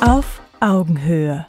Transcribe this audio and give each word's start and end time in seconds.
Auf 0.00 0.40
Augenhöhe. 0.60 1.46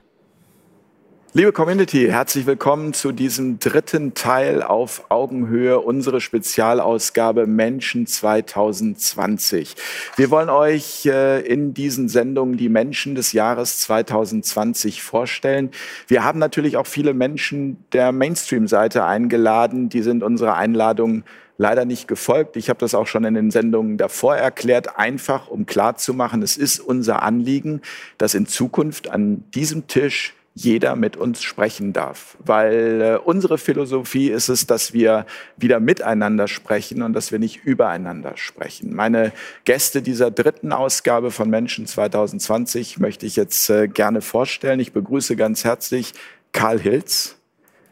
Liebe 1.31 1.53
Community, 1.53 2.07
herzlich 2.09 2.45
willkommen 2.45 2.93
zu 2.93 3.13
diesem 3.13 3.59
dritten 3.59 4.13
Teil 4.13 4.61
auf 4.61 5.05
Augenhöhe, 5.07 5.79
unsere 5.79 6.19
Spezialausgabe 6.19 7.47
Menschen 7.47 8.05
2020. 8.07 9.75
Wir 10.17 10.29
wollen 10.29 10.49
euch 10.49 11.05
äh, 11.05 11.39
in 11.39 11.73
diesen 11.73 12.09
Sendungen 12.09 12.57
die 12.57 12.67
Menschen 12.67 13.15
des 13.15 13.31
Jahres 13.31 13.79
2020 13.79 15.01
vorstellen. 15.01 15.71
Wir 16.07 16.25
haben 16.25 16.39
natürlich 16.39 16.75
auch 16.75 16.87
viele 16.87 17.13
Menschen 17.13 17.85
der 17.93 18.11
Mainstream-Seite 18.11 19.05
eingeladen. 19.05 19.87
Die 19.87 20.01
sind 20.01 20.23
unserer 20.23 20.57
Einladung 20.57 21.23
leider 21.61 21.85
nicht 21.85 22.07
gefolgt. 22.07 22.57
Ich 22.57 22.69
habe 22.69 22.79
das 22.79 22.95
auch 22.95 23.05
schon 23.05 23.23
in 23.23 23.35
den 23.35 23.51
Sendungen 23.51 23.97
davor 23.97 24.35
erklärt, 24.35 24.97
einfach 24.97 25.47
um 25.47 25.67
klarzumachen, 25.67 26.41
es 26.41 26.57
ist 26.57 26.79
unser 26.79 27.21
Anliegen, 27.21 27.81
dass 28.17 28.33
in 28.33 28.47
Zukunft 28.47 29.09
an 29.09 29.43
diesem 29.51 29.85
Tisch 29.85 30.33
jeder 30.55 30.95
mit 30.95 31.15
uns 31.15 31.43
sprechen 31.43 31.93
darf. 31.93 32.35
Weil 32.43 33.01
äh, 33.01 33.17
unsere 33.23 33.59
Philosophie 33.59 34.29
ist 34.29 34.49
es, 34.49 34.65
dass 34.65 34.91
wir 34.91 35.27
wieder 35.55 35.79
miteinander 35.79 36.47
sprechen 36.47 37.03
und 37.03 37.13
dass 37.13 37.31
wir 37.31 37.37
nicht 37.37 37.63
übereinander 37.63 38.33
sprechen. 38.35 38.93
Meine 38.93 39.31
Gäste 39.63 40.01
dieser 40.01 40.31
dritten 40.31 40.73
Ausgabe 40.73 41.29
von 41.29 41.49
Menschen 41.49 41.85
2020 41.85 42.97
möchte 42.97 43.27
ich 43.27 43.35
jetzt 43.35 43.69
äh, 43.69 43.87
gerne 43.87 44.21
vorstellen. 44.21 44.79
Ich 44.79 44.93
begrüße 44.93 45.35
ganz 45.35 45.63
herzlich 45.63 46.13
Karl 46.51 46.79
Hilz. 46.79 47.37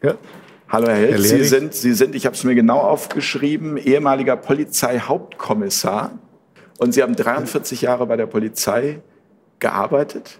Ja. 0.02 0.18
Hallo 0.70 0.86
Herr 0.86 0.94
Hilz, 0.98 1.28
Sie 1.28 1.42
sind, 1.42 1.74
Sie 1.74 1.92
sind, 1.94 2.14
ich 2.14 2.26
habe 2.26 2.36
es 2.36 2.44
mir 2.44 2.54
genau 2.54 2.78
aufgeschrieben, 2.78 3.76
ehemaliger 3.76 4.36
Polizeihauptkommissar 4.36 6.12
und 6.78 6.92
Sie 6.94 7.02
haben 7.02 7.16
43 7.16 7.82
Jahre 7.82 8.06
bei 8.06 8.16
der 8.16 8.26
Polizei 8.26 9.00
gearbeitet. 9.58 10.38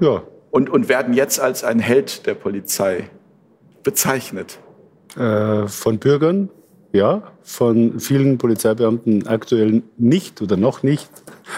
Ja, 0.00 0.22
und, 0.50 0.70
und 0.70 0.88
werden 0.88 1.12
jetzt 1.12 1.38
als 1.38 1.64
ein 1.64 1.80
Held 1.80 2.26
der 2.26 2.32
Polizei 2.32 3.10
bezeichnet. 3.82 4.58
Äh, 5.18 5.66
von 5.68 5.98
Bürgern, 5.98 6.48
ja, 6.94 7.22
von 7.42 8.00
vielen 8.00 8.38
Polizeibeamten 8.38 9.26
aktuell 9.26 9.82
nicht 9.98 10.40
oder 10.40 10.56
noch 10.56 10.82
nicht. 10.82 11.10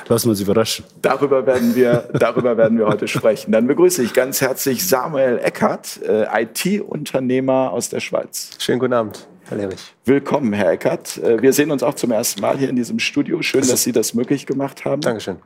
Lassen 0.09 0.27
wir 0.27 0.31
uns 0.31 0.41
überraschen. 0.41 0.85
Darüber 1.01 1.47
werden 1.47 1.75
wir, 1.75 2.09
darüber 2.13 2.57
werden 2.57 2.79
wir 2.79 2.87
heute 2.87 3.09
sprechen. 3.09 3.53
Dann 3.53 3.67
begrüße 3.67 4.03
ich 4.03 4.13
ganz 4.13 4.41
herzlich 4.41 4.87
Samuel 4.87 5.39
Eckert, 5.39 6.01
äh, 6.03 6.27
IT-Unternehmer 6.43 7.71
aus 7.73 7.89
der 7.89 8.01
Schweiz. 8.01 8.51
Schönen 8.59 8.79
guten 8.79 8.93
Abend. 8.93 9.27
Willkommen, 10.05 10.53
Herr 10.53 10.73
Eckert. 10.73 11.17
Äh, 11.19 11.41
wir 11.41 11.53
sehen 11.53 11.71
uns 11.71 11.83
auch 11.83 11.95
zum 11.95 12.11
ersten 12.11 12.41
Mal 12.43 12.59
hier 12.59 12.69
in 12.69 12.77
diesem 12.77 12.99
Studio. 12.99 13.41
Schön, 13.41 13.67
dass 13.67 13.83
Sie 13.83 13.93
das 13.93 14.13
möglich 14.13 14.45
gemacht 14.47 14.85
haben. 14.85 15.01
Dankeschön. 15.01 15.37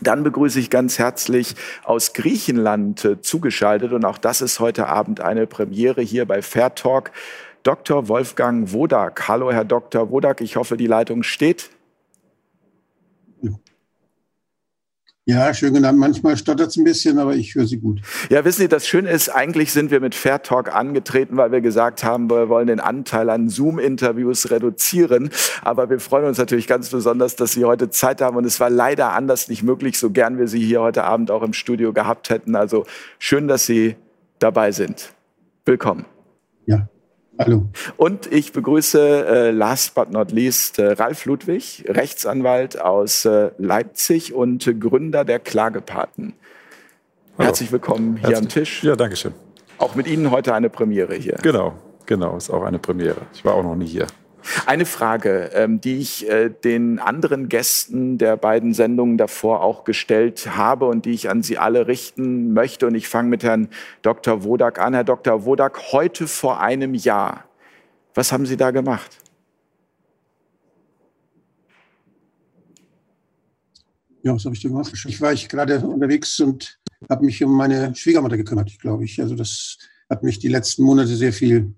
Dann 0.00 0.22
begrüße 0.22 0.60
ich 0.60 0.70
ganz 0.70 0.98
herzlich 0.98 1.56
aus 1.82 2.12
Griechenland 2.12 3.04
äh, 3.04 3.20
zugeschaltet 3.20 3.92
und 3.92 4.04
auch 4.04 4.18
das 4.18 4.40
ist 4.40 4.60
heute 4.60 4.86
Abend 4.86 5.20
eine 5.20 5.46
Premiere 5.46 6.00
hier 6.00 6.26
bei 6.26 6.42
Fair 6.42 6.74
Talk. 6.74 7.10
Dr. 7.64 8.08
Wolfgang 8.08 8.72
Wodak. 8.72 9.28
Hallo, 9.28 9.52
Herr 9.52 9.64
Dr. 9.64 10.10
Wodak. 10.10 10.40
Ich 10.40 10.56
hoffe, 10.56 10.76
die 10.76 10.86
Leitung 10.86 11.22
steht. 11.22 11.70
Ja, 15.26 15.52
schön 15.52 15.74
genannt. 15.74 15.98
Manchmal 15.98 16.36
stottert 16.36 16.68
es 16.68 16.76
ein 16.76 16.84
bisschen, 16.84 17.18
aber 17.18 17.34
ich 17.34 17.54
höre 17.54 17.66
Sie 17.66 17.76
gut. 17.76 18.00
Ja, 18.30 18.44
wissen 18.44 18.62
Sie, 18.62 18.68
das 18.68 18.88
Schöne 18.88 19.10
ist, 19.10 19.28
eigentlich 19.28 19.70
sind 19.70 19.90
wir 19.90 20.00
mit 20.00 20.14
Fair 20.14 20.42
Talk 20.42 20.74
angetreten, 20.74 21.36
weil 21.36 21.52
wir 21.52 21.60
gesagt 21.60 22.02
haben, 22.02 22.30
wir 22.30 22.48
wollen 22.48 22.66
den 22.66 22.80
Anteil 22.80 23.28
an 23.28 23.48
Zoom-Interviews 23.48 24.50
reduzieren. 24.50 25.30
Aber 25.62 25.90
wir 25.90 26.00
freuen 26.00 26.24
uns 26.24 26.38
natürlich 26.38 26.66
ganz 26.66 26.88
besonders, 26.88 27.36
dass 27.36 27.52
Sie 27.52 27.64
heute 27.64 27.90
Zeit 27.90 28.22
haben. 28.22 28.36
Und 28.36 28.44
es 28.44 28.58
war 28.60 28.70
leider 28.70 29.12
anders 29.12 29.48
nicht 29.48 29.62
möglich, 29.62 29.98
so 29.98 30.10
gern 30.10 30.38
wir 30.38 30.48
Sie 30.48 30.64
hier 30.64 30.80
heute 30.80 31.04
Abend 31.04 31.30
auch 31.30 31.42
im 31.42 31.52
Studio 31.52 31.92
gehabt 31.92 32.30
hätten. 32.30 32.56
Also 32.56 32.86
schön, 33.18 33.46
dass 33.46 33.66
Sie 33.66 33.96
dabei 34.38 34.72
sind. 34.72 35.12
Willkommen. 35.66 36.06
Ja, 36.66 36.88
Hallo. 37.40 37.62
Und 37.96 38.30
ich 38.30 38.52
begrüße 38.52 39.26
äh, 39.26 39.50
last 39.50 39.94
but 39.94 40.10
not 40.10 40.30
least 40.30 40.78
äh, 40.78 40.92
Ralf 40.92 41.24
Ludwig, 41.24 41.84
Rechtsanwalt 41.88 42.78
aus 42.78 43.24
äh, 43.24 43.50
Leipzig 43.56 44.34
und 44.34 44.70
Gründer 44.78 45.24
der 45.24 45.38
Klagepaten. 45.38 46.34
Hallo. 47.38 47.46
Herzlich 47.46 47.72
willkommen 47.72 48.16
hier 48.16 48.28
Herzlich. 48.28 48.38
am 48.38 48.48
Tisch. 48.50 48.84
Ja, 48.84 48.94
danke 48.94 49.16
schön. 49.16 49.32
Auch 49.78 49.94
mit 49.94 50.06
Ihnen 50.06 50.30
heute 50.30 50.52
eine 50.52 50.68
Premiere 50.68 51.14
hier. 51.14 51.38
Genau, 51.42 51.72
genau, 52.04 52.36
ist 52.36 52.50
auch 52.50 52.62
eine 52.62 52.78
Premiere. 52.78 53.22
Ich 53.32 53.42
war 53.42 53.54
auch 53.54 53.62
noch 53.62 53.74
nie 53.74 53.86
hier. 53.86 54.06
Eine 54.66 54.86
Frage, 54.86 55.50
ähm, 55.54 55.80
die 55.80 55.98
ich 55.98 56.28
äh, 56.28 56.50
den 56.50 56.98
anderen 56.98 57.48
Gästen 57.48 58.18
der 58.18 58.36
beiden 58.36 58.74
Sendungen 58.74 59.18
davor 59.18 59.62
auch 59.62 59.84
gestellt 59.84 60.56
habe 60.56 60.86
und 60.86 61.04
die 61.04 61.10
ich 61.10 61.28
an 61.28 61.42
Sie 61.42 61.58
alle 61.58 61.86
richten 61.86 62.52
möchte. 62.52 62.86
Und 62.86 62.94
ich 62.94 63.08
fange 63.08 63.28
mit 63.28 63.42
Herrn 63.42 63.68
Dr. 64.02 64.44
Wodak 64.44 64.78
an. 64.78 64.94
Herr 64.94 65.04
Dr. 65.04 65.44
Wodak, 65.44 65.92
heute 65.92 66.26
vor 66.26 66.60
einem 66.60 66.94
Jahr, 66.94 67.44
was 68.14 68.32
haben 68.32 68.46
Sie 68.46 68.56
da 68.56 68.70
gemacht? 68.70 69.18
Ja, 74.22 74.34
was 74.34 74.44
habe 74.44 74.54
ich 74.54 74.62
da 74.62 74.68
gemacht? 74.68 74.92
Ich 75.06 75.20
war 75.20 75.32
ich 75.32 75.48
gerade 75.48 75.80
unterwegs 75.80 76.38
und 76.40 76.78
habe 77.08 77.24
mich 77.24 77.42
um 77.42 77.56
meine 77.56 77.94
Schwiegermutter 77.94 78.36
gekümmert, 78.36 78.78
glaube 78.78 79.04
ich. 79.04 79.20
Also 79.20 79.34
das 79.34 79.78
hat 80.10 80.22
mich 80.22 80.38
die 80.38 80.48
letzten 80.48 80.82
Monate 80.82 81.16
sehr 81.16 81.32
viel 81.32 81.74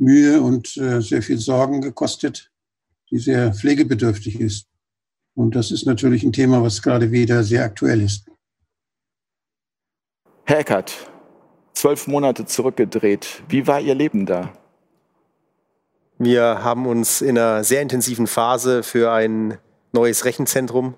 Mühe 0.00 0.40
und 0.40 0.76
äh, 0.76 1.00
sehr 1.00 1.22
viel 1.22 1.38
Sorgen 1.38 1.80
gekostet, 1.80 2.50
die 3.10 3.18
sehr 3.18 3.52
pflegebedürftig 3.52 4.40
ist. 4.40 4.66
Und 5.34 5.54
das 5.54 5.70
ist 5.70 5.86
natürlich 5.86 6.22
ein 6.22 6.32
Thema, 6.32 6.62
was 6.62 6.82
gerade 6.82 7.12
wieder 7.12 7.44
sehr 7.44 7.64
aktuell 7.64 8.00
ist. 8.00 8.26
Herr 10.44 10.58
Eckert, 10.58 10.92
zwölf 11.74 12.06
Monate 12.06 12.46
zurückgedreht. 12.46 13.42
Wie 13.48 13.66
war 13.66 13.80
Ihr 13.80 13.94
Leben 13.94 14.26
da? 14.26 14.52
Wir 16.18 16.64
haben 16.64 16.86
uns 16.86 17.22
in 17.22 17.38
einer 17.38 17.64
sehr 17.64 17.80
intensiven 17.80 18.26
Phase 18.26 18.82
für 18.82 19.12
ein 19.12 19.58
neues 19.92 20.24
Rechenzentrum 20.24 20.94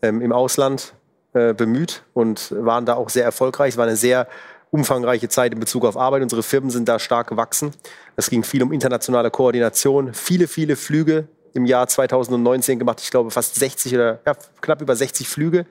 ähm, 0.00 0.22
im 0.22 0.32
Ausland 0.32 0.94
äh, 1.34 1.52
bemüht 1.52 2.04
und 2.14 2.52
waren 2.52 2.86
da 2.86 2.94
auch 2.94 3.10
sehr 3.10 3.24
erfolgreich. 3.24 3.70
Es 3.74 3.76
war 3.76 3.86
eine 3.86 3.96
sehr 3.96 4.28
umfangreiche 4.72 5.28
Zeit 5.28 5.52
in 5.52 5.60
Bezug 5.60 5.84
auf 5.84 5.96
Arbeit. 5.96 6.22
Unsere 6.22 6.42
Firmen 6.42 6.70
sind 6.70 6.88
da 6.88 6.98
stark 6.98 7.28
gewachsen. 7.28 7.72
Es 8.16 8.30
ging 8.30 8.42
viel 8.42 8.62
um 8.62 8.72
internationale 8.72 9.30
Koordination, 9.30 10.14
viele, 10.14 10.48
viele 10.48 10.76
Flüge 10.76 11.28
im 11.52 11.66
Jahr 11.66 11.86
2019 11.86 12.78
gemacht. 12.78 13.00
Ich 13.02 13.10
glaube 13.10 13.30
fast 13.30 13.54
60 13.56 13.94
oder 13.94 14.20
ja, 14.26 14.34
knapp 14.62 14.80
über 14.80 14.96
60 14.96 15.28
Flüge 15.28 15.66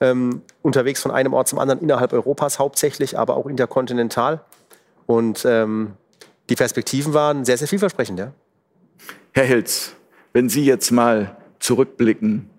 ähm, 0.00 0.42
unterwegs 0.62 1.00
von 1.00 1.12
einem 1.12 1.32
Ort 1.32 1.46
zum 1.46 1.60
anderen 1.60 1.80
innerhalb 1.80 2.12
Europas 2.12 2.58
hauptsächlich, 2.58 3.16
aber 3.16 3.36
auch 3.36 3.46
interkontinental. 3.46 4.40
Und 5.06 5.44
ähm, 5.44 5.92
die 6.48 6.56
Perspektiven 6.56 7.14
waren 7.14 7.44
sehr, 7.44 7.56
sehr 7.56 7.68
vielversprechend. 7.68 8.18
Ja? 8.18 8.32
Herr 9.32 9.44
Hilz, 9.44 9.94
wenn 10.32 10.48
Sie 10.48 10.64
jetzt 10.64 10.90
mal 10.90 11.36
zurückblicken 11.60 12.50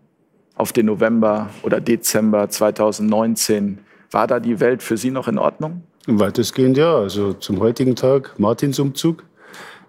auf 0.55 0.71
den 0.71 0.85
November 0.85 1.49
oder 1.63 1.81
Dezember 1.81 2.47
2019, 2.47 3.79
war 4.11 4.27
da 4.27 4.39
die 4.39 4.59
Welt 4.59 4.83
für 4.83 4.97
Sie 4.97 5.11
noch 5.11 5.27
in 5.27 5.37
Ordnung? 5.37 5.83
Weitestgehend 6.05 6.77
ja. 6.77 6.95
Also 6.95 7.33
zum 7.33 7.59
heutigen 7.59 7.95
Tag 7.95 8.37
Martinsumzug, 8.37 9.23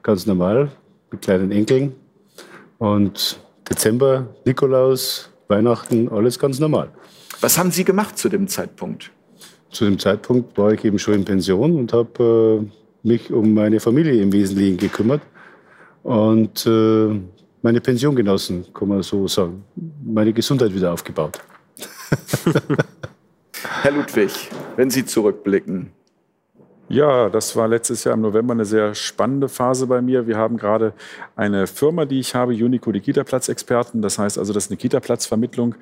ganz 0.03 0.27
normal, 0.27 0.71
mit 1.11 1.23
kleinen 1.23 1.51
Enkeln. 1.51 1.95
Und 2.79 3.39
Dezember, 3.69 4.27
Nikolaus, 4.45 5.31
Weihnachten, 5.49 6.09
alles 6.09 6.39
ganz 6.39 6.59
normal. 6.59 6.91
Was 7.41 7.59
haben 7.59 7.71
Sie 7.71 7.85
gemacht 7.85 8.19
zu 8.19 8.29
dem 8.29 8.49
Zeitpunkt? 8.49 9.11
Zu 9.71 9.85
dem 9.85 9.99
Zeitpunkt 9.99 10.57
war 10.59 10.73
ich 10.73 10.85
eben 10.85 10.99
schon 10.99 11.15
in 11.15 11.25
Pension 11.25 11.77
und 11.77 11.93
habe 11.93 12.61
äh, 12.63 13.09
mich 13.09 13.33
um 13.33 13.55
meine 13.55 13.81
Familie 13.81 14.21
im 14.21 14.33
Wesentlichen 14.33 14.77
gekümmert 14.77 15.23
und 16.03 16.67
äh, 16.67 17.21
meine 17.63 17.81
Pension 17.81 18.15
genossen, 18.15 18.67
kann 18.75 18.89
man 18.89 19.03
so 19.03 19.27
sagen. 19.29 19.65
Meine 20.05 20.33
Gesundheit 20.33 20.75
wieder 20.75 20.93
aufgebaut. 20.93 21.39
Herr 23.83 23.93
Ludwig, 23.93 24.51
wenn 24.77 24.91
Sie 24.91 25.05
zurückblicken, 25.05 25.93
ja, 26.89 27.31
das 27.31 27.57
war 27.57 27.69
letztes 27.69 28.05
Jahr 28.05 28.15
im 28.15 28.21
November 28.21 28.53
eine 28.53 28.65
sehr 28.65 28.95
spannende 28.95 29.49
Phase 29.49 29.87
bei 29.87 30.03
mir. 30.03 30.27
Wir 30.27 30.37
haben 30.37 30.57
gerade 30.57 30.93
eine 31.37 31.67
Firma, 31.67 32.05
die 32.05 32.21
ich 32.21 32.35
habe, 32.35 32.53
Unico, 32.53 32.93
die 32.93 33.01
Kita-Platz-Experten. 33.01 34.03
Das 34.03 34.19
heißt 34.19 34.39
also, 34.39 34.53
das 34.53 34.65
ist 34.65 34.71
eine 34.71 34.77
Kita-Platzvermittlung, 34.77 35.75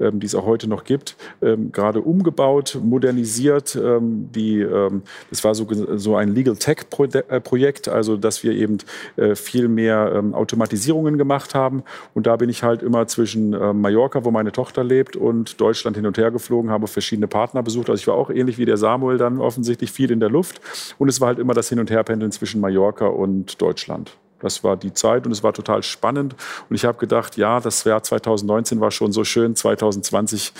ähm, 0.00 0.20
die 0.20 0.26
es 0.26 0.34
auch 0.34 0.46
heute 0.46 0.66
noch 0.66 0.84
gibt, 0.84 1.16
ähm, 1.42 1.70
gerade 1.70 2.00
umgebaut, 2.00 2.78
modernisiert. 2.82 3.76
Ähm, 3.76 4.30
die, 4.34 4.60
ähm, 4.60 5.02
das 5.28 5.44
war 5.44 5.54
so, 5.54 5.66
so 5.96 6.16
ein 6.16 6.34
Legal 6.34 6.56
Tech-Projekt, 6.56 7.88
also 7.88 8.16
dass 8.16 8.42
wir 8.42 8.52
eben 8.52 8.78
äh, 9.16 9.34
viel 9.34 9.68
mehr 9.68 10.12
ähm, 10.14 10.34
Automatisierungen 10.34 11.18
gemacht 11.18 11.54
haben. 11.54 11.82
Und 12.14 12.26
da 12.26 12.36
bin 12.36 12.48
ich 12.48 12.62
halt 12.62 12.82
immer 12.82 13.06
zwischen 13.06 13.52
äh, 13.52 13.72
Mallorca, 13.72 14.24
wo 14.24 14.30
meine 14.30 14.52
Tochter 14.52 14.82
lebt, 14.82 15.16
und 15.16 15.60
Deutschland 15.60 15.96
hin 15.96 16.06
und 16.06 16.16
her 16.16 16.30
geflogen, 16.30 16.70
habe 16.70 16.86
verschiedene 16.86 17.26
Partner 17.26 17.62
besucht. 17.62 17.90
Also 17.90 18.00
ich 18.00 18.06
war 18.06 18.14
auch 18.14 18.30
ähnlich 18.30 18.56
wie 18.56 18.64
der 18.64 18.78
Samuel 18.78 19.18
dann 19.18 19.40
offensichtlich 19.40 19.90
viel 19.90 20.10
in 20.10 20.20
der 20.20 20.30
Luft. 20.30 20.43
Luft. 20.44 20.60
Und 20.98 21.08
es 21.08 21.20
war 21.20 21.28
halt 21.28 21.38
immer 21.38 21.54
das 21.54 21.68
Hin- 21.68 21.80
und 21.80 21.90
Herpendeln 21.90 22.30
zwischen 22.32 22.60
Mallorca 22.60 23.06
und 23.06 23.60
Deutschland. 23.60 24.16
Das 24.40 24.62
war 24.62 24.76
die 24.76 24.92
Zeit 24.92 25.24
und 25.24 25.32
es 25.32 25.42
war 25.42 25.54
total 25.54 25.82
spannend. 25.82 26.36
Und 26.68 26.76
ich 26.76 26.84
habe 26.84 26.98
gedacht, 26.98 27.38
ja, 27.38 27.60
das 27.60 27.84
Jahr 27.84 28.02
2019 28.02 28.78
war 28.80 28.90
schon 28.90 29.10
so 29.10 29.24
schön, 29.24 29.56
2020 29.56 30.52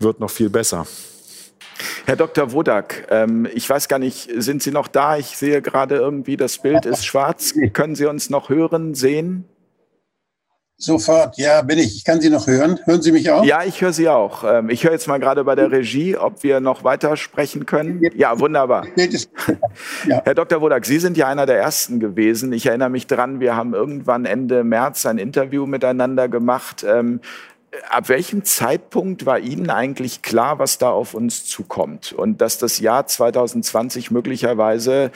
wird 0.00 0.18
noch 0.18 0.30
viel 0.30 0.50
besser. 0.50 0.86
Herr 2.06 2.16
Dr. 2.16 2.50
Wodak, 2.50 3.06
ähm, 3.10 3.46
ich 3.54 3.70
weiß 3.70 3.86
gar 3.86 4.00
nicht, 4.00 4.28
sind 4.38 4.64
Sie 4.64 4.72
noch 4.72 4.88
da? 4.88 5.16
Ich 5.16 5.36
sehe 5.36 5.62
gerade 5.62 5.94
irgendwie, 5.94 6.36
das 6.36 6.58
Bild 6.58 6.84
ist 6.84 7.06
schwarz. 7.06 7.54
Können 7.72 7.94
Sie 7.94 8.06
uns 8.06 8.30
noch 8.30 8.48
hören, 8.48 8.94
sehen? 8.94 9.44
Sofort, 10.80 11.36
ja, 11.38 11.60
bin 11.62 11.76
ich. 11.78 11.96
Ich 11.96 12.04
kann 12.04 12.20
Sie 12.20 12.30
noch 12.30 12.46
hören. 12.46 12.78
Hören 12.84 13.02
Sie 13.02 13.10
mich 13.10 13.28
auch? 13.32 13.44
Ja, 13.44 13.64
ich 13.64 13.80
höre 13.80 13.92
Sie 13.92 14.08
auch. 14.08 14.44
Ähm, 14.44 14.70
ich 14.70 14.84
höre 14.84 14.92
jetzt 14.92 15.08
mal 15.08 15.18
gerade 15.18 15.42
bei 15.42 15.56
der 15.56 15.72
Regie, 15.72 16.16
ob 16.16 16.44
wir 16.44 16.60
noch 16.60 16.84
weiter 16.84 17.16
sprechen 17.16 17.66
können. 17.66 18.00
Ja, 18.16 18.38
wunderbar. 18.38 18.86
Ja. 20.06 20.22
Herr 20.24 20.34
Dr. 20.34 20.60
Wodak, 20.60 20.86
Sie 20.86 20.98
sind 20.98 21.16
ja 21.16 21.26
einer 21.26 21.46
der 21.46 21.58
Ersten 21.58 21.98
gewesen. 21.98 22.52
Ich 22.52 22.66
erinnere 22.66 22.90
mich 22.90 23.06
dran, 23.06 23.40
wir 23.40 23.56
haben 23.56 23.74
irgendwann 23.74 24.24
Ende 24.24 24.62
März 24.64 25.06
ein 25.06 25.18
Interview 25.18 25.66
miteinander 25.66 26.28
gemacht. 26.28 26.84
Ähm, 26.88 27.20
ab 27.90 28.08
welchem 28.08 28.44
Zeitpunkt 28.44 29.26
war 29.26 29.38
Ihnen 29.38 29.70
eigentlich 29.70 30.22
klar, 30.22 30.58
was 30.58 30.78
da 30.78 30.90
auf 30.90 31.14
uns 31.14 31.44
zukommt? 31.44 32.12
Und 32.12 32.40
dass 32.40 32.58
das 32.58 32.78
Jahr 32.78 33.06
2020 33.06 34.10
möglicherweise 34.10 35.10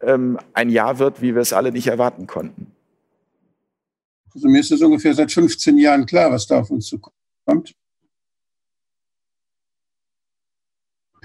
ähm, 0.00 0.38
ein 0.54 0.70
Jahr 0.70 0.98
wird, 0.98 1.20
wie 1.20 1.34
wir 1.34 1.42
es 1.42 1.52
alle 1.52 1.72
nicht 1.72 1.88
erwarten 1.88 2.26
konnten? 2.26 2.72
Also 4.34 4.48
mir 4.48 4.60
ist 4.60 4.72
es 4.72 4.80
ungefähr 4.80 5.14
seit 5.14 5.30
15 5.30 5.78
Jahren 5.78 6.06
klar, 6.06 6.30
was 6.30 6.46
da 6.46 6.60
auf 6.60 6.70
uns 6.70 6.86
zukommt. 6.86 7.74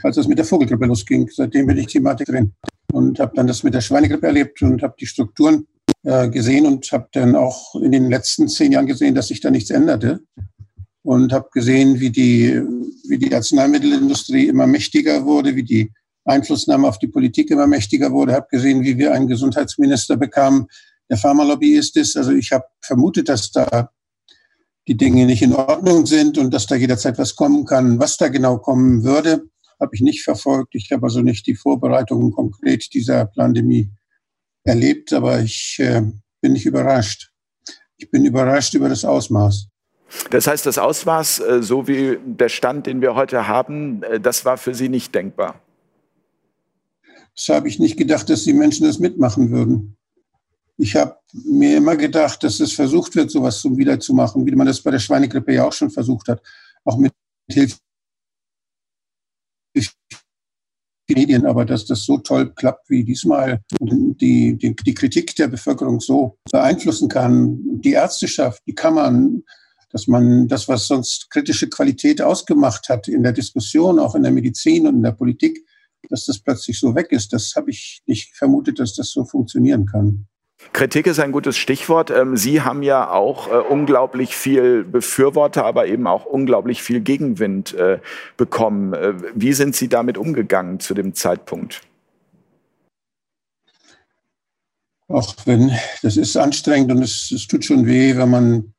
Als 0.04 0.15
das 0.15 0.27
mit 0.27 0.38
der 0.38 0.45
Vogelgrippe 0.45 0.86
losging, 0.86 1.30
seitdem 1.31 1.68
bin 1.68 1.77
ich 1.77 1.88
Thematik 1.88 2.27
drin. 2.27 2.54
Und 2.92 3.19
habe 3.19 3.33
dann 3.36 3.48
das 3.48 3.63
mit 3.63 3.74
der 3.74 3.81
Schweinegrippe 3.81 4.27
erlebt 4.27 4.62
und 4.62 4.81
habe 4.83 4.95
die 5.00 5.06
Strukturen 5.07 5.68
äh, 6.04 6.30
gesehen 6.30 6.65
und 6.65 6.92
habe 6.92 7.07
dann 7.12 7.36
auch 7.36 7.75
in 7.75 7.92
den 7.92 8.09
letzten 8.09 8.48
zehn 8.48 8.71
Jahren 8.71 8.86
gesehen, 8.86 9.15
dass 9.15 9.27
sich 9.27 9.42
da 9.42 9.50
nichts 9.50 9.69
änderte. 9.69 10.21
Und 11.03 11.31
habe 11.31 11.50
gesehen, 11.53 12.00
wie 12.00 12.10
die, 12.10 12.62
wie 13.07 13.18
die 13.18 13.33
Arzneimittelindustrie 13.33 14.48
immer 14.48 14.68
mächtiger 14.68 15.25
wurde, 15.25 15.56
wie 15.56 15.63
die 15.63 15.92
Einflussnahme 16.25 16.88
auf 16.88 17.00
die 17.00 17.07
Politik 17.07 17.50
immer 17.50 17.68
mächtiger 17.68 18.12
wurde, 18.12 18.33
habe 18.33 18.48
gesehen, 18.51 18.83
wie 18.83 18.98
wir 18.98 19.13
einen 19.13 19.27
Gesundheitsminister 19.27 20.18
bekamen, 20.18 20.68
der 21.09 21.18
Pharmalobbyist 21.18 21.98
ist. 21.98 22.18
Also 22.18 22.31
ich 22.31 22.51
habe 22.51 22.65
vermutet, 22.81 23.30
dass 23.30 23.51
da 23.51 23.89
die 24.88 24.98
Dinge 24.98 25.25
nicht 25.25 25.42
in 25.42 25.54
Ordnung 25.54 26.06
sind 26.06 26.38
und 26.38 26.54
dass 26.54 26.65
da 26.65 26.75
jederzeit 26.75 27.18
was 27.18 27.36
kommen 27.36 27.65
kann. 27.65 28.00
Was 28.00 28.18
da 28.18 28.30
genau 28.30 28.57
kommen 28.57 29.04
würde, 29.04 29.44
habe 29.80 29.95
ich 29.95 30.01
nicht 30.01 30.24
verfolgt. 30.24 30.75
Ich 30.75 30.92
habe 30.92 31.04
also 31.04 31.21
nicht 31.21 31.45
die 31.45 31.56
Vorbereitungen 31.56 32.31
konkret 32.31 32.94
dieser 32.94 33.25
Pandemie 33.25 33.92
erlebt, 34.63 35.13
aber 35.13 35.39
ich 35.39 35.77
äh, 35.80 36.04
bin 36.42 36.54
nicht 36.54 36.65
überrascht. 36.65 37.31
Ich 37.98 38.10
bin 38.10 38.25
überrascht 38.25 38.74
über 38.75 38.89
das 38.89 39.03
Ausmaß. 39.06 39.68
Das 40.30 40.48
heißt, 40.48 40.65
das 40.65 40.77
Ausmaß, 40.77 41.39
äh, 41.39 41.63
so 41.63 41.88
wie 41.88 42.18
der 42.25 42.50
Stand, 42.50 42.88
den 42.88 43.01
wir 43.01 43.15
heute 43.15 43.48
haben, 43.48 44.03
äh, 44.03 44.19
das 44.19 44.45
war 44.45 44.57
für 44.57 44.74
Sie 44.74 44.89
nicht 44.89 45.13
denkbar. 45.13 45.62
Das 47.36 47.50
habe 47.50 47.68
ich 47.68 47.77
nicht 47.77 47.98
gedacht, 47.98 48.30
dass 48.30 48.44
die 48.44 48.53
Menschen 48.53 48.88
das 48.88 49.00
mitmachen 49.00 49.51
würden. 49.51 49.96
Ich 50.77 50.95
habe 50.95 51.18
mir 51.33 51.77
immer 51.77 51.95
gedacht, 51.95 52.44
dass 52.44 52.59
es 52.59 52.74
versucht 52.74 53.15
wird, 53.15 53.31
sowas 53.31 53.59
zum 53.59 53.77
wiederzumachen, 53.77 54.45
wie 54.45 54.56
man 54.56 54.68
das 54.68 54.81
bei 54.81 54.91
der 54.91 55.00
Schweinegrippe 55.00 55.53
ja 55.53 55.65
auch 55.65 55.74
schon 55.74 55.89
versucht 55.89 56.27
hat, 56.27 56.41
auch 56.83 56.97
mit 56.97 57.13
Hilfe 57.50 57.77
Medien, 61.09 61.45
aber 61.45 61.65
dass 61.65 61.85
das 61.85 62.03
so 62.03 62.18
toll 62.18 62.53
klappt 62.53 62.89
wie 62.89 63.03
diesmal 63.03 63.62
die, 63.79 64.57
die, 64.57 64.75
die 64.75 64.94
Kritik 64.94 65.35
der 65.35 65.47
Bevölkerung 65.47 66.00
so 66.00 66.38
beeinflussen 66.51 67.07
kann, 67.07 67.59
die 67.81 67.94
Ärzteschaft, 67.94 68.62
die 68.68 68.75
Kammern, 68.75 69.44
dass 69.89 70.07
man 70.07 70.47
das, 70.47 70.68
was 70.68 70.88
sonst 70.88 71.29
kritische 71.29 71.69
Qualität 71.69 72.21
ausgemacht 72.21 72.89
hat 72.89 73.07
in 73.07 73.24
der 73.24 73.31
Diskussion, 73.31 74.00
auch 74.00 74.15
in 74.15 74.24
der 74.24 74.33
Medizin 74.33 74.85
und 74.85 74.95
in 74.95 75.03
der 75.03 75.13
Politik, 75.13 75.65
dass 76.09 76.25
das 76.25 76.39
plötzlich 76.39 76.79
so 76.79 76.94
weg 76.94 77.12
ist, 77.12 77.31
das 77.33 77.53
habe 77.56 77.71
ich 77.71 78.01
nicht 78.06 78.35
vermutet, 78.35 78.79
dass 78.79 78.94
das 78.94 79.09
so 79.09 79.24
funktionieren 79.24 79.85
kann. 79.85 80.27
Kritik 80.73 81.07
ist 81.07 81.19
ein 81.19 81.31
gutes 81.31 81.57
Stichwort. 81.57 82.11
Ähm, 82.11 82.37
Sie 82.37 82.61
haben 82.61 82.83
ja 82.83 83.09
auch 83.11 83.47
äh, 83.47 83.57
unglaublich 83.57 84.35
viel 84.35 84.83
Befürworter, 84.83 85.65
aber 85.65 85.87
eben 85.87 86.07
auch 86.07 86.25
unglaublich 86.25 86.83
viel 86.83 87.01
Gegenwind 87.01 87.73
äh, 87.73 87.99
bekommen. 88.37 88.93
Äh, 88.93 89.13
wie 89.35 89.53
sind 89.53 89.75
Sie 89.75 89.87
damit 89.87 90.17
umgegangen 90.17 90.79
zu 90.79 90.93
dem 90.93 91.13
Zeitpunkt? 91.13 91.81
Auch 95.09 95.35
wenn, 95.45 95.71
das 96.01 96.17
ist 96.17 96.35
anstrengend 96.35 96.91
und 96.91 97.01
es, 97.01 97.31
es 97.31 97.47
tut 97.47 97.63
schon 97.63 97.85
weh, 97.85 98.17
wenn 98.17 98.29
man, 98.29 98.73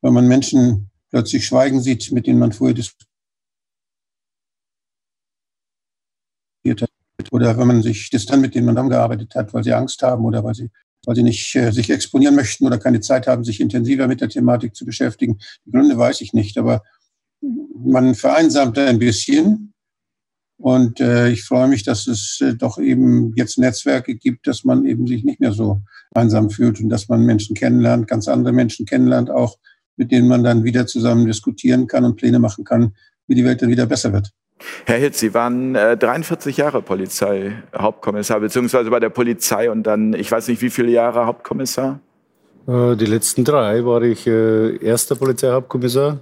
wenn 0.00 0.12
man 0.12 0.28
Menschen 0.28 0.90
plötzlich 1.10 1.44
schweigen 1.44 1.80
sieht, 1.80 2.12
mit 2.12 2.26
denen 2.26 2.38
man 2.38 2.52
vorher 2.52 2.74
diskutiert 2.74 3.08
hat. 6.82 6.90
Oder 7.32 7.58
wenn 7.58 7.66
man 7.66 7.82
sich 7.82 8.10
das 8.10 8.26
dann 8.26 8.40
mit 8.40 8.54
denen 8.54 8.66
man 8.66 8.76
dann 8.76 8.88
gearbeitet 8.88 9.34
hat, 9.34 9.52
weil 9.52 9.64
sie 9.64 9.74
Angst 9.74 10.02
haben 10.02 10.24
oder 10.24 10.42
weil 10.42 10.54
sie 10.54 10.70
weil 11.06 11.16
sie 11.16 11.22
nicht 11.22 11.54
äh, 11.56 11.72
sich 11.72 11.90
exponieren 11.90 12.34
möchten 12.34 12.66
oder 12.66 12.78
keine 12.78 13.00
Zeit 13.00 13.26
haben, 13.26 13.44
sich 13.44 13.60
intensiver 13.60 14.06
mit 14.08 14.20
der 14.20 14.28
Thematik 14.28 14.74
zu 14.74 14.84
beschäftigen. 14.84 15.38
Die 15.64 15.70
Gründe 15.70 15.96
weiß 15.96 16.20
ich 16.20 16.32
nicht, 16.32 16.58
aber 16.58 16.82
man 17.40 18.14
vereinsamt 18.14 18.78
ein 18.78 18.98
bisschen. 18.98 19.72
Und 20.58 21.00
äh, 21.00 21.30
ich 21.30 21.44
freue 21.44 21.68
mich, 21.68 21.84
dass 21.84 22.06
es 22.06 22.38
äh, 22.42 22.54
doch 22.54 22.78
eben 22.78 23.32
jetzt 23.34 23.56
Netzwerke 23.58 24.14
gibt, 24.14 24.46
dass 24.46 24.62
man 24.62 24.84
eben 24.84 25.06
sich 25.06 25.24
nicht 25.24 25.40
mehr 25.40 25.52
so 25.52 25.80
einsam 26.14 26.50
fühlt 26.50 26.80
und 26.80 26.90
dass 26.90 27.08
man 27.08 27.24
Menschen 27.24 27.56
kennenlernt, 27.56 28.06
ganz 28.08 28.28
andere 28.28 28.52
Menschen 28.52 28.84
kennenlernt, 28.84 29.30
auch 29.30 29.56
mit 29.96 30.12
denen 30.12 30.28
man 30.28 30.44
dann 30.44 30.64
wieder 30.64 30.86
zusammen 30.86 31.24
diskutieren 31.24 31.86
kann 31.86 32.04
und 32.04 32.16
Pläne 32.16 32.38
machen 32.38 32.64
kann, 32.64 32.94
wie 33.26 33.34
die 33.34 33.44
Welt 33.44 33.62
dann 33.62 33.70
wieder 33.70 33.86
besser 33.86 34.12
wird. 34.12 34.32
Herr 34.84 34.98
Hitz, 34.98 35.20
Sie 35.20 35.34
waren 35.34 35.74
äh, 35.74 35.96
43 35.96 36.56
Jahre 36.56 36.82
Polizeihauptkommissar, 36.82 38.40
beziehungsweise 38.40 38.90
bei 38.90 39.00
der 39.00 39.10
Polizei 39.10 39.70
und 39.70 39.84
dann, 39.84 40.12
ich 40.12 40.30
weiß 40.30 40.48
nicht, 40.48 40.62
wie 40.62 40.70
viele 40.70 40.90
Jahre 40.90 41.26
Hauptkommissar? 41.26 42.00
Äh, 42.66 42.96
die 42.96 43.06
letzten 43.06 43.44
drei 43.44 43.84
war 43.84 44.02
ich 44.02 44.26
äh, 44.26 44.76
erster 44.76 45.16
Polizeihauptkommissar. 45.16 46.18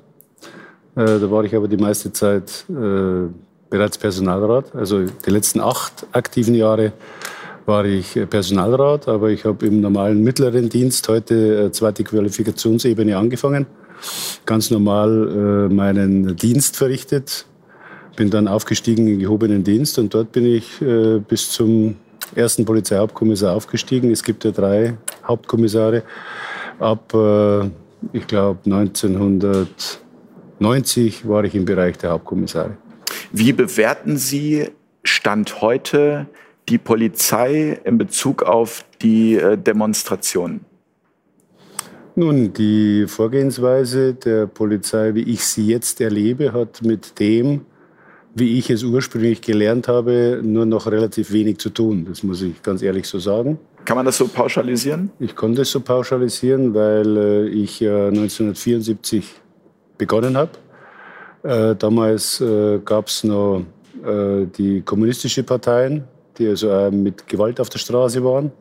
Äh, 0.96 1.04
da 1.04 1.30
war 1.30 1.44
ich 1.44 1.54
aber 1.54 1.68
die 1.68 1.76
meiste 1.76 2.12
Zeit 2.12 2.64
äh, 2.68 3.28
bereits 3.70 3.98
Personalrat. 3.98 4.74
Also 4.74 5.04
die 5.04 5.30
letzten 5.30 5.60
acht 5.60 6.06
aktiven 6.12 6.54
Jahre 6.54 6.92
war 7.66 7.84
ich 7.84 8.18
Personalrat, 8.30 9.08
aber 9.08 9.28
ich 9.28 9.44
habe 9.44 9.66
im 9.66 9.82
normalen 9.82 10.22
mittleren 10.22 10.70
Dienst 10.70 11.06
heute 11.08 11.70
zweite 11.70 12.02
Qualifikationsebene 12.02 13.14
angefangen. 13.14 13.66
Ganz 14.46 14.70
normal 14.70 15.68
meinen 15.68 16.34
Dienst 16.34 16.78
verrichtet, 16.78 17.44
bin 18.18 18.28
dann 18.30 18.48
aufgestiegen 18.48 19.06
in 19.06 19.20
gehobenen 19.20 19.62
Dienst 19.62 19.96
und 19.96 20.12
dort 20.12 20.32
bin 20.32 20.44
ich 20.44 20.82
äh, 20.82 21.20
bis 21.20 21.52
zum 21.52 21.94
ersten 22.34 22.64
Polizeihauptkommissar 22.64 23.54
aufgestiegen. 23.54 24.10
Es 24.10 24.24
gibt 24.24 24.44
ja 24.44 24.50
drei 24.50 24.98
Hauptkommissare. 25.24 26.02
Ab, 26.80 27.14
äh, 27.14 27.66
ich 28.12 28.26
glaube, 28.26 28.58
1990 28.64 31.28
war 31.28 31.44
ich 31.44 31.54
im 31.54 31.64
Bereich 31.64 31.96
der 31.98 32.10
Hauptkommissare. 32.10 32.76
Wie 33.30 33.52
bewerten 33.52 34.16
Sie 34.16 34.68
Stand 35.04 35.60
heute 35.60 36.26
die 36.68 36.78
Polizei 36.78 37.78
in 37.84 37.98
Bezug 37.98 38.42
auf 38.42 38.84
die 39.00 39.36
äh, 39.36 39.56
Demonstrationen? 39.56 40.64
Nun, 42.16 42.52
die 42.52 43.06
Vorgehensweise 43.06 44.14
der 44.14 44.48
Polizei, 44.48 45.14
wie 45.14 45.22
ich 45.22 45.44
sie 45.44 45.68
jetzt 45.68 46.00
erlebe, 46.00 46.52
hat 46.52 46.82
mit 46.82 47.20
dem, 47.20 47.64
wie 48.34 48.58
ich 48.58 48.70
es 48.70 48.84
ursprünglich 48.84 49.40
gelernt 49.40 49.88
habe, 49.88 50.40
nur 50.42 50.66
noch 50.66 50.86
relativ 50.86 51.32
wenig 51.32 51.58
zu 51.58 51.70
tun. 51.70 52.06
Das 52.08 52.22
muss 52.22 52.42
ich 52.42 52.62
ganz 52.62 52.82
ehrlich 52.82 53.06
so 53.06 53.18
sagen. 53.18 53.58
Kann 53.84 53.96
man 53.96 54.06
das 54.06 54.18
so 54.18 54.28
pauschalisieren? 54.28 55.10
Ich 55.18 55.34
konnte 55.34 55.62
es 55.62 55.70
so 55.70 55.80
pauschalisieren, 55.80 56.74
weil 56.74 57.16
äh, 57.16 57.48
ich 57.48 57.80
äh, 57.80 58.08
1974 58.08 59.24
begonnen 59.96 60.36
habe. 60.36 60.50
Äh, 61.42 61.74
damals 61.76 62.40
äh, 62.40 62.80
gab 62.84 63.08
es 63.08 63.24
noch 63.24 63.64
äh, 64.04 64.46
die 64.46 64.82
kommunistische 64.82 65.42
Parteien, 65.42 66.04
die 66.36 66.48
also 66.48 66.90
mit 66.90 67.26
Gewalt 67.26 67.60
auf 67.60 67.68
der 67.68 67.78
Straße 67.78 68.22
waren. 68.22 68.52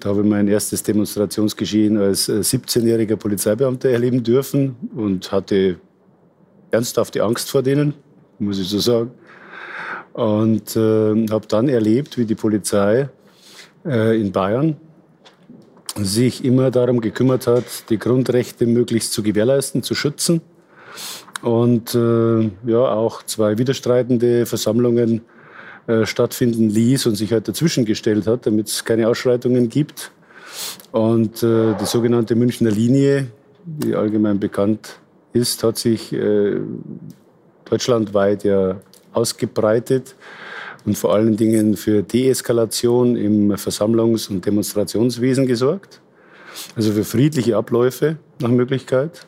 Da 0.00 0.10
habe 0.10 0.20
ich 0.20 0.26
mein 0.26 0.48
erstes 0.48 0.82
Demonstrationsgeschehen 0.82 1.96
als 1.98 2.28
17-jähriger 2.28 3.12
äh, 3.12 3.16
Polizeibeamter 3.16 3.90
erleben 3.90 4.22
dürfen 4.22 4.76
und 4.94 5.30
hatte 5.30 5.78
ernsthafte 6.70 7.22
Angst 7.22 7.50
vor 7.50 7.62
denen 7.62 7.94
muss 8.42 8.58
ich 8.58 8.68
so 8.68 8.78
sagen. 8.78 9.10
Und 10.12 10.76
äh, 10.76 11.26
habe 11.30 11.46
dann 11.48 11.68
erlebt, 11.68 12.18
wie 12.18 12.26
die 12.26 12.34
Polizei 12.34 13.08
äh, 13.84 14.20
in 14.20 14.32
Bayern 14.32 14.76
sich 15.96 16.44
immer 16.44 16.70
darum 16.70 17.00
gekümmert 17.00 17.46
hat, 17.46 17.90
die 17.90 17.98
Grundrechte 17.98 18.66
möglichst 18.66 19.12
zu 19.12 19.22
gewährleisten, 19.22 19.82
zu 19.82 19.94
schützen. 19.94 20.40
Und 21.42 21.94
äh, 21.94 22.50
ja, 22.66 22.92
auch 22.92 23.22
zwei 23.24 23.58
widerstreitende 23.58 24.46
Versammlungen 24.46 25.22
äh, 25.86 26.06
stattfinden 26.06 26.70
ließ 26.70 27.06
und 27.06 27.16
sich 27.16 27.32
halt 27.32 27.48
dazwischen 27.48 27.84
gestellt 27.84 28.26
hat, 28.26 28.46
damit 28.46 28.68
es 28.68 28.84
keine 28.84 29.08
Ausschreitungen 29.08 29.68
gibt. 29.68 30.12
Und 30.92 31.42
äh, 31.42 31.74
die 31.80 31.86
sogenannte 31.86 32.36
Münchner 32.36 32.70
Linie, 32.70 33.28
die 33.64 33.94
allgemein 33.94 34.38
bekannt 34.38 35.00
ist, 35.32 35.64
hat 35.64 35.78
sich 35.78 36.12
äh, 36.12 36.60
deutschlandweit 37.72 38.44
ja 38.44 38.80
ausgebreitet 39.12 40.14
und 40.84 40.98
vor 40.98 41.14
allen 41.14 41.36
Dingen 41.36 41.76
für 41.76 42.02
Deeskalation 42.02 43.16
im 43.16 43.52
Versammlungs- 43.52 44.28
und 44.30 44.44
Demonstrationswesen 44.44 45.46
gesorgt. 45.46 46.00
Also 46.76 46.92
für 46.92 47.04
friedliche 47.04 47.56
Abläufe 47.56 48.16
nach 48.38 48.50
Möglichkeit. 48.50 49.26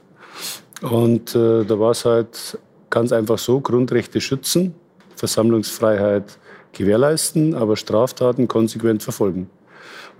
Und 0.82 1.34
äh, 1.34 1.64
da 1.64 1.78
war 1.78 1.92
es 1.92 2.04
halt 2.04 2.58
ganz 2.90 3.12
einfach 3.12 3.38
so, 3.38 3.60
Grundrechte 3.60 4.20
schützen, 4.20 4.74
Versammlungsfreiheit 5.16 6.38
gewährleisten, 6.72 7.54
aber 7.54 7.76
Straftaten 7.76 8.46
konsequent 8.46 9.02
verfolgen. 9.02 9.48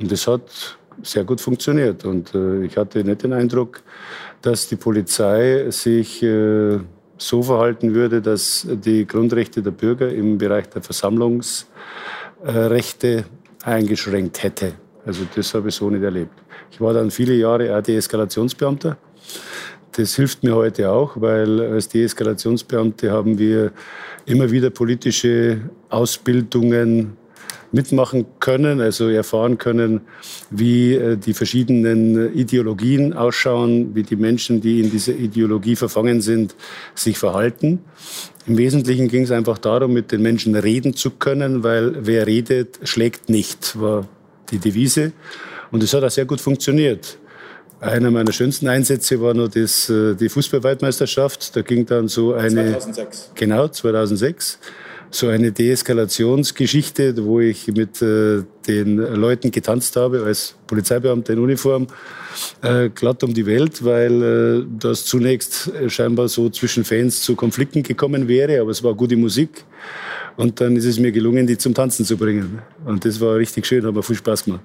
Und 0.00 0.10
das 0.10 0.26
hat 0.26 0.78
sehr 1.02 1.24
gut 1.24 1.40
funktioniert. 1.40 2.04
Und 2.04 2.34
äh, 2.34 2.64
ich 2.64 2.76
hatte 2.76 3.04
nicht 3.04 3.22
den 3.22 3.32
Eindruck, 3.32 3.82
dass 4.40 4.68
die 4.68 4.76
Polizei 4.76 5.66
sich 5.70 6.22
äh, 6.22 6.78
so 7.16 7.42
verhalten 7.42 7.94
würde, 7.94 8.20
dass 8.20 8.66
die 8.68 9.06
Grundrechte 9.06 9.62
der 9.62 9.70
Bürger 9.70 10.10
im 10.10 10.36
Bereich 10.38 10.68
der 10.68 10.82
Versammlungsrechte 10.82 13.24
eingeschränkt 13.62 14.42
hätte. 14.42 14.72
Also 15.06 15.22
das 15.34 15.54
habe 15.54 15.68
ich 15.68 15.74
so 15.74 15.90
nicht 15.90 16.02
erlebt. 16.02 16.32
Ich 16.70 16.80
war 16.80 16.94
dann 16.94 17.10
viele 17.10 17.34
Jahre 17.34 17.76
auch 17.76 17.82
Deeskalationsbeamter. 17.82 18.96
Das 19.92 20.14
hilft 20.16 20.42
mir 20.42 20.56
heute 20.56 20.90
auch, 20.90 21.20
weil 21.20 21.60
als 21.60 21.88
Deeskalationsbeamte 21.88 23.12
haben 23.12 23.38
wir 23.38 23.70
immer 24.26 24.50
wieder 24.50 24.70
politische 24.70 25.60
Ausbildungen 25.88 27.16
mitmachen 27.74 28.26
können, 28.38 28.80
also 28.80 29.08
erfahren 29.08 29.58
können, 29.58 30.02
wie 30.50 30.94
äh, 30.94 31.16
die 31.16 31.34
verschiedenen 31.34 32.32
Ideologien 32.34 33.12
ausschauen, 33.12 33.94
wie 33.94 34.04
die 34.04 34.16
Menschen, 34.16 34.60
die 34.60 34.80
in 34.80 34.90
dieser 34.90 35.14
Ideologie 35.14 35.74
verfangen 35.74 36.20
sind, 36.20 36.54
sich 36.94 37.18
verhalten. 37.18 37.80
Im 38.46 38.56
Wesentlichen 38.56 39.08
ging 39.08 39.24
es 39.24 39.32
einfach 39.32 39.58
darum, 39.58 39.92
mit 39.92 40.12
den 40.12 40.22
Menschen 40.22 40.54
reden 40.54 40.94
zu 40.94 41.10
können, 41.10 41.64
weil 41.64 42.06
wer 42.06 42.26
redet, 42.26 42.78
schlägt 42.84 43.28
nicht, 43.28 43.78
war 43.80 44.06
die 44.50 44.58
Devise. 44.58 45.12
Und 45.72 45.82
es 45.82 45.92
hat 45.92 46.04
auch 46.04 46.10
sehr 46.10 46.26
gut 46.26 46.40
funktioniert. 46.40 47.18
Einer 47.80 48.10
meiner 48.10 48.32
schönsten 48.32 48.68
Einsätze 48.68 49.20
war 49.20 49.34
noch 49.34 49.48
das, 49.48 49.90
äh, 49.90 50.14
die 50.14 50.28
Fußballweltmeisterschaft. 50.28 51.56
Da 51.56 51.62
ging 51.62 51.84
dann 51.84 52.06
so 52.06 52.34
eine. 52.34 52.78
2006. 52.78 53.30
Genau, 53.34 53.66
2006 53.66 54.60
so 55.14 55.28
eine 55.28 55.52
Deeskalationsgeschichte, 55.52 57.24
wo 57.24 57.40
ich 57.40 57.68
mit 57.68 58.02
äh, 58.02 58.42
den 58.66 58.96
Leuten 58.96 59.50
getanzt 59.50 59.96
habe 59.96 60.24
als 60.24 60.56
Polizeibeamter 60.66 61.34
in 61.34 61.38
Uniform, 61.38 61.86
äh, 62.62 62.88
glatt 62.88 63.22
um 63.22 63.32
die 63.32 63.46
Welt, 63.46 63.84
weil 63.84 64.22
äh, 64.22 64.66
das 64.78 65.04
zunächst 65.04 65.70
scheinbar 65.88 66.28
so 66.28 66.50
zwischen 66.50 66.84
Fans 66.84 67.22
zu 67.22 67.36
Konflikten 67.36 67.82
gekommen 67.82 68.26
wäre, 68.26 68.60
aber 68.60 68.70
es 68.70 68.82
war 68.82 68.94
gute 68.94 69.16
Musik. 69.16 69.64
Und 70.36 70.60
dann 70.60 70.74
ist 70.74 70.84
es 70.84 70.98
mir 70.98 71.12
gelungen, 71.12 71.46
die 71.46 71.56
zum 71.56 71.74
Tanzen 71.74 72.04
zu 72.04 72.16
bringen. 72.16 72.60
Und 72.84 73.04
das 73.04 73.20
war 73.20 73.36
richtig 73.36 73.66
schön, 73.66 73.86
hat 73.86 73.94
mir 73.94 74.02
viel 74.02 74.16
Spaß 74.16 74.44
gemacht. 74.44 74.62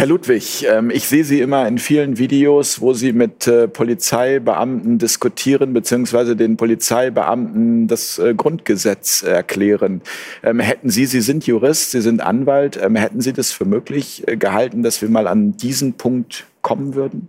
Herr 0.00 0.06
Ludwig, 0.06 0.66
ähm, 0.66 0.88
ich 0.88 1.06
sehe 1.06 1.24
Sie 1.24 1.42
immer 1.42 1.68
in 1.68 1.76
vielen 1.76 2.16
Videos, 2.16 2.80
wo 2.80 2.94
Sie 2.94 3.12
mit 3.12 3.46
äh, 3.46 3.68
Polizeibeamten 3.68 4.96
diskutieren, 4.96 5.74
beziehungsweise 5.74 6.36
den 6.36 6.56
Polizeibeamten 6.56 7.86
das 7.86 8.18
äh, 8.18 8.32
Grundgesetz 8.34 9.22
erklären. 9.22 10.00
Ähm, 10.42 10.58
hätten 10.58 10.88
Sie, 10.88 11.04
Sie 11.04 11.20
sind 11.20 11.46
Jurist, 11.46 11.90
Sie 11.90 12.00
sind 12.00 12.22
Anwalt, 12.22 12.80
ähm, 12.82 12.96
hätten 12.96 13.20
Sie 13.20 13.34
das 13.34 13.52
für 13.52 13.66
möglich 13.66 14.26
äh, 14.26 14.38
gehalten, 14.38 14.82
dass 14.82 15.02
wir 15.02 15.10
mal 15.10 15.26
an 15.26 15.58
diesen 15.58 15.92
Punkt 15.98 16.46
kommen 16.62 16.94
würden? 16.94 17.28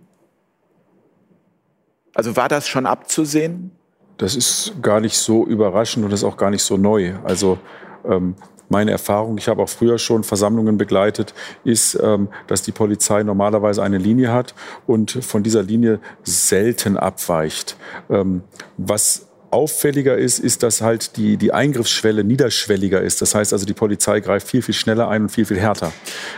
Also 2.14 2.36
war 2.36 2.48
das 2.48 2.68
schon 2.68 2.86
abzusehen? 2.86 3.72
Das 4.16 4.34
ist 4.34 4.76
gar 4.80 5.00
nicht 5.00 5.18
so 5.18 5.44
überraschend 5.46 6.06
und 6.06 6.12
ist 6.12 6.24
auch 6.24 6.38
gar 6.38 6.48
nicht 6.48 6.62
so 6.62 6.78
neu. 6.78 7.16
Also 7.22 7.58
ähm, 8.08 8.34
meine 8.72 8.90
Erfahrung, 8.90 9.38
ich 9.38 9.46
habe 9.46 9.62
auch 9.62 9.68
früher 9.68 9.98
schon 9.98 10.24
Versammlungen 10.24 10.76
begleitet, 10.78 11.34
ist, 11.62 11.96
ähm, 12.02 12.28
dass 12.48 12.62
die 12.62 12.72
Polizei 12.72 13.22
normalerweise 13.22 13.82
eine 13.82 13.98
Linie 13.98 14.32
hat 14.32 14.54
und 14.88 15.12
von 15.12 15.44
dieser 15.44 15.62
Linie 15.62 16.00
selten 16.24 16.96
abweicht. 16.96 17.76
Ähm, 18.10 18.42
was 18.76 19.28
auffälliger 19.52 20.16
ist, 20.16 20.38
ist, 20.38 20.62
dass 20.62 20.80
halt 20.80 21.16
die, 21.16 21.36
die 21.36 21.52
Eingriffsschwelle 21.52 22.24
niederschwelliger 22.24 23.00
ist. 23.00 23.20
Das 23.20 23.34
heißt 23.34 23.52
also, 23.52 23.66
die 23.66 23.74
Polizei 23.74 24.20
greift 24.20 24.48
viel, 24.48 24.62
viel 24.62 24.74
schneller 24.74 25.08
ein 25.08 25.22
und 25.22 25.28
viel, 25.28 25.44
viel 25.44 25.58
härter. 25.58 25.92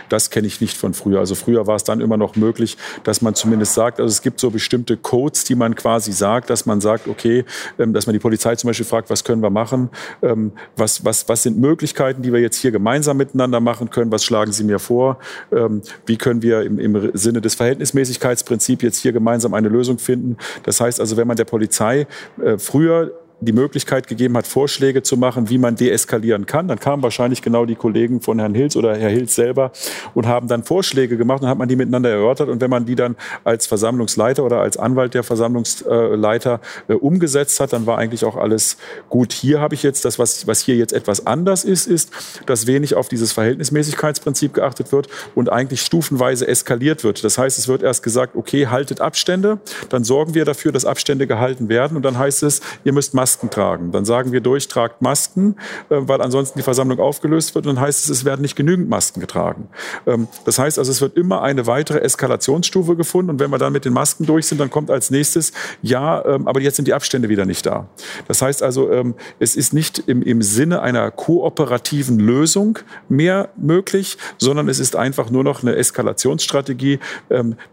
Das 0.09 0.29
kenne 0.29 0.47
ich 0.47 0.59
nicht 0.59 0.77
von 0.77 0.93
früher. 0.93 1.19
Also 1.19 1.35
früher 1.35 1.65
war 1.67 1.75
es 1.75 1.83
dann 1.83 2.01
immer 2.01 2.17
noch 2.17 2.35
möglich, 2.35 2.77
dass 3.03 3.21
man 3.21 3.33
zumindest 3.35 3.73
sagt, 3.73 3.99
also 3.99 4.11
es 4.11 4.21
gibt 4.21 4.39
so 4.39 4.51
bestimmte 4.51 4.97
Codes, 4.97 5.45
die 5.45 5.55
man 5.55 5.75
quasi 5.75 6.11
sagt, 6.11 6.49
dass 6.49 6.65
man 6.65 6.81
sagt, 6.81 7.07
okay, 7.07 7.45
ähm, 7.79 7.93
dass 7.93 8.05
man 8.05 8.13
die 8.13 8.19
Polizei 8.19 8.55
zum 8.55 8.67
Beispiel 8.69 8.85
fragt, 8.85 9.09
was 9.09 9.23
können 9.23 9.41
wir 9.41 9.49
machen? 9.49 9.89
Ähm, 10.21 10.51
was, 10.75 11.05
was, 11.05 11.29
was 11.29 11.43
sind 11.43 11.57
Möglichkeiten, 11.57 12.21
die 12.21 12.33
wir 12.33 12.41
jetzt 12.41 12.57
hier 12.57 12.71
gemeinsam 12.71 13.17
miteinander 13.17 13.59
machen 13.59 13.89
können? 13.89 14.11
Was 14.11 14.25
schlagen 14.25 14.51
Sie 14.51 14.63
mir 14.63 14.79
vor? 14.79 15.19
Ähm, 15.51 15.81
wie 16.05 16.17
können 16.17 16.41
wir 16.41 16.63
im, 16.63 16.79
im 16.79 17.11
Sinne 17.13 17.39
des 17.39 17.55
Verhältnismäßigkeitsprinzips 17.55 18.83
jetzt 18.83 18.97
hier 18.97 19.13
gemeinsam 19.13 19.53
eine 19.53 19.69
Lösung 19.69 19.99
finden? 19.99 20.37
Das 20.63 20.81
heißt 20.81 20.99
also, 20.99 21.15
wenn 21.17 21.27
man 21.27 21.37
der 21.37 21.45
Polizei 21.45 22.07
äh, 22.43 22.57
früher 22.57 23.04
die 23.45 23.53
Möglichkeit 23.53 24.07
gegeben 24.07 24.35
hat, 24.37 24.47
Vorschläge 24.47 25.03
zu 25.03 25.17
machen, 25.17 25.49
wie 25.49 25.57
man 25.57 25.75
deeskalieren 25.75 26.45
kann. 26.45 26.67
Dann 26.67 26.79
kamen 26.79 27.03
wahrscheinlich 27.03 27.41
genau 27.41 27.65
die 27.65 27.75
Kollegen 27.75 28.21
von 28.21 28.39
Herrn 28.39 28.55
Hilz 28.55 28.75
oder 28.75 28.95
Herr 28.95 29.09
Hilz 29.09 29.35
selber 29.35 29.71
und 30.13 30.27
haben 30.27 30.47
dann 30.47 30.63
Vorschläge 30.63 31.17
gemacht 31.17 31.43
und 31.43 31.47
hat 31.47 31.57
man 31.57 31.67
die 31.67 31.75
miteinander 31.75 32.09
erörtert. 32.09 32.49
Und 32.49 32.61
wenn 32.61 32.69
man 32.69 32.85
die 32.85 32.95
dann 32.95 33.15
als 33.43 33.67
Versammlungsleiter 33.67 34.43
oder 34.43 34.61
als 34.61 34.77
Anwalt 34.77 35.13
der 35.13 35.23
Versammlungsleiter 35.23 36.59
äh, 36.87 36.93
umgesetzt 36.93 37.59
hat, 37.59 37.73
dann 37.73 37.85
war 37.85 37.97
eigentlich 37.97 38.25
auch 38.25 38.35
alles 38.35 38.77
gut. 39.09 39.33
Hier 39.33 39.59
habe 39.59 39.75
ich 39.75 39.83
jetzt 39.83 40.05
das, 40.05 40.19
was, 40.19 40.47
was 40.47 40.61
hier 40.61 40.75
jetzt 40.75 40.93
etwas 40.93 41.27
anders 41.27 41.63
ist, 41.63 41.87
ist, 41.87 42.11
dass 42.45 42.67
wenig 42.67 42.95
auf 42.95 43.07
dieses 43.07 43.31
Verhältnismäßigkeitsprinzip 43.31 44.53
geachtet 44.53 44.91
wird 44.91 45.07
und 45.35 45.51
eigentlich 45.51 45.81
stufenweise 45.81 46.47
eskaliert 46.47 47.03
wird. 47.03 47.23
Das 47.23 47.37
heißt, 47.37 47.57
es 47.59 47.67
wird 47.67 47.83
erst 47.83 48.03
gesagt, 48.03 48.35
okay, 48.35 48.67
haltet 48.67 49.01
Abstände, 49.01 49.59
dann 49.89 50.03
sorgen 50.03 50.33
wir 50.33 50.45
dafür, 50.45 50.71
dass 50.71 50.85
Abstände 50.85 51.27
gehalten 51.27 51.69
werden 51.69 51.95
und 51.95 52.03
dann 52.03 52.17
heißt 52.17 52.43
es, 52.43 52.61
ihr 52.83 52.93
müsst 52.93 53.13
Masken 53.13 53.34
Masken 53.35 53.49
tragen. 53.49 53.91
Dann 53.91 54.05
sagen 54.05 54.31
wir 54.31 54.39
durch, 54.39 54.69
tragt 54.69 55.01
Masken, 55.01 55.57
äh, 55.89 55.97
weil 55.99 56.21
ansonsten 56.21 56.57
die 56.57 56.63
Versammlung 56.63 56.99
aufgelöst 56.99 57.53
wird. 57.53 57.67
Und 57.67 57.75
dann 57.75 57.83
heißt 57.83 58.05
es, 58.05 58.09
es 58.09 58.23
werden 58.23 58.41
nicht 58.41 58.55
genügend 58.55 58.87
Masken 58.87 59.19
getragen. 59.19 59.67
Ähm, 60.07 60.29
das 60.45 60.57
heißt 60.57 60.79
also, 60.79 60.89
es 60.89 61.01
wird 61.01 61.17
immer 61.17 61.41
eine 61.41 61.67
weitere 61.67 61.99
Eskalationsstufe 61.99 62.95
gefunden. 62.95 63.31
Und 63.31 63.39
wenn 63.41 63.49
wir 63.51 63.57
dann 63.57 63.73
mit 63.73 63.83
den 63.83 63.91
Masken 63.91 64.25
durch 64.25 64.47
sind, 64.47 64.61
dann 64.61 64.69
kommt 64.69 64.89
als 64.89 65.11
nächstes, 65.11 65.51
ja, 65.81 66.23
ähm, 66.25 66.47
aber 66.47 66.61
jetzt 66.61 66.77
sind 66.77 66.87
die 66.87 66.93
Abstände 66.93 67.27
wieder 67.27 67.45
nicht 67.45 67.65
da. 67.65 67.89
Das 68.29 68.41
heißt 68.41 68.63
also, 68.63 68.89
ähm, 68.89 69.15
es 69.39 69.57
ist 69.57 69.73
nicht 69.73 69.99
im, 70.07 70.21
im 70.21 70.41
Sinne 70.41 70.81
einer 70.81 71.11
kooperativen 71.11 72.17
Lösung 72.17 72.79
mehr 73.09 73.49
möglich, 73.57 74.17
sondern 74.37 74.69
es 74.69 74.79
ist 74.79 74.95
einfach 74.95 75.29
nur 75.29 75.43
noch 75.43 75.61
eine 75.61 75.75
Eskalationsstrategie, 75.75 76.99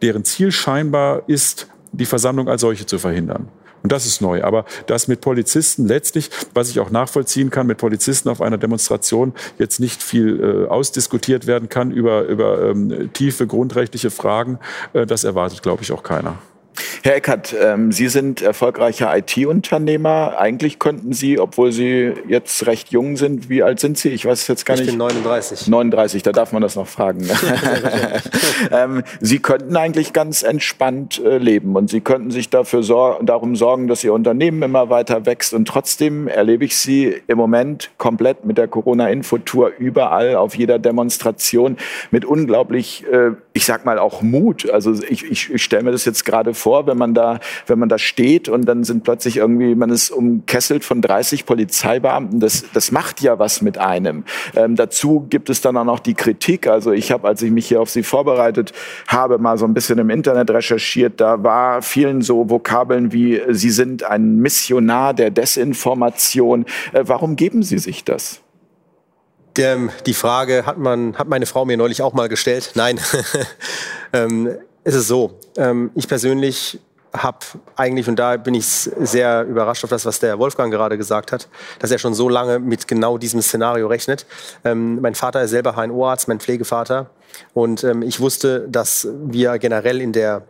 deren 0.00 0.24
Ziel 0.24 0.50
scheinbar 0.50 1.22
ist, 1.28 1.68
die 1.92 2.06
Versammlung 2.06 2.48
als 2.48 2.62
solche 2.62 2.86
zu 2.86 2.98
verhindern. 2.98 3.48
Und 3.82 3.92
das 3.92 4.06
ist 4.06 4.20
neu. 4.20 4.44
Aber 4.44 4.64
dass 4.86 5.08
mit 5.08 5.20
Polizisten 5.20 5.86
letztlich, 5.86 6.30
was 6.54 6.70
ich 6.70 6.80
auch 6.80 6.90
nachvollziehen 6.90 7.50
kann, 7.50 7.66
mit 7.66 7.78
Polizisten 7.78 8.28
auf 8.28 8.40
einer 8.40 8.58
Demonstration 8.58 9.32
jetzt 9.58 9.80
nicht 9.80 10.02
viel 10.02 10.40
äh, 10.40 10.68
ausdiskutiert 10.68 11.46
werden 11.46 11.68
kann 11.68 11.90
über, 11.90 12.22
über 12.24 12.70
ähm, 12.70 13.10
tiefe 13.12 13.46
grundrechtliche 13.46 14.10
Fragen, 14.10 14.58
äh, 14.92 15.06
das 15.06 15.24
erwartet, 15.24 15.62
glaube 15.62 15.82
ich, 15.82 15.92
auch 15.92 16.02
keiner. 16.02 16.38
Herr 17.04 17.16
Eckert, 17.16 17.52
ähm, 17.60 17.90
Sie 17.90 18.06
sind 18.06 18.42
erfolgreicher 18.42 19.12
IT-Unternehmer. 19.16 20.36
Eigentlich 20.38 20.78
könnten 20.78 21.12
Sie, 21.12 21.40
obwohl 21.40 21.72
Sie 21.72 22.12
jetzt 22.28 22.64
recht 22.68 22.92
jung 22.92 23.16
sind, 23.16 23.48
wie 23.48 23.64
alt 23.64 23.80
sind 23.80 23.98
Sie? 23.98 24.10
Ich 24.10 24.24
weiß 24.24 24.46
jetzt 24.46 24.64
gar 24.64 24.74
ich 24.74 24.82
nicht. 24.82 24.90
Ich 24.90 24.92
bin 24.92 24.98
39. 24.98 25.66
39, 25.66 26.22
da 26.22 26.30
darf 26.30 26.52
man 26.52 26.62
das 26.62 26.76
noch 26.76 26.86
fragen. 26.86 27.28
ähm, 28.70 29.02
Sie 29.20 29.40
könnten 29.40 29.76
eigentlich 29.76 30.12
ganz 30.12 30.44
entspannt 30.44 31.20
äh, 31.24 31.38
leben 31.38 31.74
und 31.74 31.90
Sie 31.90 32.02
könnten 32.02 32.30
sich 32.30 32.50
dafür 32.50 32.84
sor 32.84 33.18
darum 33.20 33.56
sorgen, 33.56 33.88
dass 33.88 34.04
Ihr 34.04 34.12
Unternehmen 34.12 34.62
immer 34.62 34.88
weiter 34.88 35.26
wächst. 35.26 35.54
Und 35.54 35.66
trotzdem 35.66 36.28
erlebe 36.28 36.64
ich 36.64 36.76
Sie 36.76 37.20
im 37.26 37.36
Moment 37.36 37.90
komplett 37.98 38.44
mit 38.44 38.58
der 38.58 38.68
Corona-Infotour 38.68 39.72
überall 39.76 40.36
auf 40.36 40.54
jeder 40.54 40.78
Demonstration 40.78 41.78
mit 42.12 42.24
unglaublich, 42.24 43.04
äh, 43.10 43.32
ich 43.54 43.64
sag 43.64 43.84
mal 43.84 43.98
auch 43.98 44.22
Mut. 44.22 44.70
Also 44.70 44.92
ich, 45.02 45.24
ich, 45.28 45.52
ich 45.52 45.62
stelle 45.64 45.82
mir 45.82 45.90
das 45.90 46.04
jetzt 46.04 46.24
gerade 46.24 46.54
vor, 46.54 46.86
wenn 46.92 46.98
man 46.98 47.14
da, 47.14 47.40
wenn 47.66 47.78
man 47.78 47.88
da 47.88 47.98
steht 47.98 48.48
und 48.48 48.66
dann 48.66 48.84
sind 48.84 49.02
plötzlich 49.02 49.38
irgendwie, 49.38 49.74
man 49.74 49.90
ist 49.90 50.10
umkesselt 50.10 50.84
von 50.84 51.00
30 51.00 51.46
Polizeibeamten. 51.46 52.38
Das, 52.38 52.64
das 52.74 52.92
macht 52.92 53.22
ja 53.22 53.38
was 53.38 53.62
mit 53.62 53.78
einem. 53.78 54.24
Ähm, 54.54 54.76
dazu 54.76 55.26
gibt 55.28 55.48
es 55.48 55.62
dann 55.62 55.76
auch 55.76 55.84
noch 55.84 56.00
die 56.00 56.14
Kritik. 56.14 56.66
Also 56.66 56.92
ich 56.92 57.10
habe, 57.10 57.26
als 57.26 57.40
ich 57.42 57.50
mich 57.50 57.66
hier 57.66 57.80
auf 57.80 57.88
Sie 57.88 58.02
vorbereitet 58.02 58.72
habe, 59.08 59.38
mal 59.38 59.56
so 59.56 59.64
ein 59.64 59.74
bisschen 59.74 59.98
im 59.98 60.10
Internet 60.10 60.50
recherchiert. 60.50 61.20
Da 61.20 61.42
war 61.42 61.80
vielen 61.82 62.20
so 62.20 62.50
Vokabeln 62.50 63.12
wie 63.12 63.40
Sie 63.48 63.70
sind 63.70 64.04
ein 64.04 64.36
Missionar 64.36 65.14
der 65.14 65.30
Desinformation. 65.30 66.66
Äh, 66.92 67.04
warum 67.06 67.36
geben 67.36 67.62
Sie 67.62 67.78
sich 67.78 68.04
das? 68.04 68.42
die 69.56 70.14
Frage 70.14 70.64
hat 70.64 70.78
man, 70.78 71.18
hat 71.18 71.28
meine 71.28 71.44
Frau 71.44 71.66
mir 71.66 71.76
neulich 71.76 72.00
auch 72.00 72.14
mal 72.14 72.30
gestellt. 72.30 72.72
Nein. 72.74 72.98
ähm, 74.14 74.56
es 74.84 74.94
ist 74.94 75.08
so, 75.08 75.38
ähm, 75.56 75.90
ich 75.94 76.08
persönlich 76.08 76.78
habe 77.14 77.38
eigentlich, 77.76 78.08
und 78.08 78.16
da 78.16 78.36
bin 78.36 78.54
ich 78.54 78.66
sehr 78.66 79.44
überrascht 79.44 79.84
auf 79.84 79.90
das, 79.90 80.06
was 80.06 80.20
der 80.20 80.38
Wolfgang 80.38 80.72
gerade 80.72 80.96
gesagt 80.96 81.30
hat, 81.30 81.48
dass 81.78 81.90
er 81.90 81.98
schon 81.98 82.14
so 82.14 82.28
lange 82.28 82.58
mit 82.58 82.88
genau 82.88 83.18
diesem 83.18 83.42
Szenario 83.42 83.86
rechnet. 83.86 84.26
Ähm, 84.64 85.00
mein 85.00 85.14
Vater 85.14 85.42
ist 85.42 85.50
selber 85.50 85.76
HNO-Arzt, 85.76 86.28
mein 86.28 86.40
Pflegevater. 86.40 87.10
Und 87.52 87.84
ähm, 87.84 88.02
ich 88.02 88.20
wusste, 88.20 88.66
dass 88.68 89.08
wir 89.24 89.58
generell 89.58 90.00
in 90.00 90.12
der 90.12 90.42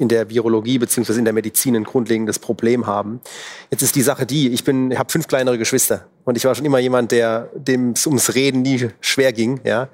in 0.00 0.08
der 0.08 0.30
Virologie 0.30 0.78
beziehungsweise 0.78 1.18
in 1.18 1.26
der 1.26 1.34
Medizin 1.34 1.76
ein 1.76 1.84
grundlegendes 1.84 2.38
Problem 2.38 2.86
haben. 2.86 3.20
Jetzt 3.70 3.82
ist 3.82 3.94
die 3.94 4.00
Sache 4.00 4.24
die, 4.24 4.48
ich 4.48 4.64
bin, 4.64 4.98
habe 4.98 5.12
fünf 5.12 5.28
kleinere 5.28 5.58
Geschwister 5.58 6.06
und 6.24 6.38
ich 6.38 6.44
war 6.46 6.54
schon 6.54 6.64
immer 6.64 6.78
jemand, 6.78 7.12
der 7.12 7.50
dem 7.54 7.92
ums 8.06 8.34
Reden 8.34 8.62
nie 8.62 8.88
schwer 9.02 9.34
ging, 9.34 9.60
ja. 9.62 9.88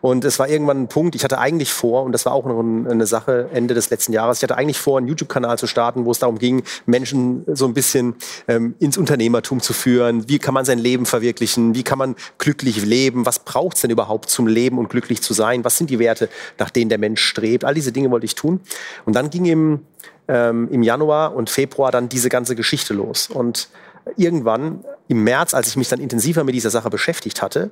Und 0.00 0.24
es 0.24 0.38
war 0.38 0.48
irgendwann 0.48 0.82
ein 0.82 0.88
Punkt, 0.88 1.14
ich 1.14 1.24
hatte 1.24 1.38
eigentlich 1.38 1.72
vor, 1.72 2.04
und 2.04 2.12
das 2.12 2.24
war 2.24 2.32
auch 2.32 2.46
noch 2.46 2.60
eine 2.60 3.06
Sache 3.06 3.48
Ende 3.52 3.74
des 3.74 3.90
letzten 3.90 4.12
Jahres, 4.12 4.38
ich 4.38 4.42
hatte 4.42 4.56
eigentlich 4.56 4.78
vor, 4.78 4.98
einen 4.98 5.08
YouTube-Kanal 5.08 5.58
zu 5.58 5.66
starten, 5.66 6.04
wo 6.04 6.10
es 6.10 6.18
darum 6.18 6.38
ging, 6.38 6.62
Menschen 6.86 7.44
so 7.52 7.66
ein 7.66 7.74
bisschen 7.74 8.14
ähm, 8.46 8.74
ins 8.78 8.96
Unternehmertum 8.96 9.60
zu 9.60 9.72
führen. 9.72 10.28
Wie 10.28 10.38
kann 10.38 10.54
man 10.54 10.64
sein 10.64 10.78
Leben 10.78 11.06
verwirklichen? 11.06 11.74
Wie 11.74 11.82
kann 11.82 11.98
man 11.98 12.14
glücklich 12.38 12.84
leben? 12.84 13.26
Was 13.26 13.40
braucht 13.40 13.76
es 13.76 13.82
denn 13.82 13.90
überhaupt 13.90 14.30
zum 14.30 14.46
Leben 14.46 14.78
und 14.78 14.88
glücklich 14.88 15.22
zu 15.22 15.34
sein? 15.34 15.64
Was 15.64 15.78
sind 15.78 15.90
die 15.90 15.98
Werte, 15.98 16.28
nach 16.58 16.70
denen 16.70 16.88
der 16.88 16.98
Mensch 16.98 17.22
strebt? 17.22 17.64
All 17.64 17.74
diese 17.74 17.92
Dinge 17.92 18.10
wollte 18.10 18.26
ich 18.26 18.34
tun. 18.34 18.60
Und 19.04 19.14
dann 19.14 19.30
ging 19.30 19.44
im, 19.46 19.80
ähm, 20.28 20.68
im 20.70 20.82
Januar 20.82 21.34
und 21.34 21.50
Februar 21.50 21.90
dann 21.90 22.08
diese 22.08 22.28
ganze 22.28 22.54
Geschichte 22.54 22.94
los. 22.94 23.28
Und 23.28 23.68
irgendwann 24.16 24.84
im 25.08 25.24
März, 25.24 25.54
als 25.54 25.68
ich 25.68 25.76
mich 25.76 25.88
dann 25.88 26.00
intensiver 26.00 26.44
mit 26.44 26.54
dieser 26.54 26.70
Sache 26.70 26.90
beschäftigt 26.90 27.42
hatte, 27.42 27.70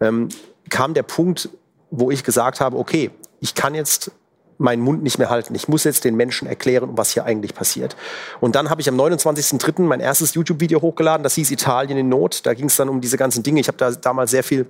ähm, 0.00 0.28
kam 0.68 0.94
der 0.94 1.02
Punkt, 1.02 1.48
wo 1.90 2.10
ich 2.10 2.24
gesagt 2.24 2.60
habe, 2.60 2.76
okay, 2.78 3.10
ich 3.40 3.54
kann 3.54 3.74
jetzt 3.74 4.10
meinen 4.58 4.82
Mund 4.82 5.02
nicht 5.02 5.18
mehr 5.18 5.30
halten. 5.30 5.54
Ich 5.54 5.68
muss 5.68 5.84
jetzt 5.84 6.04
den 6.04 6.16
Menschen 6.16 6.48
erklären, 6.48 6.90
was 6.94 7.12
hier 7.12 7.24
eigentlich 7.24 7.54
passiert. 7.54 7.96
Und 8.40 8.56
dann 8.56 8.70
habe 8.70 8.80
ich 8.80 8.88
am 8.88 9.00
29.03. 9.00 9.82
mein 9.82 10.00
erstes 10.00 10.34
YouTube-Video 10.34 10.82
hochgeladen. 10.82 11.22
Das 11.22 11.34
hieß 11.34 11.50
Italien 11.52 11.96
in 11.96 12.08
Not. 12.08 12.44
Da 12.44 12.54
ging 12.54 12.66
es 12.66 12.76
dann 12.76 12.88
um 12.88 13.00
diese 13.00 13.16
ganzen 13.16 13.42
Dinge. 13.44 13.60
Ich 13.60 13.68
habe 13.68 13.78
da 13.78 13.92
damals 13.92 14.32
sehr 14.32 14.42
viel 14.42 14.66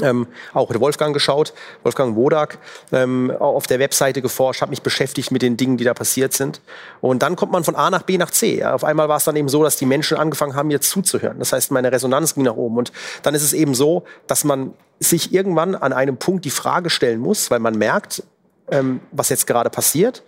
ähm, 0.00 0.26
auch 0.54 0.70
Wolfgang 0.78 1.12
geschaut, 1.12 1.52
Wolfgang 1.82 2.16
Wodak, 2.16 2.58
ähm, 2.92 3.30
auf 3.38 3.66
der 3.66 3.78
Webseite 3.78 4.22
geforscht, 4.22 4.62
habe 4.62 4.70
mich 4.70 4.82
beschäftigt 4.82 5.30
mit 5.30 5.42
den 5.42 5.56
Dingen, 5.56 5.76
die 5.76 5.84
da 5.84 5.94
passiert 5.94 6.32
sind. 6.32 6.60
Und 7.00 7.22
dann 7.22 7.36
kommt 7.36 7.52
man 7.52 7.64
von 7.64 7.76
A 7.76 7.90
nach 7.90 8.02
B 8.02 8.18
nach 8.18 8.30
C. 8.30 8.58
Ja. 8.58 8.74
Auf 8.74 8.84
einmal 8.84 9.08
war 9.08 9.16
es 9.16 9.24
dann 9.24 9.36
eben 9.36 9.48
so, 9.48 9.62
dass 9.62 9.76
die 9.76 9.86
Menschen 9.86 10.16
angefangen 10.16 10.54
haben, 10.54 10.68
mir 10.68 10.80
zuzuhören. 10.80 11.38
Das 11.38 11.52
heißt, 11.52 11.70
meine 11.70 11.90
Resonanz 11.92 12.34
ging 12.34 12.44
nach 12.44 12.56
oben. 12.56 12.78
Und 12.78 12.92
dann 13.22 13.34
ist 13.34 13.42
es 13.42 13.52
eben 13.52 13.74
so, 13.74 14.04
dass 14.26 14.44
man 14.44 14.74
sich 15.00 15.32
irgendwann 15.32 15.74
an 15.74 15.92
einem 15.92 16.16
Punkt 16.18 16.44
die 16.44 16.50
Frage 16.50 16.90
stellen 16.90 17.18
muss, 17.18 17.50
weil 17.50 17.58
man 17.58 17.76
merkt, 17.76 18.22
ähm, 18.70 19.00
was 19.12 19.28
jetzt 19.28 19.46
gerade 19.46 19.70
passiert. 19.70 20.22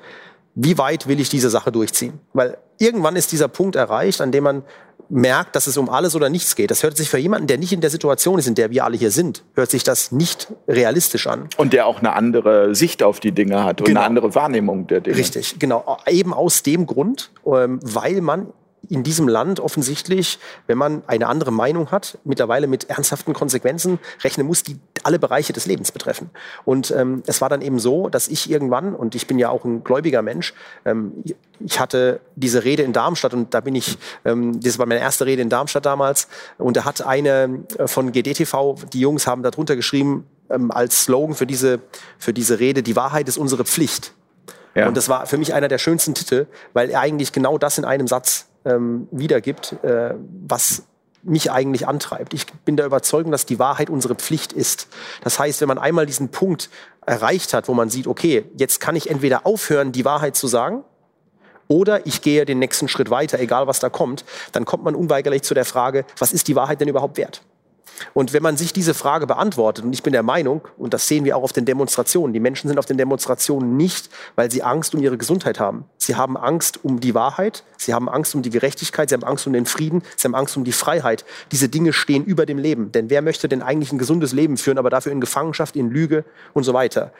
Wie 0.55 0.77
weit 0.79 1.09
will 1.09 1.19
ich 1.21 1.29
diese 1.29 1.51
Sache 1.51 1.73
durchziehen? 1.73 2.21
Weil 2.33 2.59
irgendwann 2.79 3.17
ist 3.17 3.33
dieser 3.33 3.49
Punkt 3.49 3.77
erreicht, 3.77 4.21
an 4.21 4.33
dem 4.33 4.45
man 4.45 4.63
merkt, 5.09 5.57
dass 5.57 5.67
es 5.67 5.77
um 5.77 5.89
alles 5.89 6.17
oder 6.17 6.31
nichts 6.31 6.57
geht. 6.57 6.71
Das 6.71 6.83
hört 6.83 6.97
sich 6.97 7.11
für 7.11 7.19
jemanden, 7.19 7.47
der 7.47 7.59
nicht 7.59 7.73
in 7.73 7.81
der 7.81 7.91
Situation 7.91 8.39
ist, 8.39 8.47
in 8.47 8.55
der 8.55 8.71
wir 8.71 8.85
alle 8.85 8.97
hier 8.97 9.11
sind, 9.11 9.45
hört 9.55 9.71
sich 9.71 9.85
das 9.85 10.11
nicht 10.11 10.49
realistisch 10.67 11.27
an. 11.27 11.49
Und 11.59 11.73
der 11.75 11.87
auch 11.87 11.99
eine 11.99 12.15
andere 12.15 12.75
Sicht 12.75 13.03
auf 13.03 13.21
die 13.21 13.33
Dinge 13.33 13.63
hat 13.63 13.81
und 13.81 13.87
genau. 13.87 14.01
eine 14.01 14.07
andere 14.07 14.35
Wahrnehmung 14.35 14.87
der 14.87 15.01
Dinge. 15.01 15.17
Richtig, 15.17 15.59
genau. 15.59 15.99
Eben 16.09 16.33
aus 16.33 16.63
dem 16.63 16.87
Grund, 16.87 17.31
ähm, 17.47 17.79
weil 17.83 18.23
man 18.23 18.49
in 18.89 19.03
diesem 19.03 19.29
Land 19.29 19.61
offensichtlich, 19.61 20.39
wenn 20.67 20.79
man 20.79 21.03
eine 21.07 21.29
andere 21.29 21.53
Meinung 21.53 21.91
hat, 21.91 22.19
mittlerweile 22.25 22.67
mit 22.67 22.91
ernsthaften 22.91 23.33
Konsequenzen 23.33 23.99
rechnen 24.23 24.47
muss, 24.47 24.63
die 24.63 24.79
alle 25.05 25.19
Bereiche 25.19 25.53
des 25.53 25.67
Lebens 25.67 25.93
betreffen. 25.93 26.31
Und 26.65 26.91
ähm, 26.91 27.23
es 27.27 27.41
war 27.41 27.49
dann 27.49 27.63
eben 27.63 27.79
so, 27.79 28.09
dass 28.09 28.29
ich 28.29 28.51
irgendwann, 28.51 28.95
und 28.95 29.15
ich 29.15 29.27
bin 29.27 29.39
ja 29.39 29.51
auch 29.51 29.65
ein 29.65 29.85
gläubiger 29.85 30.23
Mensch, 30.23 30.55
ähm, 30.85 31.13
ich 31.61 31.79
hatte 31.79 32.21
diese 32.35 32.65
Rede 32.65 32.83
in 32.83 32.93
Darmstadt 32.93 33.35
und 33.35 33.55
da 33.55 33.61
bin 33.61 33.75
ich, 33.75 33.99
ähm, 34.25 34.61
das 34.61 34.79
war 34.79 34.87
meine 34.87 35.01
erste 35.01 35.27
Rede 35.27 35.43
in 35.43 35.49
Darmstadt 35.49 35.87
damals, 35.87 36.29
und 36.59 36.77
da 36.77 36.85
hat 36.85 37.07
eine 37.07 37.65
äh, 37.79 37.87
von 37.87 38.13
GDTV, 38.13 38.77
die 38.93 39.01
Jungs 39.01 39.27
haben 39.27 39.43
darunter 39.43 39.77
geschrieben, 39.77 40.27
ähm, 40.51 40.71
als 40.71 41.05
Slogan 41.05 41.35
für 41.35 41.47
diese, 41.47 41.81
für 42.19 42.33
diese 42.33 42.59
Rede, 42.59 42.83
die 42.83 42.97
Wahrheit 42.97 43.29
ist 43.29 43.39
unsere 43.39 43.65
Pflicht. 43.65 44.13
Ja. 44.75 44.89
Und 44.89 44.97
das 44.97 45.09
war 45.09 45.27
für 45.27 45.39
mich 45.39 45.55
einer 45.55 45.69
der 45.69 45.79
schönsten 45.79 46.15
Titel, 46.15 46.47
weil 46.73 46.91
er 46.91 47.01
eigentlich 47.01 47.33
genau 47.33 47.59
das 47.59 47.79
in 47.79 47.85
einem 47.85 48.09
Satz 48.09 48.47
ähm, 48.65 49.09
wiedergibt, 49.11 49.77
äh, 49.83 50.15
was 50.47 50.85
mich 51.23 51.51
eigentlich 51.53 51.87
antreibt. 51.87 52.35
Ich 52.35 52.47
bin 52.65 52.77
der 52.77 52.87
Überzeugung, 52.87 53.31
dass 53.31 53.47
die 53.47 53.59
Wahrheit 53.59 53.91
unsere 53.91 54.15
Pflicht 54.15 54.53
ist. 54.53 54.89
Das 55.23 55.39
heißt, 55.39 55.61
wenn 55.61 55.69
man 55.69 55.79
einmal 55.79 56.07
diesen 56.07 56.31
Punkt 56.31 56.69
erreicht 57.07 57.55
hat, 57.55 57.69
wo 57.69 57.75
man 57.75 57.91
sieht, 57.91 58.07
okay, 58.07 58.45
jetzt 58.57 58.81
kann 58.81 58.97
ich 58.97 59.09
entweder 59.09 59.47
aufhören, 59.47 59.93
die 59.93 60.05
Wahrheit 60.05 60.37
zu 60.37 60.49
sagen, 60.49 60.85
oder 61.69 62.07
ich 62.07 62.23
gehe 62.23 62.45
den 62.45 62.59
nächsten 62.59 62.89
Schritt 62.89 63.09
weiter, 63.09 63.39
egal 63.39 63.67
was 63.67 63.79
da 63.79 63.89
kommt, 63.89 64.25
dann 64.53 64.65
kommt 64.65 64.85
man 64.85 64.95
unweigerlich 64.95 65.43
zu 65.43 65.55
der 65.55 65.65
Frage, 65.65 66.05
was 66.19 66.33
ist 66.33 66.49
die 66.49 66.57
Wahrheit 66.57 66.81
denn 66.81 66.89
überhaupt 66.89 67.17
wert? 67.17 67.43
Und 68.15 68.33
wenn 68.33 68.43
man 68.43 68.57
sich 68.57 68.73
diese 68.73 68.95
Frage 68.95 69.27
beantwortet, 69.27 69.85
und 69.85 69.93
ich 69.93 70.03
bin 70.03 70.13
der 70.13 70.23
Meinung, 70.23 70.63
und 70.79 70.95
das 70.95 71.07
sehen 71.07 71.25
wir 71.25 71.37
auch 71.37 71.43
auf 71.43 71.53
den 71.53 71.65
Demonstrationen, 71.65 72.33
die 72.33 72.41
Menschen 72.41 72.69
sind 72.69 72.79
auf 72.79 72.87
den 72.87 72.99
Demonstrationen 72.99 73.77
nicht, 73.77 74.11
weil 74.35 74.51
sie 74.51 74.63
Angst 74.63 74.95
um 74.95 75.03
ihre 75.03 75.19
Gesundheit 75.19 75.61
haben. 75.61 75.85
Sie 75.99 76.17
haben 76.17 76.37
Angst 76.37 76.81
um 76.85 77.01
die 77.01 77.15
Wahrheit, 77.15 77.65
sie 77.77 77.95
haben 77.95 78.09
Angst 78.09 78.35
um 78.35 78.43
die 78.43 78.51
Gerechtigkeit, 78.51 79.09
sie 79.09 79.15
haben 79.15 79.25
Angst 79.25 79.47
um 79.47 79.53
den 79.53 79.67
Frieden, 79.67 80.03
sie 80.17 80.27
haben 80.27 80.35
Angst 80.35 80.57
um 80.57 80.65
die 80.65 80.73
Freiheit. 80.73 81.25
Diese 81.53 81.69
Dinge 81.69 81.93
stehen 81.93 82.25
über 82.25 82.47
dem 82.47 82.59
Leben. 82.59 82.93
Denn 82.93 83.11
wer 83.11 83.23
möchte 83.23 83.49
denn 83.49 83.63
eigentlich 83.63 83.93
ein 83.93 83.99
gesundes 83.99 84.33
Leben 84.33 84.57
führen, 84.57 84.79
aber 84.79 84.91
dafür 84.91 85.13
in 85.13 85.21
Gefangenschaft, 85.21 85.77
in 85.77 85.91
Lüge 85.91 86.25
und 86.55 86.65
so 86.65 86.75
weiter? 86.75 87.13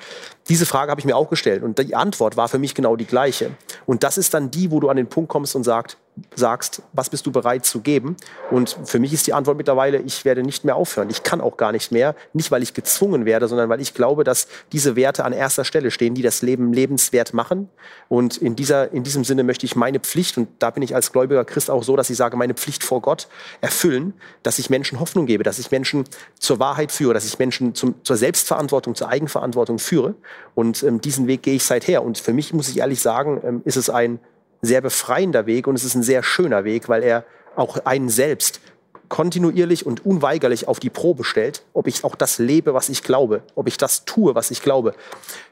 Diese 0.49 0.67
Frage 0.67 0.91
habe 0.91 1.01
ich 1.01 1.05
mir 1.05 1.17
auch 1.17 1.31
gestellt 1.31 1.63
und 1.63 1.79
die 1.79 1.95
Antwort 1.95 2.37
war 2.37 2.49
für 2.49 2.59
mich 2.59 2.75
genau 2.75 2.97
die 2.97 3.07
gleiche. 3.07 3.51
Und 3.87 4.03
das 4.03 4.19
ist 4.19 4.35
dann 4.35 4.51
die, 4.51 4.71
wo 4.71 4.81
du 4.81 4.89
an 4.89 4.97
den 4.97 5.07
Punkt 5.07 5.31
kommst 5.31 5.55
und 5.55 5.65
sagst, 5.65 5.97
sagst, 6.35 6.83
was 6.93 7.09
bist 7.09 7.27
du 7.27 7.33
bereit 7.33 7.65
zu 7.65 7.81
geben? 7.81 8.17
Und 8.51 8.77
für 8.85 8.99
mich 8.99 9.13
ist 9.13 9.27
die 9.27 9.33
Antwort 9.33 9.57
mittlerweile, 9.57 9.99
ich 9.99 10.25
werde 10.25 10.43
nicht 10.43 10.65
mehr 10.65 10.77
aufhören. 10.77 11.09
Ich 11.11 11.23
kann 11.23 11.41
auch 11.41 11.57
gar 11.57 11.73
nicht 11.73 11.91
mehr. 11.91 12.15
Nicht, 12.33 12.51
weil 12.51 12.63
ich 12.63 12.75
gezwungen 12.75 13.25
werde, 13.25 13.49
sondern 13.49 13.69
weil 13.69 13.81
ich 13.81 13.95
glaube, 13.95 14.25
dass 14.25 14.47
diese 14.73 14.95
Werte 14.95 15.25
an 15.25 15.33
erster 15.33 15.65
Stelle 15.65 15.91
stehen, 15.91 16.15
die 16.15 16.23
das 16.23 16.43
Leben 16.43 16.73
lebenswert 16.73 17.33
machen. 17.33 17.69
Und 18.09 18.37
in, 18.37 18.57
dieser, 18.57 18.93
in 18.93 19.05
diesem 19.05 19.25
Sinne 19.25 19.43
möchte 19.43 19.65
ich 19.65 19.75
meine 19.75 20.01
Pflicht, 20.01 20.37
und 20.37 20.49
da 20.59 20.71
bin 20.71 20.83
ich 20.83 20.95
als 20.95 21.13
gläubiger 21.13 21.45
Christ 21.45 21.71
auch 21.71 21.83
so, 21.83 21.97
dass 21.97 22.11
ich 22.11 22.17
sage, 22.17 22.37
meine 22.37 22.55
Pflicht 22.55 22.85
vor 22.85 23.01
Gott 23.01 23.29
erfüllen, 23.61 24.13
dass 24.43 24.59
ich 24.59 24.69
Menschen 24.69 25.01
Hoffnung 25.01 25.27
gebe, 25.27 25.45
dass 25.45 25.59
ich 25.59 25.71
Menschen 25.71 26.05
zur 26.39 26.59
Wahrheit 26.59 26.93
führe, 26.93 27.15
dass 27.15 27.25
ich 27.25 27.39
Menschen 27.39 27.75
zum, 27.75 27.95
zur 28.05 28.17
Selbstverantwortung, 28.17 28.95
zur 28.95 29.09
Eigenverantwortung 29.09 29.79
führe. 29.79 30.15
Und 30.55 30.83
ähm, 30.83 31.01
diesen 31.01 31.27
Weg 31.27 31.43
gehe 31.43 31.55
ich 31.55 31.65
seither. 31.65 32.03
Und 32.03 32.19
für 32.19 32.35
mich 32.35 32.53
muss 32.53 32.69
ich 32.69 32.79
ehrlich 32.79 33.01
sagen, 33.01 33.41
ähm, 33.45 33.63
ist 33.65 33.77
es 33.77 33.89
ein 33.89 34.21
sehr 34.63 34.81
befreiender 34.81 35.47
Weg 35.47 35.67
und 35.67 35.75
es 35.75 35.85
ist 35.85 35.97
ein 35.97 36.05
sehr 36.05 36.23
schöner 36.23 36.65
Weg, 36.65 36.89
weil 36.89 37.03
er 37.03 37.25
auch 37.57 37.85
einen 37.85 38.09
selbst 38.09 38.61
kontinuierlich 39.09 39.85
und 39.85 40.07
unweigerlich 40.07 40.69
auf 40.69 40.81
die 40.81 40.89
Probe 40.89 41.25
stellt, 41.25 41.65
ob 41.75 41.87
ich 41.87 42.05
auch 42.05 42.15
das 42.15 42.39
lebe, 42.39 42.73
was 42.73 42.89
ich 42.89 43.03
glaube, 43.03 43.43
ob 43.57 43.69
ich 43.69 43.77
das 43.77 44.07
tue, 44.07 44.35
was 44.35 44.51
ich 44.51 44.63
glaube. 44.63 44.95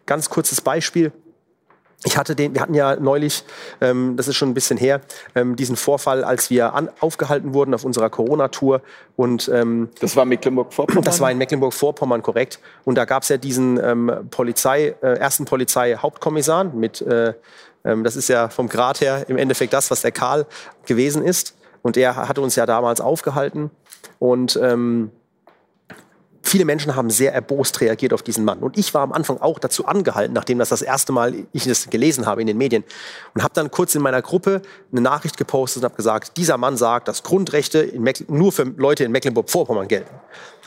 Ganz 0.07 0.31
kurzes 0.31 0.62
Beispiel. 0.62 1.12
Ich 2.05 2.16
hatte 2.16 2.35
den, 2.35 2.55
wir 2.55 2.62
hatten 2.62 2.73
ja 2.73 2.96
neulich, 2.96 3.44
ähm, 3.83 4.16
das 4.16 4.27
ist 4.27 4.37
schon 4.37 4.49
ein 4.49 4.55
bisschen 4.55 4.79
her, 4.79 5.03
ähm, 5.35 5.57
diesen 5.57 5.77
Vorfall, 5.77 6.25
als 6.25 6.49
wir 6.49 6.73
an, 6.73 6.88
aufgehalten 7.01 7.53
wurden 7.53 7.75
auf 7.75 7.85
unserer 7.85 8.09
Corona-Tour. 8.09 8.81
Und 9.16 9.51
ähm, 9.53 9.90
das 10.01 10.16
war 10.16 10.25
Mecklenburg-Vorpommern. 10.25 11.05
Das 11.05 11.20
war 11.20 11.31
in 11.31 11.37
Mecklenburg-Vorpommern 11.37 12.23
korrekt. 12.23 12.59
Und 12.85 12.94
da 12.94 13.05
gab 13.05 13.25
es 13.25 13.29
ja 13.29 13.37
diesen 13.37 13.79
ähm, 13.85 14.11
Polizei, 14.31 14.94
äh, 15.03 15.18
ersten 15.18 15.44
Polizeihauptkommissar 15.44 16.64
mit 16.64 17.03
äh, 17.03 17.35
das 17.83 18.16
ist 18.16 18.29
ja 18.29 18.49
vom 18.49 18.69
Grad 18.69 19.01
her 19.01 19.25
im 19.29 19.38
Endeffekt 19.38 19.73
das, 19.73 19.90
was 19.90 20.03
der 20.03 20.12
Karl 20.12 20.47
gewesen 20.87 21.25
ist. 21.25 21.55
Und 21.83 21.97
er 21.97 22.16
hatte 22.16 22.40
uns 22.40 22.57
ja 22.57 22.66
damals 22.66 23.01
aufgehalten. 23.01 23.71
Und 24.19 24.59
ähm, 24.62 25.11
viele 26.43 26.64
Menschen 26.64 26.97
haben 26.97 27.11
sehr 27.11 27.33
erbost 27.33 27.81
reagiert 27.81 28.12
auf 28.12 28.23
diesen 28.23 28.45
Mann. 28.45 28.59
Und 28.59 28.77
ich 28.77 28.93
war 28.93 29.03
am 29.03 29.12
Anfang 29.12 29.40
auch 29.40 29.59
dazu 29.59 29.87
angehalten, 29.87 30.35
nachdem 30.35 30.59
das 30.59 30.69
das 30.69 30.83
erste 30.83 31.12
Mal 31.12 31.35
ich 31.53 31.64
das 31.64 31.88
gelesen 31.88 32.27
habe 32.27 32.40
in 32.40 32.47
den 32.47 32.59
Medien. 32.59 32.85
Und 33.35 33.43
habe 33.43 33.55
dann 33.55 33.71
kurz 33.71 33.95
in 33.95 34.03
meiner 34.03 34.21
Gruppe 34.21 34.62
eine 34.93 35.01
Nachricht 35.01 35.37
gepostet 35.37 35.83
und 35.83 35.85
habe 35.85 35.97
gesagt, 35.97 36.37
dieser 36.37 36.59
Mann 36.59 36.77
sagt, 36.77 37.09
dass 37.09 37.23
Grundrechte 37.23 37.93
nur 38.29 38.53
für 38.53 38.64
Leute 38.64 39.05
in 39.05 39.12
Mecklenburg-Vorpommern 39.12 39.88
gelten. 39.88 40.14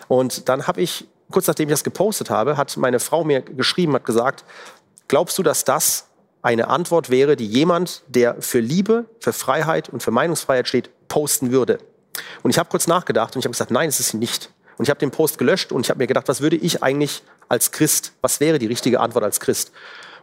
Und 0.07 0.49
dann 0.49 0.67
habe 0.67 0.81
ich, 0.81 1.07
kurz 1.31 1.47
nachdem 1.47 1.69
ich 1.69 1.73
das 1.73 1.83
gepostet 1.83 2.29
habe, 2.29 2.57
hat 2.57 2.75
meine 2.77 2.99
Frau 2.99 3.23
mir 3.23 3.41
geschrieben, 3.41 3.93
hat 3.93 4.05
gesagt, 4.05 4.45
glaubst 5.07 5.37
du, 5.37 5.43
dass 5.43 5.63
das 5.63 6.07
eine 6.43 6.67
Antwort 6.67 7.09
wäre, 7.09 7.35
die 7.35 7.47
jemand, 7.47 8.03
der 8.07 8.41
für 8.41 8.59
Liebe, 8.59 9.05
für 9.19 9.33
Freiheit 9.33 9.89
und 9.89 10.03
für 10.03 10.11
Meinungsfreiheit 10.11 10.67
steht, 10.67 10.89
posten 11.07 11.51
würde. 11.51 11.79
Und 12.43 12.51
ich 12.51 12.59
habe 12.59 12.69
kurz 12.69 12.85
nachgedacht 12.85 13.35
und 13.35 13.39
ich 13.39 13.45
habe 13.45 13.53
gesagt, 13.53 13.71
nein, 13.71 13.89
es 13.89 13.99
ist 13.99 14.09
sie 14.09 14.17
nicht. 14.17 14.51
Und 14.77 14.85
ich 14.85 14.89
habe 14.89 14.99
den 14.99 15.11
Post 15.11 15.37
gelöscht 15.37 15.71
und 15.71 15.81
ich 15.81 15.89
habe 15.89 15.99
mir 15.99 16.07
gedacht, 16.07 16.27
was 16.27 16.41
würde 16.41 16.57
ich 16.57 16.83
eigentlich 16.83 17.23
als 17.47 17.71
Christ, 17.71 18.13
was 18.21 18.39
wäre 18.39 18.59
die 18.59 18.67
richtige 18.67 18.99
Antwort 18.99 19.23
als 19.23 19.39
Christ? 19.39 19.71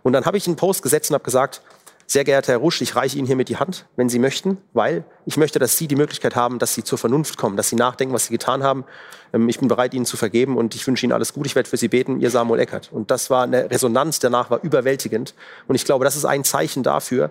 Und 0.02 0.12
dann 0.12 0.24
habe 0.24 0.36
ich 0.36 0.46
einen 0.46 0.56
Post 0.56 0.82
gesetzt 0.82 1.10
und 1.10 1.14
habe 1.14 1.24
gesagt, 1.24 1.62
sehr 2.10 2.24
geehrter 2.24 2.52
Herr 2.52 2.58
Rusch, 2.58 2.80
ich 2.80 2.96
reiche 2.96 3.16
Ihnen 3.18 3.26
hiermit 3.28 3.48
die 3.48 3.58
Hand, 3.58 3.86
wenn 3.94 4.08
Sie 4.08 4.18
möchten, 4.18 4.58
weil 4.72 5.04
ich 5.26 5.36
möchte, 5.36 5.60
dass 5.60 5.76
Sie 5.76 5.86
die 5.86 5.94
Möglichkeit 5.94 6.34
haben, 6.34 6.58
dass 6.58 6.74
Sie 6.74 6.82
zur 6.82 6.98
Vernunft 6.98 7.36
kommen, 7.36 7.56
dass 7.56 7.68
Sie 7.68 7.76
nachdenken, 7.76 8.12
was 8.12 8.26
Sie 8.26 8.32
getan 8.32 8.64
haben. 8.64 8.84
Ähm, 9.32 9.48
ich 9.48 9.60
bin 9.60 9.68
bereit, 9.68 9.94
Ihnen 9.94 10.06
zu 10.06 10.16
vergeben 10.16 10.56
und 10.56 10.74
ich 10.74 10.84
wünsche 10.88 11.06
Ihnen 11.06 11.12
alles 11.12 11.32
gut. 11.32 11.46
Ich 11.46 11.54
werde 11.54 11.68
für 11.68 11.76
Sie 11.76 11.86
beten, 11.86 12.20
Ihr 12.20 12.30
Samuel 12.30 12.58
Eckert. 12.58 12.90
Und 12.90 13.12
das 13.12 13.30
war 13.30 13.44
eine 13.44 13.70
Resonanz 13.70 14.18
danach, 14.18 14.50
war 14.50 14.60
überwältigend. 14.64 15.34
Und 15.68 15.76
ich 15.76 15.84
glaube, 15.84 16.04
das 16.04 16.16
ist 16.16 16.24
ein 16.24 16.42
Zeichen 16.42 16.82
dafür, 16.82 17.30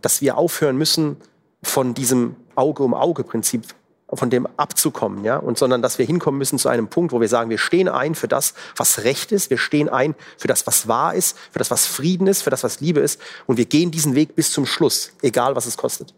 dass 0.00 0.20
wir 0.20 0.38
aufhören 0.38 0.76
müssen, 0.76 1.16
von 1.62 1.94
diesem 1.94 2.36
Auge-um-Auge-Prinzip 2.54 3.64
von 4.12 4.30
dem 4.30 4.46
abzukommen, 4.56 5.24
ja, 5.24 5.36
und 5.36 5.58
sondern 5.58 5.82
dass 5.82 5.98
wir 5.98 6.06
hinkommen 6.06 6.38
müssen 6.38 6.58
zu 6.58 6.68
einem 6.68 6.88
Punkt, 6.88 7.12
wo 7.12 7.20
wir 7.20 7.28
sagen, 7.28 7.50
wir 7.50 7.58
stehen 7.58 7.88
ein 7.88 8.14
für 8.14 8.28
das, 8.28 8.54
was 8.76 9.04
Recht 9.04 9.32
ist, 9.32 9.50
wir 9.50 9.58
stehen 9.58 9.88
ein 9.88 10.14
für 10.36 10.48
das, 10.48 10.66
was 10.66 10.88
wahr 10.88 11.14
ist, 11.14 11.36
für 11.50 11.58
das, 11.58 11.70
was 11.70 11.86
Frieden 11.86 12.26
ist, 12.26 12.42
für 12.42 12.50
das, 12.50 12.64
was 12.64 12.80
Liebe 12.80 13.00
ist, 13.00 13.20
und 13.46 13.56
wir 13.56 13.66
gehen 13.66 13.90
diesen 13.90 14.14
Weg 14.14 14.34
bis 14.34 14.52
zum 14.52 14.66
Schluss, 14.66 15.12
egal 15.22 15.56
was 15.56 15.66
es 15.66 15.76
kostet. 15.76 16.14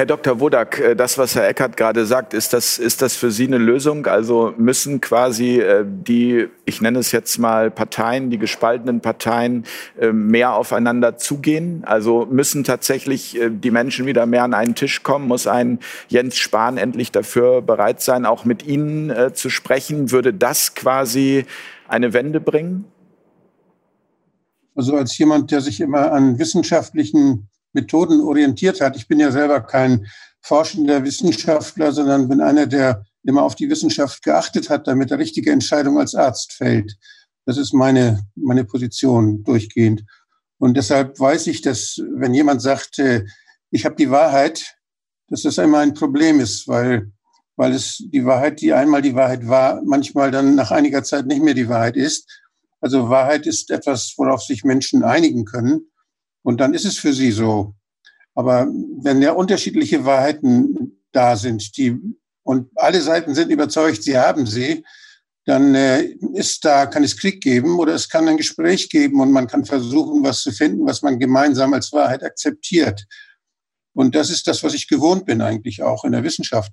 Herr 0.00 0.06
Dr. 0.06 0.40
Wodak, 0.40 0.80
äh, 0.80 0.96
das, 0.96 1.18
was 1.18 1.34
Herr 1.34 1.46
Eckert 1.46 1.76
gerade 1.76 2.06
sagt, 2.06 2.32
ist 2.32 2.54
das, 2.54 2.78
ist 2.78 3.02
das 3.02 3.16
für 3.16 3.30
Sie 3.30 3.46
eine 3.46 3.58
Lösung? 3.58 4.06
Also 4.06 4.54
müssen 4.56 5.02
quasi 5.02 5.60
äh, 5.60 5.84
die, 5.86 6.48
ich 6.64 6.80
nenne 6.80 7.00
es 7.00 7.12
jetzt 7.12 7.36
mal 7.36 7.70
Parteien, 7.70 8.30
die 8.30 8.38
gespaltenen 8.38 9.02
Parteien, 9.02 9.66
äh, 10.00 10.10
mehr 10.10 10.54
aufeinander 10.54 11.18
zugehen? 11.18 11.84
Also 11.84 12.26
müssen 12.30 12.64
tatsächlich 12.64 13.38
die 13.46 13.70
Menschen 13.70 14.06
wieder 14.06 14.24
mehr 14.24 14.44
an 14.44 14.54
einen 14.54 14.74
Tisch 14.74 15.02
kommen? 15.02 15.28
Muss 15.28 15.46
ein 15.46 15.80
Jens 16.08 16.38
Spahn 16.38 16.78
endlich 16.78 17.12
dafür 17.12 17.60
bereit 17.60 18.00
sein, 18.00 18.24
auch 18.24 18.46
mit 18.46 18.66
Ihnen 18.66 19.12
zu 19.34 19.50
sprechen? 19.50 20.12
Würde 20.12 20.32
das 20.32 20.74
quasi 20.74 21.44
eine 21.88 22.14
Wende 22.14 22.40
bringen? 22.40 22.86
Also 24.74 24.96
als 24.96 25.18
jemand, 25.18 25.50
der 25.50 25.60
sich 25.60 25.78
immer 25.78 26.10
an 26.12 26.38
wissenschaftlichen 26.38 27.49
Methoden 27.72 28.20
orientiert 28.20 28.80
hat. 28.80 28.96
Ich 28.96 29.08
bin 29.08 29.20
ja 29.20 29.30
selber 29.30 29.60
kein 29.60 30.06
forschender 30.42 31.04
Wissenschaftler, 31.04 31.92
sondern 31.92 32.28
bin 32.28 32.40
einer, 32.40 32.66
der 32.66 33.04
immer 33.24 33.42
auf 33.42 33.54
die 33.54 33.68
Wissenschaft 33.68 34.22
geachtet 34.22 34.70
hat, 34.70 34.86
damit 34.86 35.12
eine 35.12 35.20
richtige 35.20 35.52
Entscheidung 35.52 35.98
als 35.98 36.14
Arzt 36.14 36.52
fällt. 36.52 36.96
Das 37.46 37.58
ist 37.58 37.74
meine, 37.74 38.26
meine 38.34 38.64
Position 38.64 39.44
durchgehend. 39.44 40.04
Und 40.58 40.76
deshalb 40.76 41.18
weiß 41.18 41.46
ich, 41.46 41.62
dass 41.62 42.00
wenn 42.14 42.34
jemand 42.34 42.62
sagt, 42.62 42.98
äh, 42.98 43.24
ich 43.70 43.84
habe 43.84 43.96
die 43.96 44.10
Wahrheit, 44.10 44.76
dass 45.28 45.42
das 45.42 45.58
einmal 45.58 45.82
ein 45.82 45.94
Problem 45.94 46.40
ist, 46.40 46.68
weil, 46.68 47.10
weil 47.56 47.72
es 47.72 48.02
die 48.12 48.24
Wahrheit, 48.24 48.60
die 48.60 48.72
einmal 48.72 49.00
die 49.00 49.14
Wahrheit 49.14 49.46
war, 49.46 49.80
manchmal 49.84 50.30
dann 50.30 50.54
nach 50.54 50.70
einiger 50.70 51.02
Zeit 51.02 51.26
nicht 51.26 51.42
mehr 51.42 51.54
die 51.54 51.68
Wahrheit 51.68 51.96
ist. 51.96 52.28
Also 52.80 53.08
Wahrheit 53.08 53.46
ist 53.46 53.70
etwas, 53.70 54.14
worauf 54.16 54.42
sich 54.42 54.64
Menschen 54.64 55.02
einigen 55.02 55.44
können. 55.44 55.89
Und 56.42 56.60
dann 56.60 56.74
ist 56.74 56.84
es 56.84 56.98
für 56.98 57.12
sie 57.12 57.32
so. 57.32 57.74
Aber 58.34 58.66
wenn 59.02 59.22
ja 59.22 59.32
unterschiedliche 59.32 60.04
Wahrheiten 60.04 61.02
da 61.12 61.36
sind, 61.36 61.76
die, 61.76 61.98
und 62.42 62.70
alle 62.76 63.00
Seiten 63.00 63.34
sind 63.34 63.50
überzeugt, 63.50 64.02
sie 64.02 64.16
haben 64.16 64.46
sie, 64.46 64.84
dann 65.46 65.74
äh, 65.74 66.02
ist 66.34 66.64
da, 66.64 66.86
kann 66.86 67.02
es 67.02 67.16
Krieg 67.16 67.42
geben 67.42 67.78
oder 67.78 67.94
es 67.94 68.08
kann 68.08 68.28
ein 68.28 68.36
Gespräch 68.36 68.88
geben 68.88 69.20
und 69.20 69.32
man 69.32 69.46
kann 69.46 69.64
versuchen, 69.64 70.22
was 70.22 70.42
zu 70.42 70.52
finden, 70.52 70.86
was 70.86 71.02
man 71.02 71.18
gemeinsam 71.18 71.74
als 71.74 71.92
Wahrheit 71.92 72.22
akzeptiert. 72.22 73.04
Und 73.94 74.14
das 74.14 74.30
ist 74.30 74.46
das, 74.46 74.62
was 74.62 74.74
ich 74.74 74.86
gewohnt 74.86 75.26
bin 75.26 75.40
eigentlich 75.40 75.82
auch 75.82 76.04
in 76.04 76.12
der 76.12 76.22
Wissenschaft. 76.22 76.72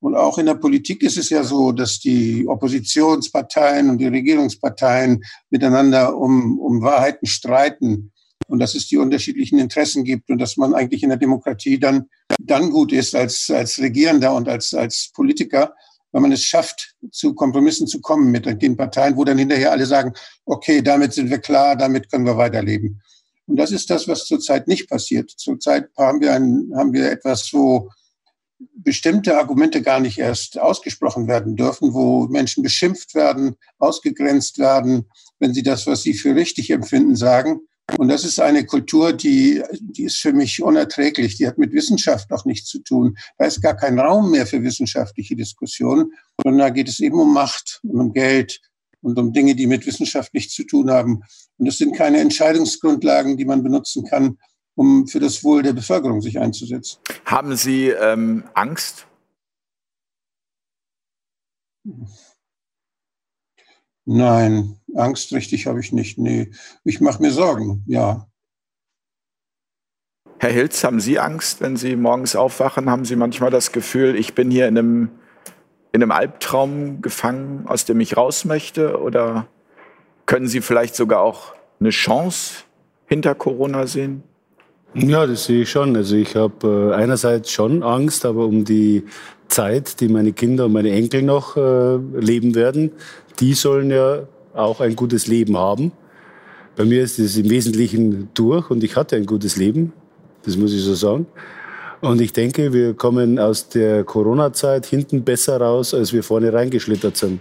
Und 0.00 0.16
auch 0.16 0.36
in 0.38 0.46
der 0.46 0.56
Politik 0.56 1.02
ist 1.02 1.16
es 1.16 1.30
ja 1.30 1.44
so, 1.44 1.70
dass 1.70 2.00
die 2.00 2.46
Oppositionsparteien 2.48 3.88
und 3.88 3.98
die 3.98 4.08
Regierungsparteien 4.08 5.22
miteinander 5.48 6.16
um, 6.16 6.58
um 6.58 6.82
Wahrheiten 6.82 7.26
streiten 7.26 8.11
und 8.52 8.58
dass 8.58 8.74
es 8.74 8.86
die 8.86 8.98
unterschiedlichen 8.98 9.58
Interessen 9.58 10.04
gibt 10.04 10.28
und 10.28 10.36
dass 10.36 10.58
man 10.58 10.74
eigentlich 10.74 11.02
in 11.02 11.08
der 11.08 11.16
Demokratie 11.16 11.78
dann, 11.78 12.10
dann 12.38 12.68
gut 12.68 12.92
ist 12.92 13.14
als, 13.14 13.48
als 13.48 13.78
Regierender 13.78 14.34
und 14.34 14.46
als, 14.46 14.74
als 14.74 15.10
Politiker, 15.14 15.74
wenn 16.12 16.20
man 16.20 16.32
es 16.32 16.44
schafft, 16.44 16.94
zu 17.12 17.32
Kompromissen 17.34 17.86
zu 17.86 18.02
kommen 18.02 18.30
mit 18.30 18.44
den 18.60 18.76
Parteien, 18.76 19.16
wo 19.16 19.24
dann 19.24 19.38
hinterher 19.38 19.72
alle 19.72 19.86
sagen, 19.86 20.12
okay, 20.44 20.82
damit 20.82 21.14
sind 21.14 21.30
wir 21.30 21.38
klar, 21.38 21.76
damit 21.76 22.10
können 22.10 22.26
wir 22.26 22.36
weiterleben. 22.36 23.00
Und 23.46 23.56
das 23.56 23.70
ist 23.70 23.88
das, 23.88 24.06
was 24.06 24.26
zurzeit 24.26 24.68
nicht 24.68 24.86
passiert. 24.86 25.30
Zurzeit 25.30 25.88
haben 25.96 26.20
wir, 26.20 26.34
ein, 26.34 26.72
haben 26.76 26.92
wir 26.92 27.10
etwas, 27.10 27.54
wo 27.54 27.88
bestimmte 28.74 29.38
Argumente 29.38 29.80
gar 29.80 29.98
nicht 29.98 30.18
erst 30.18 30.60
ausgesprochen 30.60 31.26
werden 31.26 31.56
dürfen, 31.56 31.94
wo 31.94 32.26
Menschen 32.26 32.62
beschimpft 32.62 33.14
werden, 33.14 33.56
ausgegrenzt 33.78 34.58
werden, 34.58 35.06
wenn 35.38 35.54
sie 35.54 35.62
das, 35.62 35.86
was 35.86 36.02
sie 36.02 36.12
für 36.12 36.34
richtig 36.34 36.68
empfinden, 36.68 37.16
sagen. 37.16 37.62
Und 37.98 38.08
das 38.08 38.24
ist 38.24 38.40
eine 38.40 38.64
Kultur, 38.64 39.12
die, 39.12 39.62
die 39.80 40.04
ist 40.04 40.18
für 40.18 40.32
mich 40.32 40.62
unerträglich. 40.62 41.36
Die 41.36 41.46
hat 41.46 41.58
mit 41.58 41.72
Wissenschaft 41.72 42.32
auch 42.32 42.44
nichts 42.44 42.68
zu 42.68 42.78
tun. 42.80 43.16
Da 43.38 43.46
ist 43.46 43.60
gar 43.60 43.76
kein 43.76 43.98
Raum 43.98 44.30
mehr 44.30 44.46
für 44.46 44.62
wissenschaftliche 44.62 45.36
Diskussionen, 45.36 46.12
sondern 46.42 46.60
da 46.60 46.70
geht 46.70 46.88
es 46.88 47.00
eben 47.00 47.18
um 47.20 47.32
Macht 47.34 47.80
und 47.82 48.00
um 48.00 48.12
Geld 48.12 48.60
und 49.02 49.18
um 49.18 49.32
Dinge, 49.32 49.54
die 49.54 49.66
mit 49.66 49.84
Wissenschaft 49.86 50.32
nichts 50.32 50.54
zu 50.54 50.64
tun 50.64 50.90
haben. 50.90 51.22
Und 51.58 51.66
es 51.66 51.78
sind 51.78 51.96
keine 51.96 52.20
Entscheidungsgrundlagen, 52.20 53.36
die 53.36 53.44
man 53.44 53.62
benutzen 53.62 54.04
kann, 54.04 54.38
um 54.74 55.06
für 55.06 55.20
das 55.20 55.44
Wohl 55.44 55.62
der 55.62 55.72
Bevölkerung 55.72 56.22
sich 56.22 56.38
einzusetzen. 56.38 56.98
Haben 57.26 57.56
Sie 57.56 57.88
ähm, 57.88 58.44
Angst? 58.54 59.06
Nein, 64.04 64.80
Angst 64.94 65.32
richtig 65.32 65.66
habe 65.66 65.80
ich 65.80 65.92
nicht. 65.92 66.18
Nee, 66.18 66.50
ich 66.84 67.00
mache 67.00 67.22
mir 67.22 67.30
Sorgen, 67.30 67.84
ja. 67.86 68.26
Herr 70.38 70.50
Hilz, 70.50 70.82
haben 70.82 70.98
Sie 70.98 71.20
Angst, 71.20 71.60
wenn 71.60 71.76
Sie 71.76 71.94
morgens 71.94 72.34
aufwachen? 72.34 72.90
Haben 72.90 73.04
Sie 73.04 73.14
manchmal 73.14 73.50
das 73.50 73.70
Gefühl, 73.70 74.16
ich 74.16 74.34
bin 74.34 74.50
hier 74.50 74.66
in 74.66 74.76
einem, 74.76 75.10
in 75.92 76.02
einem 76.02 76.10
Albtraum 76.10 77.00
gefangen, 77.00 77.66
aus 77.68 77.84
dem 77.84 78.00
ich 78.00 78.16
raus 78.16 78.44
möchte? 78.44 79.00
Oder 79.00 79.46
können 80.26 80.48
Sie 80.48 80.60
vielleicht 80.60 80.96
sogar 80.96 81.20
auch 81.20 81.54
eine 81.78 81.90
Chance 81.90 82.64
hinter 83.06 83.36
Corona 83.36 83.86
sehen? 83.86 84.24
Ja, 84.94 85.26
das 85.26 85.44
sehe 85.44 85.62
ich 85.62 85.70
schon. 85.70 85.96
Also 85.96 86.16
ich 86.16 86.34
habe 86.34 86.92
äh, 86.92 86.94
einerseits 86.94 87.50
schon 87.50 87.82
Angst, 87.82 88.26
aber 88.26 88.44
um 88.44 88.64
die 88.64 89.04
Zeit, 89.48 90.00
die 90.00 90.08
meine 90.08 90.32
Kinder 90.32 90.66
und 90.66 90.72
meine 90.72 90.90
Enkel 90.90 91.22
noch 91.22 91.56
äh, 91.56 91.96
leben 92.18 92.54
werden, 92.54 92.92
die 93.42 93.54
sollen 93.54 93.90
ja 93.90 94.22
auch 94.54 94.80
ein 94.80 94.94
gutes 94.94 95.26
Leben 95.26 95.56
haben. 95.56 95.90
Bei 96.76 96.84
mir 96.84 97.02
ist 97.02 97.18
es 97.18 97.36
im 97.36 97.50
Wesentlichen 97.50 98.28
durch 98.34 98.70
und 98.70 98.84
ich 98.84 98.94
hatte 98.94 99.16
ein 99.16 99.26
gutes 99.26 99.56
Leben, 99.56 99.92
das 100.44 100.56
muss 100.56 100.72
ich 100.72 100.82
so 100.82 100.94
sagen. 100.94 101.26
Und 102.00 102.20
ich 102.20 102.32
denke, 102.32 102.72
wir 102.72 102.94
kommen 102.94 103.40
aus 103.40 103.68
der 103.68 104.04
Corona-Zeit 104.04 104.86
hinten 104.86 105.24
besser 105.24 105.60
raus, 105.60 105.92
als 105.92 106.12
wir 106.12 106.22
vorne 106.22 106.52
reingeschlittert 106.52 107.16
sind. 107.16 107.40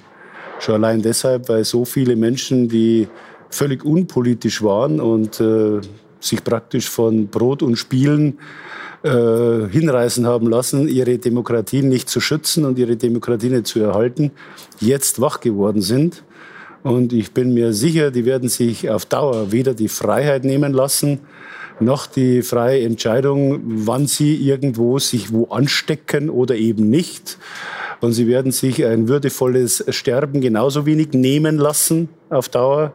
Schon 0.59 0.83
allein 0.83 1.03
deshalb, 1.03 1.47
weil 1.49 1.63
so 1.65 1.85
viele 1.85 2.15
Menschen, 2.15 2.67
die 2.67 3.07
völlig 3.51 3.85
unpolitisch 3.85 4.63
waren 4.63 4.99
und 4.99 5.39
äh, 5.39 5.81
sich 6.19 6.43
praktisch 6.43 6.89
von 6.89 7.27
Brot 7.27 7.61
und 7.61 7.75
Spielen 7.75 8.39
äh, 9.03 9.67
hinreißen 9.69 10.27
haben 10.27 10.47
lassen, 10.47 10.87
ihre 10.87 11.17
Demokratie 11.17 11.81
nicht 11.81 12.09
zu 12.09 12.19
schützen 12.19 12.65
und 12.65 12.77
ihre 12.77 12.97
Demokratie 12.97 13.49
nicht 13.49 13.67
zu 13.67 13.79
erhalten, 13.79 14.31
jetzt 14.79 15.19
wach 15.19 15.39
geworden 15.39 15.81
sind. 15.81 16.23
Und 16.83 17.13
ich 17.13 17.31
bin 17.31 17.53
mir 17.53 17.73
sicher, 17.73 18.11
die 18.11 18.25
werden 18.25 18.49
sich 18.49 18.89
auf 18.89 19.05
Dauer 19.05 19.51
weder 19.51 19.73
die 19.73 19.87
Freiheit 19.87 20.43
nehmen 20.43 20.73
lassen, 20.73 21.19
noch 21.81 22.07
die 22.07 22.41
freie 22.41 22.83
Entscheidung, 22.83 23.61
wann 23.63 24.07
sie 24.07 24.35
irgendwo 24.35 24.99
sich 24.99 25.33
wo 25.33 25.45
anstecken 25.45 26.29
oder 26.29 26.55
eben 26.55 26.89
nicht. 26.89 27.37
Und 28.01 28.13
sie 28.13 28.27
werden 28.27 28.51
sich 28.51 28.83
ein 28.83 29.07
würdevolles 29.07 29.85
Sterben 29.89 30.41
genauso 30.41 30.87
wenig 30.87 31.13
nehmen 31.13 31.57
lassen 31.57 32.09
auf 32.29 32.49
Dauer, 32.49 32.93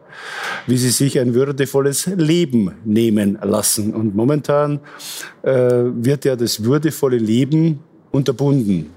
wie 0.67 0.75
sie 0.75 0.89
sich 0.89 1.17
ein 1.19 1.33
würdevolles 1.33 2.07
Leben 2.07 2.73
nehmen 2.83 3.39
lassen. 3.41 3.93
Und 3.93 4.15
momentan 4.15 4.81
äh, 5.43 5.51
wird 5.53 6.25
ja 6.25 6.35
das 6.35 6.65
würdevolle 6.65 7.17
Leben 7.17 7.79
unterbunden. 8.11 8.89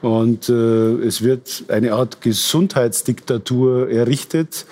Und 0.00 0.48
äh, 0.48 0.52
es 0.52 1.22
wird 1.22 1.64
eine 1.68 1.94
Art 1.94 2.20
Gesundheitsdiktatur 2.20 3.88
errichtet, 3.90 4.66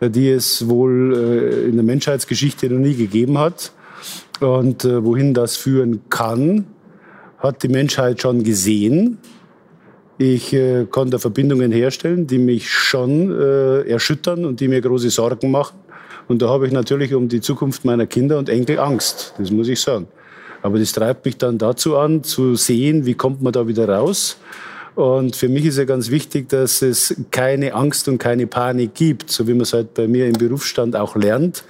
die 0.00 0.30
es 0.30 0.68
wohl 0.68 1.14
äh, 1.14 1.68
in 1.68 1.76
der 1.76 1.84
Menschheitsgeschichte 1.84 2.68
noch 2.70 2.78
nie 2.78 2.94
gegeben 2.94 3.38
hat. 3.38 3.72
Und 4.40 4.84
äh, 4.84 5.04
wohin 5.04 5.34
das 5.34 5.56
führen 5.56 6.02
kann, 6.08 6.66
hat 7.38 7.62
die 7.62 7.68
Menschheit 7.68 8.20
schon 8.20 8.42
gesehen. 8.42 9.18
Ich 10.18 10.52
äh, 10.52 10.86
konnte 10.90 11.18
Verbindungen 11.18 11.72
herstellen, 11.72 12.26
die 12.26 12.38
mich 12.38 12.70
schon 12.70 13.30
äh, 13.30 13.82
erschüttern 13.88 14.44
und 14.44 14.60
die 14.60 14.68
mir 14.68 14.80
große 14.80 15.10
Sorgen 15.10 15.50
machen. 15.50 15.78
Und 16.28 16.40
da 16.40 16.48
habe 16.48 16.66
ich 16.66 16.72
natürlich 16.72 17.14
um 17.14 17.28
die 17.28 17.40
Zukunft 17.40 17.84
meiner 17.84 18.06
Kinder 18.06 18.38
und 18.38 18.48
Enkel 18.48 18.78
Angst, 18.78 19.34
das 19.38 19.50
muss 19.50 19.68
ich 19.68 19.80
sagen. 19.80 20.06
Aber 20.62 20.78
das 20.78 20.92
treibt 20.92 21.26
mich 21.26 21.36
dann 21.36 21.58
dazu 21.58 21.96
an, 21.98 22.22
zu 22.22 22.54
sehen, 22.54 23.04
wie 23.04 23.14
kommt 23.14 23.42
man 23.42 23.52
da 23.52 23.68
wieder 23.68 23.86
raus. 23.88 24.38
Und 24.94 25.34
für 25.34 25.48
mich 25.48 25.64
ist 25.64 25.76
ja 25.76 25.84
ganz 25.84 26.10
wichtig, 26.10 26.48
dass 26.48 26.80
es 26.80 27.16
keine 27.32 27.74
Angst 27.74 28.06
und 28.06 28.18
keine 28.18 28.46
Panik 28.46 28.94
gibt, 28.94 29.28
so 29.28 29.48
wie 29.48 29.52
man 29.52 29.62
es 29.62 29.72
halt 29.72 29.92
bei 29.94 30.06
mir 30.06 30.28
im 30.28 30.34
Berufsstand 30.34 30.94
auch 30.94 31.16
lernt. 31.16 31.64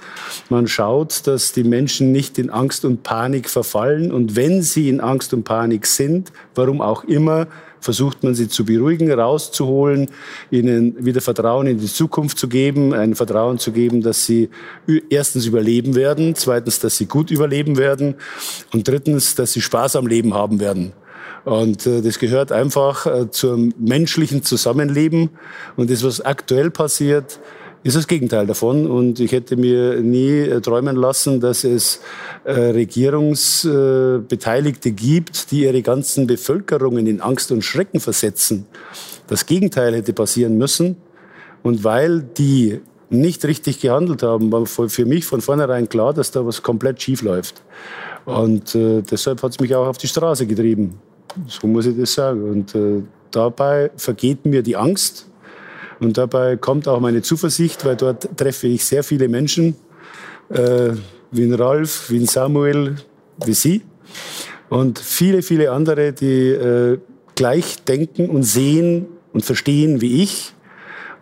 Man 0.49 0.67
schaut, 0.67 1.25
dass 1.25 1.51
die 1.51 1.63
Menschen 1.63 2.11
nicht 2.11 2.37
in 2.37 2.51
Angst 2.51 2.85
und 2.85 3.01
Panik 3.01 3.49
verfallen. 3.49 4.11
Und 4.11 4.35
wenn 4.35 4.61
sie 4.61 4.89
in 4.89 5.01
Angst 5.01 5.33
und 5.33 5.43
Panik 5.43 5.87
sind, 5.87 6.31
warum 6.53 6.81
auch 6.81 7.03
immer, 7.03 7.47
versucht 7.79 8.23
man 8.23 8.35
sie 8.35 8.47
zu 8.47 8.63
beruhigen, 8.63 9.11
rauszuholen, 9.11 10.09
ihnen 10.51 11.03
wieder 11.03 11.21
Vertrauen 11.21 11.65
in 11.65 11.79
die 11.79 11.85
Zukunft 11.87 12.37
zu 12.37 12.47
geben, 12.47 12.93
ein 12.93 13.15
Vertrauen 13.15 13.57
zu 13.57 13.71
geben, 13.71 14.01
dass 14.01 14.25
sie 14.25 14.49
erstens 15.09 15.47
überleben 15.47 15.95
werden, 15.95 16.35
zweitens, 16.35 16.79
dass 16.79 16.97
sie 16.97 17.05
gut 17.05 17.31
überleben 17.31 17.77
werden 17.77 18.15
und 18.71 18.87
drittens, 18.87 19.33
dass 19.33 19.53
sie 19.53 19.61
Spaß 19.61 19.95
am 19.95 20.05
Leben 20.05 20.33
haben 20.35 20.59
werden. 20.59 20.93
Und 21.45 21.85
äh, 21.85 22.01
das 22.01 22.19
gehört 22.19 22.51
einfach 22.51 23.05
äh, 23.05 23.29
zum 23.29 23.71
menschlichen 23.77 24.43
Zusammenleben. 24.43 25.29
Und 25.77 25.89
das, 25.91 26.03
was 26.03 26.19
aktuell 26.19 26.71
passiert, 26.71 27.39
ist 27.83 27.95
das 27.95 28.07
Gegenteil 28.07 28.47
davon. 28.47 28.87
Und 28.87 29.19
ich 29.19 29.31
hätte 29.31 29.55
mir 29.55 30.01
nie 30.01 30.39
äh, 30.39 30.59
träumen 30.59 30.95
lassen, 30.95 31.39
dass 31.39 31.63
es 31.63 32.01
äh, 32.43 32.51
Regierungsbeteiligte 32.51 34.91
gibt, 34.91 35.51
die 35.51 35.65
ihre 35.65 35.83
ganzen 35.83 36.25
Bevölkerungen 36.25 37.05
in 37.05 37.21
Angst 37.21 37.51
und 37.51 37.63
Schrecken 37.63 37.99
versetzen. 37.99 38.65
Das 39.27 39.45
Gegenteil 39.45 39.93
hätte 39.93 40.13
passieren 40.13 40.57
müssen. 40.57 40.97
Und 41.61 41.83
weil 41.83 42.23
die 42.23 42.81
nicht 43.11 43.45
richtig 43.45 43.79
gehandelt 43.79 44.23
haben, 44.23 44.51
war 44.51 44.65
für 44.65 45.05
mich 45.05 45.25
von 45.25 45.41
vornherein 45.41 45.89
klar, 45.89 46.11
dass 46.11 46.31
da 46.31 46.43
was 46.43 46.63
komplett 46.63 47.03
schief 47.03 47.21
läuft. 47.21 47.61
Und 48.25 48.73
äh, 48.73 49.03
deshalb 49.03 49.43
hat 49.43 49.51
es 49.51 49.59
mich 49.59 49.75
auch 49.75 49.85
auf 49.85 49.99
die 49.99 50.07
Straße 50.07 50.47
getrieben. 50.47 50.99
So 51.47 51.67
muss 51.67 51.85
ich 51.85 51.97
das 51.97 52.13
sagen. 52.13 52.43
Und 52.49 52.75
äh, 52.75 53.01
dabei 53.31 53.91
vergeht 53.95 54.45
mir 54.45 54.63
die 54.63 54.75
Angst, 54.75 55.27
und 55.99 56.17
dabei 56.17 56.57
kommt 56.57 56.87
auch 56.87 56.99
meine 56.99 57.21
Zuversicht, 57.21 57.85
weil 57.85 57.95
dort 57.95 58.37
treffe 58.37 58.67
ich 58.67 58.85
sehr 58.85 59.03
viele 59.03 59.27
Menschen, 59.27 59.75
äh, 60.49 60.91
wie 61.31 61.43
ein 61.43 61.53
Ralf, 61.53 62.09
wie 62.09 62.19
ein 62.19 62.27
Samuel, 62.27 62.95
wie 63.45 63.53
Sie. 63.53 63.81
Und 64.69 64.99
viele, 64.99 65.41
viele 65.41 65.71
andere, 65.71 66.13
die 66.13 66.49
äh, 66.49 66.99
gleich 67.35 67.83
denken 67.83 68.29
und 68.29 68.43
sehen 68.43 69.07
und 69.33 69.45
verstehen 69.45 70.01
wie 70.01 70.23
ich. 70.23 70.53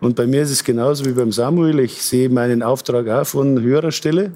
Und 0.00 0.16
bei 0.16 0.26
mir 0.26 0.42
ist 0.42 0.50
es 0.50 0.64
genauso 0.64 1.04
wie 1.04 1.12
beim 1.12 1.32
Samuel. 1.32 1.80
Ich 1.80 2.02
sehe 2.02 2.28
meinen 2.28 2.62
Auftrag 2.62 3.08
auch 3.08 3.26
von 3.26 3.60
höherer 3.60 3.92
Stelle. 3.92 4.32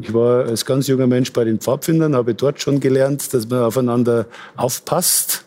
Ich 0.00 0.14
war 0.14 0.44
als 0.44 0.64
ganz 0.64 0.86
junger 0.86 1.08
Mensch 1.08 1.32
bei 1.32 1.44
den 1.44 1.58
Pfadfindern, 1.58 2.14
habe 2.14 2.34
dort 2.34 2.60
schon 2.60 2.78
gelernt, 2.78 3.34
dass 3.34 3.48
man 3.48 3.62
aufeinander 3.62 4.26
aufpasst 4.56 5.44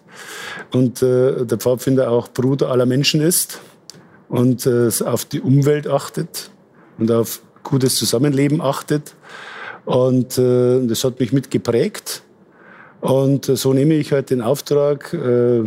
und 0.74 1.02
äh, 1.02 1.46
der 1.46 1.58
Pfadfinder 1.58 2.12
auch 2.12 2.28
Bruder 2.28 2.70
aller 2.70 2.86
Menschen 2.86 3.22
ist 3.22 3.62
und 4.28 4.66
äh, 4.66 4.90
auf 5.06 5.26
die 5.26 5.40
Umwelt 5.40 5.88
achtet 5.88 6.52
und 6.98 7.12
auf 7.12 7.42
gutes 7.64 7.96
Zusammenleben 7.96 8.62
achtet. 8.62 9.16
Und 9.86 10.38
äh, 10.38 10.86
das 10.86 11.04
hat 11.04 11.20
mich 11.20 11.32
mitgeprägt. 11.32 12.22
Und 13.00 13.50
äh, 13.50 13.56
so 13.56 13.74
nehme 13.74 13.96
ich 13.96 14.12
halt 14.12 14.30
den 14.30 14.42
Auftrag 14.42 15.14
äh, 15.14 15.64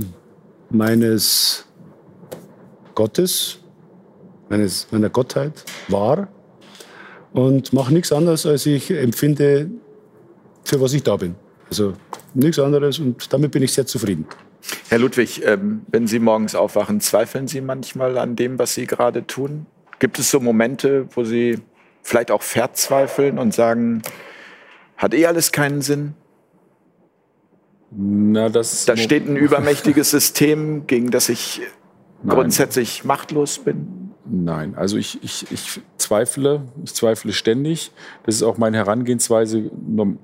meines 0.70 1.64
Gottes, 2.94 3.58
meines, 4.48 4.86
meiner 4.90 5.08
Gottheit 5.08 5.64
wahr 5.88 6.28
und 7.34 7.72
mache 7.72 7.92
nichts 7.92 8.12
anderes, 8.12 8.46
als 8.46 8.64
ich 8.64 8.90
empfinde, 8.90 9.68
für 10.64 10.80
was 10.80 10.94
ich 10.94 11.02
da 11.02 11.16
bin. 11.16 11.34
Also 11.68 11.92
nichts 12.32 12.58
anderes 12.58 12.98
und 12.98 13.30
damit 13.32 13.50
bin 13.50 13.62
ich 13.62 13.72
sehr 13.72 13.86
zufrieden. 13.86 14.26
Herr 14.88 14.98
Ludwig, 14.98 15.44
ähm, 15.44 15.82
wenn 15.88 16.06
Sie 16.06 16.20
morgens 16.20 16.54
aufwachen, 16.54 17.00
zweifeln 17.00 17.48
Sie 17.48 17.60
manchmal 17.60 18.16
an 18.16 18.36
dem, 18.36 18.58
was 18.58 18.74
Sie 18.74 18.86
gerade 18.86 19.26
tun? 19.26 19.66
Gibt 19.98 20.18
es 20.18 20.30
so 20.30 20.40
Momente, 20.40 21.06
wo 21.14 21.24
Sie 21.24 21.58
vielleicht 22.02 22.30
auch 22.30 22.42
verzweifeln 22.42 23.38
und 23.38 23.52
sagen, 23.52 24.02
hat 24.96 25.12
eh 25.12 25.26
alles 25.26 25.52
keinen 25.52 25.82
Sinn? 25.82 26.14
Na, 27.90 28.48
das 28.48 28.86
da 28.86 28.96
steht 28.96 29.28
ein 29.28 29.36
übermächtiges 29.36 30.10
System, 30.10 30.86
gegen 30.86 31.10
das 31.10 31.28
ich 31.28 31.60
Nein. 32.22 32.36
grundsätzlich 32.36 33.04
machtlos 33.04 33.58
bin. 33.58 34.03
Nein, 34.26 34.74
also 34.74 34.96
ich, 34.96 35.22
ich, 35.22 35.50
ich 35.52 35.80
zweifle, 35.98 36.62
ich 36.82 36.94
zweifle 36.94 37.32
ständig. 37.32 37.92
Das 38.24 38.36
ist 38.36 38.42
auch 38.42 38.56
meine 38.56 38.78
Herangehensweise 38.78 39.70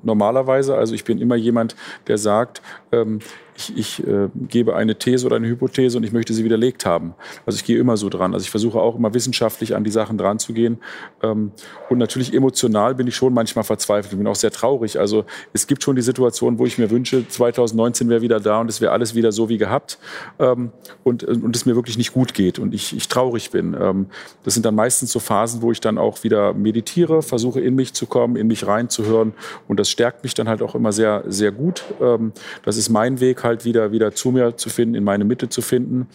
normalerweise. 0.03 0.77
Also 0.77 0.95
ich 0.95 1.05
bin 1.05 1.19
immer 1.19 1.37
jemand, 1.37 1.77
der 2.07 2.17
sagt, 2.17 2.63
ähm, 2.93 3.19
ich, 3.57 3.77
ich 3.77 4.07
äh, 4.07 4.29
gebe 4.49 4.77
eine 4.77 4.97
These 4.97 5.27
oder 5.27 5.37
eine 5.37 5.49
Hypothese 5.49 5.99
und 5.99 6.05
ich 6.05 6.13
möchte 6.13 6.33
sie 6.33 6.45
widerlegt 6.45 6.87
haben. 6.87 7.15
Also 7.47 7.57
ich 7.57 7.65
gehe 7.65 7.79
immer 7.79 7.97
so 7.97 8.09
dran. 8.09 8.35
Also 8.35 8.45
ich 8.45 8.51
versuche 8.51 8.81
auch 8.81 8.97
immer 8.97 9.15
wissenschaftlich 9.15 9.75
an 9.75 9.85
die 9.85 9.91
Sachen 9.91 10.19
dran 10.19 10.39
zu 10.39 10.53
gehen. 10.53 10.79
Ähm, 11.23 11.53
und 11.89 11.99
natürlich 11.99 12.35
emotional 12.35 12.95
bin 12.95 13.07
ich 13.07 13.17
schon 13.17 13.35
manchmal 13.35 13.65
verzweifelt. 13.65 14.13
Ich 14.13 14.19
bin 14.19 14.27
auch 14.27 14.35
sehr 14.35 14.51
traurig. 14.51 14.99
Also 14.99 15.25
es 15.53 15.67
gibt 15.67 15.83
schon 15.83 15.97
die 15.97 16.03
Situation, 16.03 16.59
wo 16.59 16.67
ich 16.67 16.79
mir 16.79 16.91
wünsche, 16.91 17.27
2019 17.29 18.09
wäre 18.09 18.23
wieder 18.23 18.41
da 18.41 18.61
und 18.61 18.69
es 18.71 18.81
wäre 18.81 18.93
alles 18.93 19.15
wieder 19.15 19.33
so 19.33 19.49
wie 19.49 19.59
gehabt 19.59 19.99
ähm, 20.39 20.71
und, 21.05 21.25
und 21.25 21.55
es 21.55 21.67
mir 21.67 21.75
wirklich 21.75 21.99
nicht 21.99 22.13
gut 22.13 22.35
geht 22.35 22.59
und 22.59 22.75
ich, 22.75 22.97
ich 22.97 23.09
traurig 23.09 23.51
bin. 23.51 23.77
Ähm, 23.79 24.07
das 24.45 24.55
sind 24.55 24.65
dann 24.65 24.75
meistens 24.75 25.13
so 25.13 25.19
Phasen, 25.19 25.63
wo 25.63 25.73
ich 25.73 25.81
dann 25.81 25.99
auch 25.99 26.23
wieder 26.23 26.55
meditiere, 26.55 27.23
versuche 27.23 27.61
in 27.61 27.75
mich 27.75 27.95
zu 27.95 28.07
kommen, 28.07 28.37
in 28.37 28.47
mich 28.47 28.67
reinzuhören 28.67 29.33
und 29.69 29.81
das 29.81 29.91
stärkt 29.91 30.23
mich 30.23 30.35
dann 30.35 30.49
halt 30.49 30.63
auch 30.63 30.75
immer 30.75 30.93
sehr, 30.93 31.25
sehr 31.27 31.53
gut. 31.53 31.85
Ähm, 32.01 32.33
das 32.65 32.77
ist 32.77 32.89
mein 32.89 33.21
Weg 33.21 33.43
halt 33.43 33.50
wieder, 33.65 33.93
wieder 33.93 34.13
zu 34.13 34.31
mir 34.31 34.57
zu 34.57 34.69
finden, 34.71 34.95
in 34.95 35.05
meine 35.05 35.25
Mitte 35.25 35.49
zu 35.49 35.63
finden. 35.63 36.09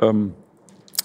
Ähm, 0.00 0.34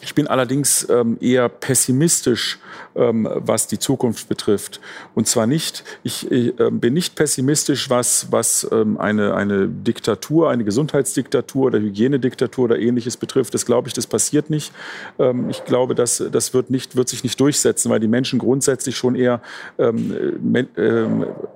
ich 0.01 0.15
bin 0.15 0.27
allerdings 0.27 0.87
ähm, 0.89 1.17
eher 1.21 1.47
pessimistisch, 1.49 2.59
ähm, 2.95 3.27
was 3.33 3.67
die 3.67 3.79
Zukunft 3.79 4.27
betrifft. 4.27 4.81
Und 5.15 5.27
zwar 5.27 5.47
nicht, 5.47 5.83
ich, 6.03 6.29
ich 6.31 6.59
äh, 6.59 6.71
bin 6.71 6.93
nicht 6.93 7.15
pessimistisch, 7.15 7.89
was, 7.89 8.27
was 8.31 8.67
ähm, 8.71 8.97
eine, 8.99 9.35
eine 9.35 9.67
Diktatur, 9.67 10.49
eine 10.49 10.63
Gesundheitsdiktatur 10.63 11.67
oder 11.67 11.79
Hygienediktatur 11.79 12.65
oder 12.65 12.79
ähnliches 12.79 13.17
betrifft. 13.17 13.53
Das 13.53 13.65
glaube 13.65 13.87
ich, 13.87 13.93
das 13.93 14.07
passiert 14.07 14.49
nicht. 14.49 14.73
Ähm, 15.19 15.49
ich 15.49 15.63
glaube, 15.65 15.95
das, 15.95 16.23
das 16.31 16.53
wird, 16.53 16.69
nicht, 16.69 16.95
wird 16.95 17.09
sich 17.09 17.23
nicht 17.23 17.39
durchsetzen, 17.39 17.91
weil 17.91 17.99
die 17.99 18.07
Menschen 18.07 18.39
grundsätzlich 18.39 18.97
schon 18.97 19.15
eher 19.15 19.41
äh, 19.77 19.91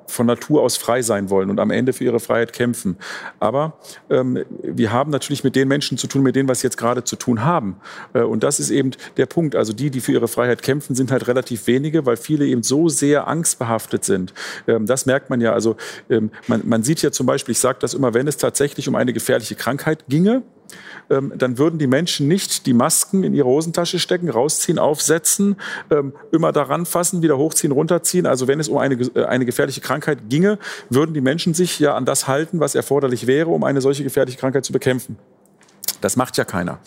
von 0.07 0.25
Natur 0.25 0.61
aus 0.61 0.77
frei 0.77 1.01
sein 1.01 1.29
wollen 1.29 1.49
und 1.49 1.59
am 1.59 1.71
Ende 1.71 1.93
für 1.93 2.03
ihre 2.03 2.19
Freiheit 2.19 2.53
kämpfen. 2.53 2.97
Aber 3.39 3.77
ähm, 4.09 4.43
wir 4.61 4.91
haben 4.91 5.11
natürlich 5.11 5.43
mit 5.43 5.55
den 5.55 5.67
Menschen 5.67 5.97
zu 5.97 6.07
tun, 6.07 6.23
mit 6.23 6.35
denen 6.35 6.47
wir 6.47 6.53
es 6.53 6.61
jetzt 6.61 6.77
gerade 6.77 7.03
zu 7.03 7.15
tun 7.15 7.43
haben. 7.43 7.77
Äh, 8.13 8.21
und 8.35 8.43
das 8.43 8.59
ist 8.59 8.69
eben 8.69 8.91
der 9.15 9.27
Punkt. 9.27 9.55
Also 9.55 9.71
die, 9.71 9.89
die 9.89 10.01
für 10.01 10.11
ihre 10.11 10.27
Freiheit 10.27 10.61
kämpfen, 10.61 10.93
sind 10.93 11.09
halt 11.09 11.29
relativ 11.29 11.67
wenige, 11.67 12.05
weil 12.05 12.17
viele 12.17 12.45
eben 12.45 12.63
so 12.63 12.89
sehr 12.89 13.29
angstbehaftet 13.29 14.03
sind. 14.03 14.33
Ähm, 14.67 14.85
das 14.85 15.05
merkt 15.05 15.29
man 15.29 15.39
ja. 15.39 15.53
Also 15.53 15.77
ähm, 16.09 16.31
man, 16.47 16.67
man 16.67 16.83
sieht 16.83 17.01
ja 17.01 17.11
zum 17.11 17.25
Beispiel, 17.25 17.53
ich 17.53 17.59
sage 17.59 17.77
das 17.79 17.93
immer, 17.93 18.13
wenn 18.13 18.27
es 18.27 18.35
tatsächlich 18.35 18.89
um 18.89 18.95
eine 18.95 19.13
gefährliche 19.13 19.55
Krankheit 19.55 20.03
ginge, 20.09 20.43
ähm, 21.09 21.31
dann 21.37 21.57
würden 21.57 21.79
die 21.79 21.87
Menschen 21.87 22.27
nicht 22.27 22.65
die 22.65 22.73
Masken 22.73 23.23
in 23.23 23.33
ihre 23.33 23.47
Hosentasche 23.47 23.99
stecken, 23.99 24.29
rausziehen, 24.29 24.79
aufsetzen, 24.79 25.55
immer 26.31 26.51
daran 26.51 26.85
fassen, 26.85 27.21
wieder 27.21 27.37
hochziehen, 27.37 27.71
runterziehen. 27.71 28.25
Also 28.25 28.49
wenn 28.49 28.59
es 28.59 28.67
um 28.67 28.77
eine, 28.77 28.95
äh, 28.95 29.23
eine 29.23 29.45
gefährliche 29.45 29.79
Krankheit 29.79 30.29
ginge, 30.29 30.59
würden 30.89 31.13
die 31.13 31.21
Menschen 31.21 31.53
sich 31.53 31.79
ja 31.79 31.95
an 31.95 32.03
das 32.03 32.27
halten, 32.27 32.59
was 32.59 32.75
erforderlich 32.75 33.27
wäre, 33.27 33.49
um 33.51 33.63
eine 33.63 33.79
solche 33.79 34.03
gefährliche 34.03 34.37
Krankheit 34.37 34.65
zu 34.65 34.73
bekämpfen. 34.73 35.17
Das 36.05 36.17
macht 36.17 36.37
ja 36.37 36.45
keiner. 36.45 36.77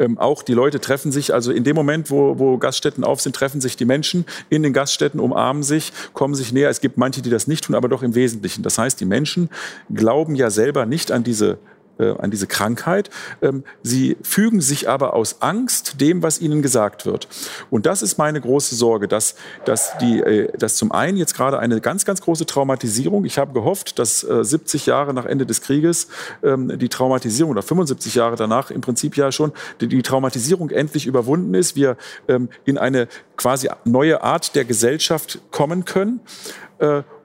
Ähm, 0.00 0.18
auch 0.18 0.42
die 0.42 0.52
Leute 0.52 0.80
treffen 0.80 1.12
sich, 1.12 1.32
also 1.32 1.52
in 1.52 1.62
dem 1.62 1.76
Moment, 1.76 2.10
wo, 2.10 2.40
wo 2.40 2.58
Gaststätten 2.58 3.04
auf 3.04 3.20
sind, 3.20 3.36
treffen 3.36 3.60
sich 3.60 3.76
die 3.76 3.84
Menschen 3.84 4.26
in 4.50 4.64
den 4.64 4.72
Gaststätten, 4.72 5.20
umarmen 5.20 5.62
sich, 5.62 5.92
kommen 6.12 6.34
sich 6.34 6.52
näher. 6.52 6.70
Es 6.70 6.80
gibt 6.80 6.98
manche, 6.98 7.22
die 7.22 7.30
das 7.30 7.46
nicht 7.46 7.62
tun, 7.66 7.76
aber 7.76 7.88
doch 7.88 8.02
im 8.02 8.16
Wesentlichen. 8.16 8.64
Das 8.64 8.76
heißt, 8.76 8.98
die 8.98 9.04
Menschen 9.04 9.48
glauben 9.94 10.34
ja 10.34 10.50
selber 10.50 10.86
nicht 10.86 11.12
an 11.12 11.22
diese 11.22 11.58
äh, 11.98 12.14
an 12.18 12.30
diese 12.30 12.46
Krankheit. 12.46 13.10
Ähm, 13.42 13.64
sie 13.82 14.16
fügen 14.22 14.60
sich 14.60 14.88
aber 14.88 15.14
aus 15.14 15.40
Angst 15.40 16.00
dem, 16.00 16.22
was 16.22 16.40
ihnen 16.40 16.62
gesagt 16.62 17.06
wird. 17.06 17.28
Und 17.70 17.86
das 17.86 18.02
ist 18.02 18.18
meine 18.18 18.40
große 18.40 18.74
Sorge, 18.74 19.08
dass, 19.08 19.34
dass, 19.64 19.96
die, 19.98 20.20
äh, 20.20 20.56
dass 20.58 20.76
zum 20.76 20.92
einen 20.92 21.16
jetzt 21.16 21.34
gerade 21.34 21.58
eine 21.58 21.80
ganz, 21.80 22.04
ganz 22.04 22.20
große 22.20 22.46
Traumatisierung, 22.46 23.24
ich 23.24 23.38
habe 23.38 23.52
gehofft, 23.52 23.98
dass 23.98 24.20
70 24.20 24.86
äh, 24.86 24.90
Jahre 24.90 25.14
nach 25.14 25.24
Ende 25.24 25.46
des 25.46 25.60
Krieges 25.60 26.08
ähm, 26.42 26.78
die 26.78 26.88
Traumatisierung 26.88 27.52
oder 27.52 27.62
75 27.62 28.14
Jahre 28.14 28.36
danach 28.36 28.70
im 28.70 28.80
Prinzip 28.80 29.16
ja 29.16 29.32
schon 29.32 29.52
die, 29.80 30.02
Traumatisierung 30.02 30.70
endlich 30.70 31.06
überwunden 31.06 31.54
ist, 31.54 31.76
wir 31.76 31.96
ähm, 32.28 32.48
in 32.64 32.78
eine 32.78 33.08
quasi 33.36 33.68
neue 33.84 34.22
Art 34.22 34.54
der 34.54 34.64
Gesellschaft 34.64 35.40
kommen 35.50 35.84
können. 35.84 36.20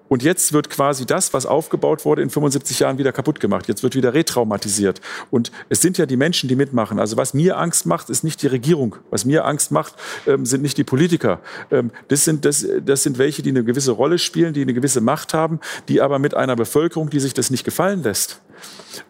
Und 0.09 0.23
jetzt 0.23 0.51
wird 0.51 0.69
quasi 0.69 1.05
das, 1.05 1.33
was 1.33 1.45
aufgebaut 1.45 2.03
wurde, 2.03 2.21
in 2.21 2.29
75 2.29 2.79
Jahren 2.79 2.97
wieder 2.97 3.11
kaputt 3.13 3.39
gemacht. 3.39 3.67
Jetzt 3.67 3.83
wird 3.83 3.95
wieder 3.95 4.13
retraumatisiert. 4.13 4.99
Und 5.31 5.51
es 5.69 5.81
sind 5.81 5.97
ja 5.97 6.05
die 6.05 6.17
Menschen, 6.17 6.49
die 6.49 6.55
mitmachen. 6.55 6.99
Also 6.99 7.15
was 7.15 7.33
mir 7.33 7.57
Angst 7.57 7.85
macht, 7.85 8.09
ist 8.09 8.23
nicht 8.23 8.41
die 8.41 8.47
Regierung. 8.47 8.97
Was 9.11 9.23
mir 9.23 9.45
Angst 9.45 9.71
macht, 9.71 9.93
ähm, 10.27 10.45
sind 10.45 10.61
nicht 10.61 10.77
die 10.77 10.83
Politiker. 10.83 11.39
Ähm, 11.71 11.91
das, 12.09 12.25
sind, 12.25 12.43
das, 12.43 12.65
das 12.83 13.03
sind 13.03 13.17
welche, 13.17 13.41
die 13.41 13.51
eine 13.51 13.63
gewisse 13.63 13.91
Rolle 13.91 14.17
spielen, 14.17 14.53
die 14.53 14.63
eine 14.63 14.73
gewisse 14.73 14.99
Macht 14.99 15.33
haben, 15.33 15.59
die 15.87 16.01
aber 16.01 16.19
mit 16.19 16.33
einer 16.33 16.55
Bevölkerung, 16.55 17.09
die 17.09 17.19
sich 17.19 17.33
das 17.33 17.51
nicht 17.51 17.63
gefallen 17.63 18.03
lässt, 18.03 18.41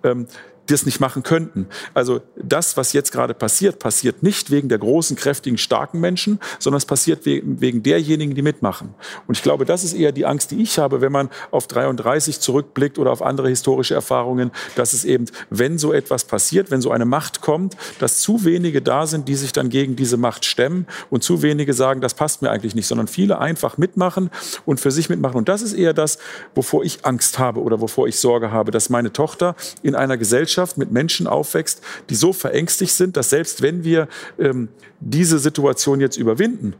ähm, 0.03 0.27
das 0.71 0.85
nicht 0.85 0.99
machen 0.99 1.23
könnten. 1.23 1.67
Also 1.93 2.21
das, 2.35 2.77
was 2.77 2.93
jetzt 2.93 3.11
gerade 3.11 3.33
passiert, 3.33 3.79
passiert 3.79 4.23
nicht 4.23 4.51
wegen 4.51 4.69
der 4.69 4.77
großen, 4.77 5.15
kräftigen, 5.15 5.57
starken 5.57 5.99
Menschen, 5.99 6.39
sondern 6.59 6.77
es 6.77 6.85
passiert 6.85 7.25
wegen, 7.25 7.83
derjenigen, 7.83 8.35
die 8.35 8.41
mitmachen. 8.41 8.93
Und 9.27 9.37
ich 9.37 9.43
glaube, 9.43 9.65
das 9.65 9.83
ist 9.83 9.93
eher 9.93 10.11
die 10.11 10.25
Angst, 10.25 10.51
die 10.51 10.61
ich 10.61 10.79
habe, 10.79 11.01
wenn 11.01 11.11
man 11.11 11.29
auf 11.51 11.67
33 11.67 12.39
zurückblickt 12.39 12.99
oder 12.99 13.11
auf 13.11 13.21
andere 13.21 13.49
historische 13.49 13.93
Erfahrungen, 13.93 14.51
dass 14.75 14.93
es 14.93 15.05
eben, 15.05 15.25
wenn 15.49 15.77
so 15.77 15.93
etwas 15.93 16.23
passiert, 16.23 16.71
wenn 16.71 16.81
so 16.81 16.91
eine 16.91 17.05
Macht 17.05 17.41
kommt, 17.41 17.75
dass 17.99 18.19
zu 18.19 18.45
wenige 18.45 18.81
da 18.81 19.07
sind, 19.07 19.27
die 19.27 19.35
sich 19.35 19.51
dann 19.51 19.69
gegen 19.69 19.95
diese 19.95 20.17
Macht 20.17 20.45
stemmen 20.45 20.87
und 21.09 21.23
zu 21.23 21.41
wenige 21.41 21.73
sagen, 21.73 22.01
das 22.01 22.13
passt 22.13 22.41
mir 22.41 22.51
eigentlich 22.51 22.75
nicht, 22.75 22.87
sondern 22.87 23.07
viele 23.07 23.39
einfach 23.39 23.77
mitmachen 23.77 24.29
und 24.65 24.79
für 24.79 24.91
sich 24.91 25.09
mitmachen. 25.09 25.37
Und 25.37 25.49
das 25.49 25.61
ist 25.61 25.73
eher 25.73 25.93
das, 25.93 26.19
wovor 26.55 26.83
ich 26.83 27.05
Angst 27.05 27.39
habe 27.39 27.61
oder 27.61 27.81
wovor 27.81 28.07
ich 28.07 28.19
Sorge 28.19 28.51
habe, 28.51 28.71
dass 28.71 28.89
meine 28.89 29.11
Tochter 29.11 29.55
in 29.81 29.95
einer 29.95 30.17
Gesellschaft 30.17 30.58
mit 30.77 30.91
Menschen 30.91 31.27
aufwächst, 31.27 31.81
die 32.09 32.15
so 32.15 32.33
verängstigt 32.33 32.93
sind, 32.93 33.17
dass 33.17 33.29
selbst 33.29 33.61
wenn 33.61 33.83
wir 33.83 34.07
ähm, 34.37 34.69
diese 34.99 35.39
Situation 35.39 35.99
jetzt 35.99 36.17
überwinden, 36.17 36.75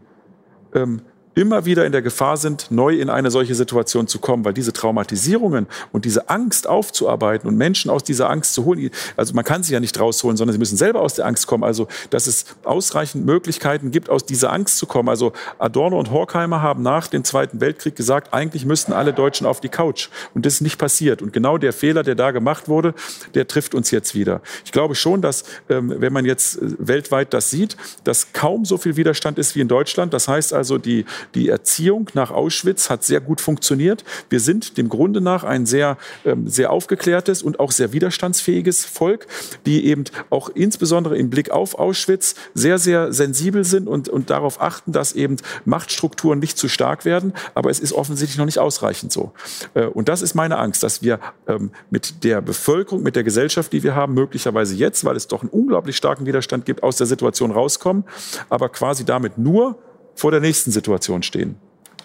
ähm, 0.74 1.02
immer 1.40 1.64
wieder 1.64 1.86
in 1.86 1.94
der 1.94 2.02
Gefahr 2.02 2.36
sind, 2.36 2.70
neu 2.70 2.96
in 2.96 3.10
eine 3.10 3.32
solche 3.32 3.56
Situation 3.56 4.08
zu 4.08 4.20
kommen, 4.20 4.44
weil 4.44 4.54
diese 4.54 4.74
Traumatisierungen 4.74 5.68
und 5.94 6.04
diese 6.04 6.30
Angst 6.30 6.68
aufzuarbeiten 6.68 7.48
und 7.48 7.56
Menschen 7.56 7.90
aus 7.90 8.04
dieser 8.04 8.30
Angst 8.30 8.54
zu 8.54 8.66
holen, 8.66 8.90
also 9.16 9.34
man 9.34 9.46
kann 9.46 9.64
sie 9.64 9.74
ja 9.74 9.80
nicht 9.80 9.98
rausholen, 9.98 10.36
sondern 10.36 10.52
sie 10.52 10.60
müssen 10.60 10.76
selber 10.76 11.00
aus 11.00 11.14
der 11.14 11.26
Angst 11.26 11.48
kommen. 11.48 11.64
Also, 11.64 11.88
dass 12.10 12.28
es 12.28 12.46
ausreichend 12.66 13.26
Möglichkeiten 13.26 13.92
gibt, 13.92 14.10
aus 14.10 14.26
dieser 14.26 14.52
Angst 14.52 14.78
zu 14.78 14.86
kommen. 14.86 15.08
Also, 15.08 15.32
Adorno 15.60 15.98
und 15.98 16.12
Horkheimer 16.12 16.62
haben 16.62 16.84
nach 16.84 17.08
dem 17.08 17.24
Zweiten 17.24 17.62
Weltkrieg 17.62 17.96
gesagt, 17.96 18.34
eigentlich 18.34 18.66
müssten 18.66 18.92
alle 18.92 19.14
Deutschen 19.14 19.48
auf 19.48 19.62
die 19.62 19.70
Couch. 19.70 20.10
Und 20.34 20.46
das 20.46 20.56
ist 20.56 20.62
nicht 20.62 20.78
passiert. 20.78 21.22
Und 21.22 21.32
genau 21.32 21.58
der 21.58 21.72
Fehler, 21.72 22.04
der 22.04 22.16
da 22.16 22.32
gemacht 22.32 22.68
wurde, 22.68 22.94
der 23.34 23.48
trifft 23.48 23.74
uns 23.76 23.92
jetzt 23.92 24.14
wieder. 24.14 24.42
Ich 24.66 24.74
glaube 24.74 24.96
schon, 24.96 25.22
dass, 25.22 25.46
ähm, 25.70 25.94
wenn 26.00 26.12
man 26.12 26.26
jetzt 26.26 26.62
äh, 26.62 26.66
weltweit 26.80 27.34
das 27.34 27.50
sieht, 27.50 27.78
dass 28.04 28.34
kaum 28.34 28.66
so 28.66 28.78
viel 28.78 28.98
Widerstand 28.98 29.38
ist 29.40 29.56
wie 29.56 29.62
in 29.62 29.70
Deutschland. 29.70 30.14
Das 30.14 30.28
heißt 30.28 30.54
also, 30.54 30.78
die, 30.78 31.06
die 31.36 31.50
Erziehung 31.50 32.10
nach 32.14 32.32
Auschwitz 32.32 32.90
hat 32.90 33.04
sehr 33.04 33.22
gut 33.22 33.42
funktioniert. 33.42 34.04
Wir 34.30 34.40
sind 34.40 34.78
dem 34.78 34.90
Grunde 34.90 35.22
nach 35.22 35.44
ein 35.44 35.66
sehr, 35.66 35.98
ähm, 36.26 36.48
sehr 36.48 36.72
aufgeklärtes 36.72 37.44
und 37.44 37.60
auch 37.60 37.72
sehr 37.72 37.94
widerstandsfähiges 37.94 38.86
Volk, 38.86 39.28
die 39.66 39.86
eben 39.86 40.06
auch 40.30 40.50
insbesondere 40.50 41.18
im 41.18 41.30
Blick 41.30 41.52
auf 41.52 41.78
Auschwitz 41.78 42.36
sehr, 42.54 42.78
sehr 42.78 43.14
sensibel 43.14 43.64
sind 43.64 43.88
und, 43.88 44.10
und 44.10 44.30
darauf 44.30 44.62
achten, 44.62 44.92
dass 44.92 45.14
eben 45.14 45.38
Machtstrukturen 45.66 46.40
nicht 46.40 46.58
zu 46.58 46.68
stark 46.68 47.06
werden. 47.06 47.34
Aber 47.54 47.70
es 47.70 47.80
ist 47.80 47.94
offensichtlich 47.94 48.38
noch 48.38 48.46
nicht 48.46 48.60
ausreichend 48.60 49.12
so. 49.12 49.32
Äh, 49.74 49.86
und 49.86 50.10
das 50.10 50.22
ist 50.22 50.36
meine 50.36 50.58
Angst, 50.58 50.84
dass 50.84 51.02
wir 51.02 51.20
ähm, 51.48 51.72
mit 51.90 52.24
der 52.24 52.42
Bevölkerung, 52.42 53.04
mit 53.04 53.16
der 53.16 53.24
Gesellschaft, 53.24 53.72
die 53.74 53.84
wir 53.84 53.96
haben, 53.96 54.14
möglicherweise 54.14 54.76
jetzt, 54.76 55.06
weil 55.06 55.16
es 55.16 55.28
doch 55.28 55.42
einen 55.42 55.50
unglaublich 55.50 55.98
starken 55.98 56.26
Widerstand 56.26 56.66
gibt, 56.66 56.84
aus 56.84 56.98
der 56.98 57.08
Situation 57.08 57.52
rauskommen, 57.52 58.04
aber 58.50 58.70
quasi 58.70 59.06
damit 59.06 59.38
nur 59.38 59.78
vor 60.20 60.32
der 60.32 60.40
nächsten 60.42 60.72
Situation 60.72 61.24
stehen. 61.24 61.56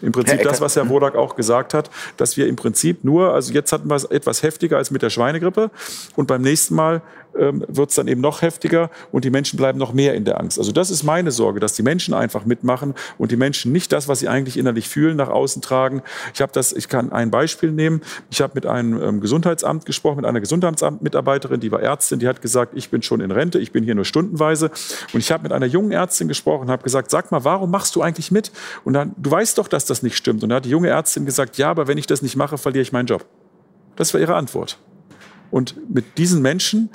Im 0.02 0.12
Prinzip 0.12 0.42
das, 0.42 0.60
was 0.60 0.76
Herr 0.76 0.88
Wodak 0.88 1.14
auch 1.14 1.36
gesagt 1.36 1.72
hat, 1.72 1.90
dass 2.16 2.36
wir 2.36 2.46
im 2.46 2.56
Prinzip 2.56 3.04
nur, 3.04 3.32
also 3.32 3.52
jetzt 3.52 3.72
hatten 3.72 3.88
wir 3.88 3.94
es 3.94 4.04
etwas 4.04 4.42
heftiger 4.42 4.76
als 4.76 4.90
mit 4.90 5.02
der 5.02 5.10
Schweinegrippe 5.10 5.70
und 6.16 6.26
beim 6.26 6.42
nächsten 6.42 6.74
Mal 6.74 7.00
ähm, 7.38 7.64
wird 7.68 7.90
es 7.90 7.96
dann 7.96 8.08
eben 8.08 8.20
noch 8.20 8.42
heftiger 8.42 8.90
und 9.12 9.24
die 9.24 9.30
Menschen 9.30 9.56
bleiben 9.56 9.78
noch 9.78 9.92
mehr 9.92 10.14
in 10.14 10.24
der 10.24 10.40
Angst. 10.40 10.58
Also 10.58 10.72
das 10.72 10.90
ist 10.90 11.02
meine 11.02 11.30
Sorge, 11.30 11.60
dass 11.60 11.74
die 11.74 11.82
Menschen 11.82 12.14
einfach 12.14 12.44
mitmachen 12.44 12.94
und 13.18 13.30
die 13.30 13.36
Menschen 13.36 13.72
nicht 13.72 13.92
das, 13.92 14.08
was 14.08 14.20
sie 14.20 14.28
eigentlich 14.28 14.56
innerlich 14.56 14.88
fühlen, 14.88 15.16
nach 15.16 15.28
außen 15.28 15.62
tragen. 15.62 16.02
Ich 16.34 16.40
habe 16.40 16.52
das, 16.52 16.72
ich 16.72 16.88
kann 16.88 17.12
ein 17.12 17.30
Beispiel 17.30 17.72
nehmen. 17.72 18.02
Ich 18.30 18.40
habe 18.40 18.52
mit 18.54 18.66
einem 18.66 19.02
ähm, 19.02 19.20
Gesundheitsamt 19.20 19.86
gesprochen, 19.86 20.16
mit 20.16 20.26
einer 20.26 20.40
Gesundheitsamtmitarbeiterin, 20.40 21.60
die 21.60 21.70
war 21.70 21.80
Ärztin, 21.80 22.18
die 22.18 22.28
hat 22.28 22.42
gesagt, 22.42 22.72
ich 22.74 22.90
bin 22.90 23.02
schon 23.02 23.20
in 23.20 23.30
Rente, 23.30 23.58
ich 23.58 23.72
bin 23.72 23.84
hier 23.84 23.94
nur 23.94 24.04
stundenweise. 24.04 24.70
Und 25.12 25.20
ich 25.20 25.32
habe 25.32 25.42
mit 25.42 25.52
einer 25.52 25.66
jungen 25.66 25.92
Ärztin 25.92 26.28
gesprochen, 26.28 26.70
habe 26.70 26.82
gesagt, 26.82 27.10
sag 27.10 27.30
mal, 27.30 27.44
warum 27.44 27.70
machst 27.70 27.96
du 27.96 28.02
eigentlich 28.02 28.30
mit? 28.30 28.52
Und 28.84 28.94
dann, 28.94 29.14
du 29.16 29.30
weißt 29.30 29.58
doch, 29.58 29.68
dass 29.68 29.84
das 29.86 30.02
nicht 30.02 30.16
stimmt. 30.16 30.42
Und 30.42 30.50
da 30.50 30.56
hat 30.56 30.64
die 30.64 30.70
junge 30.70 30.88
Ärztin 30.88 31.26
gesagt, 31.26 31.58
ja, 31.58 31.70
aber 31.70 31.88
wenn 31.88 31.98
ich 31.98 32.06
das 32.06 32.22
nicht 32.22 32.36
mache, 32.36 32.58
verliere 32.58 32.82
ich 32.82 32.92
meinen 32.92 33.06
Job. 33.06 33.24
Das 33.96 34.12
war 34.12 34.20
ihre 34.20 34.34
Antwort. 34.34 34.78
Und 35.50 35.76
mit 35.88 36.18
diesen 36.18 36.42
Menschen 36.42 36.90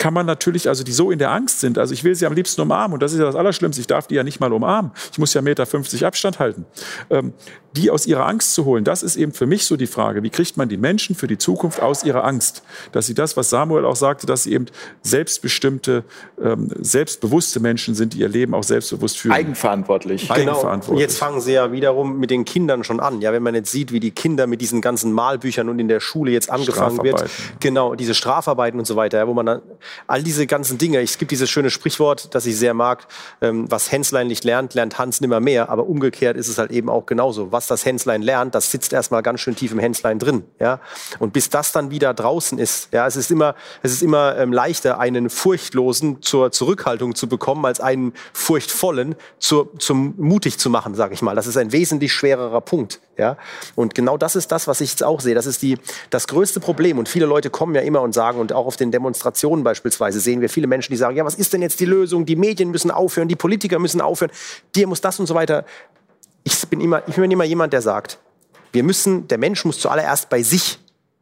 kann 0.00 0.14
man 0.14 0.24
natürlich, 0.24 0.66
also 0.66 0.82
die 0.82 0.92
so 0.92 1.10
in 1.10 1.18
der 1.18 1.30
Angst 1.30 1.60
sind, 1.60 1.76
also 1.76 1.92
ich 1.92 2.02
will 2.04 2.14
sie 2.14 2.24
am 2.24 2.32
liebsten 2.32 2.62
umarmen 2.62 2.94
und 2.94 3.02
das 3.02 3.12
ist 3.12 3.18
ja 3.18 3.26
das 3.26 3.36
Allerschlimmste, 3.36 3.82
ich 3.82 3.86
darf 3.86 4.06
die 4.06 4.14
ja 4.14 4.24
nicht 4.24 4.40
mal 4.40 4.50
umarmen. 4.50 4.92
Ich 5.12 5.18
muss 5.18 5.34
ja 5.34 5.42
Meter 5.42 5.66
50 5.66 6.06
Abstand 6.06 6.38
halten. 6.38 6.64
Ähm, 7.10 7.34
die 7.76 7.90
aus 7.90 8.06
ihrer 8.06 8.26
Angst 8.26 8.54
zu 8.54 8.64
holen, 8.64 8.84
das 8.84 9.02
ist 9.02 9.16
eben 9.16 9.32
für 9.32 9.46
mich 9.46 9.64
so 9.64 9.76
die 9.76 9.86
Frage. 9.86 10.22
Wie 10.22 10.30
kriegt 10.30 10.56
man 10.56 10.68
die 10.68 10.76
Menschen 10.76 11.14
für 11.14 11.26
die 11.26 11.38
Zukunft 11.38 11.80
aus 11.80 12.02
ihrer 12.02 12.24
Angst? 12.24 12.62
Dass 12.92 13.06
sie 13.06 13.14
das, 13.14 13.36
was 13.36 13.50
Samuel 13.50 13.84
auch 13.84 13.96
sagte, 13.96 14.26
dass 14.26 14.44
sie 14.44 14.52
eben 14.52 14.66
selbstbestimmte, 15.02 16.04
ähm, 16.42 16.68
selbstbewusste 16.80 17.60
Menschen 17.60 17.94
sind, 17.94 18.14
die 18.14 18.18
ihr 18.18 18.28
Leben 18.28 18.54
auch 18.54 18.64
selbstbewusst 18.64 19.18
führen. 19.18 19.32
Eigenverantwortlich. 19.32 20.28
Genau. 20.28 20.52
Eigenverantwortlich. 20.52 21.00
Jetzt 21.00 21.18
fangen 21.18 21.40
sie 21.40 21.52
ja 21.52 21.70
wiederum 21.72 22.18
mit 22.18 22.30
den 22.30 22.44
Kindern 22.44 22.82
schon 22.82 22.98
an. 22.98 23.20
Ja, 23.20 23.32
wenn 23.32 23.42
man 23.42 23.54
jetzt 23.54 23.70
sieht, 23.70 23.92
wie 23.92 24.00
die 24.00 24.10
Kinder 24.10 24.46
mit 24.46 24.60
diesen 24.60 24.80
ganzen 24.80 25.12
Malbüchern 25.12 25.68
und 25.68 25.78
in 25.78 25.88
der 25.88 26.00
Schule 26.00 26.32
jetzt 26.32 26.50
angefangen 26.50 27.02
wird. 27.02 27.24
Genau, 27.60 27.94
diese 27.94 28.14
Strafarbeiten 28.14 28.80
und 28.80 28.86
so 28.86 28.96
weiter, 28.96 29.18
ja, 29.18 29.28
wo 29.28 29.34
man 29.34 29.46
dann 29.46 29.62
all 30.06 30.22
diese 30.22 30.46
ganzen 30.46 30.78
Dinge, 30.78 31.00
es 31.00 31.18
gibt 31.18 31.30
dieses 31.30 31.48
schöne 31.50 31.70
Sprichwort, 31.70 32.34
das 32.34 32.46
ich 32.46 32.56
sehr 32.56 32.74
mag, 32.74 33.06
ähm, 33.40 33.70
was 33.70 33.92
Henslein 33.92 34.26
nicht 34.26 34.44
lernt, 34.44 34.74
lernt 34.74 34.98
Hans 34.98 35.20
nimmer 35.20 35.40
mehr. 35.40 35.68
Aber 35.68 35.86
umgekehrt 35.86 36.36
ist 36.36 36.48
es 36.48 36.58
halt 36.58 36.70
eben 36.70 36.88
auch 36.88 37.06
genauso. 37.06 37.52
Was 37.52 37.59
was 37.60 37.66
das 37.66 37.84
Hänslein 37.84 38.22
lernt, 38.22 38.54
das 38.54 38.70
sitzt 38.70 38.94
erstmal 38.94 39.22
ganz 39.22 39.40
schön 39.40 39.54
tief 39.54 39.70
im 39.70 39.78
Hänslein 39.78 40.18
drin. 40.18 40.44
Ja? 40.58 40.80
Und 41.18 41.34
bis 41.34 41.50
das 41.50 41.72
dann 41.72 41.90
wieder 41.90 42.14
draußen 42.14 42.58
ist, 42.58 42.88
ja, 42.90 43.06
es 43.06 43.16
ist 43.16 43.30
immer, 43.30 43.54
es 43.82 43.92
ist 43.92 44.02
immer 44.02 44.34
ähm, 44.38 44.50
leichter, 44.50 44.98
einen 44.98 45.28
Furchtlosen 45.28 46.22
zur 46.22 46.52
Zurückhaltung 46.52 47.14
zu 47.14 47.28
bekommen, 47.28 47.66
als 47.66 47.78
einen 47.80 48.14
Furchtvollen 48.32 49.14
zur, 49.38 49.78
zum 49.78 50.14
mutig 50.16 50.58
zu 50.58 50.70
machen, 50.70 50.94
sage 50.94 51.12
ich 51.12 51.20
mal. 51.20 51.36
Das 51.36 51.46
ist 51.46 51.58
ein 51.58 51.70
wesentlich 51.70 52.14
schwererer 52.14 52.62
Punkt. 52.62 52.98
Ja? 53.18 53.36
Und 53.74 53.94
genau 53.94 54.16
das 54.16 54.36
ist 54.36 54.50
das, 54.50 54.66
was 54.66 54.80
ich 54.80 54.88
jetzt 54.88 55.04
auch 55.04 55.20
sehe. 55.20 55.34
Das 55.34 55.44
ist 55.44 55.60
die, 55.60 55.76
das 56.08 56.28
größte 56.28 56.60
Problem. 56.60 56.96
Und 56.96 57.10
viele 57.10 57.26
Leute 57.26 57.50
kommen 57.50 57.74
ja 57.74 57.82
immer 57.82 58.00
und 58.00 58.14
sagen, 58.14 58.40
und 58.40 58.54
auch 58.54 58.64
auf 58.64 58.78
den 58.78 58.90
Demonstrationen 58.90 59.62
beispielsweise 59.64 60.18
sehen 60.18 60.40
wir 60.40 60.48
viele 60.48 60.66
Menschen, 60.66 60.92
die 60.92 60.96
sagen, 60.96 61.14
ja, 61.14 61.26
was 61.26 61.34
ist 61.34 61.52
denn 61.52 61.60
jetzt 61.60 61.78
die 61.80 61.84
Lösung? 61.84 62.24
Die 62.24 62.36
Medien 62.36 62.70
müssen 62.70 62.90
aufhören, 62.90 63.28
die 63.28 63.36
Politiker 63.36 63.78
müssen 63.78 64.00
aufhören, 64.00 64.32
dir 64.74 64.86
muss 64.86 65.02
das 65.02 65.20
und 65.20 65.26
so 65.26 65.34
weiter 65.34 65.66
bin 66.70 66.80
immer, 66.80 67.02
ich 67.06 67.16
bin 67.16 67.30
immer 67.30 67.44
jemand, 67.44 67.72
der 67.72 67.82
sagt, 67.82 68.18
wir 68.72 68.82
müssen, 68.82 69.28
der 69.28 69.38
Mensch 69.38 69.64
muss 69.64 69.80
zuallererst 69.80 70.30
bei 70.30 70.42
sich 70.42 70.78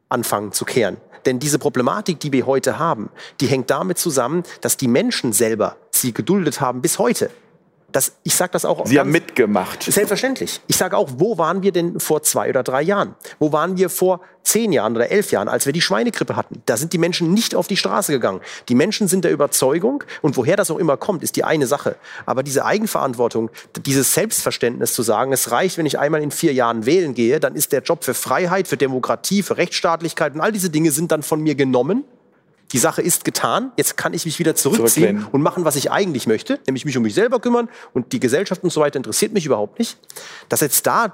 anfangen 0.07 0.51
zu 0.51 0.65
kehren. 0.65 0.97
Denn 1.25 1.39
diese 1.39 1.59
Problematik, 1.59 2.19
die 2.19 2.31
wir 2.31 2.45
heute 2.45 2.79
haben, 2.79 3.09
die 3.41 3.47
hängt 3.47 3.69
damit 3.69 3.97
zusammen, 3.97 4.43
dass 4.61 4.77
die 4.77 4.87
Menschen 4.87 5.33
selber 5.33 5.75
sie 5.91 6.13
geduldet 6.13 6.61
haben 6.61 6.81
bis 6.81 6.99
heute. 6.99 7.29
Das, 7.91 8.13
ich 8.23 8.35
sage 8.35 8.51
das 8.51 8.65
auch. 8.65 8.85
Sie 8.85 8.99
haben 8.99 9.11
mitgemacht. 9.11 9.83
Selbstverständlich. 9.83 10.61
Ich 10.67 10.77
sage 10.77 10.95
auch, 10.95 11.09
wo 11.17 11.37
waren 11.37 11.63
wir 11.63 11.71
denn 11.71 11.99
vor 11.99 12.21
zwei 12.21 12.49
oder 12.49 12.63
drei 12.63 12.81
Jahren? 12.81 13.15
Wo 13.39 13.51
waren 13.51 13.77
wir 13.77 13.89
vor 13.89 14.21
zehn 14.43 14.71
Jahren 14.71 14.95
oder 14.95 15.09
elf 15.09 15.31
Jahren, 15.31 15.47
als 15.47 15.65
wir 15.65 15.73
die 15.73 15.81
Schweinegrippe 15.81 16.35
hatten? 16.35 16.61
Da 16.65 16.77
sind 16.77 16.93
die 16.93 16.97
Menschen 16.97 17.33
nicht 17.33 17.55
auf 17.55 17.67
die 17.67 17.77
Straße 17.77 18.11
gegangen. 18.11 18.41
Die 18.67 18.75
Menschen 18.75 19.07
sind 19.07 19.25
der 19.25 19.31
Überzeugung, 19.31 20.03
und 20.21 20.37
woher 20.37 20.55
das 20.55 20.69
auch 20.69 20.77
immer 20.77 20.97
kommt, 20.97 21.23
ist 21.23 21.35
die 21.35 21.43
eine 21.43 21.67
Sache. 21.67 21.95
Aber 22.25 22.43
diese 22.43 22.65
Eigenverantwortung, 22.65 23.49
dieses 23.85 24.13
Selbstverständnis 24.13 24.93
zu 24.93 25.01
sagen, 25.01 25.33
es 25.33 25.51
reicht, 25.51 25.77
wenn 25.77 25.85
ich 25.85 25.97
einmal 25.97 26.21
in 26.21 26.31
vier 26.31 26.53
Jahren 26.53 26.85
wählen 26.85 27.13
gehe, 27.13 27.39
dann 27.39 27.55
ist 27.55 27.71
der 27.71 27.81
Job 27.81 28.03
für 28.03 28.13
Freiheit, 28.13 28.67
für 28.67 28.77
Demokratie, 28.77 29.43
für 29.43 29.57
Rechtsstaatlichkeit 29.57 30.35
und 30.35 30.41
all 30.41 30.51
diese 30.51 30.69
Dinge 30.69 30.91
sind 30.91 31.11
dann 31.11 31.23
von 31.23 31.41
mir 31.41 31.55
genommen 31.55 32.03
die 32.71 32.77
Sache 32.77 33.01
ist 33.01 33.25
getan, 33.25 33.71
jetzt 33.77 33.97
kann 33.97 34.13
ich 34.13 34.25
mich 34.25 34.39
wieder 34.39 34.55
zurückziehen 34.55 35.25
und 35.31 35.41
machen, 35.41 35.65
was 35.65 35.75
ich 35.75 35.91
eigentlich 35.91 36.27
möchte, 36.27 36.59
nämlich 36.67 36.85
mich 36.85 36.95
um 36.97 37.03
mich 37.03 37.13
selber 37.13 37.39
kümmern 37.39 37.69
und 37.93 38.11
die 38.13 38.19
Gesellschaft 38.19 38.63
und 38.63 38.71
so 38.71 38.81
weiter 38.81 38.97
interessiert 38.97 39.33
mich 39.33 39.45
überhaupt 39.45 39.79
nicht. 39.79 39.97
Dass 40.49 40.61
jetzt 40.61 40.85
da 40.85 41.13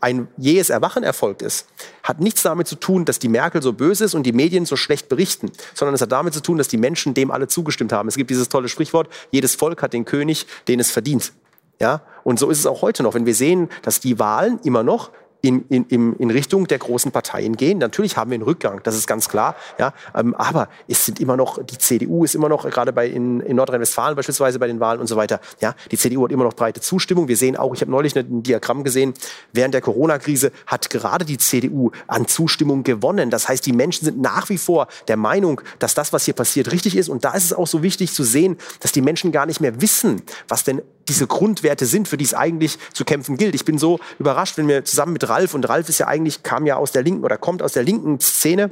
ein 0.00 0.28
jähes 0.36 0.70
Erwachen 0.70 1.02
erfolgt 1.02 1.42
ist, 1.42 1.66
hat 2.02 2.20
nichts 2.20 2.42
damit 2.42 2.68
zu 2.68 2.76
tun, 2.76 3.04
dass 3.04 3.18
die 3.18 3.28
Merkel 3.28 3.62
so 3.62 3.72
böse 3.72 4.04
ist 4.04 4.14
und 4.14 4.24
die 4.24 4.32
Medien 4.32 4.66
so 4.66 4.76
schlecht 4.76 5.08
berichten, 5.08 5.50
sondern 5.74 5.94
es 5.94 6.00
hat 6.00 6.12
damit 6.12 6.34
zu 6.34 6.40
tun, 6.40 6.58
dass 6.58 6.68
die 6.68 6.76
Menschen 6.76 7.14
dem 7.14 7.30
alle 7.30 7.48
zugestimmt 7.48 7.92
haben. 7.92 8.08
Es 8.08 8.16
gibt 8.16 8.30
dieses 8.30 8.48
tolle 8.48 8.68
Sprichwort, 8.68 9.08
jedes 9.30 9.54
Volk 9.54 9.82
hat 9.82 9.92
den 9.92 10.04
König, 10.04 10.46
den 10.68 10.80
es 10.80 10.90
verdient. 10.90 11.32
Ja? 11.80 12.02
Und 12.22 12.38
so 12.38 12.50
ist 12.50 12.58
es 12.58 12.66
auch 12.66 12.82
heute 12.82 13.02
noch. 13.02 13.14
Wenn 13.14 13.26
wir 13.26 13.34
sehen, 13.34 13.68
dass 13.82 14.00
die 14.00 14.18
Wahlen 14.18 14.60
immer 14.62 14.82
noch 14.82 15.10
in, 15.42 15.64
in, 15.68 16.14
in 16.14 16.30
Richtung 16.30 16.66
der 16.66 16.78
großen 16.78 17.12
Parteien 17.12 17.56
gehen. 17.56 17.78
Natürlich 17.78 18.16
haben 18.16 18.30
wir 18.30 18.36
einen 18.36 18.44
Rückgang, 18.44 18.80
das 18.82 18.96
ist 18.96 19.06
ganz 19.06 19.28
klar. 19.28 19.56
Ja, 19.78 19.92
ähm, 20.14 20.34
aber 20.34 20.68
es 20.86 21.06
sind 21.06 21.20
immer 21.20 21.36
noch, 21.36 21.62
die 21.62 21.78
CDU 21.78 22.24
ist 22.24 22.34
immer 22.34 22.48
noch, 22.48 22.68
gerade 22.68 22.92
bei 22.92 23.08
in, 23.08 23.40
in 23.40 23.56
Nordrhein-Westfalen 23.56 24.16
beispielsweise 24.16 24.58
bei 24.58 24.66
den 24.66 24.80
Wahlen 24.80 25.00
und 25.00 25.06
so 25.06 25.16
weiter, 25.16 25.40
ja, 25.60 25.74
die 25.90 25.96
CDU 25.96 26.24
hat 26.24 26.32
immer 26.32 26.44
noch 26.44 26.54
breite 26.54 26.80
Zustimmung. 26.80 27.28
Wir 27.28 27.36
sehen 27.36 27.56
auch, 27.56 27.74
ich 27.74 27.80
habe 27.80 27.90
neulich 27.90 28.16
ein 28.16 28.42
Diagramm 28.42 28.84
gesehen, 28.84 29.14
während 29.52 29.74
der 29.74 29.80
Corona-Krise 29.80 30.52
hat 30.66 30.90
gerade 30.90 31.24
die 31.24 31.38
CDU 31.38 31.90
an 32.06 32.26
Zustimmung 32.26 32.82
gewonnen. 32.82 33.30
Das 33.30 33.48
heißt, 33.48 33.64
die 33.64 33.72
Menschen 33.72 34.04
sind 34.04 34.20
nach 34.20 34.48
wie 34.48 34.58
vor 34.58 34.88
der 35.08 35.16
Meinung, 35.16 35.60
dass 35.78 35.94
das, 35.94 36.12
was 36.12 36.24
hier 36.24 36.34
passiert, 36.34 36.72
richtig 36.72 36.96
ist. 36.96 37.08
Und 37.08 37.24
da 37.24 37.32
ist 37.32 37.44
es 37.44 37.52
auch 37.52 37.66
so 37.66 37.82
wichtig 37.82 38.12
zu 38.12 38.24
sehen, 38.24 38.56
dass 38.80 38.92
die 38.92 39.00
Menschen 39.00 39.32
gar 39.32 39.46
nicht 39.46 39.60
mehr 39.60 39.80
wissen, 39.80 40.22
was 40.48 40.64
denn 40.64 40.82
diese 41.10 41.26
Grundwerte 41.26 41.84
sind, 41.86 42.08
für 42.08 42.16
die 42.16 42.24
es 42.24 42.34
eigentlich 42.34 42.78
zu 42.94 43.04
kämpfen 43.04 43.36
gilt. 43.36 43.54
Ich 43.54 43.64
bin 43.64 43.78
so 43.78 43.98
überrascht, 44.18 44.56
wenn 44.56 44.68
wir 44.68 44.84
zusammen 44.84 45.12
mit 45.12 45.28
Ralf, 45.28 45.54
und 45.54 45.68
Ralf 45.68 45.88
ist 45.88 45.98
ja 45.98 46.06
eigentlich, 46.06 46.42
kam 46.42 46.66
ja 46.66 46.76
aus 46.76 46.92
der 46.92 47.02
linken 47.02 47.24
oder 47.24 47.36
kommt 47.36 47.62
aus 47.62 47.72
der 47.72 47.82
linken 47.82 48.20
Szene, 48.20 48.70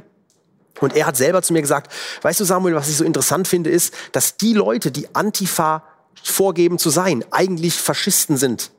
Und 0.79 0.95
er 0.95 1.05
hat 1.05 1.17
selber 1.17 1.41
zu 1.41 1.51
mir 1.53 1.61
gesagt, 1.61 1.91
weißt 2.21 2.39
du 2.39 2.45
Samuel, 2.45 2.75
was 2.75 2.89
ich 2.89 2.95
so 2.95 3.03
interessant 3.03 3.47
finde, 3.47 3.69
ist, 3.69 3.93
dass 4.13 4.37
die 4.37 4.53
Leute, 4.53 4.91
die 4.91 5.13
Antifa 5.13 5.83
vorgeben 6.23 6.79
zu 6.79 6.89
sein, 6.89 7.25
eigentlich 7.31 7.75
Faschisten 7.75 8.37
sind 8.37 8.71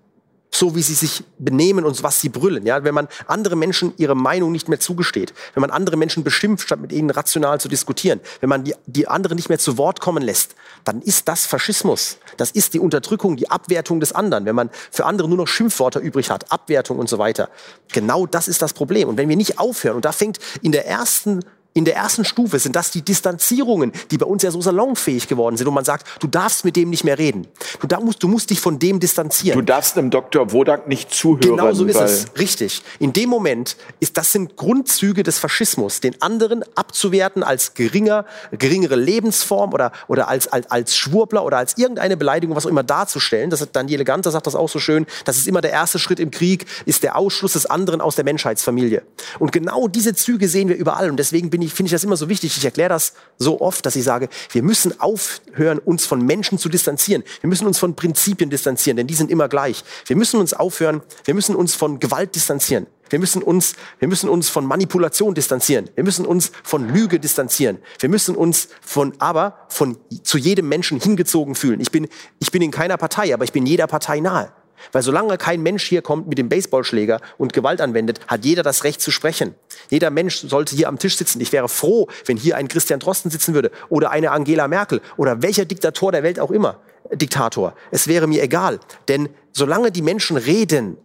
so 0.51 0.75
wie 0.75 0.83
sie 0.83 0.95
sich 0.95 1.23
benehmen 1.39 1.85
und 1.85 2.03
was 2.03 2.21
sie 2.21 2.29
brüllen. 2.29 2.67
Ja, 2.67 2.83
wenn 2.85 2.95
man 2.95 3.09
andere 3.27 3.57
Menschen 3.57 3.93
ihre 3.97 4.15
Meinung 4.15 4.53
nicht 4.53 4.69
mehr 4.69 4.81
zugesteht, 4.81 5.33
wenn 5.55 5.61
man 5.61 5.71
andere 5.71 5.97
Menschen 5.97 6.25
beschimpft, 6.25 6.67
statt 6.67 6.81
mit 6.81 6.93
ihnen 6.93 7.11
rational 7.11 7.61
zu 7.61 7.69
diskutieren, 7.69 8.21
wenn 8.41 8.49
man 8.49 8.65
die, 8.65 8.75
die 8.87 9.07
anderen 9.07 9.37
nicht 9.37 9.49
mehr 9.49 9.59
zu 9.59 9.79
Wort 9.79 10.01
kommen 10.01 10.23
lässt, 10.23 10.55
dann 10.85 11.03
ist 11.03 11.29
das 11.29 11.47
Faschismus. 11.47 12.19
Das 12.37 12.51
ist 12.51 12.75
die 12.75 12.81
Unterdrückung, 12.81 13.37
die 13.37 13.51
Abwertung 13.51 14.01
des 14.01 14.13
anderen. 14.13 14.45
Wenn 14.45 14.57
man 14.57 14.71
für 14.91 15.07
andere 15.07 15.29
nur 15.29 15.39
noch 15.39 15.49
Schimpfworte 15.49 15.99
übrig 15.99 16.31
hat, 16.31 16.51
Abwertung 16.51 16.99
und 16.99 17.09
so 17.09 17.19
weiter. 17.19 17.49
Genau 17.93 18.27
das 18.27 18.49
ist 18.49 18.63
das 18.63 18.73
Problem. 18.73 19.09
Und 19.09 19.17
wenn 19.17 19.29
wir 19.29 19.37
nicht 19.37 19.59
aufhören, 19.59 19.97
und 19.97 20.05
da 20.05 20.13
fängt 20.13 20.39
in 20.63 20.73
der 20.73 20.87
ersten 20.87 21.41
in 21.73 21.85
der 21.85 21.95
ersten 21.95 22.25
Stufe 22.25 22.59
sind 22.59 22.75
das 22.75 22.91
die 22.91 23.03
Distanzierungen, 23.03 23.93
die 24.11 24.19
bei 24.19 24.27
uns 24.27 24.43
ja 24.43 24.51
so 24.51 24.61
salonfähig 24.61 25.29
geworden 25.29 25.57
sind. 25.57 25.69
Und 25.69 25.75
man 25.75 25.85
sagt, 25.85 26.07
du 26.21 26.27
darfst 26.27 26.65
mit 26.65 26.75
dem 26.75 26.91
nicht 26.91 27.05
mehr 27.05 27.19
reden. 27.19 27.47
Du, 27.81 27.87
da 27.87 28.01
musst, 28.01 28.23
du 28.23 28.29
musst 28.29 28.51
dich 28.51 28.61
von 28.61 28.79
dem 28.79 28.99
distanzieren. 28.99 29.59
Du 29.59 29.65
darfst 29.65 29.97
dem 29.97 30.11
Dr. 30.11 30.53
Wodak 30.53 30.89
nicht 30.89 31.15
zuhören. 31.15 31.57
Genau 31.57 31.73
so 31.73 31.85
ist 31.85 32.01
es. 32.01 32.27
Richtig. 32.39 32.83
In 32.99 33.13
dem 33.13 33.29
Moment 33.29 33.77
ist, 34.01 34.17
das 34.17 34.33
sind 34.33 34.57
Grundzüge 34.57 35.23
des 35.23 35.39
Faschismus, 35.39 36.01
den 36.01 36.21
anderen 36.21 36.65
abzuwerten 36.75 37.45
als 37.45 37.75
geringer, 37.75 38.25
geringere 38.51 38.97
Lebensform 38.97 39.73
oder, 39.73 39.93
oder 40.09 40.29
als, 40.29 40.49
als, 40.49 40.71
als 40.71 40.97
Schwurbler 40.97 41.45
oder 41.45 41.59
als 41.59 41.79
irgendeine 41.79 42.17
Beleidigung, 42.17 42.57
was 42.57 42.67
auch 42.67 42.71
immer 42.71 42.83
darzustellen. 42.83 43.49
Das 43.51 43.61
hat 43.61 43.77
Daniele 43.77 44.05
Ganter 44.05 44.33
sagt 44.33 44.49
das 44.49 44.57
auch 44.57 44.69
so 44.69 44.81
schön. 44.81 45.07
Das 45.25 45.39
ist 45.39 45.47
immer 45.47 45.61
der 45.61 45.71
erste 45.71 46.01
Schritt 46.01 46.19
im 46.19 46.33
Krieg, 46.33 46.67
ist 46.85 47.05
der 47.05 47.17
Ausschluss 47.17 47.53
des 47.53 47.67
anderen 47.67 48.01
aus 48.01 48.17
der 48.17 48.25
Menschheitsfamilie. 48.25 49.03
Und 49.39 49.53
genau 49.53 49.87
diese 49.87 50.15
Züge 50.15 50.49
sehen 50.49 50.69
wir 50.69 50.77
überall. 50.77 51.11
Und 51.11 51.17
deswegen 51.17 51.49
bin 51.51 51.60
ich, 51.67 51.73
finde 51.73 51.89
ich 51.89 51.93
das 51.93 52.05
immer 52.05 52.17
so 52.17 52.29
wichtig. 52.29 52.57
Ich 52.57 52.65
erkläre 52.65 52.89
das 52.89 53.15
so 53.39 53.61
oft, 53.61 53.85
dass 53.87 53.97
ich 53.97 54.05
sage, 54.05 54.29
wir 54.53 54.63
müssen 54.63 55.01
aufhören, 55.01 55.79
uns 55.79 56.07
von 56.07 56.25
Menschen 56.25 56.59
zu 56.59 56.69
distanzieren. 56.69 57.25
Wir 57.41 57.49
müssen 57.49 57.67
uns 57.67 57.79
von 57.79 57.95
Prinzipien 57.95 58.51
distanzieren, 58.51 58.97
denn 58.97 59.07
die 59.07 59.15
sind 59.15 59.31
immer 59.31 59.49
gleich. 59.49 59.85
Wir 60.07 60.17
müssen 60.17 60.41
uns 60.41 60.53
aufhören, 60.53 61.03
wir 61.25 61.35
müssen 61.35 61.57
uns 61.57 61.75
von 61.75 61.99
Gewalt 62.01 62.35
distanzieren. 62.35 62.87
Wir 63.11 63.19
müssen 63.19 63.43
uns, 63.43 63.75
wir 63.99 64.07
müssen 64.07 64.29
uns 64.29 64.49
von 64.49 64.65
Manipulation 64.65 65.35
distanzieren. 65.35 65.91
Wir 65.97 66.05
müssen 66.05 66.25
uns 66.25 66.53
von 66.63 66.89
Lüge 66.89 67.19
distanzieren. 67.19 67.79
Wir 67.99 68.09
müssen 68.09 68.37
uns 68.37 68.69
von, 68.81 69.15
aber 69.19 69.67
von 69.69 69.97
zu 70.23 70.39
jedem 70.39 70.69
Menschen 70.69 71.01
hingezogen 71.01 71.57
fühlen. 71.57 71.81
Ich 71.81 71.91
bin, 71.91 72.09
ich 72.39 72.53
bin 72.53 72.63
in 72.63 72.71
keiner 72.71 72.97
Partei, 72.97 73.35
aber 73.35 73.45
ich 73.45 73.53
bin 73.53 73.67
jeder 73.67 73.89
Partei 73.89 74.21
nahe. 74.21 74.53
Weil 74.93 75.03
solange 75.03 75.39
kein 75.39 75.63
Mensch 75.63 75.85
hier 75.85 76.03
kommt 76.03 76.29
mit 76.29 76.39
dem 76.39 76.49
Baseballschläger 76.49 77.21
und 77.39 77.53
Gewalt 77.53 77.81
anwendet, 77.81 78.21
hat 78.27 78.45
jeder 78.45 78.63
das 78.63 78.85
Recht 78.85 79.01
zu 79.01 79.11
sprechen. 79.11 79.55
Jeder 79.89 80.11
Mensch 80.11 80.41
sollte 80.41 80.77
hier 80.77 80.89
am 80.89 80.99
Tisch 80.99 81.17
sitzen. 81.17 81.41
Ich 81.41 81.53
wäre 81.53 81.69
froh, 81.69 82.09
wenn 82.27 82.37
hier 82.37 82.57
ein 82.57 82.69
Christian 82.69 83.01
Drosten 83.01 83.31
sitzen 83.31 83.55
würde 83.55 83.71
oder 83.89 84.11
eine 84.11 84.31
Angela 84.31 84.69
Merkel 84.69 85.01
oder 85.17 85.43
welcher 85.43 85.65
Diktator 85.65 86.13
der 86.13 86.23
Welt 86.23 86.41
auch 86.41 86.51
immer. 86.51 86.81
Diktator. 87.13 87.75
Es 87.91 88.09
wäre 88.09 88.27
mir 88.27 88.43
egal. 88.43 88.81
Denn 89.09 89.29
solange 89.53 89.91
die 89.91 90.03
Menschen 90.03 90.37
reden, 90.37 90.97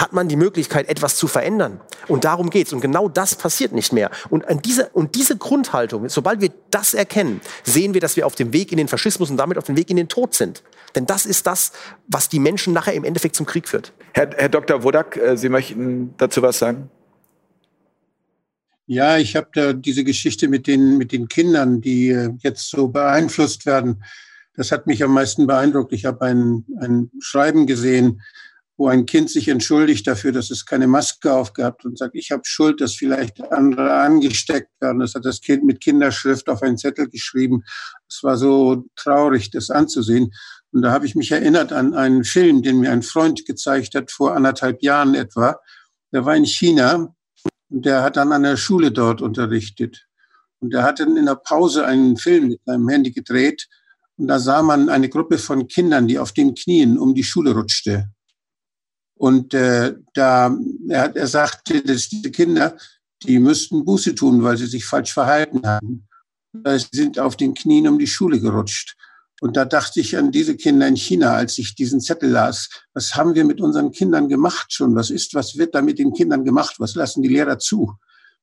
hat 0.00 0.14
man 0.14 0.28
die 0.28 0.36
Möglichkeit, 0.36 0.88
etwas 0.88 1.16
zu 1.16 1.28
verändern. 1.28 1.80
Und 2.08 2.24
darum 2.24 2.48
geht's. 2.48 2.72
Und 2.72 2.80
genau 2.80 3.08
das 3.08 3.34
passiert 3.34 3.72
nicht 3.72 3.92
mehr. 3.92 4.10
Und, 4.30 4.48
an 4.48 4.62
diese, 4.62 4.88
und 4.88 5.14
diese 5.14 5.36
Grundhaltung, 5.36 6.08
sobald 6.08 6.40
wir 6.40 6.50
das 6.70 6.94
erkennen, 6.94 7.40
sehen 7.64 7.92
wir, 7.92 8.00
dass 8.00 8.16
wir 8.16 8.26
auf 8.26 8.34
dem 8.34 8.52
Weg 8.54 8.72
in 8.72 8.78
den 8.78 8.88
Faschismus 8.88 9.30
und 9.30 9.36
damit 9.36 9.58
auf 9.58 9.64
dem 9.64 9.76
Weg 9.76 9.90
in 9.90 9.96
den 9.96 10.08
Tod 10.08 10.34
sind. 10.34 10.62
Denn 10.94 11.04
das 11.04 11.26
ist 11.26 11.46
das, 11.46 11.72
was 12.08 12.28
die 12.30 12.38
Menschen 12.38 12.72
nachher 12.72 12.94
im 12.94 13.04
Endeffekt 13.04 13.36
zum 13.36 13.44
Krieg 13.44 13.68
führt. 13.68 13.92
Herr, 14.14 14.30
Herr 14.36 14.48
Dr. 14.48 14.82
Wodak, 14.82 15.16
äh, 15.16 15.36
Sie 15.36 15.50
möchten 15.50 16.14
dazu 16.16 16.40
was 16.40 16.58
sagen? 16.58 16.88
Ja, 18.86 19.18
ich 19.18 19.36
habe 19.36 19.48
da 19.52 19.72
diese 19.72 20.02
Geschichte 20.02 20.48
mit 20.48 20.66
den, 20.66 20.96
mit 20.96 21.12
den 21.12 21.28
Kindern, 21.28 21.80
die 21.80 22.08
äh, 22.08 22.30
jetzt 22.38 22.70
so 22.70 22.88
beeinflusst 22.88 23.66
werden. 23.66 24.02
Das 24.56 24.72
hat 24.72 24.86
mich 24.86 25.04
am 25.04 25.12
meisten 25.12 25.46
beeindruckt. 25.46 25.92
Ich 25.92 26.06
habe 26.06 26.24
ein, 26.24 26.64
ein 26.80 27.10
Schreiben 27.20 27.66
gesehen, 27.66 28.22
wo 28.80 28.88
ein 28.88 29.04
Kind 29.04 29.28
sich 29.28 29.48
entschuldigt 29.48 30.06
dafür, 30.06 30.32
dass 30.32 30.50
es 30.50 30.64
keine 30.64 30.86
Maske 30.86 31.34
aufgehabt 31.34 31.84
und 31.84 31.98
sagt, 31.98 32.14
ich 32.14 32.30
habe 32.30 32.40
Schuld, 32.46 32.80
dass 32.80 32.94
vielleicht 32.94 33.52
andere 33.52 33.92
angesteckt 33.92 34.70
werden. 34.80 35.00
Das 35.00 35.14
hat 35.14 35.26
das 35.26 35.42
Kind 35.42 35.64
mit 35.64 35.82
Kinderschrift 35.82 36.48
auf 36.48 36.62
einen 36.62 36.78
Zettel 36.78 37.06
geschrieben. 37.10 37.62
Es 38.08 38.22
war 38.22 38.38
so 38.38 38.86
traurig, 38.96 39.50
das 39.50 39.68
anzusehen. 39.68 40.32
Und 40.72 40.80
da 40.80 40.92
habe 40.92 41.04
ich 41.04 41.14
mich 41.14 41.30
erinnert 41.30 41.74
an 41.74 41.92
einen 41.92 42.24
Film, 42.24 42.62
den 42.62 42.80
mir 42.80 42.90
ein 42.90 43.02
Freund 43.02 43.44
gezeigt 43.44 43.94
hat 43.94 44.10
vor 44.10 44.34
anderthalb 44.34 44.82
Jahren 44.82 45.14
etwa. 45.14 45.58
Der 46.10 46.24
war 46.24 46.34
in 46.34 46.46
China 46.46 47.14
und 47.68 47.84
der 47.84 48.02
hat 48.02 48.16
dann 48.16 48.32
an 48.32 48.44
der 48.44 48.56
Schule 48.56 48.92
dort 48.92 49.20
unterrichtet. 49.20 50.06
Und 50.60 50.72
er 50.72 50.84
hat 50.84 51.00
dann 51.00 51.18
in 51.18 51.26
der 51.26 51.34
Pause 51.34 51.84
einen 51.84 52.16
Film 52.16 52.48
mit 52.48 52.60
seinem 52.64 52.88
Handy 52.88 53.10
gedreht. 53.10 53.68
Und 54.16 54.28
da 54.28 54.38
sah 54.38 54.62
man 54.62 54.88
eine 54.88 55.10
Gruppe 55.10 55.36
von 55.36 55.68
Kindern, 55.68 56.08
die 56.08 56.18
auf 56.18 56.32
den 56.32 56.54
Knien 56.54 56.98
um 56.98 57.14
die 57.14 57.24
Schule 57.24 57.52
rutschte. 57.52 58.08
Und 59.20 59.52
äh, 59.52 59.96
da 60.14 60.56
er, 60.88 61.14
er 61.14 61.26
sagte, 61.26 61.82
dass 61.82 62.08
diese 62.08 62.30
Kinder, 62.30 62.78
die 63.22 63.38
müssten 63.38 63.84
Buße 63.84 64.14
tun, 64.14 64.42
weil 64.42 64.56
sie 64.56 64.64
sich 64.64 64.86
falsch 64.86 65.12
verhalten 65.12 65.60
haben. 65.66 66.08
Sie 66.54 66.86
sind 66.90 67.18
auf 67.18 67.36
den 67.36 67.52
Knien 67.52 67.86
um 67.86 67.98
die 67.98 68.06
Schule 68.06 68.40
gerutscht. 68.40 68.96
Und 69.42 69.58
da 69.58 69.66
dachte 69.66 70.00
ich 70.00 70.16
an 70.16 70.32
diese 70.32 70.56
Kinder 70.56 70.88
in 70.88 70.96
China, 70.96 71.34
als 71.34 71.58
ich 71.58 71.74
diesen 71.74 72.00
Zettel 72.00 72.30
las. 72.30 72.70
Was 72.94 73.14
haben 73.14 73.34
wir 73.34 73.44
mit 73.44 73.60
unseren 73.60 73.92
Kindern 73.92 74.30
gemacht 74.30 74.72
schon? 74.72 74.94
Was 74.94 75.10
ist, 75.10 75.34
was 75.34 75.58
wird 75.58 75.74
da 75.74 75.82
mit 75.82 75.98
den 75.98 76.14
Kindern 76.14 76.42
gemacht? 76.42 76.76
Was 76.78 76.94
lassen 76.94 77.20
die 77.22 77.28
Lehrer 77.28 77.58
zu? 77.58 77.92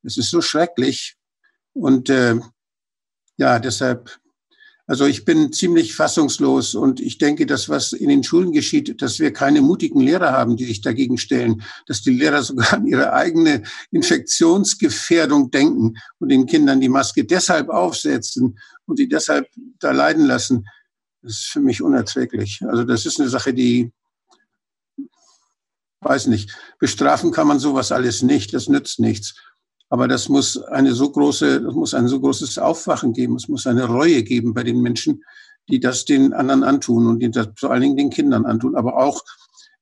Es 0.04 0.16
ist 0.16 0.30
so 0.30 0.42
schrecklich. 0.42 1.18
Und 1.74 2.12
äh, 2.12 2.40
ja, 3.38 3.58
deshalb 3.58 4.16
also 4.88 5.06
ich 5.06 5.26
bin 5.26 5.52
ziemlich 5.52 5.94
fassungslos 5.94 6.74
und 6.74 7.02
ich 7.02 7.18
denke, 7.18 7.46
dass 7.46 7.68
was 7.68 7.92
in 7.92 8.08
den 8.08 8.24
Schulen 8.24 8.54
geschieht, 8.54 9.02
dass 9.02 9.20
wir 9.20 9.34
keine 9.34 9.62
mutigen 9.62 10.00
Lehrer 10.00 10.32
haben, 10.32 10.56
die 10.56 10.64
sich 10.64 10.80
dagegen 10.80 11.18
stellen, 11.18 11.62
dass 11.88 12.02
die 12.02 12.18
Lehrer 12.18 12.42
sogar 12.44 12.74
an 12.74 12.88
ihre 12.88 13.12
eigene 13.12 13.64
Infektionsgefährdung 13.92 15.52
denken 15.52 15.96
und 16.20 16.30
den 16.30 16.46
Kindern 16.46 16.80
die 16.80 16.88
Maske 16.88 17.26
deshalb 17.26 17.68
aufsetzen 17.68 18.58
und 18.86 18.96
sie 18.96 19.10
deshalb 19.10 19.48
da 19.80 19.92
leiden 19.92 20.26
lassen. 20.26 20.66
Das 21.22 21.34
ist 21.34 21.48
für 21.48 21.60
mich 21.60 21.82
unerträglich. 21.82 22.62
Also 22.66 22.86
das 22.86 23.06
ist 23.06 23.20
eine 23.20 23.30
Sache, 23.30 23.54
die 23.54 23.92
weiß 26.00 26.28
nicht. 26.28 26.58
Bestrafen 26.80 27.32
kann 27.32 27.48
man 27.48 27.60
sowas 27.60 27.92
alles 27.92 28.22
nicht. 28.22 28.54
Das 28.54 28.70
nützt 28.70 29.00
nichts. 29.00 29.36
Aber 29.90 30.08
das 30.08 30.28
muss 30.28 30.62
eine 30.62 30.94
so 30.94 31.10
große, 31.10 31.62
das 31.62 31.74
muss 31.74 31.94
ein 31.94 32.08
so 32.08 32.20
großes 32.20 32.58
Aufwachen 32.58 33.14
geben. 33.14 33.36
Es 33.36 33.48
muss 33.48 33.68
eine 33.68 33.86
Reue 33.86 34.24
geben 34.24 34.54
bei 34.54 34.64
den 34.64 34.82
Menschen, 34.82 35.24
die 35.70 35.80
das 35.80 36.06
den 36.06 36.34
anderen 36.34 36.64
antun 36.64 37.08
und 37.08 37.20
die 37.20 37.32
das 37.32 37.48
vor 37.56 37.72
allen 37.72 37.82
Dingen 37.82 37.98
den 37.98 38.10
Kindern 38.10 38.46
antun. 38.46 38.76
Aber 38.76 38.98
auch, 38.98 39.24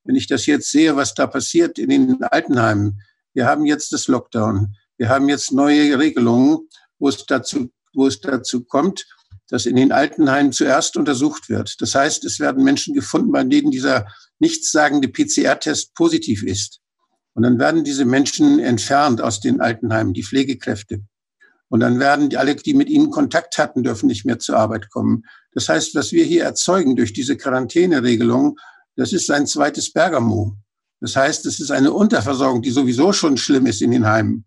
wenn 0.04 0.16
ich 0.16 0.28
das 0.28 0.46
jetzt 0.46 0.72
sehe, 0.72 0.96
was 0.96 1.14
da 1.14 1.28
passiert 1.28 1.80
in 1.80 1.90
den 1.90 2.24
Altenheimen. 2.24 3.02
Wir 3.34 3.48
haben 3.48 3.66
jetzt 3.66 3.92
das 3.92 4.08
Lockdown. 4.08 4.76
Wir 4.98 5.10
haben 5.10 5.28
jetzt 5.28 5.52
neue 5.52 5.98
Regelungen, 5.98 6.70
wo 7.00 7.10
es 7.10 7.26
dazu, 7.26 7.70
wo 7.94 8.08
es 8.08 8.22
dazu 8.22 8.64
kommt, 8.64 9.06
dass 9.50 9.66
in 9.66 9.76
den 9.76 9.92
Altenheimen 9.92 10.52
zuerst 10.52 10.98
untersucht 10.98 11.50
wird. 11.50 11.76
Das 11.82 11.96
heißt, 11.96 12.24
es 12.26 12.40
werden 12.40 12.64
Menschen 12.64 12.94
gefunden, 12.94 13.32
bei 13.32 13.44
denen 13.44 13.72
dieser 13.72 14.08
nichtssagende 14.40 15.08
PCR-Test 15.08 15.94
positiv 15.96 16.44
ist. 16.44 16.80
Und 17.36 17.44
dann 17.44 17.60
werden 17.60 17.84
diese 17.84 18.06
Menschen 18.06 18.60
entfernt 18.60 19.22
aus 19.22 19.42
den 19.42 19.60
Altenheimen, 19.60 20.14
die 20.14 20.24
Pflegekräfte. 20.24 21.02
Und 21.68 21.82
dann 21.82 22.00
werden 22.00 22.30
die, 22.30 22.38
alle, 22.38 22.56
die 22.56 22.74
mit 22.74 22.90
ihnen 22.90 23.12
Kontakt 23.12 23.58
hatten, 23.58 23.84
dürfen 23.84 24.08
nicht 24.08 24.26
mehr 24.26 24.40
zur 24.40 24.58
Arbeit 24.58 24.90
kommen. 24.90 25.24
Das 25.52 25.68
heißt, 25.68 25.96
was 25.96 26.14
wir 26.14 26.24
hier 26.24 26.46
erzeugen 26.46 26.96
durch 26.96 27.12
diese 27.12 27.36
Quarantäneregelung, 27.36 28.58
das 28.96 29.12
ist 29.12 29.30
ein 29.30 29.46
zweites 29.48 29.92
Bergamo. 29.92 30.56
Das 31.02 31.18
heißt, 31.18 31.46
es 31.46 31.60
ist 31.60 31.72
eine 31.72 31.92
Unterversorgung, 31.92 32.62
die 32.62 32.72
sowieso 32.72 33.12
schon 33.12 33.36
schlimm 33.36 33.66
ist 33.66 33.82
in 33.82 33.92
den 33.92 34.06
Heimen. 34.06 34.46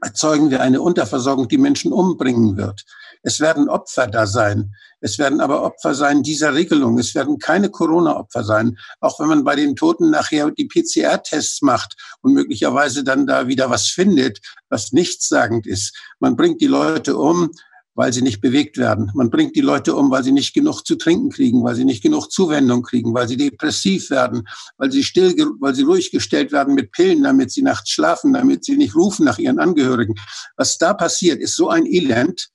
Erzeugen 0.00 0.50
wir 0.50 0.62
eine 0.62 0.80
Unterversorgung, 0.80 1.48
die 1.48 1.58
Menschen 1.58 1.92
umbringen 1.92 2.56
wird. 2.56 2.84
Es 3.22 3.40
werden 3.40 3.68
Opfer 3.68 4.06
da 4.06 4.26
sein. 4.26 4.72
Es 5.00 5.18
werden 5.18 5.40
aber 5.40 5.62
Opfer 5.62 5.94
sein 5.94 6.22
dieser 6.22 6.54
Regelung. 6.54 6.98
Es 6.98 7.14
werden 7.14 7.38
keine 7.38 7.70
Corona-Opfer 7.70 8.44
sein. 8.44 8.78
Auch 9.00 9.20
wenn 9.20 9.28
man 9.28 9.44
bei 9.44 9.54
den 9.56 9.76
Toten 9.76 10.10
nachher 10.10 10.50
die 10.50 10.66
PCR-Tests 10.66 11.62
macht 11.62 11.94
und 12.22 12.32
möglicherweise 12.32 13.04
dann 13.04 13.26
da 13.26 13.46
wieder 13.46 13.70
was 13.70 13.86
findet, 13.86 14.40
was 14.68 14.92
nichtssagend 14.92 15.66
ist. 15.66 15.96
Man 16.18 16.36
bringt 16.36 16.60
die 16.60 16.66
Leute 16.66 17.16
um, 17.16 17.50
weil 17.98 18.12
sie 18.12 18.22
nicht 18.22 18.40
bewegt 18.40 18.78
werden. 18.78 19.10
Man 19.14 19.28
bringt 19.28 19.56
die 19.56 19.60
Leute 19.60 19.96
um, 19.96 20.08
weil 20.12 20.22
sie 20.22 20.30
nicht 20.30 20.54
genug 20.54 20.82
zu 20.82 20.94
trinken 20.94 21.30
kriegen, 21.30 21.64
weil 21.64 21.74
sie 21.74 21.84
nicht 21.84 22.00
genug 22.00 22.30
Zuwendung 22.30 22.82
kriegen, 22.82 23.12
weil 23.12 23.26
sie 23.26 23.36
depressiv 23.36 24.10
werden, 24.10 24.46
weil 24.76 24.92
sie 24.92 25.02
still, 25.02 25.34
weil 25.58 25.74
sie 25.74 25.82
ruhig 25.82 26.12
gestellt 26.12 26.52
werden 26.52 26.74
mit 26.74 26.92
Pillen, 26.92 27.24
damit 27.24 27.50
sie 27.50 27.62
nachts 27.62 27.90
schlafen, 27.90 28.32
damit 28.32 28.64
sie 28.64 28.76
nicht 28.76 28.94
rufen 28.94 29.24
nach 29.24 29.38
ihren 29.38 29.58
Angehörigen. 29.58 30.14
Was 30.56 30.78
da 30.78 30.94
passiert, 30.94 31.40
ist 31.40 31.56
so 31.56 31.70
ein 31.70 31.86
Elend. 31.86 32.50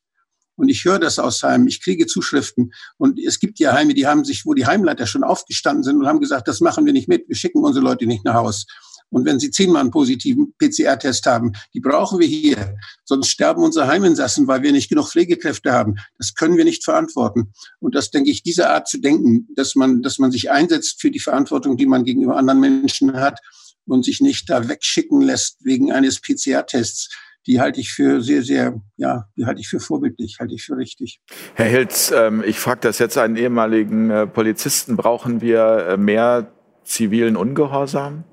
Und 0.56 0.70
ich 0.70 0.86
höre 0.86 0.99
das 0.99 1.20
aus 1.20 1.43
Heimen, 1.43 1.68
ich 1.68 1.82
kriege 1.82 2.06
Zuschriften. 2.06 2.74
Und 2.97 3.20
es 3.20 3.39
gibt 3.39 3.60
ja 3.60 3.74
Heime, 3.74 3.93
die 3.93 4.08
haben 4.08 4.24
sich, 4.24 4.45
wo 4.45 4.54
die 4.54 4.66
Heimleiter 4.66 5.08
schon 5.08 5.24
aufgestanden 5.24 5.84
sind 5.84 5.97
und 5.97 6.08
haben 6.08 6.20
gesagt, 6.20 6.47
das 6.47 6.62
machen 6.62 6.86
wir 6.86 6.93
nicht 6.93 7.08
mit, 7.08 7.28
wir 7.28 7.36
schicken 7.36 7.64
unsere 7.64 7.84
Leute 7.84 8.06
nicht 8.06 8.24
nach 8.26 8.36
Haus. 8.36 8.66
Und 9.14 9.26
wenn 9.26 9.39
sie 9.39 9.51
zehnmal 9.51 9.82
einen 9.82 9.91
positiven 9.91 10.56
PCR-Test 10.58 11.28
haben, 11.28 11.54
die 11.76 11.80
brauchen 11.80 12.20
wir 12.20 12.26
hier. 12.26 12.76
Sonst 13.06 13.28
sterben 13.28 13.62
unsere 13.62 13.88
Heiminsassen, 13.88 14.47
weil 14.47 14.64
wir 14.64 14.72
nicht 14.72 14.89
genug 14.89 15.10
Pflegekräfte 15.10 15.72
haben. 15.72 15.97
Das 16.18 16.34
können 16.34 16.58
wir 16.58 16.66
nicht 16.66 16.84
verantworten. 16.84 17.54
Und 17.80 17.93
das 17.93 18.10
denke 18.10 18.32
ich, 18.32 18.41
diese 18.41 18.72
Art 18.72 18.88
zu 18.88 18.97
denken, 18.97 19.47
dass 19.56 19.76
man, 19.76 20.01
dass 20.01 20.18
man 20.18 20.32
sich 20.32 20.49
einsetzt 20.49 20.99
für 20.99 21.12
die 21.12 21.20
Verantwortung, 21.20 21.78
die 21.78 21.86
man 21.86 22.06
gegenüber 22.06 22.38
anderen 22.38 22.60
Menschen 22.60 23.14
hat 23.14 23.39
und 23.86 24.04
sich 24.04 24.20
nicht 24.20 24.49
da 24.49 24.68
wegschicken 24.68 25.22
lässt 25.22 25.58
wegen 25.64 25.91
eines 25.91 26.20
PCR-Tests 26.20 27.10
die 27.48 27.60
halte 27.60 27.80
ich 27.80 27.91
für 27.91 28.22
sehr, 28.22 28.41
sehr, 28.44 28.82
ja, 28.98 29.26
die 29.38 29.46
halte 29.46 29.62
ich 29.62 29.68
für 29.68 29.80
vorbildlich, 29.80 30.38
halte 30.39 30.56
ich 30.56 30.64
für 30.64 30.78
richtig. 30.78 31.20
Herr 31.56 31.66
Hilz, 31.66 32.14
ähm, 32.16 32.44
ich 32.46 32.58
frage 32.60 32.82
das 32.82 33.00
jetzt 33.00 33.18
einen 33.18 33.36
ehemaligen 33.36 34.10
äh, 34.10 34.28
Polizisten. 34.28 34.96
Brauchen 34.96 35.41
wir 35.41 35.88
äh, 35.89 35.98
mehr 35.98 36.52
zivilen 36.84 37.36
Ungehorsam? 37.36 38.24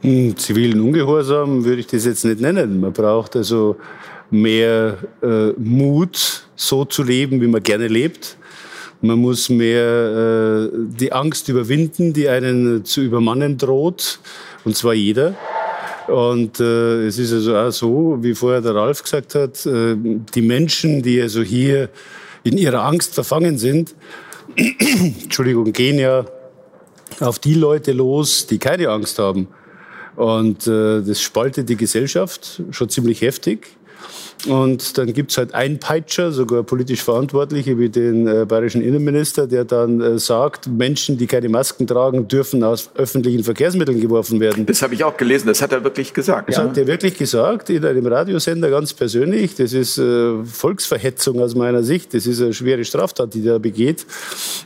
Hm, 0.00 0.36
zivilen 0.36 0.80
Ungehorsam 0.80 1.64
würde 1.64 1.80
ich 1.80 1.86
das 1.86 2.04
jetzt 2.04 2.24
nicht 2.24 2.40
nennen. 2.40 2.80
Man 2.80 2.92
braucht 2.92 3.36
also 3.36 3.76
mehr 4.30 4.98
äh, 5.22 5.52
Mut, 5.58 6.48
so 6.56 6.84
zu 6.84 7.02
leben, 7.02 7.40
wie 7.40 7.46
man 7.46 7.62
gerne 7.62 7.88
lebt. 7.88 8.36
Man 9.00 9.20
muss 9.20 9.48
mehr 9.48 10.70
äh, 10.72 10.78
die 10.88 11.12
Angst 11.12 11.48
überwinden, 11.48 12.12
die 12.12 12.28
einen 12.28 12.84
zu 12.84 13.00
übermannen 13.00 13.56
droht, 13.56 14.18
und 14.64 14.76
zwar 14.76 14.94
jeder. 14.94 15.36
Und 16.08 16.58
äh, 16.58 17.06
es 17.06 17.18
ist 17.18 17.32
also 17.32 17.56
auch 17.56 17.70
so, 17.70 18.18
wie 18.20 18.34
vorher 18.34 18.62
der 18.62 18.74
Ralf 18.74 19.02
gesagt 19.02 19.34
hat, 19.34 19.64
äh, 19.66 19.94
die 20.34 20.42
Menschen, 20.42 21.02
die 21.02 21.20
also 21.20 21.42
hier 21.42 21.90
in 22.44 22.56
ihrer 22.56 22.84
Angst 22.84 23.14
verfangen 23.14 23.58
sind, 23.58 23.94
Entschuldigung, 24.56 25.70
gehen 25.72 25.98
ja 25.98 26.24
auf 27.20 27.38
die 27.38 27.54
Leute 27.54 27.92
los, 27.92 28.46
die 28.46 28.58
keine 28.58 28.88
Angst 28.88 29.18
haben. 29.18 29.48
Und 30.16 30.66
äh, 30.66 31.02
das 31.02 31.20
spaltet 31.20 31.68
die 31.68 31.76
Gesellschaft 31.76 32.62
schon 32.70 32.88
ziemlich 32.88 33.20
heftig. 33.20 33.77
Und 34.46 34.96
dann 34.98 35.12
gibt's 35.12 35.36
halt 35.36 35.54
einen 35.54 35.80
Peitscher, 35.80 36.30
sogar 36.30 36.62
politisch 36.62 37.02
Verantwortliche 37.02 37.78
wie 37.78 37.88
den 37.88 38.26
äh, 38.26 38.44
bayerischen 38.46 38.82
Innenminister, 38.82 39.46
der 39.46 39.64
dann 39.64 40.00
äh, 40.00 40.18
sagt, 40.18 40.68
Menschen, 40.68 41.18
die 41.18 41.26
keine 41.26 41.48
Masken 41.48 41.86
tragen, 41.86 42.28
dürfen 42.28 42.62
aus 42.62 42.90
öffentlichen 42.94 43.42
Verkehrsmitteln 43.42 44.00
geworfen 44.00 44.38
werden. 44.38 44.64
Das 44.66 44.82
habe 44.82 44.94
ich 44.94 45.02
auch 45.02 45.16
gelesen, 45.16 45.48
das 45.48 45.60
hat 45.60 45.72
er 45.72 45.82
wirklich 45.82 46.14
gesagt. 46.14 46.48
Das 46.48 46.56
ja. 46.56 46.64
hat 46.64 46.78
er 46.78 46.86
wirklich 46.86 47.18
gesagt, 47.18 47.68
in 47.70 47.84
einem 47.84 48.06
Radiosender 48.06 48.70
ganz 48.70 48.94
persönlich. 48.94 49.56
Das 49.56 49.72
ist 49.72 49.98
äh, 49.98 50.44
Volksverhetzung 50.44 51.40
aus 51.40 51.56
meiner 51.56 51.82
Sicht. 51.82 52.14
Das 52.14 52.26
ist 52.26 52.40
eine 52.40 52.52
schwere 52.52 52.84
Straftat, 52.84 53.34
die 53.34 53.46
er 53.46 53.58
begeht. 53.58 54.06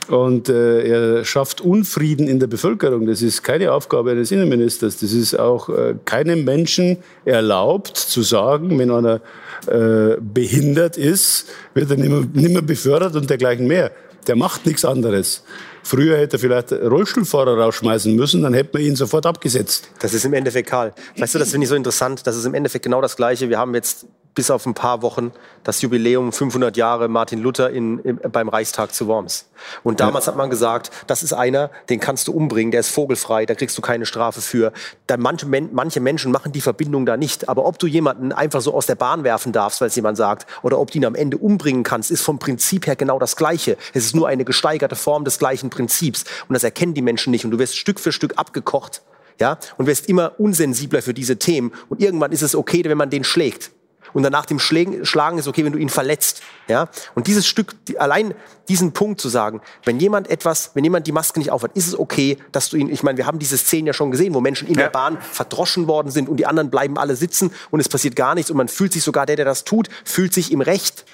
Und 0.07 0.49
äh, 0.49 1.17
er 1.17 1.25
schafft 1.25 1.61
Unfrieden 1.61 2.27
in 2.27 2.39
der 2.39 2.47
Bevölkerung. 2.47 3.07
Das 3.07 3.23
ist 3.23 3.41
keine 3.41 3.71
Aufgabe 3.71 4.11
eines 4.11 4.31
Innenministers. 4.31 4.97
Das 4.97 5.13
ist 5.13 5.37
auch 5.39 5.69
äh, 5.69 5.95
keinem 6.05 6.43
Menschen 6.43 6.97
erlaubt 7.25 7.97
zu 7.97 8.21
sagen, 8.21 8.77
wenn 8.77 8.91
einer 8.91 9.21
äh, 9.67 10.17
behindert 10.19 10.97
ist, 10.97 11.47
wird 11.73 11.91
er 11.91 11.97
nicht 11.97 12.33
mehr, 12.33 12.61
befördert 12.61 13.15
und 13.15 13.29
dergleichen 13.29 13.67
mehr. 13.67 13.91
Der 14.27 14.35
macht 14.35 14.65
nichts 14.65 14.85
anderes. 14.85 15.43
Früher 15.83 16.17
hätte 16.17 16.37
er 16.37 16.39
vielleicht 16.39 16.71
Rollstuhlfahrer 16.71 17.57
rausschmeißen 17.57 18.15
müssen, 18.15 18.41
dann 18.41 18.53
hätte 18.53 18.69
man 18.73 18.83
ihn 18.83 18.95
sofort 18.95 19.25
abgesetzt. 19.25 19.89
Das 19.99 20.13
ist 20.13 20.23
im 20.23 20.33
Endeffekt 20.33 20.69
Karl. 20.69 20.93
Weißt 21.17 21.35
du, 21.35 21.39
das 21.39 21.51
finde 21.51 21.65
ich 21.65 21.69
so 21.69 21.75
interessant. 21.75 22.25
Das 22.25 22.37
ist 22.37 22.45
im 22.45 22.53
Endeffekt 22.53 22.83
genau 22.83 23.01
das 23.01 23.17
Gleiche. 23.17 23.49
Wir 23.49 23.57
haben 23.57 23.75
jetzt 23.75 24.05
bis 24.35 24.49
auf 24.49 24.65
ein 24.65 24.73
paar 24.73 25.01
Wochen 25.01 25.31
das 25.63 25.81
Jubiläum 25.81 26.31
500 26.31 26.75
Jahre 26.75 27.07
Martin 27.07 27.39
Luther 27.39 27.69
in, 27.69 27.99
in, 27.99 28.19
beim 28.31 28.49
Reichstag 28.49 28.93
zu 28.93 29.07
Worms. 29.07 29.49
Und 29.83 29.99
damals 29.99 30.25
ja. 30.25 30.31
hat 30.31 30.37
man 30.37 30.49
gesagt, 30.49 30.91
das 31.07 31.23
ist 31.23 31.33
einer, 31.33 31.69
den 31.89 31.99
kannst 31.99 32.27
du 32.27 32.33
umbringen, 32.33 32.71
der 32.71 32.81
ist 32.81 32.89
vogelfrei, 32.89 33.45
da 33.45 33.55
kriegst 33.55 33.77
du 33.77 33.81
keine 33.81 34.05
Strafe 34.05 34.41
für. 34.41 34.73
Da 35.07 35.17
manche, 35.17 35.45
manche 35.45 35.99
Menschen 35.99 36.31
machen 36.31 36.51
die 36.51 36.61
Verbindung 36.61 37.05
da 37.05 37.17
nicht. 37.17 37.47
Aber 37.47 37.65
ob 37.65 37.79
du 37.79 37.87
jemanden 37.87 38.31
einfach 38.31 38.61
so 38.61 38.73
aus 38.73 38.85
der 38.85 38.95
Bahn 38.95 39.23
werfen 39.23 39.51
darfst, 39.51 39.81
weil 39.81 39.87
es 39.87 39.95
jemand 39.95 40.17
sagt, 40.17 40.47
oder 40.63 40.79
ob 40.79 40.91
du 40.91 40.97
ihn 40.97 41.05
am 41.05 41.15
Ende 41.15 41.37
umbringen 41.37 41.83
kannst, 41.83 42.11
ist 42.11 42.21
vom 42.21 42.39
Prinzip 42.39 42.87
her 42.87 42.95
genau 42.95 43.19
das 43.19 43.35
Gleiche. 43.35 43.77
Es 43.93 44.05
ist 44.05 44.15
nur 44.15 44.27
eine 44.27 44.45
gesteigerte 44.45 44.95
Form 44.95 45.25
des 45.25 45.39
gleichen 45.39 45.69
Prinzips. 45.69 46.25
Und 46.47 46.53
das 46.53 46.63
erkennen 46.63 46.93
die 46.93 47.01
Menschen 47.01 47.31
nicht. 47.31 47.45
Und 47.45 47.51
du 47.51 47.59
wirst 47.59 47.77
Stück 47.77 47.99
für 47.99 48.11
Stück 48.11 48.33
abgekocht. 48.37 49.01
Ja, 49.39 49.57
und 49.77 49.87
wirst 49.87 50.09
immer 50.09 50.33
unsensibler 50.39 51.01
für 51.01 51.15
diese 51.15 51.37
Themen. 51.37 51.73
Und 51.89 52.01
irgendwann 52.01 52.31
ist 52.31 52.43
es 52.43 52.55
okay, 52.55 52.83
wenn 52.85 52.97
man 52.97 53.09
den 53.09 53.23
schlägt 53.23 53.71
und 54.13 54.23
danach 54.23 54.45
dem 54.45 54.59
Schlagen 54.59 55.37
ist 55.37 55.47
okay, 55.47 55.65
wenn 55.65 55.73
du 55.73 55.79
ihn 55.79 55.89
verletzt. 55.89 56.41
Ja? 56.67 56.89
Und 57.15 57.27
dieses 57.27 57.45
Stück, 57.47 57.75
allein 57.97 58.33
diesen 58.69 58.93
Punkt 58.93 59.19
zu 59.19 59.29
sagen, 59.29 59.61
wenn 59.83 59.99
jemand 59.99 60.29
etwas, 60.29 60.71
wenn 60.73 60.83
jemand 60.83 61.07
die 61.07 61.11
Maske 61.11 61.39
nicht 61.39 61.51
aufhat, 61.51 61.75
ist 61.75 61.87
es 61.87 61.97
okay, 61.97 62.37
dass 62.51 62.69
du 62.69 62.77
ihn, 62.77 62.89
ich 62.89 63.03
meine, 63.03 63.17
wir 63.17 63.25
haben 63.25 63.39
diese 63.39 63.57
Szenen 63.57 63.87
ja 63.87 63.93
schon 63.93 64.11
gesehen, 64.11 64.33
wo 64.33 64.41
Menschen 64.41 64.67
in 64.67 64.75
ja. 64.75 64.83
der 64.83 64.89
Bahn 64.89 65.17
verdroschen 65.19 65.87
worden 65.87 66.11
sind 66.11 66.29
und 66.29 66.37
die 66.37 66.45
anderen 66.45 66.69
bleiben 66.69 66.97
alle 66.97 67.15
sitzen 67.15 67.51
und 67.71 67.79
es 67.79 67.89
passiert 67.89 68.15
gar 68.15 68.35
nichts 68.35 68.51
und 68.51 68.57
man 68.57 68.67
fühlt 68.67 68.93
sich 68.93 69.03
sogar, 69.03 69.25
der, 69.25 69.35
der 69.35 69.45
das 69.45 69.63
tut, 69.63 69.89
fühlt 70.05 70.33
sich 70.33 70.51
im 70.51 70.61
Recht. 70.61 71.05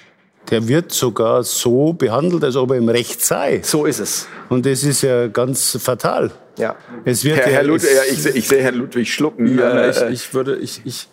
Der 0.50 0.66
wird 0.66 0.90
sogar 0.90 1.44
so 1.44 1.92
behandelt, 1.92 2.42
als 2.42 2.56
ob 2.56 2.70
er 2.70 2.78
im 2.78 2.88
Recht 2.88 3.24
sei. 3.24 3.60
So 3.62 3.84
ist 3.84 4.00
es. 4.00 4.26
Und 4.48 4.64
das 4.66 4.82
ist 4.82 5.02
ja 5.02 5.28
ganz 5.28 5.78
fatal. 5.80 6.32
Ja. 6.56 6.76
Es 7.04 7.24
wird 7.24 7.38
Herr, 7.38 7.46
Herr 7.46 7.62
Ludwig, 7.62 7.90
ja, 7.94 8.02
ich, 8.10 8.26
ich, 8.26 8.48
sehe 8.48 8.62
Herrn 8.62 8.74
Ludwig 8.74 9.12
schlucken. 9.12 9.58
Ja, 9.58 9.88
ich, 9.88 10.00
ich 10.02 10.34
würde, 10.34 10.56
ich, 10.56 10.82
ich, 10.84 11.08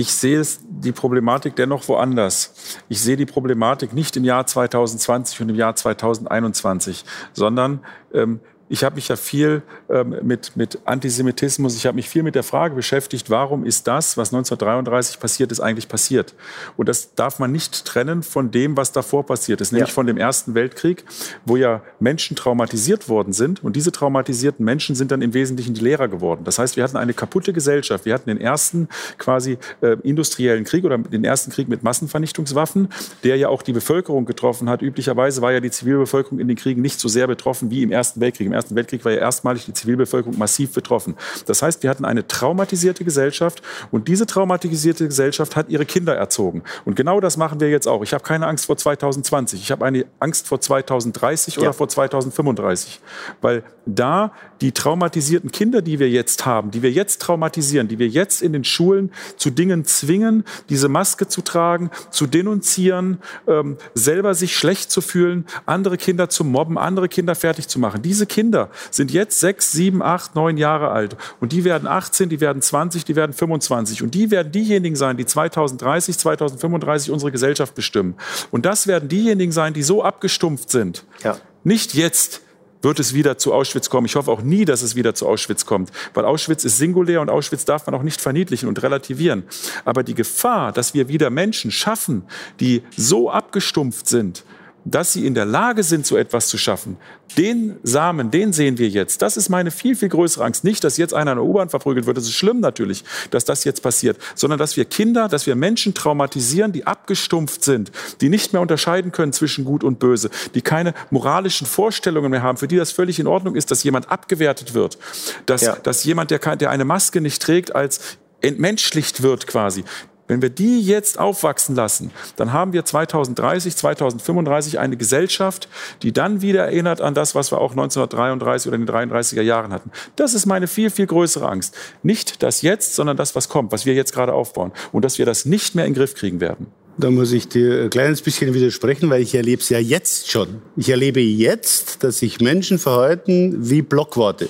ich 0.00 0.14
sehe 0.14 0.42
die 0.66 0.92
Problematik 0.92 1.56
dennoch 1.56 1.86
woanders. 1.86 2.54
Ich 2.88 3.02
sehe 3.02 3.18
die 3.18 3.26
Problematik 3.26 3.92
nicht 3.92 4.16
im 4.16 4.24
Jahr 4.24 4.46
2020 4.46 5.42
und 5.42 5.50
im 5.50 5.56
Jahr 5.56 5.76
2021, 5.76 7.04
sondern 7.34 7.80
ähm, 8.14 8.40
ich 8.70 8.84
habe 8.84 8.94
mich 8.94 9.08
ja 9.08 9.16
viel 9.16 9.62
ähm, 9.88 10.14
mit, 10.22 10.56
mit 10.56 10.78
Antisemitismus, 10.84 11.76
ich 11.76 11.86
habe 11.86 11.96
mich 11.96 12.08
viel 12.08 12.22
mit 12.22 12.36
der 12.36 12.44
Frage 12.44 12.76
beschäftigt, 12.76 13.28
warum 13.28 13.66
ist 13.66 13.88
das, 13.88 14.16
was 14.16 14.28
1933 14.28 15.18
passiert 15.18 15.50
ist, 15.50 15.58
eigentlich 15.58 15.88
passiert? 15.88 16.34
Und 16.76 16.88
das 16.88 17.14
darf 17.16 17.40
man 17.40 17.50
nicht 17.50 17.84
trennen 17.84 18.22
von 18.22 18.52
dem, 18.52 18.76
was 18.76 18.92
davor 18.92 19.26
passiert 19.26 19.60
ist, 19.60 19.72
nämlich 19.72 19.90
ja. 19.90 19.94
von 19.94 20.06
dem 20.06 20.16
Ersten 20.16 20.54
Weltkrieg, 20.54 21.04
wo 21.44 21.56
ja 21.56 21.82
Menschen 21.98 22.36
traumatisiert 22.36 23.08
worden 23.08 23.32
sind. 23.32 23.64
Und 23.64 23.74
diese 23.74 23.90
traumatisierten 23.90 24.64
Menschen 24.64 24.94
sind 24.94 25.10
dann 25.10 25.20
im 25.20 25.34
Wesentlichen 25.34 25.74
die 25.74 25.80
Lehrer 25.80 26.06
geworden. 26.06 26.42
Das 26.44 26.60
heißt, 26.60 26.76
wir 26.76 26.84
hatten 26.84 26.96
eine 26.96 27.12
kaputte 27.12 27.52
Gesellschaft. 27.52 28.04
Wir 28.04 28.14
hatten 28.14 28.30
den 28.30 28.40
ersten 28.40 28.88
quasi 29.18 29.58
äh, 29.80 29.96
industriellen 30.04 30.62
Krieg 30.62 30.84
oder 30.84 30.96
den 30.96 31.24
ersten 31.24 31.50
Krieg 31.50 31.68
mit 31.68 31.82
Massenvernichtungswaffen, 31.82 32.88
der 33.24 33.36
ja 33.36 33.48
auch 33.48 33.62
die 33.62 33.72
Bevölkerung 33.72 34.26
getroffen 34.26 34.70
hat. 34.70 34.80
Üblicherweise 34.80 35.42
war 35.42 35.50
ja 35.50 35.58
die 35.58 35.72
Zivilbevölkerung 35.72 36.38
in 36.38 36.46
den 36.46 36.56
Kriegen 36.56 36.80
nicht 36.80 37.00
so 37.00 37.08
sehr 37.08 37.26
betroffen 37.26 37.72
wie 37.72 37.82
im 37.82 37.90
Ersten 37.90 38.20
Weltkrieg. 38.20 38.46
Im 38.46 38.59
Ersten 38.60 38.76
Weltkrieg 38.76 39.04
war 39.06 39.12
ja 39.12 39.18
erstmalig 39.18 39.64
die 39.64 39.72
Zivilbevölkerung 39.72 40.38
massiv 40.38 40.74
betroffen. 40.74 41.14
Das 41.46 41.62
heißt, 41.62 41.82
wir 41.82 41.88
hatten 41.88 42.04
eine 42.04 42.26
traumatisierte 42.26 43.04
Gesellschaft 43.04 43.62
und 43.90 44.06
diese 44.06 44.26
traumatisierte 44.26 45.06
Gesellschaft 45.08 45.56
hat 45.56 45.70
ihre 45.70 45.86
Kinder 45.86 46.14
erzogen. 46.14 46.62
Und 46.84 46.94
genau 46.94 47.20
das 47.20 47.38
machen 47.38 47.58
wir 47.58 47.70
jetzt 47.70 47.88
auch. 47.88 48.02
Ich 48.02 48.12
habe 48.12 48.22
keine 48.22 48.46
Angst 48.46 48.66
vor 48.66 48.76
2020. 48.76 49.62
Ich 49.62 49.70
habe 49.70 49.86
eine 49.86 50.04
Angst 50.18 50.46
vor 50.46 50.60
2030 50.60 51.56
ja. 51.56 51.62
oder 51.62 51.72
vor 51.72 51.88
2035. 51.88 53.00
Weil 53.40 53.64
da 53.86 54.32
die 54.60 54.72
traumatisierten 54.72 55.50
Kinder, 55.50 55.80
die 55.80 55.98
wir 55.98 56.10
jetzt 56.10 56.44
haben, 56.44 56.70
die 56.70 56.82
wir 56.82 56.90
jetzt 56.90 57.22
traumatisieren, 57.22 57.88
die 57.88 57.98
wir 57.98 58.08
jetzt 58.08 58.42
in 58.42 58.52
den 58.52 58.64
Schulen 58.64 59.10
zu 59.36 59.48
Dingen 59.48 59.86
zwingen, 59.86 60.44
diese 60.68 60.90
Maske 60.90 61.28
zu 61.28 61.40
tragen, 61.40 61.90
zu 62.10 62.26
denunzieren, 62.26 63.20
ähm, 63.46 63.78
selber 63.94 64.34
sich 64.34 64.54
schlecht 64.54 64.90
zu 64.90 65.00
fühlen, 65.00 65.46
andere 65.64 65.96
Kinder 65.96 66.28
zu 66.28 66.44
mobben, 66.44 66.76
andere 66.76 67.08
Kinder 67.08 67.34
fertig 67.34 67.68
zu 67.68 67.78
machen. 67.78 68.02
Diese 68.02 68.26
Kinder 68.26 68.49
Kinder 68.50 68.68
sind 68.90 69.12
jetzt 69.12 69.38
sechs, 69.38 69.70
sieben, 69.70 70.02
acht, 70.02 70.34
neun 70.34 70.56
Jahre 70.56 70.90
alt. 70.90 71.16
Und 71.38 71.52
die 71.52 71.62
werden 71.64 71.86
18, 71.86 72.28
die 72.28 72.40
werden 72.40 72.60
20, 72.60 73.04
die 73.04 73.14
werden 73.14 73.32
25. 73.32 74.02
Und 74.02 74.12
die 74.12 74.32
werden 74.32 74.50
diejenigen 74.50 74.96
sein, 74.96 75.16
die 75.16 75.24
2030, 75.24 76.18
2035 76.18 77.12
unsere 77.12 77.30
Gesellschaft 77.30 77.76
bestimmen. 77.76 78.16
Und 78.50 78.66
das 78.66 78.88
werden 78.88 79.08
diejenigen 79.08 79.52
sein, 79.52 79.72
die 79.72 79.84
so 79.84 80.02
abgestumpft 80.02 80.68
sind. 80.68 81.04
Ja. 81.22 81.36
Nicht 81.62 81.94
jetzt 81.94 82.40
wird 82.82 82.98
es 82.98 83.14
wieder 83.14 83.38
zu 83.38 83.52
Auschwitz 83.54 83.88
kommen. 83.88 84.06
Ich 84.06 84.16
hoffe 84.16 84.32
auch 84.32 84.42
nie, 84.42 84.64
dass 84.64 84.82
es 84.82 84.96
wieder 84.96 85.14
zu 85.14 85.28
Auschwitz 85.28 85.64
kommt, 85.64 85.92
weil 86.14 86.24
Auschwitz 86.24 86.64
ist 86.64 86.78
singulär 86.78 87.20
und 87.20 87.30
Auschwitz 87.30 87.64
darf 87.64 87.86
man 87.86 87.94
auch 87.94 88.02
nicht 88.02 88.20
verniedlichen 88.20 88.68
und 88.68 88.82
relativieren. 88.82 89.44
Aber 89.84 90.02
die 90.02 90.14
Gefahr, 90.14 90.72
dass 90.72 90.92
wir 90.92 91.06
wieder 91.06 91.30
Menschen 91.30 91.70
schaffen, 91.70 92.24
die 92.58 92.82
so 92.96 93.30
abgestumpft 93.30 94.08
sind, 94.08 94.44
dass 94.84 95.12
sie 95.12 95.26
in 95.26 95.34
der 95.34 95.44
Lage 95.44 95.82
sind, 95.82 96.06
so 96.06 96.16
etwas 96.16 96.48
zu 96.48 96.58
schaffen. 96.58 96.96
Den 97.36 97.76
Samen, 97.82 98.30
den 98.30 98.52
sehen 98.52 98.78
wir 98.78 98.88
jetzt. 98.88 99.22
Das 99.22 99.36
ist 99.36 99.48
meine 99.48 99.70
viel, 99.70 99.94
viel 99.94 100.08
größere 100.08 100.44
Angst. 100.44 100.64
Nicht, 100.64 100.82
dass 100.82 100.96
jetzt 100.96 101.14
einer 101.14 101.32
in 101.32 101.38
der 101.38 101.44
U-Bahn 101.44 101.68
verprügelt 101.68 102.06
wird. 102.06 102.16
Das 102.16 102.24
ist 102.24 102.34
schlimm 102.34 102.60
natürlich, 102.60 103.04
dass 103.30 103.44
das 103.44 103.64
jetzt 103.64 103.82
passiert. 103.82 104.16
Sondern, 104.34 104.58
dass 104.58 104.76
wir 104.76 104.84
Kinder, 104.84 105.28
dass 105.28 105.46
wir 105.46 105.54
Menschen 105.54 105.94
traumatisieren, 105.94 106.72
die 106.72 106.86
abgestumpft 106.86 107.62
sind, 107.62 107.92
die 108.20 108.28
nicht 108.28 108.52
mehr 108.52 108.62
unterscheiden 108.62 109.12
können 109.12 109.32
zwischen 109.32 109.64
Gut 109.64 109.84
und 109.84 109.98
Böse, 109.98 110.30
die 110.54 110.62
keine 110.62 110.94
moralischen 111.10 111.66
Vorstellungen 111.66 112.30
mehr 112.30 112.42
haben, 112.42 112.58
für 112.58 112.68
die 112.68 112.76
das 112.76 112.90
völlig 112.90 113.20
in 113.20 113.26
Ordnung 113.26 113.54
ist, 113.54 113.70
dass 113.70 113.84
jemand 113.84 114.10
abgewertet 114.10 114.74
wird. 114.74 114.98
Dass, 115.46 115.62
ja. 115.62 115.76
dass 115.76 116.04
jemand, 116.04 116.30
der, 116.30 116.38
der 116.56 116.70
eine 116.70 116.84
Maske 116.84 117.20
nicht 117.20 117.40
trägt, 117.42 117.74
als 117.74 118.18
entmenschlicht 118.40 119.22
wird 119.22 119.46
quasi 119.46 119.84
wenn 120.30 120.42
wir 120.42 120.48
die 120.48 120.80
jetzt 120.80 121.18
aufwachsen 121.18 121.74
lassen, 121.74 122.12
dann 122.36 122.52
haben 122.52 122.72
wir 122.72 122.84
2030, 122.84 123.76
2035 123.76 124.78
eine 124.78 124.96
Gesellschaft, 124.96 125.68
die 126.02 126.12
dann 126.12 126.40
wieder 126.40 126.66
erinnert 126.66 127.00
an 127.00 127.14
das, 127.14 127.34
was 127.34 127.50
wir 127.50 127.60
auch 127.60 127.72
1933 127.72 128.68
oder 128.68 128.76
in 128.76 128.86
den 128.86 128.94
33er 128.94 129.42
Jahren 129.42 129.72
hatten. 129.72 129.90
Das 130.14 130.34
ist 130.34 130.46
meine 130.46 130.68
viel, 130.68 130.90
viel 130.90 131.06
größere 131.06 131.48
Angst. 131.48 131.76
Nicht 132.04 132.44
das 132.44 132.62
jetzt, 132.62 132.94
sondern 132.94 133.16
das, 133.16 133.34
was 133.34 133.48
kommt, 133.48 133.72
was 133.72 133.86
wir 133.86 133.94
jetzt 133.94 134.14
gerade 134.14 134.32
aufbauen. 134.32 134.70
Und 134.92 135.04
dass 135.04 135.18
wir 135.18 135.26
das 135.26 135.46
nicht 135.46 135.74
mehr 135.74 135.84
in 135.84 135.94
den 135.94 135.98
Griff 135.98 136.14
kriegen 136.14 136.40
werden. 136.40 136.68
Da 136.96 137.10
muss 137.10 137.32
ich 137.32 137.48
dir 137.48 137.82
ein 137.82 137.90
kleines 137.90 138.22
bisschen 138.22 138.54
widersprechen, 138.54 139.10
weil 139.10 139.22
ich 139.22 139.34
erlebe 139.34 139.62
es 139.62 139.68
ja 139.68 139.78
jetzt 139.78 140.30
schon. 140.30 140.62
Ich 140.76 140.90
erlebe 140.90 141.20
jetzt, 141.20 142.04
dass 142.04 142.18
sich 142.18 142.40
Menschen 142.40 142.78
verhalten 142.78 143.68
wie 143.68 143.82
Blockworte. 143.82 144.48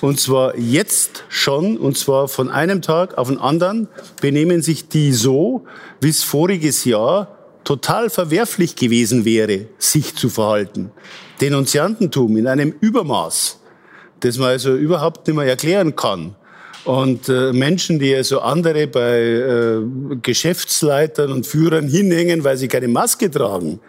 Und 0.00 0.20
zwar 0.20 0.56
jetzt 0.58 1.24
schon, 1.28 1.76
und 1.76 1.98
zwar 1.98 2.28
von 2.28 2.50
einem 2.50 2.82
Tag 2.82 3.18
auf 3.18 3.28
den 3.28 3.38
anderen, 3.38 3.88
benehmen 4.20 4.62
sich 4.62 4.88
die 4.88 5.12
so, 5.12 5.64
wie 6.00 6.08
es 6.08 6.22
voriges 6.22 6.84
Jahr 6.84 7.36
total 7.64 8.10
verwerflich 8.10 8.76
gewesen 8.76 9.24
wäre, 9.24 9.66
sich 9.78 10.14
zu 10.14 10.28
verhalten. 10.28 10.92
Denunziantentum 11.40 12.36
in 12.36 12.46
einem 12.46 12.74
Übermaß, 12.80 13.60
das 14.20 14.38
man 14.38 14.48
also 14.50 14.74
überhaupt 14.74 15.26
nicht 15.26 15.36
mehr 15.36 15.46
erklären 15.46 15.96
kann. 15.96 16.36
Und 16.84 17.28
äh, 17.28 17.52
Menschen, 17.52 17.98
die 17.98 18.14
also 18.14 18.40
andere 18.40 18.86
bei 18.86 19.18
äh, 19.18 19.80
Geschäftsleitern 20.22 21.32
und 21.32 21.44
Führern 21.44 21.88
hinhängen, 21.88 22.44
weil 22.44 22.56
sie 22.56 22.68
keine 22.68 22.86
Maske 22.86 23.28
tragen, 23.28 23.80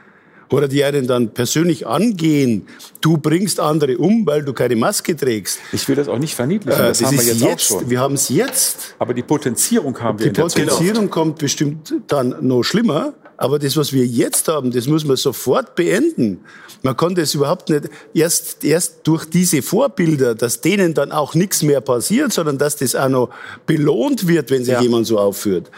oder 0.50 0.68
die 0.68 0.84
einen 0.84 1.08
dann 1.08 1.30
persönlich 1.30 1.88
angehen, 1.88 2.68
du 3.02 3.18
bringst 3.18 3.60
andere 3.60 3.98
um, 3.98 4.26
weil 4.26 4.43
du 4.43 4.54
keine 4.54 4.76
Maske 4.76 5.16
trägst. 5.16 5.60
Ich 5.72 5.88
will 5.88 5.95
das 5.95 6.08
auch 6.08 6.20
nicht 6.20 6.36
verniedlichen, 6.36 6.80
äh, 6.80 6.88
das, 6.88 7.00
das 7.00 7.08
haben 7.08 7.18
wir 7.18 7.26
jetzt, 7.26 7.41
jetzt, 7.41 7.72
auch 7.72 7.80
schon. 7.80 7.89
Wir 7.89 8.00
haben 8.00 8.16
es 8.16 8.30
jetzt. 8.30 8.95
Aber 9.00 9.14
die 9.14 9.24
Potenzierung 9.24 10.00
haben 10.00 10.20
wir 10.20 10.32
Die 10.32 10.39
Potenzierung 10.39 11.10
kommt 11.10 11.39
bestimmt 11.39 11.93
dann 12.08 12.36
noch 12.41 12.64
schlimmer. 12.64 13.14
Aber 13.39 13.60
das, 13.60 13.78
was 13.78 13.93
wir 13.93 14.06
jetzt 14.06 14.48
haben, 14.48 14.72
das 14.72 14.88
muss 14.88 15.06
man 15.06 15.16
sofort 15.16 15.76
beenden. 15.76 16.39
Man 16.82 16.98
kann 16.98 17.14
das 17.14 17.36
überhaupt 17.36 17.70
nicht 17.70 17.89
erst, 18.14 18.64
erst 18.64 19.02
durch 19.04 19.26
diese 19.26 19.62
Vorbilder, 19.62 20.34
dass 20.34 20.62
denen 20.62 20.95
dann 20.95 21.12
auch 21.12 21.36
nichts 21.36 21.62
mehr 21.62 21.82
passiert, 21.82 22.34
sondern 22.34 22.58
dass 22.58 22.76
das 22.78 22.95
auch 22.95 23.10
noch 23.10 23.30
belohnt 23.68 24.28
wird, 24.28 24.50
wenn 24.50 24.64
sich 24.64 24.74
ja. 24.74 24.82
jemand 24.82 25.06
so 25.06 25.20
aufführt. 25.20 25.70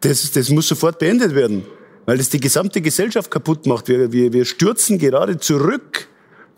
Das, 0.00 0.30
das 0.30 0.48
muss 0.50 0.68
sofort 0.68 0.98
beendet 0.98 1.34
werden, 1.34 1.64
weil 2.06 2.18
das 2.18 2.28
die 2.28 2.40
gesamte 2.40 2.80
Gesellschaft 2.80 3.30
kaputt 3.30 3.66
macht. 3.66 3.88
Wir, 3.88 4.12
wir, 4.12 4.32
wir 4.32 4.44
stürzen 4.44 4.98
gerade 4.98 5.38
zurück 5.38 6.08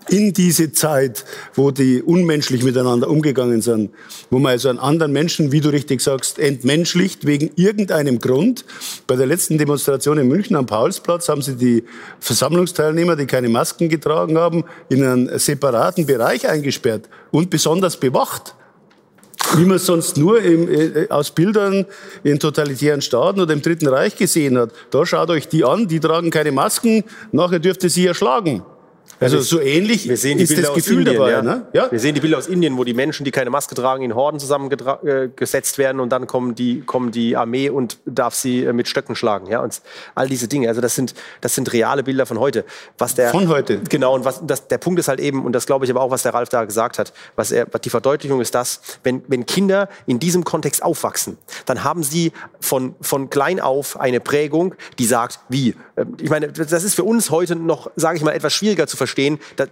in 0.08 0.32
diese 0.32 0.72
Zeit, 0.72 1.24
wo 1.54 1.70
die 1.70 2.02
unmenschlich 2.02 2.64
miteinander 2.64 3.08
umgegangen 3.08 3.62
sind, 3.62 3.90
wo 4.30 4.38
man 4.38 4.52
also 4.52 4.68
einen 4.68 4.78
anderen 4.78 5.12
Menschen, 5.12 5.52
wie 5.52 5.60
du 5.60 5.68
richtig 5.68 6.00
sagst, 6.00 6.38
entmenschlicht 6.38 7.26
wegen 7.26 7.50
irgendeinem 7.56 8.18
Grund. 8.18 8.64
Bei 9.06 9.16
der 9.16 9.26
letzten 9.26 9.58
Demonstration 9.58 10.18
in 10.18 10.28
München 10.28 10.56
am 10.56 10.66
Paulsplatz 10.66 11.28
haben 11.28 11.42
sie 11.42 11.56
die 11.56 11.84
Versammlungsteilnehmer, 12.20 13.16
die 13.16 13.26
keine 13.26 13.48
Masken 13.48 13.88
getragen 13.88 14.38
haben, 14.38 14.64
in 14.88 15.04
einen 15.04 15.38
separaten 15.38 16.06
Bereich 16.06 16.48
eingesperrt 16.48 17.08
und 17.30 17.50
besonders 17.50 17.96
bewacht 17.96 18.54
wie 19.56 19.64
man 19.64 19.76
es 19.76 19.86
sonst 19.86 20.16
nur 20.16 20.40
im, 20.40 20.68
äh, 20.68 21.08
aus 21.08 21.30
Bildern 21.30 21.86
in 22.22 22.38
totalitären 22.38 23.02
Staaten 23.02 23.40
oder 23.40 23.52
im 23.52 23.62
Dritten 23.62 23.88
Reich 23.88 24.16
gesehen 24.16 24.58
hat. 24.58 24.70
Da 24.90 25.04
schaut 25.04 25.30
euch 25.30 25.48
die 25.48 25.64
an, 25.64 25.88
die 25.88 26.00
tragen 26.00 26.30
keine 26.30 26.52
Masken, 26.52 27.04
nachher 27.32 27.58
dürft 27.58 27.82
ihr 27.84 27.90
sie 27.90 28.06
erschlagen. 28.06 28.62
Also 29.22 29.40
so 29.40 29.60
ähnlich 29.60 30.08
wir 30.08 30.16
sehen 30.16 30.38
die 30.38 30.44
ist 30.44 30.50
Bilder 30.50 30.68
das 30.68 30.74
Gefühl 30.74 30.98
Indien, 30.98 31.16
dabei. 31.16 31.30
Ja? 31.30 31.42
Ne? 31.42 31.66
Ja? 31.72 31.90
Wir 31.90 32.00
sehen 32.00 32.14
die 32.14 32.20
Bilder 32.20 32.38
aus 32.38 32.46
Indien, 32.46 32.76
wo 32.76 32.84
die 32.84 32.94
Menschen, 32.94 33.24
die 33.24 33.30
keine 33.30 33.50
Maske 33.50 33.74
tragen, 33.74 34.02
in 34.02 34.14
Horden 34.14 34.40
zusammengesetzt 34.40 35.78
werden 35.78 36.00
und 36.00 36.10
dann 36.10 36.26
kommen 36.26 36.54
die, 36.54 36.80
kommen 36.80 37.10
die 37.10 37.36
Armee 37.36 37.70
und 37.70 37.98
darf 38.04 38.34
sie 38.34 38.64
äh, 38.64 38.72
mit 38.72 38.88
Stöcken 38.88 39.16
schlagen. 39.16 39.46
Ja? 39.46 39.60
Und 39.60 39.80
all 40.14 40.28
diese 40.28 40.48
Dinge. 40.48 40.68
Also 40.68 40.80
das 40.80 40.94
sind, 40.94 41.14
das 41.40 41.54
sind 41.54 41.72
reale 41.72 42.02
Bilder 42.02 42.26
von 42.26 42.38
heute. 42.38 42.64
Was 42.98 43.14
der, 43.14 43.30
von 43.30 43.48
heute. 43.48 43.80
Genau. 43.88 44.14
Und 44.14 44.24
was, 44.24 44.42
das, 44.46 44.68
der 44.68 44.78
Punkt 44.78 44.98
ist 45.00 45.08
halt 45.08 45.20
eben, 45.20 45.44
und 45.44 45.52
das 45.52 45.66
glaube 45.66 45.84
ich 45.84 45.90
aber 45.90 46.00
auch, 46.00 46.10
was 46.10 46.22
der 46.22 46.34
Ralf 46.34 46.48
da 46.48 46.64
gesagt 46.64 46.98
hat, 46.98 47.12
was 47.36 47.52
er, 47.52 47.66
die 47.66 47.90
Verdeutlichung 47.90 48.40
ist 48.40 48.54
das, 48.54 48.80
wenn, 49.02 49.22
wenn 49.28 49.46
Kinder 49.46 49.88
in 50.06 50.18
diesem 50.18 50.44
Kontext 50.44 50.82
aufwachsen, 50.82 51.38
dann 51.66 51.84
haben 51.84 52.02
sie 52.02 52.32
von, 52.60 52.94
von 53.00 53.30
klein 53.30 53.60
auf 53.60 53.98
eine 53.98 54.20
Prägung, 54.20 54.74
die 54.98 55.06
sagt, 55.06 55.40
wie. 55.48 55.74
Ähm, 55.96 56.16
ich 56.20 56.30
meine, 56.30 56.48
das 56.48 56.84
ist 56.84 56.94
für 56.94 57.04
uns 57.04 57.30
heute 57.30 57.56
noch, 57.56 57.90
sage 57.96 58.16
ich 58.16 58.24
mal, 58.24 58.32
etwas 58.32 58.52
schwieriger 58.52 58.86
zu 58.86 58.96
verstehen, 58.96 59.11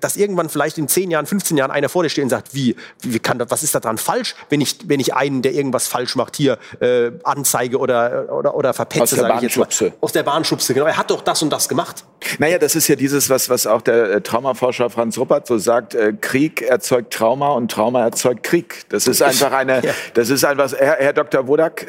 dass 0.01 0.17
irgendwann 0.17 0.49
vielleicht 0.49 0.79
in 0.79 0.89
10 0.89 1.11
Jahren, 1.11 1.27
15 1.27 1.57
Jahren 1.57 1.71
einer 1.71 1.89
vor 1.89 2.03
dir 2.03 2.09
steht 2.09 2.25
und 2.25 2.31
sagt, 2.31 2.55
wie, 2.55 2.77
wie 3.03 3.19
kann 3.19 3.39
das, 3.39 3.51
was 3.51 3.63
ist 3.63 3.75
daran 3.75 3.99
falsch, 3.99 4.35
wenn 4.49 4.61
ich, 4.61 4.77
wenn 4.87 5.01
ich 5.01 5.15
einen, 5.15 5.43
der 5.43 5.53
irgendwas 5.53 5.89
falsch 5.89 6.17
macht, 6.17 6.37
hier 6.37 6.59
äh, 6.81 7.11
anzeige 7.25 7.79
oder, 7.79 8.33
oder, 8.33 8.55
oder 8.55 8.75
verpetze, 8.75 9.17
ich 9.37 9.43
jetzt 9.43 9.57
mal. 9.57 9.93
Aus 10.01 10.13
der 10.13 10.23
Bahnschubse, 10.23 10.75
genau. 10.75 10.87
Er 10.87 10.97
hat 10.97 11.11
doch 11.11 11.23
das 11.23 11.43
und 11.43 11.51
das 11.51 11.69
gemacht. 11.69 12.05
Naja, 12.39 12.59
das 12.59 12.75
ist 12.75 12.89
ja 12.89 12.97
dieses, 12.97 13.31
was, 13.31 13.49
was 13.49 13.67
auch 13.67 13.83
der 13.83 14.11
äh, 14.11 14.21
Traumaforscher 14.21 14.91
Franz 14.91 15.19
Ruppert 15.19 15.47
so 15.47 15.59
sagt, 15.59 15.95
äh, 15.95 16.13
Krieg 16.13 16.63
erzeugt 16.63 17.13
Trauma 17.13 17.53
und 17.53 17.71
Trauma 17.71 18.03
erzeugt 18.03 18.43
Krieg. 18.43 18.85
Das 18.89 19.07
ist 19.07 19.23
einfach 19.23 19.53
eine, 19.53 19.85
ja. 19.85 19.93
das 20.15 20.31
ist 20.31 20.45
einfach, 20.45 20.73
Herr, 20.73 20.97
Herr 20.99 21.13
Dr. 21.13 21.47
Wodak, 21.47 21.87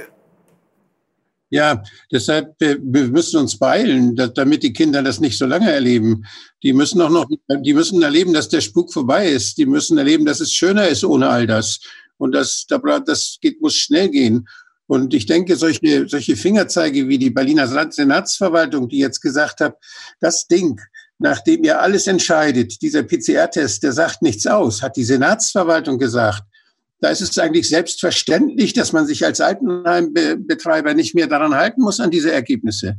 ja, 1.52 1.84
deshalb 2.10 2.56
wir 2.60 3.08
müssen 3.10 3.42
uns 3.42 3.60
beeilen, 3.60 4.16
damit 4.16 4.64
die 4.64 4.72
Kinder 4.72 5.04
das 5.04 5.20
nicht 5.20 5.38
so 5.38 5.46
lange 5.46 5.70
erleben. 5.70 6.26
Die 6.64 6.72
müssen 6.72 7.02
auch 7.02 7.10
noch, 7.10 7.28
die 7.50 7.74
müssen 7.74 8.02
erleben, 8.02 8.34
dass 8.34 8.48
der 8.48 8.62
Spuk 8.62 8.92
vorbei 8.92 9.28
ist. 9.28 9.58
Die 9.58 9.66
müssen 9.66 9.98
erleben, 9.98 10.26
dass 10.26 10.40
es 10.40 10.54
schöner 10.54 10.88
ist 10.88 11.04
ohne 11.04 11.28
all 11.28 11.46
das. 11.46 11.82
Und 12.18 12.32
das, 12.32 12.66
das 13.06 13.38
geht, 13.42 13.62
muss 13.62 13.76
schnell 13.76 14.10
gehen. 14.10 14.48
Und 14.88 15.14
ich 15.14 15.26
denke, 15.26 15.58
solche, 15.58 16.08
solche 16.08 16.38
Fingerzeige 16.38 17.10
wie 17.10 17.18
die 17.18 17.30
Berliner 17.30 17.68
Senatsverwaltung, 17.92 18.88
die 18.88 19.00
jetzt 19.00 19.20
gesagt 19.20 19.60
hat, 19.60 19.76
das 20.22 20.48
Ding, 20.48 20.80
nachdem 21.20 21.66
ihr 21.66 21.82
alles 21.82 22.08
entscheidet, 22.08 22.82
dieser 22.82 23.04
PCR-Test, 23.04 23.84
der 23.84 23.92
sagt 23.92 24.22
nichts 24.22 24.48
aus, 24.48 24.82
hat 24.82 24.96
die 24.96 25.04
Senatsverwaltung 25.04 25.98
gesagt. 26.00 26.44
Da 27.02 27.10
ist 27.10 27.22
es 27.22 27.38
eigentlich 27.40 27.68
selbstverständlich, 27.68 28.74
dass 28.74 28.94
man 28.94 29.08
sich 29.08 29.26
als 29.26 29.42
Altenheimbetreiber 29.42 30.94
nicht 30.94 31.16
mehr 31.16 31.28
daran 31.28 31.56
halten 31.56 31.82
muss, 31.82 32.00
an 32.00 32.12
diese 32.12 32.32
Ergebnisse. 32.32 32.98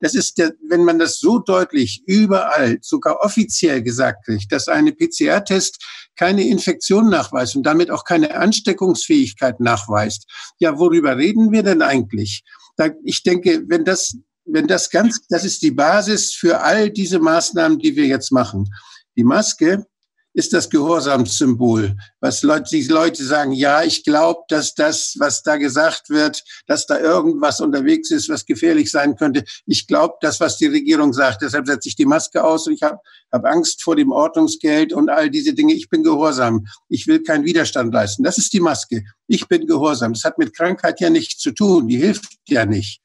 Das 0.00 0.14
ist, 0.14 0.38
der, 0.38 0.52
wenn 0.68 0.84
man 0.84 0.98
das 0.98 1.18
so 1.18 1.38
deutlich 1.38 2.02
überall, 2.06 2.78
sogar 2.82 3.20
offiziell 3.20 3.80
gesagt 3.82 4.26
kriegt, 4.26 4.50
dass 4.52 4.68
eine 4.68 4.92
PCR-Test 4.92 5.82
keine 6.16 6.46
Infektion 6.46 7.08
nachweist 7.08 7.56
und 7.56 7.64
damit 7.64 7.90
auch 7.90 8.04
keine 8.04 8.34
Ansteckungsfähigkeit 8.34 9.60
nachweist. 9.60 10.28
Ja, 10.58 10.78
worüber 10.78 11.16
reden 11.16 11.52
wir 11.52 11.62
denn 11.62 11.80
eigentlich? 11.80 12.42
Da, 12.76 12.90
ich 13.04 13.22
denke, 13.22 13.62
wenn 13.68 13.84
das, 13.84 14.16
wenn 14.44 14.66
das 14.66 14.90
ganz, 14.90 15.20
das 15.28 15.44
ist 15.44 15.62
die 15.62 15.70
Basis 15.70 16.34
für 16.34 16.60
all 16.60 16.90
diese 16.90 17.20
Maßnahmen, 17.20 17.78
die 17.78 17.94
wir 17.94 18.06
jetzt 18.06 18.32
machen. 18.32 18.68
Die 19.16 19.24
Maske 19.24 19.86
ist 20.34 20.52
das 20.52 20.68
Gehorsamssymbol. 20.68 21.96
Was 22.20 22.42
Leute, 22.42 22.68
die 22.70 22.82
Leute 22.82 23.24
sagen, 23.24 23.52
ja, 23.52 23.84
ich 23.84 24.02
glaube, 24.02 24.40
dass 24.48 24.74
das, 24.74 25.14
was 25.18 25.42
da 25.42 25.56
gesagt 25.56 26.10
wird, 26.10 26.42
dass 26.66 26.86
da 26.86 26.98
irgendwas 26.98 27.60
unterwegs 27.60 28.10
ist, 28.10 28.28
was 28.28 28.44
gefährlich 28.44 28.90
sein 28.90 29.14
könnte. 29.14 29.44
Ich 29.64 29.86
glaube, 29.86 30.14
das, 30.20 30.40
was 30.40 30.58
die 30.58 30.66
Regierung 30.66 31.12
sagt. 31.12 31.42
Deshalb 31.42 31.66
setze 31.68 31.88
ich 31.88 31.94
die 31.94 32.04
Maske 32.04 32.42
aus 32.42 32.66
und 32.66 32.74
ich 32.74 32.82
habe 32.82 32.98
hab 33.32 33.44
Angst 33.44 33.82
vor 33.82 33.94
dem 33.94 34.10
Ordnungsgeld 34.10 34.92
und 34.92 35.08
all 35.08 35.30
diese 35.30 35.54
Dinge. 35.54 35.72
Ich 35.72 35.88
bin 35.88 36.02
gehorsam. 36.02 36.66
Ich 36.88 37.06
will 37.06 37.22
keinen 37.22 37.44
Widerstand 37.44 37.94
leisten. 37.94 38.24
Das 38.24 38.36
ist 38.36 38.52
die 38.52 38.60
Maske. 38.60 39.04
Ich 39.28 39.46
bin 39.46 39.66
gehorsam. 39.66 40.14
Das 40.14 40.24
hat 40.24 40.38
mit 40.38 40.54
Krankheit 40.56 41.00
ja 41.00 41.10
nichts 41.10 41.38
zu 41.38 41.52
tun. 41.52 41.86
Die 41.86 41.96
hilft 41.96 42.26
ja 42.48 42.66
nicht. 42.66 43.00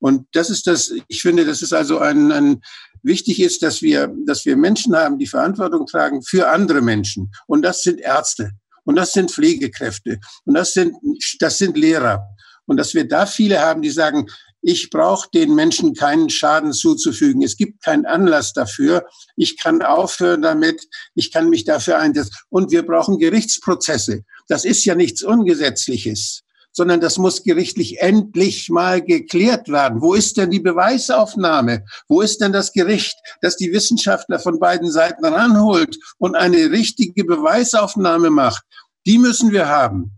Und 0.00 0.26
das 0.32 0.48
ist 0.48 0.66
das, 0.66 0.92
ich 1.08 1.20
finde, 1.20 1.44
das 1.44 1.60
ist 1.62 1.74
also 1.74 1.98
ein, 1.98 2.32
ein 2.32 2.62
wichtig 3.02 3.40
ist, 3.40 3.62
dass 3.62 3.82
wir, 3.82 4.14
dass 4.26 4.44
wir 4.44 4.56
Menschen 4.56 4.94
haben, 4.96 5.18
die 5.18 5.26
Verantwortung 5.26 5.86
tragen 5.86 6.22
für 6.22 6.48
andere 6.48 6.80
Menschen. 6.80 7.30
Und 7.46 7.62
das 7.62 7.82
sind 7.82 8.00
Ärzte. 8.00 8.50
Und 8.84 8.96
das 8.96 9.12
sind 9.12 9.30
Pflegekräfte. 9.30 10.18
Und 10.44 10.54
das 10.54 10.72
sind, 10.72 10.96
das 11.38 11.58
sind 11.58 11.76
Lehrer. 11.76 12.22
Und 12.66 12.76
dass 12.76 12.94
wir 12.94 13.06
da 13.06 13.26
viele 13.26 13.60
haben, 13.60 13.82
die 13.82 13.90
sagen, 13.90 14.26
ich 14.62 14.90
brauche 14.90 15.28
den 15.32 15.54
Menschen 15.54 15.94
keinen 15.94 16.28
Schaden 16.28 16.72
zuzufügen. 16.72 17.42
Es 17.42 17.56
gibt 17.56 17.82
keinen 17.82 18.04
Anlass 18.04 18.52
dafür. 18.52 19.06
Ich 19.36 19.56
kann 19.56 19.82
aufhören 19.82 20.42
damit. 20.42 20.82
Ich 21.14 21.32
kann 21.32 21.48
mich 21.48 21.64
dafür 21.64 21.98
einsetzen. 21.98 22.34
Und 22.50 22.70
wir 22.70 22.84
brauchen 22.84 23.18
Gerichtsprozesse. 23.18 24.24
Das 24.48 24.64
ist 24.64 24.84
ja 24.84 24.94
nichts 24.94 25.22
Ungesetzliches 25.22 26.42
sondern 26.80 27.02
das 27.02 27.18
muss 27.18 27.42
gerichtlich 27.42 28.00
endlich 28.00 28.70
mal 28.70 29.02
geklärt 29.02 29.68
werden. 29.68 30.00
Wo 30.00 30.14
ist 30.14 30.38
denn 30.38 30.48
die 30.48 30.60
Beweisaufnahme? 30.60 31.84
Wo 32.08 32.22
ist 32.22 32.40
denn 32.40 32.54
das 32.54 32.72
Gericht, 32.72 33.16
das 33.42 33.58
die 33.58 33.70
Wissenschaftler 33.70 34.38
von 34.38 34.58
beiden 34.58 34.90
Seiten 34.90 35.26
ranholt 35.26 35.98
und 36.16 36.36
eine 36.36 36.70
richtige 36.70 37.24
Beweisaufnahme 37.24 38.30
macht? 38.30 38.64
Die 39.04 39.18
müssen 39.18 39.52
wir 39.52 39.68
haben. 39.68 40.12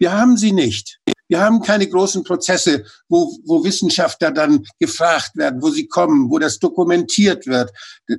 Wir 0.00 0.12
haben 0.12 0.36
sie 0.36 0.50
nicht. 0.50 0.98
Wir 1.28 1.38
haben 1.38 1.62
keine 1.62 1.86
großen 1.86 2.24
Prozesse, 2.24 2.84
wo, 3.08 3.38
wo 3.44 3.62
Wissenschaftler 3.62 4.32
dann 4.32 4.64
gefragt 4.80 5.36
werden, 5.36 5.62
wo 5.62 5.70
sie 5.70 5.86
kommen, 5.86 6.32
wo 6.32 6.40
das 6.40 6.58
dokumentiert 6.58 7.46
wird. 7.46 7.70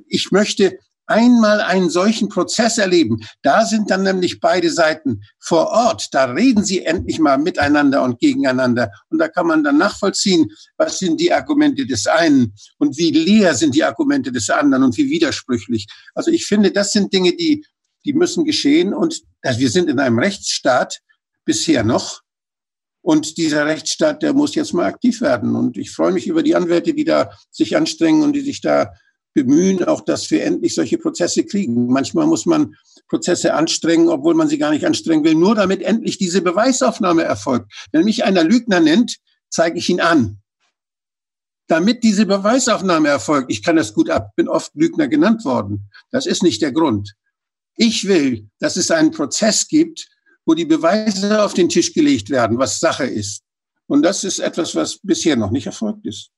Ich 0.08 0.30
möchte 0.30 0.78
einmal 1.10 1.60
einen 1.60 1.90
solchen 1.90 2.28
Prozess 2.28 2.78
erleben, 2.78 3.18
da 3.42 3.66
sind 3.66 3.90
dann 3.90 4.04
nämlich 4.04 4.40
beide 4.40 4.70
Seiten 4.70 5.22
vor 5.38 5.68
Ort. 5.68 6.08
Da 6.12 6.24
reden 6.26 6.64
sie 6.64 6.84
endlich 6.84 7.18
mal 7.18 7.36
miteinander 7.36 8.02
und 8.02 8.20
gegeneinander. 8.20 8.90
Und 9.10 9.18
da 9.18 9.28
kann 9.28 9.46
man 9.46 9.64
dann 9.64 9.76
nachvollziehen, 9.76 10.48
was 10.78 10.98
sind 10.98 11.20
die 11.20 11.32
Argumente 11.32 11.86
des 11.86 12.06
einen 12.06 12.54
und 12.78 12.96
wie 12.96 13.10
leer 13.10 13.54
sind 13.54 13.74
die 13.74 13.84
Argumente 13.84 14.32
des 14.32 14.48
anderen 14.48 14.84
und 14.84 14.96
wie 14.96 15.10
widersprüchlich. 15.10 15.86
Also 16.14 16.30
ich 16.30 16.46
finde, 16.46 16.70
das 16.70 16.92
sind 16.92 17.12
Dinge, 17.12 17.32
die, 17.32 17.64
die 18.04 18.12
müssen 18.12 18.44
geschehen. 18.44 18.94
Und 18.94 19.20
also 19.42 19.58
wir 19.58 19.70
sind 19.70 19.90
in 19.90 19.98
einem 19.98 20.18
Rechtsstaat 20.18 21.00
bisher 21.44 21.84
noch. 21.84 22.20
Und 23.02 23.38
dieser 23.38 23.66
Rechtsstaat, 23.66 24.22
der 24.22 24.34
muss 24.34 24.54
jetzt 24.54 24.74
mal 24.74 24.84
aktiv 24.84 25.20
werden. 25.20 25.56
Und 25.56 25.76
ich 25.78 25.90
freue 25.90 26.12
mich 26.12 26.26
über 26.26 26.42
die 26.42 26.54
Anwälte, 26.54 26.94
die 26.94 27.04
da 27.04 27.32
sich 27.50 27.76
anstrengen 27.76 28.22
und 28.22 28.34
die 28.34 28.42
sich 28.42 28.60
da 28.60 28.92
bemühen, 29.34 29.84
auch 29.84 30.00
dass 30.00 30.30
wir 30.30 30.44
endlich 30.44 30.74
solche 30.74 30.98
Prozesse 30.98 31.44
kriegen. 31.44 31.86
Manchmal 31.86 32.26
muss 32.26 32.46
man 32.46 32.74
Prozesse 33.08 33.54
anstrengen, 33.54 34.08
obwohl 34.08 34.34
man 34.34 34.48
sie 34.48 34.58
gar 34.58 34.70
nicht 34.70 34.84
anstrengen 34.84 35.24
will, 35.24 35.34
nur 35.34 35.54
damit 35.54 35.82
endlich 35.82 36.18
diese 36.18 36.42
Beweisaufnahme 36.42 37.22
erfolgt. 37.22 37.72
Wenn 37.92 38.04
mich 38.04 38.24
einer 38.24 38.44
Lügner 38.44 38.80
nennt, 38.80 39.16
zeige 39.48 39.78
ich 39.78 39.88
ihn 39.88 40.00
an. 40.00 40.38
Damit 41.66 42.02
diese 42.02 42.26
Beweisaufnahme 42.26 43.08
erfolgt, 43.08 43.50
ich 43.50 43.62
kann 43.62 43.76
das 43.76 43.94
gut 43.94 44.10
ab, 44.10 44.30
bin 44.34 44.48
oft 44.48 44.72
Lügner 44.74 45.06
genannt 45.06 45.44
worden. 45.44 45.88
Das 46.10 46.26
ist 46.26 46.42
nicht 46.42 46.62
der 46.62 46.72
Grund. 46.72 47.14
Ich 47.76 48.08
will, 48.08 48.48
dass 48.58 48.76
es 48.76 48.90
einen 48.90 49.12
Prozess 49.12 49.68
gibt, 49.68 50.08
wo 50.44 50.54
die 50.54 50.64
Beweise 50.64 51.44
auf 51.44 51.54
den 51.54 51.68
Tisch 51.68 51.92
gelegt 51.92 52.30
werden, 52.30 52.58
was 52.58 52.80
Sache 52.80 53.04
ist. 53.04 53.42
Und 53.86 54.02
das 54.02 54.24
ist 54.24 54.40
etwas, 54.40 54.74
was 54.74 54.98
bisher 54.98 55.36
noch 55.36 55.50
nicht 55.50 55.66
erfolgt 55.66 56.06
ist. 56.06 56.30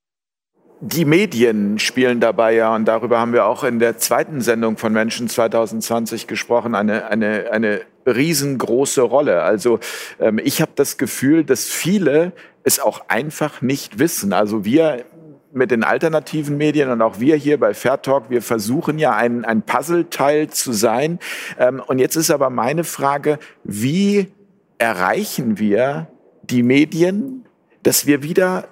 Die 0.85 1.05
Medien 1.05 1.78
spielen 1.78 2.18
dabei 2.18 2.55
ja, 2.57 2.74
und 2.74 2.87
darüber 2.87 3.20
haben 3.20 3.33
wir 3.33 3.47
auch 3.47 3.62
in 3.62 3.78
der 3.78 3.99
zweiten 3.99 4.41
Sendung 4.41 4.76
von 4.76 4.93
Menschen 4.93 5.28
2020 5.28 6.26
gesprochen, 6.26 6.74
eine, 6.74 7.07
eine, 7.07 7.53
eine 7.53 7.83
riesengroße 8.05 9.03
Rolle. 9.03 9.43
Also 9.43 9.78
ähm, 10.18 10.41
ich 10.43 10.61
habe 10.61 10.72
das 10.74 10.99
Gefühl, 10.99 11.45
dass 11.45 11.66
viele 11.66 12.33
es 12.64 12.80
auch 12.80 13.05
einfach 13.07 13.62
nicht 13.62 14.01
wissen. 14.01 14.33
Also 14.33 14.64
wir 14.64 15.05
mit 15.53 15.70
den 15.70 15.85
alternativen 15.85 16.57
Medien 16.57 16.91
und 16.91 17.01
auch 17.01 17.20
wir 17.20 17.37
hier 17.37 17.61
bei 17.61 17.74
Fair 17.74 18.03
Talk, 18.03 18.28
wir 18.28 18.43
versuchen 18.43 18.99
ja 18.99 19.14
ein, 19.14 19.45
ein 19.45 19.62
Puzzleteil 19.62 20.51
zu 20.51 20.72
sein. 20.72 21.20
Ähm, 21.61 21.80
und 21.87 22.01
jetzt 22.01 22.16
ist 22.16 22.33
aber 22.33 22.51
meine 22.51 22.83
Frage, 22.83 23.39
wie 23.62 24.33
erreichen 24.78 25.61
wir 25.61 26.09
die 26.43 26.64
Medien, 26.64 27.45
dass 27.85 28.05
wir 28.07 28.24
wieder 28.24 28.64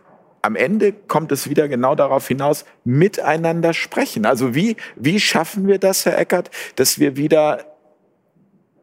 am 0.43 0.57
Ende 0.57 0.93
kommt 0.93 1.33
es 1.33 1.49
wieder 1.49 1.69
genau 1.69 1.95
darauf 1.95 2.27
hinaus, 2.27 2.65
miteinander 2.85 3.75
sprechen. 3.75 4.25
Also 4.27 4.55
wie, 4.55 4.77
wie 4.97 5.21
schaffen 5.21 5.67
wir 5.67 5.79
das, 5.79 6.07
Herr 6.07 6.19
Eckert, 6.19 6.51
dass 6.77 6.99
wir 6.99 7.17
wieder 7.17 7.67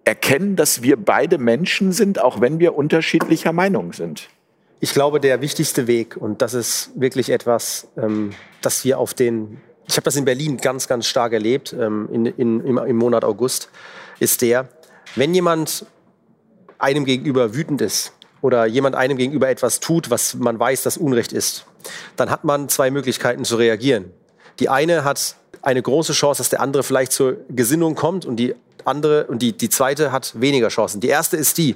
erkennen, 0.06 0.56
dass 0.56 0.82
wir 0.82 0.98
beide 0.98 1.38
Menschen 1.38 1.92
sind, 1.92 2.22
auch 2.22 2.40
wenn 2.42 2.60
wir 2.60 2.76
unterschiedlicher 2.76 3.54
Meinung 3.54 3.94
sind? 3.94 4.30
Ich 4.80 4.94
glaube, 4.94 5.20
der 5.20 5.42
wichtigste 5.42 5.88
Weg, 5.88 6.16
und 6.16 6.42
das 6.42 6.54
ist 6.54 6.92
wirklich 6.96 7.32
etwas, 7.32 7.88
ähm, 7.98 8.32
das 8.62 8.86
wir 8.86 9.00
auf 9.00 9.14
den, 9.14 9.60
ich 9.88 9.96
habe 9.96 10.04
das 10.04 10.16
in 10.16 10.26
Berlin 10.26 10.58
ganz, 10.58 10.88
ganz 10.88 11.08
stark 11.08 11.34
erlebt, 11.34 11.74
ähm, 11.74 12.08
in, 12.12 12.26
in, 12.28 12.60
im, 12.64 12.78
im 12.78 12.96
Monat 12.96 13.26
August, 13.26 13.70
ist 14.20 14.44
der, 14.44 14.70
wenn 15.16 15.34
jemand 15.34 15.86
einem 16.78 17.06
gegenüber 17.06 17.56
wütend 17.56 17.82
ist 17.82 18.14
oder 18.42 18.66
jemand 18.66 18.96
einem 18.96 19.18
gegenüber 19.18 19.50
etwas 19.50 19.80
tut, 19.80 20.10
was 20.10 20.36
man 20.36 20.60
weiß, 20.60 20.84
dass 20.84 20.98
Unrecht 20.98 21.34
ist, 21.34 21.66
dann 22.16 22.30
hat 22.30 22.44
man 22.44 22.70
zwei 22.70 22.92
Möglichkeiten 22.92 23.46
zu 23.46 23.56
reagieren. 23.56 24.12
Die 24.60 24.70
eine 24.70 25.04
hat 25.04 25.36
eine 25.62 25.82
große 25.82 26.14
Chance, 26.14 26.40
dass 26.40 26.50
der 26.50 26.62
andere 26.62 26.84
vielleicht 26.84 27.12
zur 27.12 27.38
Gesinnung 27.50 27.96
kommt 27.96 28.26
und 28.26 28.38
die 28.38 28.56
andere 28.86 29.26
und 29.28 29.42
die, 29.42 29.54
die 29.54 29.70
zweite 29.70 30.12
hat 30.12 30.34
weniger 30.40 30.70
Chancen. 30.70 31.02
Die 31.02 31.10
erste 31.10 31.38
ist 31.38 31.58
die, 31.58 31.76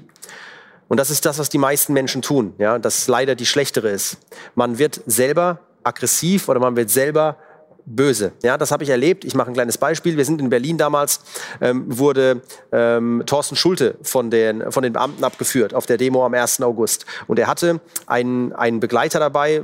und 0.87 0.97
das 0.97 1.09
ist 1.09 1.25
das, 1.25 1.39
was 1.39 1.49
die 1.49 1.57
meisten 1.57 1.93
Menschen 1.93 2.21
tun, 2.21 2.53
ja, 2.57 2.77
das 2.77 3.07
leider 3.07 3.35
die 3.35 3.45
schlechtere 3.45 3.89
ist. 3.89 4.17
Man 4.55 4.77
wird 4.77 5.01
selber 5.05 5.59
aggressiv 5.83 6.49
oder 6.49 6.59
man 6.59 6.75
wird 6.75 6.89
selber 6.89 7.37
böse. 7.85 8.31
Ja, 8.43 8.57
das 8.57 8.71
habe 8.71 8.83
ich 8.83 8.89
erlebt. 8.89 9.25
Ich 9.25 9.35
mache 9.35 9.49
ein 9.49 9.53
kleines 9.53 9.77
Beispiel. 9.77 10.17
Wir 10.17 10.25
sind 10.25 10.41
in 10.41 10.49
Berlin 10.49 10.77
damals, 10.77 11.21
ähm, 11.61 11.85
wurde 11.87 12.41
ähm, 12.71 13.23
Thorsten 13.25 13.55
Schulte 13.55 13.95
von 14.01 14.29
den, 14.29 14.71
von 14.71 14.83
den 14.83 14.93
Beamten 14.93 15.23
abgeführt 15.23 15.73
auf 15.73 15.85
der 15.85 15.97
Demo 15.97 16.25
am 16.25 16.33
1. 16.33 16.61
August. 16.61 17.05
Und 17.27 17.39
er 17.39 17.47
hatte 17.47 17.81
einen, 18.07 18.53
einen 18.53 18.79
Begleiter 18.79 19.19
dabei, 19.19 19.63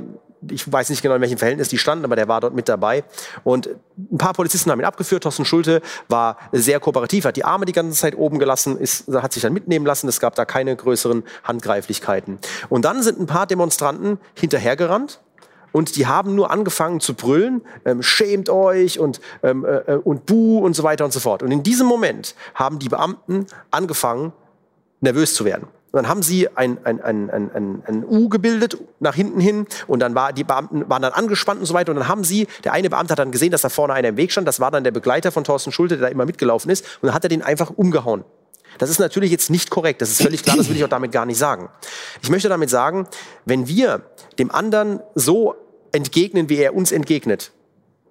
ich 0.50 0.70
weiß 0.70 0.90
nicht 0.90 1.02
genau, 1.02 1.14
in 1.14 1.20
welchem 1.20 1.38
Verhältnis 1.38 1.68
die 1.68 1.78
standen, 1.78 2.04
aber 2.04 2.16
der 2.16 2.28
war 2.28 2.40
dort 2.40 2.54
mit 2.54 2.68
dabei. 2.68 3.04
Und 3.44 3.68
ein 3.96 4.18
paar 4.18 4.32
Polizisten 4.32 4.70
haben 4.70 4.78
ihn 4.78 4.84
abgeführt. 4.84 5.22
Thorsten 5.22 5.44
Schulte 5.44 5.82
war 6.08 6.38
sehr 6.52 6.80
kooperativ, 6.80 7.24
hat 7.24 7.36
die 7.36 7.44
Arme 7.44 7.64
die 7.64 7.72
ganze 7.72 7.98
Zeit 7.98 8.16
oben 8.16 8.38
gelassen, 8.38 8.78
ist, 8.78 9.08
hat 9.08 9.32
sich 9.32 9.42
dann 9.42 9.52
mitnehmen 9.52 9.86
lassen. 9.86 10.08
Es 10.08 10.20
gab 10.20 10.34
da 10.34 10.44
keine 10.44 10.74
größeren 10.76 11.24
Handgreiflichkeiten. 11.44 12.38
Und 12.68 12.84
dann 12.84 13.02
sind 13.02 13.18
ein 13.20 13.26
paar 13.26 13.46
Demonstranten 13.46 14.18
hinterhergerannt 14.34 15.20
und 15.72 15.96
die 15.96 16.06
haben 16.06 16.34
nur 16.34 16.50
angefangen 16.50 17.00
zu 17.00 17.14
brüllen, 17.14 17.62
ähm, 17.84 18.02
schämt 18.02 18.48
euch 18.50 18.98
und, 18.98 19.20
ähm, 19.42 19.64
äh, 19.64 19.94
und 19.94 20.26
buh 20.26 20.58
und 20.58 20.74
so 20.74 20.82
weiter 20.82 21.04
und 21.04 21.12
so 21.12 21.20
fort. 21.20 21.42
Und 21.42 21.50
in 21.50 21.62
diesem 21.62 21.86
Moment 21.86 22.34
haben 22.54 22.78
die 22.78 22.88
Beamten 22.88 23.46
angefangen, 23.70 24.32
nervös 25.00 25.34
zu 25.34 25.44
werden. 25.44 25.68
Und 25.90 26.02
dann 26.02 26.08
haben 26.08 26.22
sie 26.22 26.48
ein, 26.54 26.84
ein, 26.84 27.00
ein, 27.00 27.30
ein, 27.30 27.50
ein, 27.54 27.82
ein 27.86 28.04
U 28.04 28.28
gebildet 28.28 28.76
nach 29.00 29.14
hinten 29.14 29.40
hin 29.40 29.66
und 29.86 30.00
dann 30.00 30.14
war 30.14 30.34
die 30.34 30.44
Beamten 30.44 30.88
waren 30.90 31.00
dann 31.00 31.12
angespannt 31.12 31.60
und 31.60 31.66
so 31.66 31.72
weiter 31.72 31.92
und 31.92 31.96
dann 31.96 32.08
haben 32.08 32.24
sie, 32.24 32.46
der 32.62 32.74
eine 32.74 32.90
Beamte 32.90 33.12
hat 33.12 33.18
dann 33.18 33.32
gesehen, 33.32 33.52
dass 33.52 33.62
da 33.62 33.70
vorne 33.70 33.94
einer 33.94 34.08
im 34.08 34.18
Weg 34.18 34.30
stand, 34.30 34.46
das 34.46 34.60
war 34.60 34.70
dann 34.70 34.84
der 34.84 34.90
Begleiter 34.90 35.32
von 35.32 35.44
Thorsten 35.44 35.72
Schulte, 35.72 35.96
der 35.96 36.08
da 36.08 36.12
immer 36.12 36.26
mitgelaufen 36.26 36.70
ist 36.70 36.84
und 37.00 37.06
dann 37.06 37.14
hat 37.14 37.24
er 37.24 37.30
den 37.30 37.40
einfach 37.40 37.70
umgehauen. 37.70 38.24
Das 38.78 38.90
ist 38.90 38.98
natürlich 38.98 39.30
jetzt 39.30 39.50
nicht 39.50 39.70
korrekt, 39.70 40.00
das 40.02 40.10
ist 40.10 40.22
völlig 40.22 40.42
klar, 40.42 40.56
das 40.56 40.68
will 40.68 40.76
ich 40.76 40.84
auch 40.84 40.88
damit 40.88 41.12
gar 41.12 41.26
nicht 41.26 41.38
sagen. 41.38 41.68
Ich 42.22 42.30
möchte 42.30 42.48
damit 42.48 42.70
sagen, 42.70 43.06
wenn 43.44 43.68
wir 43.68 44.02
dem 44.38 44.50
anderen 44.50 45.00
so 45.14 45.54
entgegnen, 45.92 46.48
wie 46.48 46.56
er 46.56 46.74
uns 46.74 46.92
entgegnet, 46.92 47.52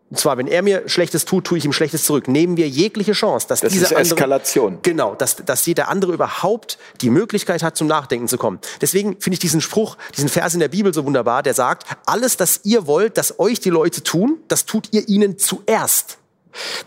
und 0.09 0.17
zwar, 0.17 0.37
wenn 0.37 0.47
er 0.47 0.61
mir 0.61 0.87
Schlechtes 0.87 1.25
tut, 1.25 1.43
tue 1.43 1.57
ich 1.57 1.65
ihm 1.65 1.73
Schlechtes 1.73 2.05
zurück. 2.05 2.29
Nehmen 2.29 2.55
wir 2.55 2.69
jegliche 2.69 3.11
Chance, 3.11 3.45
dass 3.49 3.59
das 3.59 3.73
diese 3.73 3.85
ist 3.85 3.91
Eskalation. 3.91 4.67
Andere, 4.67 4.81
genau, 4.81 5.15
dass, 5.15 5.35
dass 5.35 5.65
jeder 5.65 5.89
andere 5.89 6.13
überhaupt 6.13 6.77
die 7.01 7.09
Möglichkeit 7.09 7.61
hat, 7.61 7.75
zum 7.75 7.87
Nachdenken 7.87 8.29
zu 8.29 8.37
kommen. 8.37 8.59
Deswegen 8.79 9.19
finde 9.19 9.33
ich 9.33 9.39
diesen 9.39 9.59
Spruch, 9.59 9.97
diesen 10.15 10.29
Vers 10.29 10.53
in 10.53 10.61
der 10.61 10.69
Bibel 10.69 10.93
so 10.93 11.03
wunderbar, 11.03 11.43
der 11.43 11.53
sagt, 11.53 11.87
alles, 12.05 12.37
das 12.37 12.61
ihr 12.63 12.87
wollt, 12.87 13.17
dass 13.17 13.37
euch 13.39 13.59
die 13.59 13.69
Leute 13.69 14.01
tun, 14.01 14.37
das 14.47 14.65
tut 14.65 14.87
ihr 14.91 15.09
ihnen 15.09 15.37
zuerst. 15.37 16.19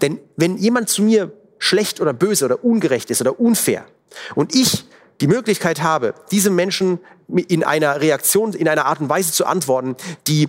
Denn 0.00 0.18
wenn 0.36 0.56
jemand 0.56 0.88
zu 0.88 1.02
mir 1.02 1.30
schlecht 1.60 2.00
oder 2.00 2.12
böse 2.12 2.46
oder 2.46 2.64
ungerecht 2.64 3.10
ist 3.10 3.20
oder 3.20 3.38
unfair. 3.38 3.86
Und 4.34 4.56
ich 4.56 4.84
die 5.20 5.28
Möglichkeit 5.28 5.82
habe, 5.82 6.14
diesem 6.32 6.56
Menschen 6.56 6.98
in 7.28 7.62
einer 7.62 8.00
Reaktion, 8.00 8.54
in 8.54 8.66
einer 8.66 8.86
Art 8.86 9.00
und 9.00 9.08
Weise 9.08 9.32
zu 9.32 9.46
antworten, 9.46 9.94
die 10.26 10.48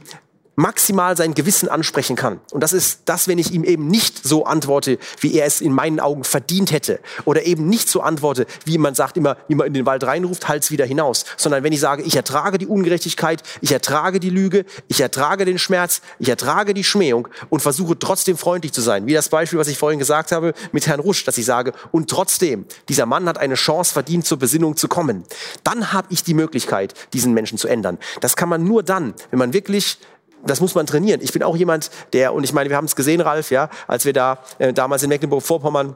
maximal 0.55 1.15
sein 1.15 1.33
Gewissen 1.33 1.69
ansprechen 1.69 2.15
kann. 2.15 2.39
Und 2.51 2.61
das 2.61 2.73
ist 2.73 3.01
das, 3.05 3.27
wenn 3.27 3.37
ich 3.37 3.51
ihm 3.51 3.63
eben 3.63 3.87
nicht 3.87 4.23
so 4.23 4.45
antworte, 4.45 4.97
wie 5.19 5.33
er 5.33 5.45
es 5.45 5.61
in 5.61 5.71
meinen 5.71 5.99
Augen 5.99 6.23
verdient 6.23 6.71
hätte. 6.71 6.99
Oder 7.25 7.45
eben 7.45 7.67
nicht 7.67 7.89
so 7.89 8.01
antworte, 8.01 8.45
wie 8.65 8.77
man 8.77 8.93
sagt 8.93 9.17
immer, 9.17 9.37
wie 9.47 9.55
man 9.55 9.67
in 9.67 9.73
den 9.73 9.85
Wald 9.85 10.03
reinruft, 10.03 10.47
halt's 10.47 10.69
wieder 10.69 10.85
hinaus. 10.85 11.25
Sondern 11.37 11.63
wenn 11.63 11.73
ich 11.73 11.79
sage, 11.79 12.03
ich 12.03 12.15
ertrage 12.15 12.57
die 12.57 12.67
Ungerechtigkeit, 12.67 13.43
ich 13.61 13.71
ertrage 13.71 14.19
die 14.19 14.29
Lüge, 14.29 14.65
ich 14.87 14.99
ertrage 14.99 15.45
den 15.45 15.57
Schmerz, 15.57 16.01
ich 16.19 16.29
ertrage 16.29 16.73
die 16.73 16.83
Schmähung 16.83 17.27
und 17.49 17.61
versuche 17.61 17.97
trotzdem 17.97 18.37
freundlich 18.37 18.73
zu 18.73 18.81
sein. 18.81 19.05
Wie 19.07 19.13
das 19.13 19.29
Beispiel, 19.29 19.57
was 19.57 19.67
ich 19.67 19.77
vorhin 19.77 19.99
gesagt 19.99 20.31
habe 20.31 20.53
mit 20.73 20.85
Herrn 20.85 20.99
Rusch, 20.99 21.23
dass 21.23 21.37
ich 21.37 21.45
sage, 21.45 21.71
und 21.91 22.09
trotzdem, 22.09 22.65
dieser 22.89 23.05
Mann 23.05 23.27
hat 23.27 23.37
eine 23.37 23.55
Chance 23.55 23.93
verdient, 23.93 24.25
zur 24.25 24.37
Besinnung 24.37 24.75
zu 24.75 24.87
kommen. 24.87 25.23
Dann 25.63 25.93
habe 25.93 26.07
ich 26.11 26.23
die 26.23 26.33
Möglichkeit, 26.33 26.93
diesen 27.13 27.33
Menschen 27.33 27.57
zu 27.57 27.67
ändern. 27.67 27.97
Das 28.19 28.35
kann 28.35 28.49
man 28.49 28.63
nur 28.63 28.83
dann, 28.83 29.13
wenn 29.29 29.39
man 29.39 29.53
wirklich 29.53 29.97
das 30.45 30.61
muss 30.61 30.75
man 30.75 30.85
trainieren. 30.85 31.21
Ich 31.21 31.33
bin 31.33 31.43
auch 31.43 31.55
jemand, 31.55 31.91
der, 32.13 32.33
und 32.33 32.43
ich 32.43 32.53
meine, 32.53 32.69
wir 32.69 32.77
haben 32.77 32.85
es 32.85 32.95
gesehen, 32.95 33.21
Ralf, 33.21 33.51
ja, 33.51 33.69
als 33.87 34.05
wir 34.05 34.13
da 34.13 34.39
äh, 34.59 34.73
damals 34.73 35.03
in 35.03 35.09
Mecklenburg-Vorpommern 35.09 35.95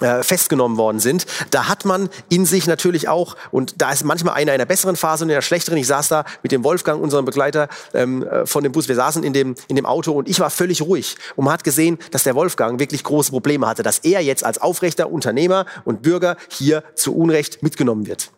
äh, 0.00 0.22
festgenommen 0.22 0.78
worden 0.78 0.98
sind. 0.98 1.26
Da 1.50 1.68
hat 1.68 1.84
man 1.84 2.08
in 2.30 2.46
sich 2.46 2.66
natürlich 2.66 3.08
auch, 3.08 3.36
und 3.50 3.82
da 3.82 3.92
ist 3.92 4.02
manchmal 4.04 4.34
einer 4.34 4.52
in 4.52 4.60
einer 4.60 4.64
besseren 4.64 4.96
Phase 4.96 5.24
und 5.24 5.30
in 5.30 5.34
einer 5.34 5.42
schlechteren. 5.42 5.76
Ich 5.76 5.88
saß 5.88 6.08
da 6.08 6.24
mit 6.42 6.52
dem 6.52 6.64
Wolfgang, 6.64 7.02
unserem 7.02 7.26
Begleiter 7.26 7.68
ähm, 7.92 8.26
äh, 8.26 8.46
von 8.46 8.62
dem 8.62 8.72
Bus. 8.72 8.88
Wir 8.88 8.94
saßen 8.94 9.22
in 9.22 9.34
dem, 9.34 9.54
in 9.68 9.76
dem 9.76 9.84
Auto 9.84 10.12
und 10.12 10.28
ich 10.28 10.40
war 10.40 10.48
völlig 10.48 10.80
ruhig. 10.82 11.16
Und 11.36 11.44
man 11.44 11.52
hat 11.52 11.64
gesehen, 11.64 11.98
dass 12.12 12.22
der 12.22 12.34
Wolfgang 12.34 12.80
wirklich 12.80 13.04
große 13.04 13.30
Probleme 13.30 13.66
hatte, 13.66 13.82
dass 13.82 13.98
er 13.98 14.22
jetzt 14.22 14.44
als 14.44 14.58
aufrechter 14.58 15.10
Unternehmer 15.10 15.66
und 15.84 16.02
Bürger 16.02 16.36
hier 16.48 16.82
zu 16.94 17.14
Unrecht 17.14 17.62
mitgenommen 17.62 18.06
wird. 18.06 18.30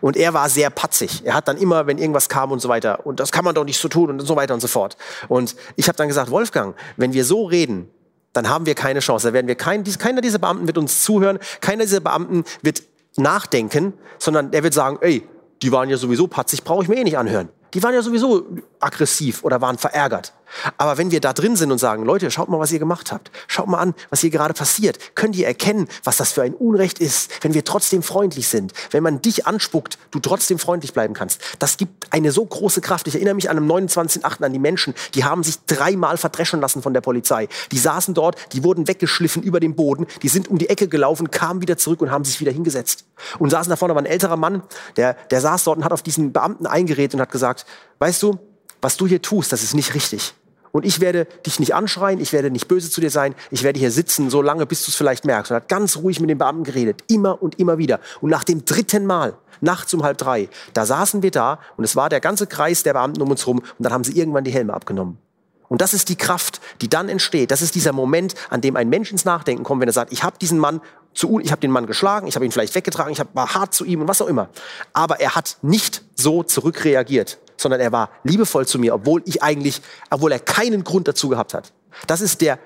Und 0.00 0.16
er 0.16 0.34
war 0.34 0.48
sehr 0.48 0.70
patzig. 0.70 1.22
Er 1.24 1.34
hat 1.34 1.48
dann 1.48 1.56
immer, 1.56 1.86
wenn 1.86 1.98
irgendwas 1.98 2.28
kam 2.28 2.52
und 2.52 2.60
so 2.60 2.68
weiter, 2.68 3.06
und 3.06 3.20
das 3.20 3.32
kann 3.32 3.44
man 3.44 3.54
doch 3.54 3.64
nicht 3.64 3.78
so 3.78 3.88
tun 3.88 4.10
und 4.10 4.20
so 4.20 4.36
weiter 4.36 4.54
und 4.54 4.60
so 4.60 4.68
fort. 4.68 4.96
Und 5.28 5.56
ich 5.76 5.88
habe 5.88 5.96
dann 5.96 6.08
gesagt, 6.08 6.30
Wolfgang, 6.30 6.74
wenn 6.96 7.12
wir 7.12 7.24
so 7.24 7.44
reden, 7.44 7.90
dann 8.32 8.48
haben 8.48 8.66
wir 8.66 8.74
keine 8.74 9.00
Chance. 9.00 9.28
Da 9.28 9.32
werden 9.32 9.48
wir 9.48 9.54
kein, 9.54 9.84
keiner 9.84 10.20
dieser 10.20 10.38
Beamten 10.38 10.66
wird 10.66 10.78
uns 10.78 11.02
zuhören, 11.02 11.38
keiner 11.60 11.84
dieser 11.84 12.00
Beamten 12.00 12.44
wird 12.62 12.82
nachdenken, 13.16 13.94
sondern 14.18 14.50
der 14.50 14.62
wird 14.62 14.74
sagen, 14.74 14.98
ey, 15.00 15.26
die 15.62 15.72
waren 15.72 15.88
ja 15.88 15.96
sowieso 15.96 16.28
patzig, 16.28 16.62
brauche 16.62 16.82
ich 16.82 16.88
mir 16.88 16.96
eh 16.96 17.04
nicht 17.04 17.18
anhören. 17.18 17.48
Die 17.74 17.82
waren 17.82 17.94
ja 17.94 18.02
sowieso 18.02 18.46
aggressiv 18.80 19.44
oder 19.44 19.60
waren 19.60 19.76
verärgert. 19.76 20.32
Aber 20.76 20.98
wenn 20.98 21.10
wir 21.10 21.20
da 21.20 21.32
drin 21.32 21.56
sind 21.56 21.70
und 21.72 21.78
sagen, 21.78 22.04
Leute, 22.04 22.30
schaut 22.30 22.48
mal, 22.48 22.58
was 22.58 22.72
ihr 22.72 22.78
gemacht 22.78 23.12
habt. 23.12 23.30
Schaut 23.46 23.68
mal 23.68 23.78
an, 23.78 23.94
was 24.10 24.20
hier 24.20 24.30
gerade 24.30 24.54
passiert. 24.54 24.98
Könnt 25.14 25.36
ihr 25.36 25.46
erkennen, 25.46 25.88
was 26.04 26.16
das 26.16 26.32
für 26.32 26.42
ein 26.42 26.54
Unrecht 26.54 26.98
ist, 26.98 27.30
wenn 27.42 27.54
wir 27.54 27.64
trotzdem 27.64 28.02
freundlich 28.02 28.48
sind. 28.48 28.72
Wenn 28.90 29.02
man 29.02 29.22
dich 29.22 29.46
anspuckt, 29.46 29.98
du 30.10 30.20
trotzdem 30.20 30.58
freundlich 30.58 30.92
bleiben 30.92 31.14
kannst. 31.14 31.40
Das 31.58 31.76
gibt 31.76 32.12
eine 32.12 32.32
so 32.32 32.44
große 32.44 32.80
Kraft. 32.80 33.06
Ich 33.08 33.14
erinnere 33.14 33.34
mich 33.34 33.50
an 33.50 33.58
am 33.58 33.70
29.8. 33.70 34.44
an 34.44 34.52
die 34.52 34.58
Menschen, 34.58 34.94
die 35.14 35.24
haben 35.24 35.42
sich 35.42 35.58
dreimal 35.66 36.16
verdreschen 36.16 36.60
lassen 36.60 36.82
von 36.82 36.94
der 36.94 37.00
Polizei. 37.00 37.48
Die 37.72 37.78
saßen 37.78 38.14
dort, 38.14 38.36
die 38.52 38.64
wurden 38.64 38.88
weggeschliffen 38.88 39.42
über 39.42 39.60
den 39.60 39.74
Boden, 39.74 40.06
die 40.22 40.28
sind 40.28 40.48
um 40.48 40.58
die 40.58 40.68
Ecke 40.68 40.88
gelaufen, 40.88 41.30
kamen 41.30 41.60
wieder 41.60 41.76
zurück 41.76 42.00
und 42.00 42.10
haben 42.10 42.24
sich 42.24 42.40
wieder 42.40 42.52
hingesetzt. 42.52 43.04
Und 43.38 43.50
saßen 43.50 43.70
da 43.70 43.76
vorne, 43.76 43.94
war 43.94 44.02
ein 44.02 44.06
älterer 44.06 44.36
Mann, 44.36 44.62
der, 44.96 45.14
der 45.30 45.40
saß 45.40 45.64
dort 45.64 45.78
und 45.78 45.84
hat 45.84 45.92
auf 45.92 46.02
diesen 46.02 46.32
Beamten 46.32 46.66
eingeredet 46.66 47.14
und 47.14 47.20
hat 47.20 47.30
gesagt, 47.30 47.66
weißt 47.98 48.22
du, 48.22 48.38
was 48.80 48.96
du 48.96 49.06
hier 49.06 49.22
tust, 49.22 49.52
das 49.52 49.62
ist 49.62 49.74
nicht 49.74 49.94
richtig. 49.94 50.34
Und 50.70 50.84
ich 50.84 51.00
werde 51.00 51.26
dich 51.46 51.58
nicht 51.60 51.74
anschreien, 51.74 52.20
ich 52.20 52.32
werde 52.32 52.50
nicht 52.50 52.68
böse 52.68 52.90
zu 52.90 53.00
dir 53.00 53.10
sein, 53.10 53.34
ich 53.50 53.62
werde 53.62 53.80
hier 53.80 53.90
sitzen, 53.90 54.30
so 54.30 54.42
lange, 54.42 54.66
bis 54.66 54.84
du 54.84 54.90
es 54.90 54.96
vielleicht 54.96 55.24
merkst. 55.24 55.50
Und 55.50 55.56
hat 55.56 55.68
ganz 55.68 55.96
ruhig 55.96 56.20
mit 56.20 56.30
dem 56.30 56.38
Beamten 56.38 56.64
geredet, 56.64 57.02
immer 57.08 57.42
und 57.42 57.58
immer 57.58 57.78
wieder. 57.78 58.00
Und 58.20 58.30
nach 58.30 58.44
dem 58.44 58.64
dritten 58.64 59.06
Mal, 59.06 59.36
nachts 59.60 59.94
um 59.94 60.02
halb 60.02 60.18
drei, 60.18 60.48
da 60.74 60.84
saßen 60.86 61.22
wir 61.22 61.30
da 61.30 61.58
und 61.76 61.84
es 61.84 61.96
war 61.96 62.08
der 62.08 62.20
ganze 62.20 62.46
Kreis 62.46 62.82
der 62.82 62.92
Beamten 62.92 63.22
um 63.22 63.30
uns 63.30 63.46
rum 63.46 63.58
und 63.58 63.64
dann 63.78 63.92
haben 63.92 64.04
sie 64.04 64.12
irgendwann 64.12 64.44
die 64.44 64.52
Helme 64.52 64.74
abgenommen. 64.74 65.18
Und 65.68 65.82
das 65.82 65.92
ist 65.92 66.08
die 66.08 66.16
Kraft, 66.16 66.60
die 66.80 66.88
dann 66.88 67.08
entsteht. 67.08 67.50
Das 67.50 67.60
ist 67.60 67.74
dieser 67.74 67.92
Moment, 67.92 68.34
an 68.48 68.60
dem 68.60 68.76
ein 68.76 68.88
Mensch 68.88 69.12
ins 69.12 69.24
Nachdenken 69.24 69.64
kommt, 69.64 69.82
wenn 69.82 69.88
er 69.88 69.92
sagt, 69.92 70.12
ich 70.12 70.22
habe 70.22 70.38
diesen 70.38 70.58
Mann 70.58 70.80
zu, 71.12 71.40
ich 71.40 71.50
habe 71.50 71.60
den 71.60 71.70
Mann 71.70 71.86
geschlagen, 71.86 72.26
ich 72.26 72.36
habe 72.36 72.44
ihn 72.46 72.52
vielleicht 72.52 72.74
weggetragen, 72.74 73.12
ich 73.12 73.20
war 73.34 73.54
hart 73.54 73.74
zu 73.74 73.84
ihm 73.84 74.00
und 74.00 74.08
was 74.08 74.22
auch 74.22 74.28
immer. 74.28 74.48
Aber 74.92 75.20
er 75.20 75.34
hat 75.34 75.58
nicht 75.62 76.02
so 76.14 76.42
zurückreagiert, 76.42 77.38
sondern 77.60 77.80
er 77.80 77.92
war 77.92 78.10
liebevoll 78.24 78.66
zu 78.66 78.78
mir, 78.78 78.94
obwohl 78.94 79.22
ich 79.26 79.42
eigentlich, 79.42 79.82
obwohl 80.10 80.32
er 80.32 80.38
keinen 80.38 80.84
Grund 80.84 81.08
dazu 81.08 81.28
gehabt 81.28 81.54
hat. 81.54 81.72
Das 82.06 82.20
ist 82.20 82.40
der 82.40 82.58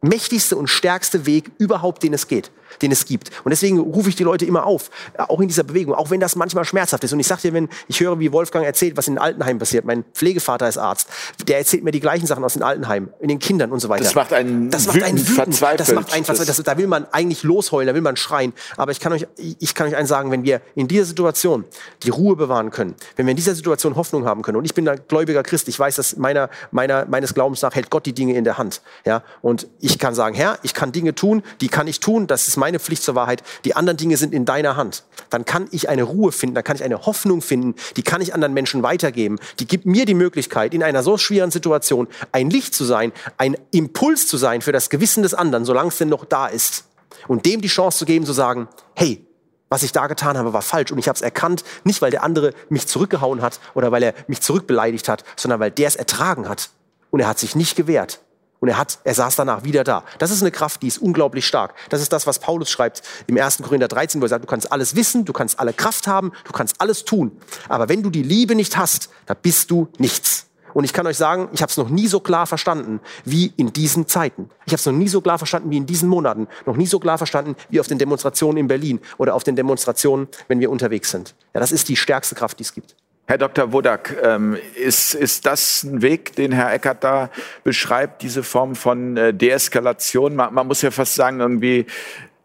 mächtigste 0.00 0.56
und 0.56 0.68
stärkste 0.68 1.26
Weg 1.26 1.50
überhaupt, 1.58 2.02
den 2.02 2.14
es 2.14 2.28
geht 2.28 2.50
den 2.82 2.92
es 2.92 3.04
gibt. 3.04 3.30
Und 3.44 3.50
deswegen 3.50 3.78
rufe 3.78 4.08
ich 4.08 4.16
die 4.16 4.24
Leute 4.24 4.44
immer 4.44 4.66
auf, 4.66 4.90
äh, 5.14 5.22
auch 5.22 5.40
in 5.40 5.48
dieser 5.48 5.64
Bewegung, 5.64 5.94
auch 5.94 6.10
wenn 6.10 6.20
das 6.20 6.36
manchmal 6.36 6.64
schmerzhaft 6.64 7.04
ist. 7.04 7.12
Und 7.12 7.20
ich 7.20 7.26
sage 7.26 7.42
dir, 7.42 7.52
wenn 7.52 7.68
ich 7.88 8.00
höre, 8.00 8.18
wie 8.18 8.32
Wolfgang 8.32 8.64
erzählt, 8.64 8.96
was 8.96 9.08
in 9.08 9.14
den 9.14 9.18
Altenheimen 9.18 9.58
passiert, 9.58 9.84
mein 9.84 10.04
Pflegevater 10.14 10.68
ist 10.68 10.78
Arzt, 10.78 11.08
der 11.46 11.58
erzählt 11.58 11.84
mir 11.84 11.90
die 11.90 12.00
gleichen 12.00 12.26
Sachen 12.26 12.44
aus 12.44 12.54
den 12.54 12.62
Altenheimen, 12.62 13.10
in 13.20 13.28
den 13.28 13.38
Kindern 13.38 13.72
und 13.72 13.80
so 13.80 13.88
weiter. 13.88 14.04
Das 14.04 14.14
macht 14.14 14.32
einen 14.32 14.70
das 14.70 14.86
macht 14.86 15.02
einen 15.02 15.18
wütend, 15.18 15.36
verzweifelt. 15.36 15.80
Das 15.80 15.92
macht 15.92 16.12
einen 16.12 16.24
verzweifelt. 16.24 16.58
Das, 16.58 16.64
da 16.64 16.78
will 16.78 16.86
man 16.86 17.06
eigentlich 17.12 17.42
losheulen, 17.42 17.86
da 17.86 17.94
will 17.94 18.02
man 18.02 18.16
schreien. 18.16 18.52
Aber 18.76 18.92
ich 18.92 19.00
kann 19.00 19.12
euch, 19.12 19.26
ich 19.36 19.74
kann 19.74 19.86
euch 19.86 19.96
eins 19.96 20.08
sagen, 20.08 20.30
wenn 20.30 20.44
wir 20.44 20.60
in 20.74 20.88
dieser 20.88 21.04
Situation 21.04 21.64
die 22.02 22.10
Ruhe 22.10 22.36
bewahren 22.36 22.70
können, 22.70 22.94
wenn 23.16 23.26
wir 23.26 23.30
in 23.30 23.36
dieser 23.36 23.54
Situation 23.54 23.96
Hoffnung 23.96 24.24
haben 24.24 24.42
können, 24.42 24.56
und 24.56 24.64
ich 24.64 24.74
bin 24.74 24.88
ein 24.88 25.00
gläubiger 25.08 25.42
Christ, 25.42 25.68
ich 25.68 25.78
weiß, 25.78 25.96
dass 25.96 26.16
meiner, 26.16 26.50
meiner, 26.70 27.06
meines 27.06 27.34
Glaubens 27.34 27.62
nach 27.62 27.74
hält 27.74 27.90
Gott 27.90 28.06
die 28.06 28.12
Dinge 28.12 28.34
in 28.34 28.44
der 28.44 28.58
Hand. 28.58 28.82
Ja? 29.04 29.22
Und 29.42 29.66
ich 29.80 29.98
kann 29.98 30.14
sagen, 30.14 30.34
Herr, 30.34 30.58
ich 30.62 30.74
kann 30.74 30.92
Dinge 30.92 31.14
tun, 31.14 31.42
die 31.60 31.68
kann 31.68 31.86
ich 31.86 32.00
tun, 32.00 32.26
das 32.26 32.48
ist 32.48 32.56
meine 32.58 32.78
Pflicht 32.78 33.02
zur 33.02 33.14
Wahrheit. 33.14 33.42
Die 33.64 33.74
anderen 33.74 33.96
Dinge 33.96 34.16
sind 34.16 34.34
in 34.34 34.44
deiner 34.44 34.76
Hand. 34.76 35.04
Dann 35.30 35.44
kann 35.44 35.68
ich 35.70 35.88
eine 35.88 36.02
Ruhe 36.02 36.32
finden, 36.32 36.54
dann 36.54 36.64
kann 36.64 36.76
ich 36.76 36.84
eine 36.84 37.06
Hoffnung 37.06 37.42
finden, 37.42 37.74
die 37.96 38.02
kann 38.02 38.20
ich 38.20 38.34
anderen 38.34 38.54
Menschen 38.54 38.82
weitergeben. 38.82 39.38
Die 39.58 39.66
gibt 39.66 39.86
mir 39.86 40.04
die 40.04 40.14
Möglichkeit, 40.14 40.74
in 40.74 40.82
einer 40.82 41.02
so 41.02 41.16
schweren 41.16 41.50
Situation 41.50 42.08
ein 42.32 42.50
Licht 42.50 42.74
zu 42.74 42.84
sein, 42.84 43.12
ein 43.36 43.56
Impuls 43.70 44.26
zu 44.26 44.36
sein 44.36 44.60
für 44.60 44.72
das 44.72 44.90
Gewissen 44.90 45.22
des 45.22 45.34
anderen, 45.34 45.64
solange 45.64 45.88
es 45.88 45.98
denn 45.98 46.08
noch 46.08 46.24
da 46.24 46.46
ist. 46.46 46.84
Und 47.26 47.46
dem 47.46 47.60
die 47.60 47.68
Chance 47.68 47.98
zu 47.98 48.04
geben, 48.04 48.26
zu 48.26 48.32
sagen, 48.32 48.68
hey, 48.94 49.24
was 49.68 49.82
ich 49.82 49.92
da 49.92 50.06
getan 50.06 50.38
habe, 50.38 50.52
war 50.52 50.62
falsch 50.62 50.92
und 50.92 50.98
ich 50.98 51.08
habe 51.08 51.16
es 51.16 51.22
erkannt, 51.22 51.62
nicht 51.84 52.00
weil 52.00 52.10
der 52.10 52.22
andere 52.22 52.54
mich 52.68 52.86
zurückgehauen 52.86 53.42
hat 53.42 53.60
oder 53.74 53.92
weil 53.92 54.02
er 54.02 54.14
mich 54.26 54.40
zurückbeleidigt 54.40 55.08
hat, 55.08 55.24
sondern 55.36 55.60
weil 55.60 55.70
der 55.70 55.88
es 55.88 55.96
ertragen 55.96 56.48
hat 56.48 56.70
und 57.10 57.20
er 57.20 57.28
hat 57.28 57.38
sich 57.38 57.54
nicht 57.54 57.76
gewehrt. 57.76 58.20
Und 58.60 58.68
er 58.68 58.78
hat, 58.78 58.98
er 59.04 59.14
saß 59.14 59.36
danach 59.36 59.64
wieder 59.64 59.84
da. 59.84 60.04
Das 60.18 60.30
ist 60.30 60.42
eine 60.42 60.50
Kraft, 60.50 60.82
die 60.82 60.88
ist 60.88 60.98
unglaublich 60.98 61.46
stark. 61.46 61.74
Das 61.90 62.00
ist 62.00 62.12
das, 62.12 62.26
was 62.26 62.38
Paulus 62.38 62.70
schreibt 62.70 63.02
im 63.26 63.38
1. 63.38 63.62
Korinther 63.62 63.88
13, 63.88 64.20
wo 64.20 64.24
er 64.24 64.28
sagt, 64.28 64.44
du 64.44 64.48
kannst 64.48 64.72
alles 64.72 64.96
wissen, 64.96 65.24
du 65.24 65.32
kannst 65.32 65.60
alle 65.60 65.72
Kraft 65.72 66.06
haben, 66.06 66.32
du 66.44 66.52
kannst 66.52 66.80
alles 66.80 67.04
tun. 67.04 67.32
Aber 67.68 67.88
wenn 67.88 68.02
du 68.02 68.10
die 68.10 68.22
Liebe 68.22 68.54
nicht 68.54 68.76
hast, 68.76 69.10
da 69.26 69.34
bist 69.34 69.70
du 69.70 69.88
nichts. 69.98 70.46
Und 70.74 70.84
ich 70.84 70.92
kann 70.92 71.06
euch 71.06 71.16
sagen, 71.16 71.48
ich 71.52 71.62
habe 71.62 71.70
es 71.70 71.76
noch 71.76 71.88
nie 71.88 72.08
so 72.08 72.20
klar 72.20 72.46
verstanden 72.46 73.00
wie 73.24 73.52
in 73.56 73.72
diesen 73.72 74.06
Zeiten. 74.06 74.50
Ich 74.66 74.72
habe 74.72 74.80
es 74.80 74.86
noch 74.86 74.92
nie 74.92 75.08
so 75.08 75.20
klar 75.20 75.38
verstanden 75.38 75.70
wie 75.70 75.76
in 75.76 75.86
diesen 75.86 76.08
Monaten. 76.08 76.46
Noch 76.66 76.76
nie 76.76 76.86
so 76.86 76.98
klar 76.98 77.18
verstanden 77.18 77.56
wie 77.70 77.80
auf 77.80 77.86
den 77.86 77.98
Demonstrationen 77.98 78.58
in 78.58 78.68
Berlin 78.68 79.00
oder 79.16 79.34
auf 79.34 79.44
den 79.44 79.56
Demonstrationen, 79.56 80.28
wenn 80.46 80.60
wir 80.60 80.70
unterwegs 80.70 81.10
sind. 81.10 81.34
Ja, 81.54 81.60
das 81.60 81.72
ist 81.72 81.88
die 81.88 81.96
stärkste 81.96 82.34
Kraft, 82.34 82.58
die 82.58 82.64
es 82.64 82.72
gibt. 82.72 82.94
Herr 83.30 83.36
Dr. 83.36 83.74
Wodak, 83.74 84.16
ähm, 84.22 84.56
ist, 84.74 85.12
ist 85.12 85.44
das 85.44 85.82
ein 85.82 86.00
Weg, 86.00 86.34
den 86.36 86.50
Herr 86.50 86.72
Eckert 86.72 87.04
da 87.04 87.28
beschreibt, 87.62 88.22
diese 88.22 88.42
Form 88.42 88.74
von 88.74 89.18
äh, 89.18 89.34
Deeskalation? 89.34 90.34
Man, 90.34 90.54
man, 90.54 90.66
muss 90.66 90.80
ja 90.80 90.90
fast 90.90 91.14
sagen, 91.14 91.40
irgendwie 91.40 91.84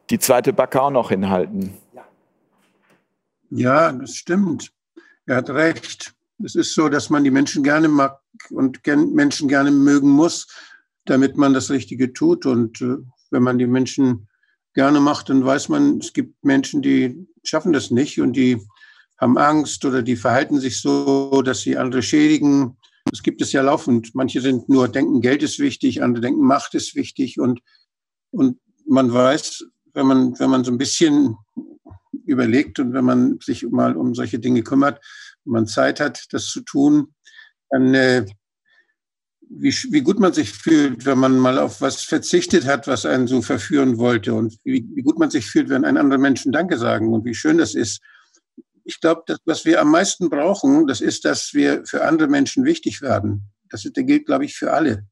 die 0.10 0.20
zweite 0.20 0.52
Backe 0.52 0.82
auch 0.82 0.92
noch 0.92 1.08
hinhalten. 1.08 1.78
Ja, 3.50 3.94
das 3.94 4.16
stimmt. 4.16 4.74
Er 5.26 5.38
hat 5.38 5.50
recht. 5.52 6.14
Es 6.44 6.54
ist 6.56 6.74
so, 6.74 6.90
dass 6.90 7.10
man 7.10 7.24
die 7.24 7.32
Menschen 7.32 7.64
gerne 7.64 7.88
mag 7.88 8.20
und 8.50 8.86
Menschen 8.86 9.48
gerne 9.48 9.72
mögen 9.72 10.10
muss, 10.10 10.50
damit 11.06 11.38
man 11.38 11.54
das 11.54 11.72
Richtige 11.72 12.12
tut. 12.12 12.46
Und 12.46 12.82
äh, 12.82 12.98
wenn 13.32 13.44
man 13.44 13.58
die 13.58 13.68
Menschen 13.68 14.28
gerne 14.74 15.00
macht, 15.00 15.30
dann 15.30 15.46
weiß 15.46 15.70
man, 15.70 16.00
es 16.00 16.12
gibt 16.12 16.44
Menschen, 16.44 16.82
die 16.82 17.26
schaffen 17.42 17.72
das 17.72 17.90
nicht 17.90 18.20
und 18.20 18.34
die 18.34 18.60
haben 19.18 19.38
Angst 19.38 19.86
oder 19.86 20.02
die 20.02 20.16
verhalten 20.16 20.60
sich 20.60 20.82
so, 20.82 21.42
dass 21.42 21.62
sie 21.62 21.78
andere 21.78 22.02
schädigen. 22.02 22.78
Das 23.06 23.24
gibt 23.24 23.42
es 23.42 23.52
ja 23.52 23.62
laufend. 23.62 24.16
Manche 24.16 24.42
sind 24.42 24.70
nur 24.70 24.88
denken, 24.88 25.22
Geld 25.22 25.44
ist 25.44 25.60
wichtig, 25.60 26.02
andere 26.02 26.22
denken, 26.22 26.46
Macht 26.46 26.74
ist 26.74 26.96
wichtig 26.96 27.40
und, 27.40 27.60
und 28.32 28.60
man 28.88 29.14
weiß, 29.14 29.66
wenn 29.94 30.08
man, 30.08 30.40
wenn 30.40 30.50
man 30.50 30.64
so 30.64 30.72
ein 30.72 30.78
bisschen 30.78 31.36
überlegt 32.26 32.80
und 32.80 32.94
wenn 32.94 33.06
man 33.06 33.40
sich 33.40 33.64
mal 33.70 33.96
um 33.96 34.16
solche 34.16 34.40
Dinge 34.40 34.64
kümmert, 34.64 35.00
wenn 35.46 35.54
man 35.54 35.68
Zeit 35.68 36.00
hat, 36.00 36.26
das 36.32 36.48
zu 36.48 36.62
tun, 36.62 37.14
dann 37.70 37.94
äh, 37.94 38.26
wie, 39.50 39.72
wie 39.92 40.02
gut 40.02 40.20
man 40.20 40.34
sich 40.34 40.52
fühlt, 40.52 41.06
wenn 41.06 41.20
man 41.20 41.38
mal 41.38 41.60
auf 41.60 41.82
was 41.82 42.02
verzichtet 42.02 42.66
hat, 42.66 42.88
was 42.88 43.06
einen 43.06 43.28
so 43.28 43.42
verführen 43.42 43.98
wollte 43.98 44.34
und 44.34 44.58
wie, 44.64 44.88
wie 44.94 45.02
gut 45.02 45.20
man 45.20 45.30
sich 45.30 45.46
fühlt, 45.46 45.70
wenn 45.70 45.86
ein 45.86 45.98
anderer 45.98 46.20
Menschen 46.20 46.52
Danke 46.52 46.78
sagen 46.78 47.14
und 47.14 47.26
wie 47.26 47.36
schön 47.36 47.58
das 47.58 47.76
ist 47.76 48.02
ich 48.84 49.00
glaube, 49.00 49.24
das, 49.26 49.40
was 49.46 49.66
wir 49.66 49.82
am 49.82 49.92
meisten 49.92 50.30
brauchen, 50.30 50.88
das 50.88 51.02
ist, 51.02 51.26
dass 51.26 51.54
wir 51.54 51.86
für 51.86 52.04
andere 52.04 52.28
Menschen 52.28 52.66
wichtig 52.66 53.02
werden. 53.02 53.50
Das, 53.70 53.88
gilt, 53.94 54.26
glaube 54.26 54.46
ich, 54.46 54.56
für 54.56 54.74
alle. 54.74 55.06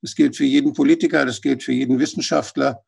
Das 0.00 0.14
gilt 0.14 0.36
für 0.36 0.44
jeden 0.44 0.72
Politiker, 0.72 1.26
das 1.26 1.42
gilt 1.42 1.62
für 1.62 1.72
jeden 1.72 1.98
Wissenschaftler. 1.98 2.82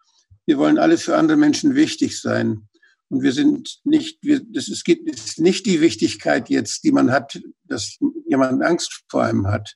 Wir 0.47 0.59
wollen 0.59 0.79
alle 0.79 0.99
für 0.99 1.17
andere 1.17 1.37
Menschen 1.37 1.75
wichtig 1.75 2.21
sein. 2.21 2.69
Und 3.09 3.23
wir 3.23 3.33
sind 3.33 3.81
nicht, 3.85 4.19
wir, 4.23 4.41
das 4.41 4.69
ist, 4.69 4.89
ist 4.89 5.41
nicht 5.41 5.67
die 5.67 5.81
Wichtigkeit 5.81 6.49
jetzt, 6.49 6.85
die 6.85 6.93
man 6.93 7.11
hat, 7.11 7.41
dass 7.65 7.99
jemand 8.27 8.63
Angst 8.63 9.03
vor 9.09 9.25
einem 9.25 9.49
hat, 9.49 9.75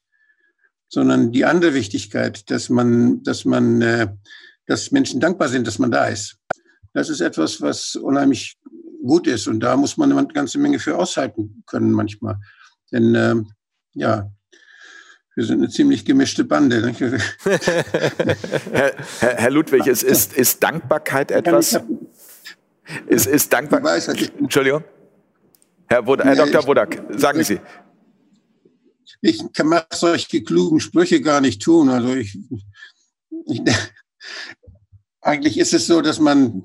sondern 0.88 1.32
die 1.32 1.44
andere 1.44 1.74
Wichtigkeit, 1.74 2.48
dass 2.50 2.68
man, 2.68 3.24
dass 3.24 3.44
man, 3.44 3.82
äh, 3.82 4.08
dass 4.66 4.92
Menschen 4.92 5.18
dankbar 5.18 5.48
sind, 5.48 5.66
dass 5.66 5.80
man 5.80 5.90
da 5.90 6.06
ist. 6.06 6.38
Das 6.92 7.08
ist 7.08 7.20
etwas, 7.20 7.60
was 7.60 7.96
unheimlich 7.96 8.56
gut 9.04 9.26
ist. 9.26 9.46
Und 9.46 9.60
da 9.60 9.76
muss 9.76 9.96
man 9.96 10.12
eine 10.12 10.26
ganze 10.28 10.58
Menge 10.58 10.78
für 10.78 10.96
aushalten 10.96 11.62
können 11.66 11.92
manchmal. 11.92 12.36
Denn 12.92 13.14
äh, 13.14 13.34
ja, 13.92 14.30
wir 15.34 15.44
sind 15.44 15.58
eine 15.58 15.68
ziemlich 15.68 16.04
gemischte 16.04 16.44
Bande. 16.44 16.94
Herr, 18.72 18.94
Herr, 19.20 19.50
Ludwig, 19.50 19.86
es 19.86 20.02
ist, 20.02 20.32
ist 20.32 20.62
Dankbarkeit 20.62 21.30
etwas? 21.30 21.80
Ist, 23.06 23.26
ist 23.26 23.52
Dankbarkeit. 23.52 24.06
Entschuldigung. 24.38 24.84
Herr, 25.88 26.06
Wod 26.06 26.22
Herr 26.22 26.36
Dr. 26.36 26.66
Wodak, 26.66 27.02
sagen 27.18 27.42
Sie. 27.42 27.60
Ich 29.20 29.42
kann 29.52 29.80
solche 29.92 30.42
klugen 30.42 30.80
Sprüche 30.80 31.20
gar 31.20 31.40
nicht 31.40 31.62
tun. 31.62 31.88
Also 31.88 32.14
ich, 32.14 32.38
ich, 33.46 33.62
eigentlich 35.20 35.58
ist 35.58 35.74
es 35.74 35.86
so, 35.86 36.00
dass 36.00 36.20
man 36.20 36.64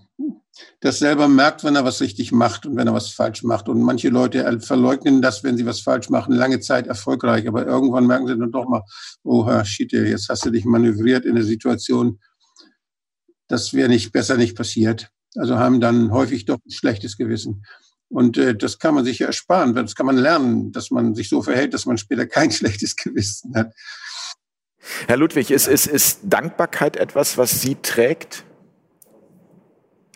das 0.82 1.00
selber 1.00 1.28
merkt, 1.28 1.64
wenn 1.64 1.76
er 1.76 1.84
was 1.84 2.00
richtig 2.00 2.32
macht 2.32 2.66
und 2.66 2.78
wenn 2.78 2.88
er 2.88 2.94
was 2.94 3.10
falsch 3.10 3.44
macht. 3.44 3.68
Und 3.68 3.82
manche 3.82 4.10
Leute 4.10 4.62
verleugnen 4.62 5.22
das, 5.22 5.44
wenn 5.44 5.58
sie 5.58 5.66
was 5.66 5.82
falsch 5.82 6.10
machen, 6.10 6.34
lange 6.34 6.62
Zeit 6.62 6.88
erfolgreich. 6.88 7.48
Aber 7.48 7.66
irgendwann 7.66 8.08
merken 8.08 8.28
sie 8.28 8.38
dann 8.38 8.52
doch 8.52 8.68
mal, 8.68 8.84
oh 9.24 9.46
Herr 9.46 9.66
Schiete, 9.66 9.98
jetzt 10.06 10.30
hast 10.30 10.46
du 10.46 10.52
dich 10.52 10.64
manövriert 10.64 11.26
in 11.26 11.32
eine 11.32 11.44
Situation, 11.44 12.20
das 13.50 13.74
wäre 13.74 13.90
nicht 13.90 14.14
besser 14.14 14.38
nicht 14.38 14.56
passiert. 14.56 15.10
Also 15.36 15.58
haben 15.58 15.82
dann 15.82 16.12
häufig 16.12 16.46
doch 16.46 16.60
ein 16.66 16.72
schlechtes 16.72 17.18
Gewissen. 17.18 17.66
Und 18.08 18.38
äh, 18.38 18.56
das 18.56 18.80
kann 18.80 18.96
man 18.96 19.04
sich 19.04 19.20
ja 19.20 19.28
ersparen. 19.28 19.76
Das 19.76 19.96
kann 19.96 20.06
man 20.06 20.18
lernen, 20.18 20.72
dass 20.72 20.92
man 20.92 21.14
sich 21.14 21.30
so 21.30 21.42
verhält, 21.42 21.74
dass 21.74 21.86
man 21.86 21.98
später 21.98 22.26
kein 22.26 22.52
schlechtes 22.52 22.96
Gewissen 22.96 23.54
hat. 23.56 23.74
Herr 25.08 25.18
Ludwig, 25.18 25.52
ist, 25.52 25.68
ist, 25.68 25.88
ist 25.88 26.22
Dankbarkeit 26.24 26.96
etwas, 26.96 27.38
was 27.38 27.62
Sie 27.62 27.76
trägt? 27.76 28.46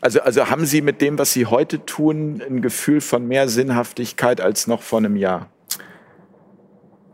Also, 0.03 0.19
also 0.19 0.49
haben 0.49 0.65
Sie 0.65 0.81
mit 0.81 0.99
dem, 0.99 1.17
was 1.17 1.31
Sie 1.31 1.45
heute 1.45 1.85
tun, 1.85 2.41
ein 2.45 2.61
Gefühl 2.61 2.99
von 2.99 3.25
mehr 3.25 3.47
Sinnhaftigkeit 3.47 4.41
als 4.41 4.67
noch 4.67 4.81
vor 4.81 4.99
einem 4.99 5.15
Jahr? 5.15 5.49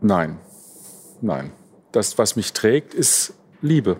Nein, 0.00 0.40
nein. 1.20 1.52
das, 1.92 2.18
was 2.18 2.34
mich 2.34 2.52
trägt, 2.52 2.92
ist 2.92 3.34
Liebe 3.62 3.98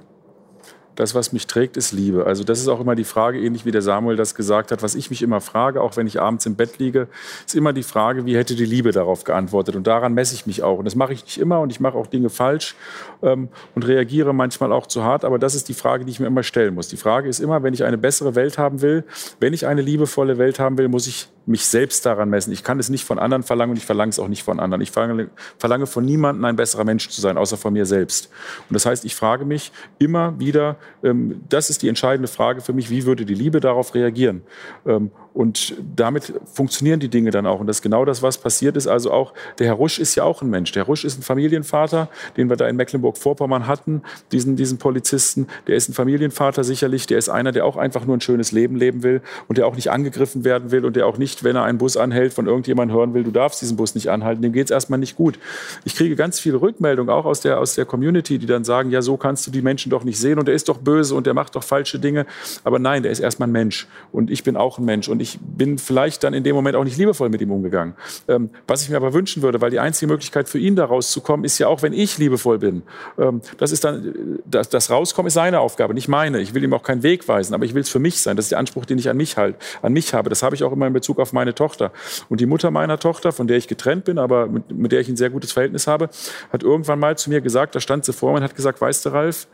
das, 0.97 1.15
was 1.15 1.33
mich 1.33 1.47
trägt, 1.47 1.77
ist 1.77 1.93
Liebe. 1.93 2.27
Also 2.27 2.45
das 2.45 2.61
ist 2.61 2.69
auch 2.69 2.81
immer 2.81 2.95
die 2.95 3.05
Frage, 3.05 3.41
ähnlich 3.41 3.65
wie 3.65 3.71
der 3.71 3.83
Samuel 3.83 4.17
das 4.17 4.35
gesagt 4.35 4.73
hat, 4.73 4.83
was 4.83 4.95
ich 4.95 5.11
mich 5.11 5.23
immer 5.23 5.41
frage, 5.41 5.81
auch 5.81 5.97
wenn 5.97 6.07
ich 6.07 6.21
abends 6.21 6.47
im 6.47 6.57
Bett 6.57 6.79
liege, 6.79 7.09
ist 7.47 7.55
immer 7.55 7.73
die 7.73 7.83
Frage, 7.83 8.27
wie 8.27 8.37
hätte 8.37 8.55
die 8.55 8.65
Liebe 8.65 8.93
darauf 8.93 9.25
geantwortet? 9.25 9.77
Und 9.77 9.87
daran 9.87 10.15
messe 10.15 10.35
ich 10.35 10.47
mich 10.47 10.63
auch. 10.63 10.79
Und 10.79 10.85
das 10.85 10.95
mache 10.95 11.13
ich 11.13 11.25
nicht 11.25 11.39
immer 11.39 11.61
und 11.61 11.71
ich 11.71 11.81
mache 11.81 11.97
auch 11.97 12.07
Dinge 12.07 12.29
falsch 12.29 12.75
ähm, 13.23 13.49
und 13.75 13.87
reagiere 13.87 14.33
manchmal 14.35 14.73
auch 14.73 14.87
zu 14.87 15.05
hart. 15.05 15.25
Aber 15.25 15.39
das 15.39 15.55
ist 15.55 15.69
die 15.69 15.75
Frage, 15.75 16.05
die 16.05 16.11
ich 16.11 16.21
mir 16.21 16.27
immer 16.27 16.43
stellen 16.43 16.75
muss. 16.75 16.89
Die 16.89 16.97
Frage 16.97 17.29
ist 17.29 17.41
immer, 17.41 17.63
wenn 17.63 17.75
ich 17.75 17.85
eine 17.85 17.99
bessere 17.99 18.35
Welt 18.35 18.59
haben 18.59 18.83
will, 18.83 19.05
wenn 19.39 19.53
ich 19.53 19.67
eine 19.67 19.83
liebevolle 19.83 20.39
Welt 20.39 20.59
haben 20.59 20.79
will, 20.79 20.89
muss 20.89 21.07
ich 21.07 21.29
mich 21.51 21.67
selbst 21.67 22.07
daran 22.07 22.31
messen. 22.31 22.53
Ich 22.53 22.65
kann 22.65 22.79
es 22.79 22.89
nicht 22.89 23.05
von 23.05 23.19
anderen 23.19 23.43
verlangen 23.43 23.73
und 23.73 23.77
ich 23.77 23.85
verlange 23.85 24.11
es 24.11 24.19
auch 24.19 24.29
nicht 24.29 24.43
von 24.43 24.61
anderen. 24.61 24.81
Ich 24.81 24.91
verlange, 24.91 25.31
verlange 25.59 25.87
von 25.87 26.05
niemandem 26.05 26.45
ein 26.45 26.57
besserer 26.57 26.85
Mensch 26.85 27.09
zu 27.09 27.21
sein, 27.21 27.37
außer 27.37 27.57
von 27.57 27.73
mir 27.73 27.87
selbst. 27.87 28.31
Und 28.69 28.75
das 28.75 28.87
heißt, 28.87 29.05
ich 29.05 29.15
frage 29.15 29.45
mich 29.45 29.73
immer 29.99 30.39
wieder, 30.39 30.77
ähm, 31.03 31.43
das 31.49 31.71
ist 31.71 31.83
die 31.83 31.89
entscheidende 31.89 32.29
Frage 32.29 32.61
für 32.61 32.73
mich, 32.73 32.91
wie 32.91 33.05
würde 33.05 33.27
die 33.27 33.35
Liebe 33.35 33.61
darauf 33.61 33.95
reagieren? 33.95 34.43
Ähm, 34.87 35.11
und 35.33 35.75
damit 35.97 36.33
funktionieren 36.53 36.99
die 36.99 37.09
Dinge 37.09 37.31
dann 37.31 37.47
auch. 37.47 37.61
Und 37.61 37.67
das 37.67 37.77
ist 37.77 37.83
genau 37.83 38.05
das, 38.05 38.23
was 38.23 38.39
passiert 38.39 38.77
ist. 38.77 38.89
Also 38.89 39.13
auch, 39.13 39.33
der 39.59 39.69
Herr 39.69 39.75
Rusch 39.75 39.99
ist 39.99 40.17
ja 40.17 40.25
auch 40.25 40.43
ein 40.43 40.51
Mensch. 40.51 40.73
Der 40.73 40.83
Herr 40.83 40.87
Rusch 40.87 41.05
ist 41.05 41.19
ein 41.19 41.23
Familienvater, 41.23 42.09
den 42.37 42.51
wir 42.51 42.57
da 42.57 42.69
in 42.69 42.77
Mecklenburg-Vorpommern 42.77 43.67
hatten, 43.67 44.03
diesen, 44.33 44.57
diesen 44.57 44.79
Polizisten. 44.79 45.47
Der 45.69 45.77
ist 45.77 45.89
ein 45.89 45.93
Familienvater 45.93 46.65
sicherlich. 46.65 47.07
Der 47.07 47.19
ist 47.19 47.29
einer, 47.29 47.53
der 47.53 47.65
auch 47.65 47.77
einfach 47.77 48.07
nur 48.07 48.17
ein 48.17 48.21
schönes 48.21 48.51
Leben 48.51 48.77
leben 48.77 49.03
will 49.03 49.21
und 49.47 49.57
der 49.57 49.67
auch 49.67 49.77
nicht 49.77 49.91
angegriffen 49.91 50.45
werden 50.45 50.73
will 50.73 50.85
und 50.85 50.97
der 50.97 51.07
auch 51.07 51.17
nicht, 51.17 51.45
wenn 51.45 51.55
er 51.55 51.63
einen 51.63 51.79
Bus 51.79 51.97
anhält, 51.97 52.33
von 52.33 52.47
irgendjemandem 52.47 52.97
hören 52.97 53.15
will, 53.15 53.23
du 53.23 53.31
darfst 53.31 53.63
diesen 53.63 53.77
Bus 53.77 53.95
nicht 53.95 54.09
anhalten. 54.09 54.43
Dem 54.43 54.53
geht 54.53 54.65
es 54.65 54.71
erstmal 54.73 54.99
nicht 54.99 55.17
gut. 55.17 55.39
Ich 55.85 55.95
kriege 55.95 56.17
ganz 56.17 56.41
viele 56.41 56.61
Rückmeldungen, 56.61 57.15
auch 57.15 57.25
aus 57.25 57.41
der, 57.41 57.61
aus 57.61 57.77
der 57.77 57.85
Community, 57.85 58.39
die 58.39 58.47
dann 58.47 58.65
sagen, 58.65 58.91
ja, 58.91 59.01
so 59.01 59.17
kannst 59.17 59.47
du 59.47 59.53
die 59.53 59.63
Menschen 59.63 59.91
doch 59.91 60.03
nicht 60.03 60.19
sehen 60.19 60.39
und 60.41 60.49
der 60.49 60.55
ist 60.55 60.69
doch 60.69 60.79
böse 60.79 61.15
und 61.15 61.27
der 61.27 61.35
macht 61.35 61.55
doch 61.55 61.63
falsche 61.63 62.01
Dinge. 62.01 62.27
Aber 62.65 62.79
nein, 62.79 63.05
der 63.05 63.13
ist 63.13 63.21
erstmal 63.21 63.49
ein 63.49 63.53
Mensch 63.53 63.87
und 64.13 64.31
ich 64.31 64.43
bin 64.43 64.57
auch 64.57 64.79
ein 64.79 64.85
Mensch 64.85 65.09
und 65.09 65.20
ich 65.21 65.39
bin 65.41 65.79
vielleicht 65.79 66.25
dann 66.25 66.35
in 66.35 66.45
dem 66.45 66.55
Moment 66.55 66.77
auch 66.77 66.85
nicht 66.85 66.97
liebevoll 66.97 67.29
mit 67.29 67.41
ihm 67.41 67.51
umgegangen. 67.51 67.95
Ähm, 68.29 68.51
was 68.67 68.83
ich 68.83 68.91
mir 68.91 68.97
aber 68.97 69.13
wünschen 69.13 69.43
würde, 69.43 69.61
weil 69.61 69.71
die 69.71 69.79
einzige 69.79 70.11
Möglichkeit 70.11 70.49
für 70.49 70.59
ihn 70.59 70.77
da 70.77 70.85
rauszukommen, 70.85 71.45
ist 71.45 71.59
ja 71.59 71.69
auch, 71.69 71.83
wenn 71.83 71.93
ich 71.93 72.19
liebevoll 72.19 72.59
bin. 72.59 72.83
Ähm, 73.19 73.41
das 73.59 73.73
ist 73.73 73.85
dann, 73.85 74.41
das, 74.45 74.69
das 74.69 74.91
Rauskommen 74.91 75.29
ist 75.29 75.35
seine 75.35 75.61
Aufgabe, 75.61 75.95
nicht 75.95 76.09
meine. 76.09 76.41
Ich 76.41 76.55
will 76.55 76.65
ihm 76.65 76.73
auch 76.73 76.83
keinen 76.83 77.03
Weg 77.03 77.29
weisen, 77.29 77.55
aber 77.55 77.65
ich 77.65 77.75
will 77.75 77.83
es 77.83 77.89
für 77.89 77.99
mich 77.99 78.21
sein. 78.21 78.37
Das 78.37 78.47
ist 78.47 78.53
der 78.53 78.59
Anspruch, 78.59 78.87
den 78.87 78.99
ich 78.99 79.09
an 79.09 79.17
mich 79.17 79.37
halt, 79.37 79.57
an 79.83 79.93
mich 79.93 80.15
habe. 80.15 80.31
Das 80.31 80.43
habe 80.43 80.55
ich 80.55 80.65
auch 80.65 80.73
immer 80.73 80.87
in 80.87 80.93
Bezug 80.93 81.19
auf 81.19 81.33
meine 81.33 81.55
Tochter. 81.55 81.93
Und 82.29 82.41
die 82.41 82.47
Mutter 82.47 82.71
meiner 82.71 82.99
Tochter, 82.99 83.33
von 83.33 83.47
der 83.47 83.57
ich 83.57 83.69
getrennt 83.69 84.05
bin, 84.05 84.19
aber 84.19 84.47
mit, 84.47 84.71
mit 84.71 84.93
der 84.93 85.01
ich 85.01 85.09
ein 85.09 85.17
sehr 85.17 85.31
gutes 85.31 85.53
Verhältnis 85.53 85.87
habe, 85.87 86.11
hat 86.53 86.63
irgendwann 86.63 86.99
mal 86.99 87.17
zu 87.17 87.31
mir 87.31 87.41
gesagt, 87.41 87.75
da 87.75 87.81
stand 87.81 88.05
sie 88.05 88.13
vor 88.13 88.33
mir 88.33 88.39
und 88.39 88.45
hat 88.45 88.57
gesagt, 88.57 88.81
weißt 88.81 89.07
du, 89.07 89.11
Ralf, 89.11 89.47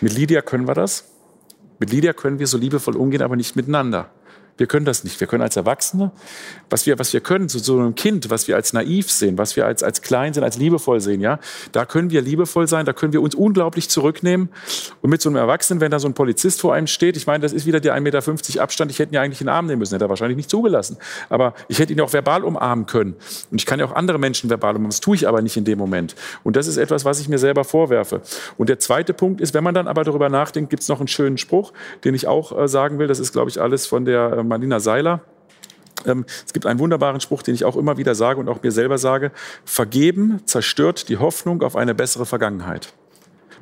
mit 0.00 0.16
Lydia 0.16 0.42
können 0.42 0.66
wir 0.66 0.74
das. 0.74 1.10
Mit 1.78 1.92
Lydia 1.92 2.12
können 2.12 2.38
wir 2.38 2.46
so 2.46 2.56
liebevoll 2.56 2.96
umgehen, 2.96 3.22
aber 3.22 3.36
nicht 3.36 3.56
miteinander. 3.56 4.10
Wir 4.56 4.66
können 4.66 4.86
das 4.86 5.02
nicht. 5.02 5.18
Wir 5.18 5.26
können 5.26 5.42
als 5.42 5.56
Erwachsene, 5.56 6.12
was 6.70 6.86
wir, 6.86 6.98
was 6.98 7.12
wir 7.12 7.20
können, 7.20 7.48
zu 7.48 7.58
so 7.58 7.78
einem 7.78 7.94
Kind, 7.96 8.30
was 8.30 8.46
wir 8.46 8.54
als 8.54 8.72
naiv 8.72 9.10
sehen, 9.10 9.36
was 9.36 9.56
wir 9.56 9.66
als, 9.66 9.82
als 9.82 10.00
klein 10.00 10.32
sind, 10.32 10.44
als 10.44 10.56
liebevoll 10.58 11.00
sehen, 11.00 11.20
ja, 11.20 11.40
da 11.72 11.84
können 11.84 12.10
wir 12.10 12.22
liebevoll 12.22 12.68
sein, 12.68 12.86
da 12.86 12.92
können 12.92 13.12
wir 13.12 13.20
uns 13.20 13.34
unglaublich 13.34 13.88
zurücknehmen. 13.88 14.48
Und 15.02 15.10
mit 15.10 15.20
so 15.20 15.28
einem 15.28 15.36
Erwachsenen, 15.36 15.80
wenn 15.80 15.90
da 15.90 15.98
so 15.98 16.06
ein 16.06 16.14
Polizist 16.14 16.60
vor 16.60 16.72
einem 16.72 16.86
steht, 16.86 17.16
ich 17.16 17.26
meine, 17.26 17.42
das 17.42 17.52
ist 17.52 17.66
wieder 17.66 17.80
der 17.80 17.94
1,50 17.94 18.00
Meter 18.00 18.62
Abstand, 18.62 18.90
ich 18.92 18.98
hätte 19.00 19.12
ihn 19.12 19.14
ja 19.14 19.22
eigentlich 19.22 19.40
in 19.40 19.46
den 19.46 19.54
Arm 19.54 19.66
nehmen 19.66 19.80
müssen, 19.80 19.94
hätte 19.94 20.04
er 20.04 20.08
wahrscheinlich 20.08 20.36
nicht 20.36 20.50
zugelassen. 20.50 20.98
Aber 21.28 21.54
ich 21.66 21.80
hätte 21.80 21.92
ihn 21.92 22.00
auch 22.00 22.12
verbal 22.12 22.44
umarmen 22.44 22.86
können. 22.86 23.14
Und 23.50 23.60
ich 23.60 23.66
kann 23.66 23.80
ja 23.80 23.86
auch 23.86 23.92
andere 23.92 24.18
Menschen 24.18 24.50
verbal 24.50 24.70
umarmen. 24.70 24.90
Das 24.90 25.00
tue 25.00 25.16
ich 25.16 25.26
aber 25.26 25.42
nicht 25.42 25.56
in 25.56 25.64
dem 25.64 25.78
Moment. 25.78 26.14
Und 26.44 26.54
das 26.54 26.68
ist 26.68 26.76
etwas, 26.76 27.04
was 27.04 27.18
ich 27.18 27.28
mir 27.28 27.38
selber 27.38 27.64
vorwerfe. 27.64 28.20
Und 28.56 28.68
der 28.68 28.78
zweite 28.78 29.14
Punkt 29.14 29.40
ist, 29.40 29.52
wenn 29.52 29.64
man 29.64 29.74
dann 29.74 29.88
aber 29.88 30.04
darüber 30.04 30.28
nachdenkt, 30.28 30.70
gibt 30.70 30.82
es 30.82 30.88
noch 30.88 31.00
einen 31.00 31.08
schönen 31.08 31.38
Spruch, 31.38 31.72
den 32.04 32.14
ich 32.14 32.28
auch 32.28 32.56
äh, 32.56 32.68
sagen 32.68 33.00
will. 33.00 33.08
Das 33.08 33.18
ist, 33.18 33.32
glaube 33.32 33.50
ich, 33.50 33.60
alles 33.60 33.86
von 33.86 34.04
der 34.04 34.32
äh, 34.32 34.43
Marlina 34.48 34.80
Seiler. 34.80 35.20
Ähm, 36.06 36.24
es 36.44 36.52
gibt 36.52 36.66
einen 36.66 36.78
wunderbaren 36.80 37.20
Spruch, 37.20 37.42
den 37.42 37.54
ich 37.54 37.64
auch 37.64 37.76
immer 37.76 37.96
wieder 37.96 38.14
sage 38.14 38.40
und 38.40 38.48
auch 38.48 38.62
mir 38.62 38.72
selber 38.72 38.98
sage. 38.98 39.32
Vergeben 39.64 40.40
zerstört 40.46 41.08
die 41.08 41.18
Hoffnung 41.18 41.62
auf 41.62 41.76
eine 41.76 41.94
bessere 41.94 42.26
Vergangenheit. 42.26 42.94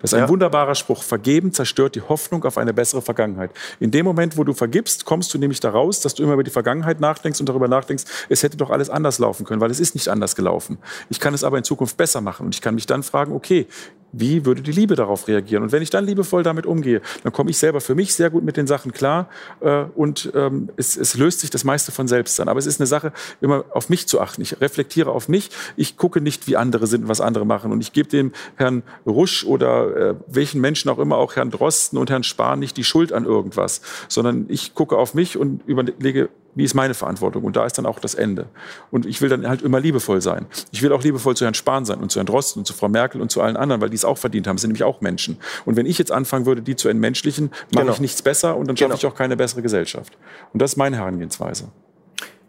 Das 0.03 0.13
ist 0.13 0.15
ein 0.15 0.25
ja. 0.25 0.29
wunderbarer 0.29 0.75
Spruch. 0.75 1.03
Vergeben 1.03 1.53
zerstört 1.53 1.95
die 1.95 2.03
Hoffnung 2.03 2.45
auf 2.45 2.59
eine 2.59 2.75
bessere 2.75 3.03
Vergangenheit. 3.03 3.53
In 3.81 3.91
dem 3.91 4.05
Moment, 4.05 4.37
wo 4.37 4.45
du 4.45 4.53
vergibst, 4.53 5.05
kommst 5.05 5.33
du 5.33 5.39
nämlich 5.39 5.61
daraus, 5.61 6.01
dass 6.01 6.15
du 6.15 6.23
immer 6.23 6.35
über 6.35 6.43
die 6.43 6.51
Vergangenheit 6.51 7.01
nachdenkst 7.01 7.41
und 7.41 7.49
darüber 7.49 7.69
nachdenkst, 7.69 8.05
es 8.29 8.43
hätte 8.43 8.57
doch 8.57 8.71
alles 8.71 8.91
anders 8.91 9.19
laufen 9.19 9.47
können, 9.47 9.61
weil 9.61 9.71
es 9.71 9.81
ist 9.81 9.95
nicht 9.95 10.09
anders 10.09 10.37
gelaufen. 10.37 10.79
Ich 11.09 11.21
kann 11.21 11.33
es 11.35 11.45
aber 11.45 11.57
in 11.57 11.65
Zukunft 11.65 11.97
besser 11.97 12.21
machen 12.21 12.47
und 12.47 12.55
ich 12.55 12.61
kann 12.61 12.75
mich 12.75 12.87
dann 12.87 13.03
fragen, 13.03 13.33
okay, 13.33 13.67
wie 14.13 14.45
würde 14.45 14.63
die 14.63 14.73
Liebe 14.73 14.95
darauf 14.95 15.27
reagieren? 15.27 15.63
Und 15.63 15.73
wenn 15.73 15.83
ich 15.83 15.91
dann 15.91 16.05
liebevoll 16.05 16.43
damit 16.43 16.67
umgehe, 16.67 17.01
dann 17.23 17.33
komme 17.33 17.51
ich 17.51 17.59
selber 17.59 17.81
für 17.81 17.95
mich 17.95 18.15
sehr 18.15 18.31
gut 18.31 18.45
mit 18.45 18.57
den 18.57 18.67
Sachen 18.67 18.93
klar 18.93 19.29
äh, 19.61 19.85
und 19.95 20.31
ähm, 20.35 20.69
es, 20.77 20.97
es, 20.97 21.17
löst 21.17 21.41
sich 21.41 21.51
das 21.51 21.65
meiste 21.65 21.93
von 21.93 22.07
selbst 22.09 22.39
dann. 22.39 22.49
Aber 22.49 22.59
es 22.59 22.67
ist 22.67 22.81
eine 22.81 22.87
Sache, 22.87 23.13
immer 23.41 23.65
auf 23.71 23.89
mich 23.89 24.07
zu 24.07 24.21
achten. 24.21 24.43
Ich 24.43 24.61
reflektiere 24.61 25.11
auf 25.11 25.29
mich. 25.29 25.51
Ich 25.77 25.97
gucke 25.97 26.21
nicht, 26.21 26.47
wie 26.47 26.57
andere 26.57 26.87
sind 26.87 27.05
und 27.05 27.09
was 27.09 27.21
andere 27.21 27.47
machen. 27.47 27.73
Und 27.73 27.81
ich 27.81 27.93
gebe 27.93 28.09
dem 28.09 28.33
Herrn 28.57 28.83
Rusch 29.07 29.45
oder 29.45 29.92
äh, 29.93 30.15
welchen 30.27 30.61
Menschen 30.61 30.91
auch 30.91 30.99
immer, 30.99 31.17
auch 31.17 31.37
Herrn 31.37 31.51
Drosten 31.51 31.99
und 31.99 32.11
Herrn 32.11 32.23
Spahn, 32.23 32.59
nicht 32.59 32.77
die 32.77 32.85
Schuld 32.85 33.13
an 33.13 33.25
irgendwas, 33.25 33.81
sondern 34.09 34.47
ich 34.49 34.75
gucke 34.75 34.97
auf 34.97 35.15
mich 35.15 35.37
und 35.37 35.63
überlege, 35.67 36.29
wie 36.55 36.65
ist 36.65 36.75
meine 36.75 36.95
Verantwortung? 36.95 37.45
Und 37.45 37.57
da 37.57 37.65
ist 37.65 37.79
dann 37.79 37.87
auch 37.87 37.99
das 37.99 38.15
Ende. 38.15 38.47
Und 38.91 39.07
ich 39.07 39.23
will 39.23 39.29
dann 39.29 39.49
halt 39.49 39.63
immer 39.63 39.81
liebevoll 39.81 40.21
sein. 40.21 40.47
Ich 40.71 40.83
will 40.83 40.93
auch 40.93 41.03
liebevoll 41.03 41.35
zu 41.35 41.45
Herrn 41.45 41.55
Spahn 41.55 41.85
sein 41.85 42.01
und 42.01 42.13
zu 42.13 42.19
Herrn 42.19 42.27
Drosten 42.27 42.61
und 42.61 42.67
zu 42.67 42.75
Frau 42.75 42.89
Merkel 42.89 43.21
und 43.21 43.31
zu 43.31 43.41
allen 43.41 43.57
anderen, 43.57 43.81
weil 43.81 43.89
die 43.89 43.97
es 43.97 44.05
auch 44.05 44.19
verdient 44.19 44.47
haben. 44.47 44.57
Es 44.57 44.63
sind 44.63 44.69
nämlich 44.69 44.85
auch 44.85 45.01
Menschen. 45.01 45.39
Und 45.65 45.77
wenn 45.77 45.87
ich 45.87 45.99
jetzt 45.99 46.13
anfangen 46.13 46.45
würde, 46.45 46.61
die 46.61 46.77
zu 46.77 46.89
entmenschlichen, 46.89 47.51
mache 47.73 47.85
genau. 47.85 47.93
ich 47.93 48.01
nichts 48.01 48.21
besser 48.21 48.57
und 48.57 48.69
dann 48.69 48.77
schaffe 48.77 48.91
genau. 48.91 48.99
ich 48.99 49.07
auch 49.07 49.15
keine 49.15 49.37
bessere 49.37 49.63
Gesellschaft. 49.63 50.17
Und 50.53 50.61
das 50.61 50.73
ist 50.73 50.77
meine 50.77 50.97
Herangehensweise. 50.97 51.69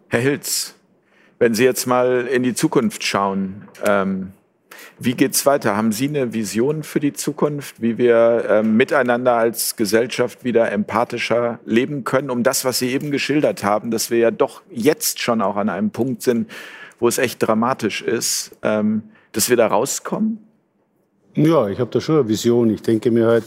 Herr 0.09 0.19
Hilz, 0.19 0.75
wenn 1.39 1.53
Sie 1.53 1.63
jetzt 1.63 1.87
mal 1.87 2.27
in 2.27 2.43
die 2.43 2.53
Zukunft 2.53 3.03
schauen, 3.03 3.67
ähm, 3.85 4.33
wie 4.99 5.13
geht's 5.13 5.45
weiter? 5.45 5.75
Haben 5.75 5.91
Sie 5.91 6.07
eine 6.07 6.33
Vision 6.33 6.83
für 6.83 6.99
die 6.99 7.13
Zukunft, 7.13 7.81
wie 7.81 7.97
wir 7.97 8.45
äh, 8.49 8.63
miteinander 8.63 9.33
als 9.33 9.75
Gesellschaft 9.75 10.43
wieder 10.43 10.71
empathischer 10.71 11.59
leben 11.65 12.03
können, 12.03 12.29
um 12.29 12.43
das, 12.43 12.65
was 12.65 12.79
Sie 12.79 12.91
eben 12.91 13.11
geschildert 13.11 13.63
haben, 13.63 13.91
dass 13.91 14.11
wir 14.11 14.17
ja 14.17 14.31
doch 14.31 14.61
jetzt 14.71 15.19
schon 15.19 15.41
auch 15.41 15.55
an 15.55 15.69
einem 15.69 15.91
Punkt 15.91 16.21
sind, 16.21 16.49
wo 16.99 17.07
es 17.07 17.17
echt 17.17 17.41
dramatisch 17.41 18.01
ist, 18.01 18.51
ähm, 18.61 19.03
dass 19.31 19.49
wir 19.49 19.57
da 19.57 19.67
rauskommen? 19.67 20.39
Ja, 21.35 21.67
ich 21.67 21.79
habe 21.79 21.89
da 21.89 21.99
schon 21.99 22.19
eine 22.19 22.29
Vision. 22.29 22.69
Ich 22.69 22.81
denke 22.81 23.09
mir 23.09 23.27
halt, 23.27 23.45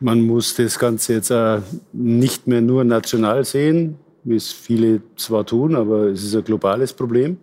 man 0.00 0.20
muss 0.22 0.56
das 0.56 0.78
Ganze 0.78 1.14
jetzt 1.14 1.30
äh, 1.30 1.60
nicht 1.92 2.46
mehr 2.46 2.60
nur 2.60 2.84
national 2.84 3.44
sehen, 3.44 3.96
wie 4.24 4.36
es 4.36 4.52
viele 4.52 5.02
zwar 5.16 5.44
tun, 5.44 5.74
aber 5.74 6.06
es 6.06 6.24
ist 6.24 6.34
ein 6.34 6.44
globales 6.44 6.92
Problem. 6.92 7.38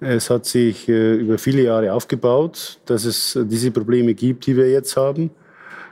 Es 0.00 0.30
hat 0.30 0.46
sich 0.46 0.88
äh, 0.88 1.14
über 1.14 1.38
viele 1.38 1.62
Jahre 1.62 1.92
aufgebaut, 1.92 2.78
dass 2.86 3.04
es 3.04 3.38
diese 3.44 3.70
Probleme 3.70 4.14
gibt, 4.14 4.46
die 4.46 4.56
wir 4.56 4.70
jetzt 4.70 4.96
haben. 4.96 5.30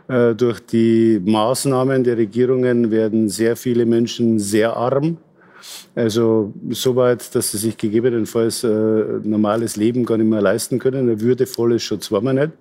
Äh, 0.08 0.34
durch 0.34 0.60
die 0.60 1.20
Maßnahmen 1.24 2.04
der 2.04 2.16
Regierungen 2.16 2.90
werden 2.90 3.28
sehr 3.28 3.56
viele 3.56 3.84
Menschen 3.84 4.38
sehr 4.38 4.76
arm. 4.76 5.18
Also 5.96 6.52
so 6.70 6.94
weit, 6.94 7.34
dass 7.34 7.50
sie 7.50 7.58
sich 7.58 7.76
gegebenenfalls 7.76 8.62
äh, 8.62 8.68
normales 8.68 9.76
Leben 9.76 10.04
gar 10.04 10.16
nicht 10.16 10.28
mehr 10.28 10.42
leisten 10.42 10.78
können. 10.78 11.10
Ein 11.10 11.20
würdevolles 11.20 11.82
Schutz 11.82 12.12
war 12.12 12.20
man 12.20 12.36
nicht. 12.36 12.52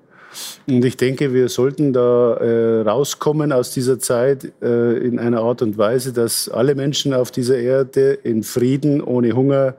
Und 0.68 0.84
ich 0.84 0.98
denke, 0.98 1.34
wir 1.34 1.48
sollten 1.50 1.94
da 1.94 2.36
äh, 2.36 2.82
rauskommen 2.82 3.52
aus 3.52 3.72
dieser 3.72 4.00
Zeit 4.00 4.52
äh, 4.62 4.98
in 4.98 5.20
einer 5.20 5.42
Art 5.42 5.62
und 5.62 5.78
Weise, 5.78 6.12
dass 6.12 6.50
alle 6.50 6.76
Menschen 6.76 7.14
auf 7.14 7.32
dieser 7.32 7.58
Erde 7.58 8.14
in 8.24 8.44
Frieden, 8.44 9.02
ohne 9.02 9.34
Hunger, 9.34 9.76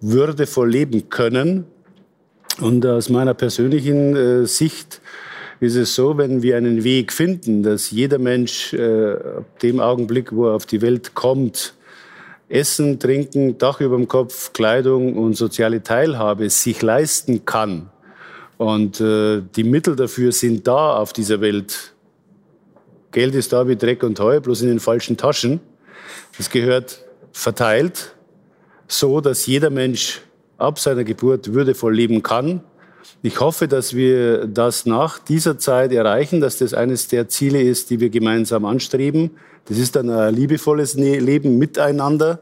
würdevoll 0.00 0.70
leben 0.70 1.08
können. 1.10 1.64
Und 2.60 2.84
aus 2.86 3.08
meiner 3.08 3.34
persönlichen 3.34 4.16
äh, 4.16 4.46
Sicht 4.46 5.00
ist 5.60 5.76
es 5.76 5.94
so, 5.94 6.18
wenn 6.18 6.42
wir 6.42 6.56
einen 6.56 6.84
Weg 6.84 7.12
finden, 7.12 7.62
dass 7.62 7.90
jeder 7.90 8.18
Mensch 8.18 8.72
äh, 8.74 9.12
ab 9.12 9.58
dem 9.60 9.80
Augenblick, 9.80 10.32
wo 10.32 10.46
er 10.46 10.54
auf 10.54 10.66
die 10.66 10.82
Welt 10.82 11.14
kommt, 11.14 11.74
Essen, 12.48 12.98
Trinken, 12.98 13.58
Dach 13.58 13.80
über 13.80 13.96
dem 13.96 14.08
Kopf, 14.08 14.52
Kleidung 14.52 15.16
und 15.16 15.34
soziale 15.34 15.82
Teilhabe 15.82 16.48
sich 16.48 16.80
leisten 16.80 17.44
kann. 17.44 17.90
Und 18.56 19.00
äh, 19.00 19.42
die 19.54 19.64
Mittel 19.64 19.96
dafür 19.96 20.32
sind 20.32 20.66
da 20.66 20.96
auf 20.96 21.12
dieser 21.12 21.40
Welt. 21.40 21.92
Geld 23.12 23.34
ist 23.34 23.52
da 23.52 23.68
wie 23.68 23.76
Dreck 23.76 24.02
und 24.02 24.18
Heu, 24.18 24.40
bloß 24.40 24.62
in 24.62 24.68
den 24.68 24.80
falschen 24.80 25.16
Taschen. 25.16 25.60
Das 26.36 26.50
gehört 26.50 27.04
verteilt 27.32 28.14
so, 28.88 29.20
dass 29.20 29.46
jeder 29.46 29.70
Mensch 29.70 30.22
ab 30.56 30.78
seiner 30.78 31.04
Geburt 31.04 31.52
würdevoll 31.52 31.94
leben 31.94 32.22
kann. 32.22 32.62
Ich 33.22 33.40
hoffe, 33.40 33.68
dass 33.68 33.94
wir 33.94 34.46
das 34.46 34.86
nach 34.86 35.18
dieser 35.18 35.58
Zeit 35.58 35.92
erreichen, 35.92 36.40
dass 36.40 36.58
das 36.58 36.74
eines 36.74 37.08
der 37.08 37.28
Ziele 37.28 37.62
ist, 37.62 37.90
die 37.90 38.00
wir 38.00 38.10
gemeinsam 38.10 38.64
anstreben. 38.64 39.30
Das 39.66 39.78
ist 39.78 39.96
dann 39.96 40.08
ein 40.08 40.34
liebevolles 40.34 40.96
ne-, 40.96 41.18
Leben 41.18 41.58
miteinander, 41.58 42.40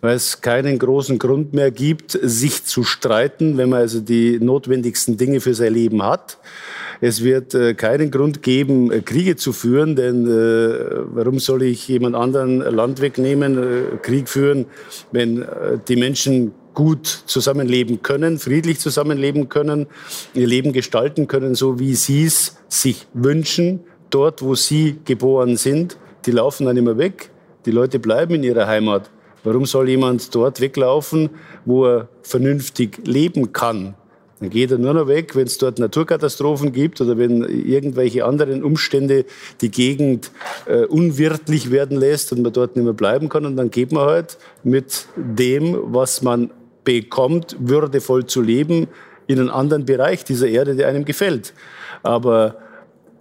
weil 0.00 0.16
es 0.16 0.40
keinen 0.40 0.78
großen 0.78 1.18
Grund 1.18 1.52
mehr 1.52 1.70
gibt, 1.70 2.18
sich 2.22 2.64
zu 2.64 2.82
streiten, 2.82 3.58
wenn 3.58 3.68
man 3.68 3.80
also 3.80 4.00
die 4.00 4.38
notwendigsten 4.40 5.16
Dinge 5.16 5.40
für 5.40 5.54
sein 5.54 5.74
Leben 5.74 6.02
hat. 6.02 6.38
Es 7.04 7.24
wird 7.24 7.52
äh, 7.54 7.74
keinen 7.74 8.12
Grund 8.12 8.42
geben, 8.42 8.92
äh, 8.92 9.00
Kriege 9.00 9.34
zu 9.34 9.52
führen, 9.52 9.96
denn 9.96 10.24
äh, 10.24 11.02
warum 11.12 11.40
soll 11.40 11.64
ich 11.64 11.88
jemand 11.88 12.14
anderen 12.14 12.58
Land 12.58 13.00
wegnehmen, 13.00 13.58
äh, 13.58 13.96
Krieg 14.00 14.28
führen, 14.28 14.66
wenn 15.10 15.42
äh, 15.42 15.80
die 15.88 15.96
Menschen 15.96 16.52
gut 16.74 17.06
zusammenleben 17.26 18.02
können, 18.02 18.38
friedlich 18.38 18.78
zusammenleben 18.78 19.48
können, 19.48 19.88
ihr 20.32 20.46
Leben 20.46 20.72
gestalten 20.72 21.26
können, 21.26 21.56
so 21.56 21.80
wie 21.80 21.96
sie 21.96 22.22
es 22.22 22.56
sich 22.68 23.08
wünschen, 23.14 23.80
dort, 24.10 24.40
wo 24.40 24.54
sie 24.54 25.00
geboren 25.04 25.56
sind. 25.56 25.98
Die 26.24 26.30
laufen 26.30 26.66
dann 26.66 26.76
immer 26.76 26.98
weg. 26.98 27.30
Die 27.66 27.72
Leute 27.72 27.98
bleiben 27.98 28.34
in 28.34 28.44
ihrer 28.44 28.68
Heimat. 28.68 29.10
Warum 29.42 29.66
soll 29.66 29.88
jemand 29.88 30.32
dort 30.36 30.60
weglaufen, 30.60 31.30
wo 31.64 31.84
er 31.84 32.08
vernünftig 32.22 33.00
leben 33.04 33.52
kann? 33.52 33.96
Dann 34.42 34.50
geht 34.50 34.72
er 34.72 34.78
nur 34.78 34.92
noch 34.92 35.06
weg, 35.06 35.36
wenn 35.36 35.46
es 35.46 35.56
dort 35.58 35.78
Naturkatastrophen 35.78 36.72
gibt 36.72 37.00
oder 37.00 37.16
wenn 37.16 37.44
irgendwelche 37.44 38.24
anderen 38.24 38.64
Umstände 38.64 39.24
die 39.60 39.70
Gegend 39.70 40.32
äh, 40.66 40.84
unwirtlich 40.84 41.70
werden 41.70 41.96
lässt 41.96 42.32
und 42.32 42.42
man 42.42 42.52
dort 42.52 42.74
nicht 42.74 42.84
mehr 42.84 42.92
bleiben 42.92 43.28
kann. 43.28 43.46
Und 43.46 43.56
dann 43.56 43.70
geht 43.70 43.92
man 43.92 44.04
halt 44.04 44.38
mit 44.64 45.06
dem, 45.14 45.78
was 45.94 46.22
man 46.22 46.50
bekommt, 46.82 47.54
würdevoll 47.60 48.26
zu 48.26 48.42
leben 48.42 48.88
in 49.28 49.38
einen 49.38 49.48
anderen 49.48 49.84
Bereich 49.84 50.24
dieser 50.24 50.48
Erde, 50.48 50.74
der 50.74 50.88
einem 50.88 51.04
gefällt. 51.04 51.54
Aber 52.02 52.56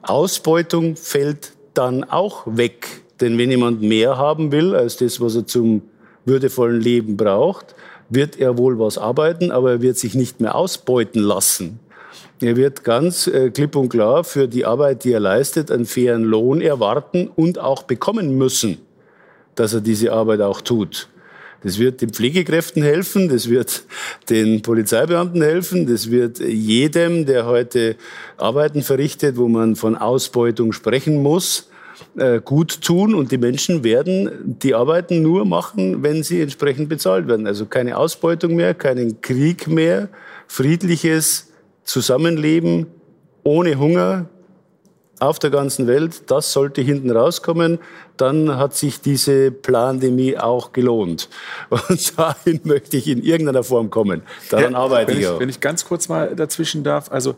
Ausbeutung 0.01 0.95
fällt 0.95 1.51
dann 1.75 2.03
auch 2.03 2.47
weg. 2.47 2.87
Denn 3.19 3.37
wenn 3.37 3.51
jemand 3.51 3.83
mehr 3.83 4.17
haben 4.17 4.51
will 4.51 4.73
als 4.73 4.97
das, 4.97 5.21
was 5.21 5.35
er 5.35 5.45
zum 5.45 5.83
würdevollen 6.25 6.81
Leben 6.81 7.15
braucht, 7.15 7.75
wird 8.11 8.37
er 8.37 8.57
wohl 8.57 8.77
was 8.77 8.97
arbeiten, 8.97 9.51
aber 9.51 9.71
er 9.71 9.81
wird 9.81 9.97
sich 9.97 10.13
nicht 10.13 10.39
mehr 10.41 10.55
ausbeuten 10.55 11.21
lassen. 11.21 11.79
Er 12.41 12.57
wird 12.57 12.83
ganz 12.83 13.27
äh, 13.27 13.51
klipp 13.51 13.75
und 13.75 13.89
klar 13.89 14.23
für 14.23 14.47
die 14.47 14.65
Arbeit, 14.65 15.03
die 15.03 15.13
er 15.13 15.19
leistet, 15.19 15.71
einen 15.71 15.85
fairen 15.85 16.23
Lohn 16.23 16.59
erwarten 16.59 17.29
und 17.35 17.59
auch 17.59 17.83
bekommen 17.83 18.37
müssen, 18.37 18.79
dass 19.55 19.73
er 19.73 19.81
diese 19.81 20.11
Arbeit 20.11 20.41
auch 20.41 20.61
tut. 20.61 21.07
Das 21.63 21.77
wird 21.77 22.01
den 22.01 22.09
Pflegekräften 22.09 22.81
helfen, 22.81 23.29
das 23.29 23.47
wird 23.47 23.83
den 24.29 24.63
Polizeibeamten 24.63 25.43
helfen, 25.43 25.85
das 25.85 26.09
wird 26.09 26.39
jedem, 26.39 27.27
der 27.27 27.45
heute 27.45 27.95
Arbeiten 28.37 28.81
verrichtet, 28.81 29.37
wo 29.37 29.47
man 29.47 29.75
von 29.75 29.95
Ausbeutung 29.95 30.73
sprechen 30.73 31.21
muss, 31.21 31.69
äh, 32.17 32.41
gut 32.41 32.81
tun 32.81 33.15
und 33.15 33.31
die 33.31 33.37
Menschen 33.37 33.83
werden 33.83 34.57
die 34.59 34.75
Arbeiten 34.75 35.21
nur 35.21 35.45
machen, 35.45 36.03
wenn 36.03 36.23
sie 36.23 36.41
entsprechend 36.41 36.89
bezahlt 36.89 37.27
werden. 37.27 37.47
Also 37.47 37.65
keine 37.65 37.97
Ausbeutung 37.97 38.55
mehr, 38.55 38.73
keinen 38.73 39.21
Krieg 39.21 39.67
mehr, 39.67 40.09
friedliches 40.47 41.51
Zusammenleben 41.83 42.87
ohne 43.43 43.79
Hunger, 43.79 44.29
auf 45.21 45.37
der 45.37 45.51
ganzen 45.51 45.85
Welt. 45.85 46.31
Das 46.31 46.51
sollte 46.51 46.81
hinten 46.81 47.11
rauskommen. 47.11 47.77
Dann 48.17 48.57
hat 48.57 48.75
sich 48.75 49.01
diese 49.01 49.51
Plandemie 49.51 50.37
auch 50.37 50.73
gelohnt. 50.73 51.29
Und 51.69 52.17
dahin 52.17 52.59
möchte 52.63 52.97
ich 52.97 53.07
in 53.07 53.21
irgendeiner 53.21 53.63
Form 53.63 53.91
kommen. 53.91 54.23
Daran 54.49 54.73
ja, 54.73 54.79
arbeite 54.79 55.11
ich 55.13 55.27
auch. 55.27 55.39
Wenn 55.39 55.49
ich 55.49 55.59
ganz 55.59 55.85
kurz 55.85 56.09
mal 56.09 56.35
dazwischen 56.35 56.83
darf. 56.83 57.11
Also, 57.11 57.35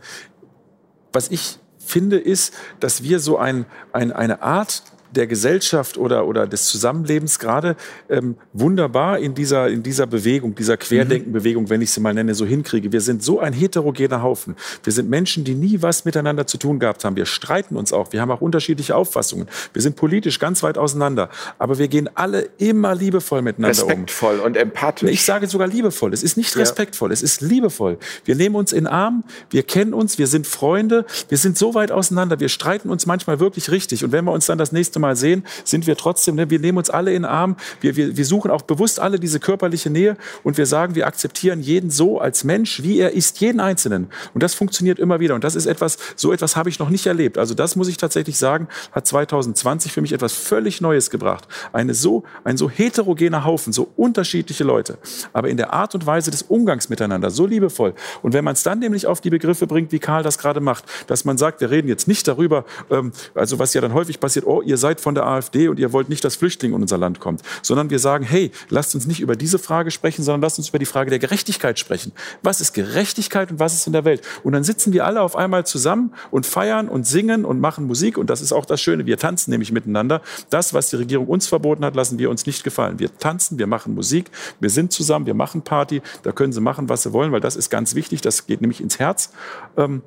was 1.11 1.29
ich 1.29 1.59
finde, 1.85 2.17
ist, 2.17 2.53
dass 2.79 3.03
wir 3.03 3.19
so 3.19 3.37
ein, 3.37 3.65
ein, 3.91 4.11
eine 4.11 4.41
Art 4.41 4.83
der 5.15 5.27
Gesellschaft 5.27 5.97
oder, 5.97 6.25
oder 6.27 6.47
des 6.47 6.65
Zusammenlebens 6.65 7.39
gerade 7.39 7.75
ähm, 8.09 8.35
wunderbar 8.51 9.19
in 9.19 9.35
dieser, 9.35 9.67
in 9.67 9.83
dieser 9.83 10.07
Bewegung, 10.07 10.55
dieser 10.55 10.77
Querdenkenbewegung, 10.77 11.69
wenn 11.69 11.81
ich 11.81 11.91
sie 11.91 12.01
mal 12.01 12.13
nenne, 12.13 12.35
so 12.35 12.45
hinkriege. 12.45 12.91
Wir 12.91 13.01
sind 13.01 13.23
so 13.23 13.39
ein 13.39 13.53
heterogener 13.53 14.21
Haufen. 14.21 14.55
Wir 14.83 14.93
sind 14.93 15.09
Menschen, 15.09 15.43
die 15.43 15.55
nie 15.55 15.81
was 15.81 16.05
miteinander 16.05 16.47
zu 16.47 16.57
tun 16.57 16.79
gehabt 16.79 17.05
haben. 17.05 17.15
Wir 17.15 17.25
streiten 17.25 17.75
uns 17.75 17.93
auch. 17.93 18.11
Wir 18.11 18.21
haben 18.21 18.31
auch 18.31 18.41
unterschiedliche 18.41 18.95
Auffassungen. 18.95 19.47
Wir 19.73 19.81
sind 19.81 19.95
politisch 19.95 20.39
ganz 20.39 20.63
weit 20.63 20.77
auseinander. 20.77 21.29
Aber 21.59 21.77
wir 21.77 21.87
gehen 21.87 22.09
alle 22.15 22.49
immer 22.57 22.95
liebevoll 22.95 23.41
miteinander 23.41 23.77
respektvoll 23.77 23.93
um. 23.95 24.03
Respektvoll 24.03 24.39
und 24.39 24.57
empathisch. 24.57 25.11
Ich 25.11 25.23
sage 25.23 25.47
sogar 25.47 25.67
liebevoll. 25.67 26.13
Es 26.13 26.23
ist 26.23 26.37
nicht 26.37 26.55
respektvoll. 26.57 27.09
Ja. 27.09 27.13
Es 27.13 27.21
ist 27.21 27.41
liebevoll. 27.41 27.97
Wir 28.25 28.35
nehmen 28.35 28.55
uns 28.55 28.73
in 28.73 28.87
Arm. 28.87 29.23
Wir 29.49 29.63
kennen 29.63 29.93
uns. 29.93 30.17
Wir 30.17 30.27
sind 30.27 30.47
Freunde. 30.47 31.05
Wir 31.29 31.37
sind 31.37 31.57
so 31.57 31.75
weit 31.75 31.91
auseinander. 31.91 32.39
Wir 32.39 32.49
streiten 32.49 32.89
uns 32.89 33.05
manchmal 33.05 33.39
wirklich 33.39 33.69
richtig. 33.69 34.03
Und 34.03 34.11
wenn 34.11 34.25
wir 34.25 34.31
uns 34.31 34.47
dann 34.47 34.57
das 34.57 34.71
nächste 34.71 34.99
Mal 34.99 35.02
mal 35.03 35.15
sehen, 35.15 35.45
sind 35.63 35.85
wir 35.85 35.95
trotzdem, 35.95 36.35
ne, 36.35 36.49
wir 36.49 36.59
nehmen 36.59 36.79
uns 36.79 36.89
alle 36.89 37.11
in 37.13 37.21
den 37.21 37.25
Arm, 37.25 37.55
wir, 37.81 37.95
wir, 37.95 38.17
wir 38.17 38.25
suchen 38.25 38.49
auch 38.49 38.63
bewusst 38.63 38.99
alle 38.99 39.19
diese 39.19 39.39
körperliche 39.39 39.89
Nähe 39.89 40.17
und 40.43 40.57
wir 40.57 40.65
sagen, 40.65 40.95
wir 40.95 41.05
akzeptieren 41.05 41.61
jeden 41.61 41.91
so 41.91 42.19
als 42.19 42.43
Mensch, 42.43 42.81
wie 42.81 42.99
er 42.99 43.11
ist, 43.11 43.39
jeden 43.39 43.59
Einzelnen. 43.59 44.07
Und 44.33 44.41
das 44.41 44.55
funktioniert 44.55 44.99
immer 44.99 45.19
wieder. 45.19 45.35
Und 45.35 45.43
das 45.43 45.55
ist 45.55 45.65
etwas, 45.65 45.97
so 46.15 46.33
etwas 46.33 46.55
habe 46.55 46.69
ich 46.69 46.79
noch 46.79 46.89
nicht 46.89 47.05
erlebt. 47.05 47.37
Also 47.37 47.53
das 47.53 47.75
muss 47.75 47.87
ich 47.87 47.97
tatsächlich 47.97 48.37
sagen, 48.37 48.67
hat 48.91 49.05
2020 49.05 49.91
für 49.91 50.01
mich 50.01 50.13
etwas 50.13 50.33
völlig 50.33 50.81
Neues 50.81 51.09
gebracht. 51.09 51.47
Eine 51.71 51.93
so, 51.93 52.23
ein 52.43 52.57
so 52.57 52.69
heterogener 52.69 53.45
Haufen, 53.45 53.73
so 53.73 53.89
unterschiedliche 53.95 54.63
Leute, 54.63 54.97
aber 55.33 55.49
in 55.49 55.57
der 55.57 55.73
Art 55.73 55.93
und 55.95 56.05
Weise 56.05 56.31
des 56.31 56.43
Umgangs 56.43 56.89
miteinander, 56.89 57.29
so 57.29 57.45
liebevoll. 57.45 57.93
Und 58.21 58.33
wenn 58.33 58.43
man 58.43 58.53
es 58.53 58.63
dann 58.63 58.79
nämlich 58.79 59.07
auf 59.07 59.21
die 59.21 59.29
Begriffe 59.29 59.67
bringt, 59.67 59.91
wie 59.91 59.99
Karl 59.99 60.23
das 60.23 60.37
gerade 60.37 60.61
macht, 60.61 60.85
dass 61.07 61.25
man 61.25 61.37
sagt, 61.37 61.61
wir 61.61 61.69
reden 61.69 61.87
jetzt 61.87 62.07
nicht 62.07 62.27
darüber, 62.27 62.65
ähm, 62.89 63.11
also 63.35 63.59
was 63.59 63.73
ja 63.73 63.81
dann 63.81 63.93
häufig 63.93 64.19
passiert, 64.19 64.45
oh, 64.45 64.61
ihr 64.61 64.77
seid 64.77 64.92
seid 64.93 65.01
von 65.01 65.15
der 65.15 65.25
AfD 65.25 65.67
und 65.67 65.79
ihr 65.79 65.91
wollt 65.91 66.09
nicht, 66.09 66.23
dass 66.23 66.35
Flüchtlinge 66.35 66.75
in 66.75 66.81
unser 66.81 66.97
Land 66.97 67.19
kommen, 67.19 67.39
sondern 67.61 67.89
wir 67.89 67.99
sagen, 67.99 68.23
hey, 68.23 68.51
lasst 68.69 68.93
uns 68.95 69.07
nicht 69.07 69.21
über 69.21 69.35
diese 69.35 69.59
Frage 69.59 69.91
sprechen, 69.91 70.23
sondern 70.23 70.41
lasst 70.41 70.59
uns 70.59 70.69
über 70.69 70.79
die 70.79 70.85
Frage 70.85 71.09
der 71.09 71.19
Gerechtigkeit 71.19 71.79
sprechen. 71.79 72.11
Was 72.43 72.61
ist 72.61 72.73
Gerechtigkeit 72.73 73.51
und 73.51 73.59
was 73.59 73.73
ist 73.73 73.87
in 73.87 73.93
der 73.93 74.05
Welt? 74.05 74.21
Und 74.43 74.53
dann 74.53 74.63
sitzen 74.63 74.93
wir 74.93 75.05
alle 75.05 75.21
auf 75.21 75.35
einmal 75.35 75.65
zusammen 75.65 76.13
und 76.31 76.45
feiern 76.45 76.87
und 76.87 77.07
singen 77.07 77.45
und 77.45 77.59
machen 77.59 77.87
Musik 77.87 78.17
und 78.17 78.29
das 78.29 78.41
ist 78.41 78.53
auch 78.53 78.65
das 78.65 78.81
Schöne, 78.81 79.05
wir 79.05 79.17
tanzen 79.17 79.51
nämlich 79.51 79.71
miteinander. 79.71 80.21
Das, 80.49 80.73
was 80.73 80.89
die 80.89 80.97
Regierung 80.97 81.27
uns 81.27 81.47
verboten 81.47 81.83
hat, 81.85 81.95
lassen 81.95 82.19
wir 82.19 82.29
uns 82.29 82.45
nicht 82.45 82.63
gefallen. 82.63 82.99
Wir 82.99 83.15
tanzen, 83.17 83.57
wir 83.57 83.67
machen 83.67 83.95
Musik, 83.95 84.29
wir 84.59 84.69
sind 84.69 84.91
zusammen, 84.91 85.25
wir 85.25 85.33
machen 85.33 85.63
Party, 85.63 86.01
da 86.23 86.31
können 86.31 86.53
sie 86.53 86.61
machen, 86.61 86.89
was 86.89 87.03
sie 87.03 87.13
wollen, 87.13 87.31
weil 87.31 87.41
das 87.41 87.55
ist 87.55 87.69
ganz 87.69 87.95
wichtig, 87.95 88.21
das 88.21 88.45
geht 88.45 88.61
nämlich 88.61 88.81
ins 88.81 88.99
Herz. 88.99 89.31
Ähm, 89.77 90.03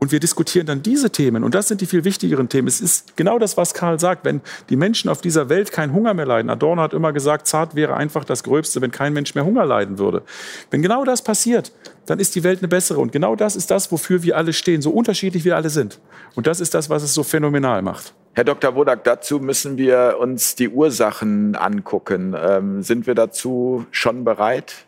und 0.00 0.12
wir 0.12 0.20
diskutieren 0.20 0.66
dann 0.66 0.82
diese 0.82 1.10
Themen. 1.10 1.42
Und 1.42 1.54
das 1.54 1.68
sind 1.68 1.80
die 1.80 1.86
viel 1.86 2.04
wichtigeren 2.04 2.48
Themen. 2.48 2.68
Es 2.68 2.80
ist 2.80 3.16
genau 3.16 3.38
das, 3.38 3.56
was 3.56 3.74
Karl 3.74 3.98
sagt. 3.98 4.24
Wenn 4.24 4.40
die 4.68 4.76
Menschen 4.76 5.10
auf 5.10 5.20
dieser 5.20 5.48
Welt 5.48 5.72
keinen 5.72 5.92
Hunger 5.92 6.14
mehr 6.14 6.26
leiden. 6.26 6.50
Adorno 6.50 6.82
hat 6.82 6.92
immer 6.92 7.12
gesagt, 7.12 7.48
zart 7.48 7.74
wäre 7.74 7.96
einfach 7.96 8.24
das 8.24 8.44
Gröbste, 8.44 8.80
wenn 8.80 8.92
kein 8.92 9.12
Mensch 9.12 9.34
mehr 9.34 9.44
Hunger 9.44 9.64
leiden 9.64 9.98
würde. 9.98 10.22
Wenn 10.70 10.82
genau 10.82 11.04
das 11.04 11.22
passiert, 11.22 11.72
dann 12.06 12.20
ist 12.20 12.34
die 12.36 12.44
Welt 12.44 12.60
eine 12.60 12.68
bessere. 12.68 13.00
Und 13.00 13.10
genau 13.10 13.34
das 13.34 13.56
ist 13.56 13.70
das, 13.70 13.90
wofür 13.90 14.22
wir 14.22 14.36
alle 14.36 14.52
stehen, 14.52 14.82
so 14.82 14.90
unterschiedlich 14.90 15.44
wir 15.44 15.56
alle 15.56 15.70
sind. 15.70 15.98
Und 16.36 16.46
das 16.46 16.60
ist 16.60 16.74
das, 16.74 16.88
was 16.88 17.02
es 17.02 17.12
so 17.12 17.24
phänomenal 17.24 17.82
macht. 17.82 18.14
Herr 18.34 18.44
Dr. 18.44 18.76
Wodak, 18.76 19.02
dazu 19.02 19.40
müssen 19.40 19.78
wir 19.78 20.16
uns 20.20 20.54
die 20.54 20.68
Ursachen 20.68 21.56
angucken. 21.56 22.36
Ähm, 22.38 22.82
sind 22.84 23.08
wir 23.08 23.16
dazu 23.16 23.84
schon 23.90 24.22
bereit 24.22 24.86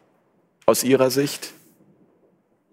aus 0.66 0.84
Ihrer 0.84 1.10
Sicht? 1.10 1.52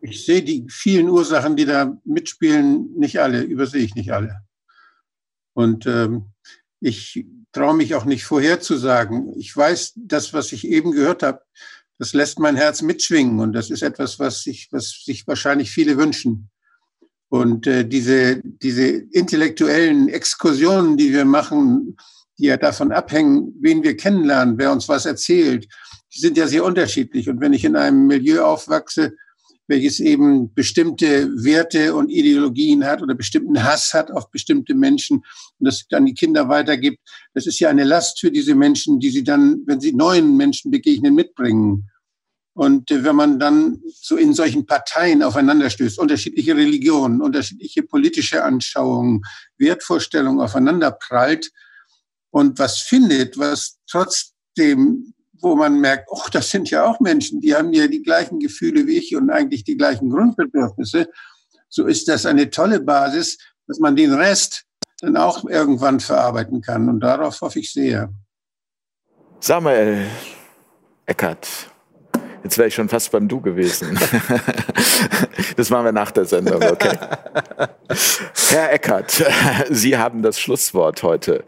Ich 0.01 0.25
sehe 0.25 0.43
die 0.43 0.65
vielen 0.69 1.09
Ursachen, 1.09 1.55
die 1.55 1.65
da 1.65 1.97
mitspielen, 2.05 2.93
nicht 2.97 3.19
alle, 3.19 3.41
übersehe 3.41 3.83
ich 3.83 3.95
nicht 3.95 4.11
alle. 4.11 4.41
Und 5.53 5.85
ähm, 5.87 6.25
ich 6.79 7.25
traue 7.51 7.75
mich 7.75 7.95
auch 7.95 8.05
nicht 8.05 8.23
vorherzusagen. 8.23 9.33
Ich 9.37 9.55
weiß, 9.55 9.93
das, 9.95 10.33
was 10.33 10.51
ich 10.51 10.67
eben 10.67 10.91
gehört 10.91 11.23
habe, 11.23 11.41
das 11.97 12.13
lässt 12.13 12.39
mein 12.39 12.55
Herz 12.55 12.83
mitschwingen 12.83 13.39
und 13.39 13.53
das 13.53 13.71
ist 13.71 13.81
etwas, 13.81 14.19
was 14.19 14.43
sich, 14.43 14.67
was 14.71 15.03
sich 15.03 15.25
wahrscheinlich 15.25 15.71
viele 15.71 15.97
wünschen. 15.97 16.49
Und 17.29 17.67
äh, 17.67 17.85
diese, 17.85 18.41
diese 18.43 18.87
intellektuellen 18.87 20.07
Exkursionen, 20.07 20.95
die 20.95 21.11
wir 21.11 21.25
machen, 21.25 21.97
die 22.37 22.45
ja 22.45 22.57
davon 22.57 22.91
abhängen, 22.91 23.53
wen 23.59 23.83
wir 23.83 23.97
kennenlernen, 23.97 24.57
wer 24.57 24.71
uns 24.71 24.87
was 24.87 25.05
erzählt, 25.05 25.67
die 26.15 26.19
sind 26.19 26.37
ja 26.37 26.47
sehr 26.47 26.63
unterschiedlich. 26.63 27.27
Und 27.29 27.41
wenn 27.41 27.53
ich 27.53 27.65
in 27.65 27.75
einem 27.75 28.07
Milieu 28.07 28.45
aufwachse, 28.45 29.15
welches 29.67 29.99
eben 29.99 30.53
bestimmte 30.53 31.29
Werte 31.43 31.93
und 31.93 32.09
Ideologien 32.09 32.85
hat 32.85 33.01
oder 33.01 33.15
bestimmten 33.15 33.63
Hass 33.63 33.93
hat 33.93 34.11
auf 34.11 34.31
bestimmte 34.31 34.73
Menschen 34.73 35.17
und 35.17 35.65
das 35.65 35.85
dann 35.89 36.05
die 36.05 36.13
Kinder 36.13 36.49
weitergibt. 36.49 36.99
Das 37.33 37.45
ist 37.45 37.59
ja 37.59 37.69
eine 37.69 37.83
Last 37.83 38.19
für 38.19 38.31
diese 38.31 38.55
Menschen, 38.55 38.99
die 38.99 39.09
sie 39.09 39.23
dann, 39.23 39.61
wenn 39.65 39.81
sie 39.81 39.93
neuen 39.93 40.37
Menschen 40.37 40.71
begegnen, 40.71 41.13
mitbringen. 41.13 41.89
Und 42.53 42.89
äh, 42.89 43.03
wenn 43.03 43.15
man 43.15 43.39
dann 43.39 43.81
so 43.85 44.17
in 44.17 44.33
solchen 44.33 44.65
Parteien 44.65 45.21
aufeinanderstößt, 45.21 45.99
unterschiedliche 45.99 46.55
Religionen, 46.55 47.21
unterschiedliche 47.21 47.83
politische 47.83 48.43
Anschauungen, 48.43 49.21
Wertvorstellungen 49.59 50.41
aufeinander 50.41 50.91
prallt 50.91 51.51
und 52.31 52.57
was 52.57 52.79
findet, 52.79 53.37
was 53.37 53.77
trotzdem 53.87 55.13
wo 55.41 55.55
man 55.55 55.79
merkt, 55.79 56.07
oh, 56.09 56.25
das 56.31 56.49
sind 56.49 56.69
ja 56.69 56.85
auch 56.85 56.99
Menschen, 56.99 57.41
die 57.41 57.55
haben 57.55 57.73
ja 57.73 57.87
die 57.87 58.01
gleichen 58.01 58.39
Gefühle 58.39 58.87
wie 58.87 58.97
ich 58.97 59.15
und 59.15 59.29
eigentlich 59.29 59.63
die 59.63 59.77
gleichen 59.77 60.09
Grundbedürfnisse, 60.09 61.07
so 61.69 61.85
ist 61.85 62.07
das 62.07 62.25
eine 62.25 62.49
tolle 62.49 62.79
Basis, 62.79 63.37
dass 63.67 63.79
man 63.79 63.95
den 63.95 64.13
Rest 64.13 64.63
dann 65.01 65.17
auch 65.17 65.45
irgendwann 65.45 65.99
verarbeiten 65.99 66.61
kann. 66.61 66.89
Und 66.89 67.01
darauf 67.01 67.41
hoffe 67.41 67.59
ich 67.59 67.71
sehr. 67.71 68.09
Samuel 69.39 70.07
Eckert, 71.05 71.47
Jetzt 72.47 72.57
wäre 72.57 72.69
ich 72.69 72.75
schon 72.75 72.87
fast 72.87 73.11
beim 73.11 73.27
Du 73.27 73.41
gewesen. 73.41 73.99
das 75.57 75.69
machen 75.69 75.83
wir 75.83 75.91
nach 75.91 76.11
der 76.11 76.23
Sendung, 76.23 76.63
okay. 76.63 76.97
Herr 78.51 78.71
Eckert, 78.71 79.21
Sie 79.69 79.97
haben 79.97 80.21
das 80.21 80.39
Schlusswort 80.39 81.03
heute. 81.03 81.43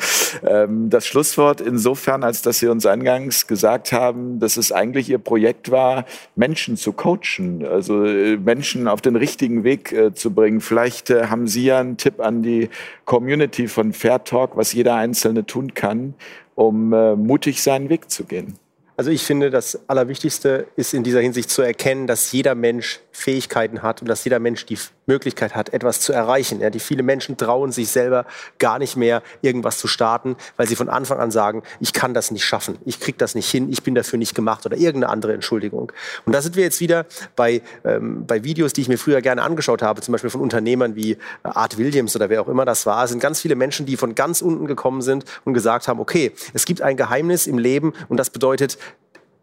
Ähm, 0.45 0.89
das 0.89 1.07
Schlusswort 1.07 1.61
insofern, 1.61 2.25
als 2.25 2.41
dass 2.41 2.59
Sie 2.59 2.67
uns 2.67 2.85
eingangs 2.85 3.47
gesagt 3.47 3.93
haben, 3.93 4.41
dass 4.41 4.57
es 4.57 4.73
eigentlich 4.73 5.09
Ihr 5.09 5.19
Projekt 5.19 5.71
war, 5.71 6.03
Menschen 6.35 6.75
zu 6.75 6.91
coachen, 6.91 7.65
also 7.65 8.03
äh, 8.03 8.35
Menschen 8.35 8.89
auf 8.89 8.99
den 8.99 9.15
richtigen 9.15 9.63
Weg 9.63 9.93
äh, 9.93 10.13
zu 10.13 10.33
bringen. 10.33 10.59
Vielleicht 10.59 11.11
äh, 11.11 11.27
haben 11.27 11.47
Sie 11.47 11.63
ja 11.63 11.79
einen 11.79 11.95
Tipp 11.95 12.19
an 12.19 12.43
die 12.43 12.67
Community 13.05 13.69
von 13.69 13.93
Fair 13.93 14.25
Talk, 14.25 14.57
was 14.57 14.73
jeder 14.73 14.95
Einzelne 14.95 15.45
tun 15.45 15.73
kann, 15.73 16.15
um 16.55 16.89
mutig 16.89 17.63
seinen 17.63 17.87
Weg 17.87 18.11
zu 18.11 18.25
gehen. 18.25 18.59
Also 18.99 19.11
ich 19.11 19.23
finde, 19.23 19.49
das 19.49 19.79
Allerwichtigste 19.87 20.67
ist 20.75 20.93
in 20.93 21.05
dieser 21.05 21.21
Hinsicht 21.21 21.49
zu 21.49 21.61
erkennen, 21.61 22.05
dass 22.05 22.33
jeder 22.33 22.53
Mensch 22.53 22.99
Fähigkeiten 23.19 23.81
hat 23.81 24.01
und 24.01 24.07
dass 24.07 24.23
jeder 24.23 24.39
Mensch 24.39 24.65
die 24.65 24.77
Möglichkeit 25.05 25.55
hat, 25.55 25.73
etwas 25.73 25.99
zu 25.99 26.13
erreichen. 26.13 26.61
Ja, 26.61 26.69
die 26.69 26.79
viele 26.79 27.03
Menschen 27.03 27.35
trauen 27.35 27.71
sich 27.71 27.89
selber 27.89 28.25
gar 28.59 28.79
nicht 28.79 28.95
mehr, 28.95 29.21
irgendwas 29.41 29.77
zu 29.77 29.87
starten, 29.87 30.37
weil 30.55 30.67
sie 30.67 30.75
von 30.75 30.87
Anfang 30.87 31.19
an 31.19 31.31
sagen, 31.31 31.63
ich 31.79 31.93
kann 31.93 32.13
das 32.13 32.31
nicht 32.31 32.45
schaffen, 32.45 32.77
ich 32.85 32.99
kriege 32.99 33.17
das 33.17 33.35
nicht 33.35 33.49
hin, 33.49 33.69
ich 33.71 33.83
bin 33.83 33.95
dafür 33.95 34.17
nicht 34.17 34.35
gemacht 34.35 34.65
oder 34.65 34.77
irgendeine 34.77 35.11
andere 35.11 35.33
Entschuldigung. 35.33 35.91
Und 36.25 36.33
da 36.33 36.41
sind 36.41 36.55
wir 36.55 36.63
jetzt 36.63 36.79
wieder 36.79 37.05
bei, 37.35 37.61
ähm, 37.83 38.25
bei 38.25 38.43
Videos, 38.43 38.73
die 38.73 38.81
ich 38.81 38.87
mir 38.87 38.97
früher 38.97 39.21
gerne 39.21 39.41
angeschaut 39.41 39.81
habe, 39.81 40.01
zum 40.01 40.13
Beispiel 40.13 40.29
von 40.29 40.41
Unternehmern 40.41 40.95
wie 40.95 41.17
Art 41.43 41.77
Williams 41.77 42.15
oder 42.15 42.29
wer 42.29 42.41
auch 42.41 42.47
immer 42.47 42.65
das 42.65 42.85
war. 42.85 43.03
Es 43.03 43.09
sind 43.09 43.19
ganz 43.19 43.41
viele 43.41 43.55
Menschen, 43.55 43.85
die 43.85 43.97
von 43.97 44.15
ganz 44.15 44.41
unten 44.41 44.65
gekommen 44.65 45.01
sind 45.01 45.25
und 45.43 45.53
gesagt 45.53 45.87
haben, 45.87 45.99
okay, 45.99 46.31
es 46.53 46.65
gibt 46.65 46.81
ein 46.81 46.95
Geheimnis 46.95 47.47
im 47.47 47.57
Leben 47.57 47.93
und 48.07 48.17
das 48.17 48.29
bedeutet, 48.29 48.77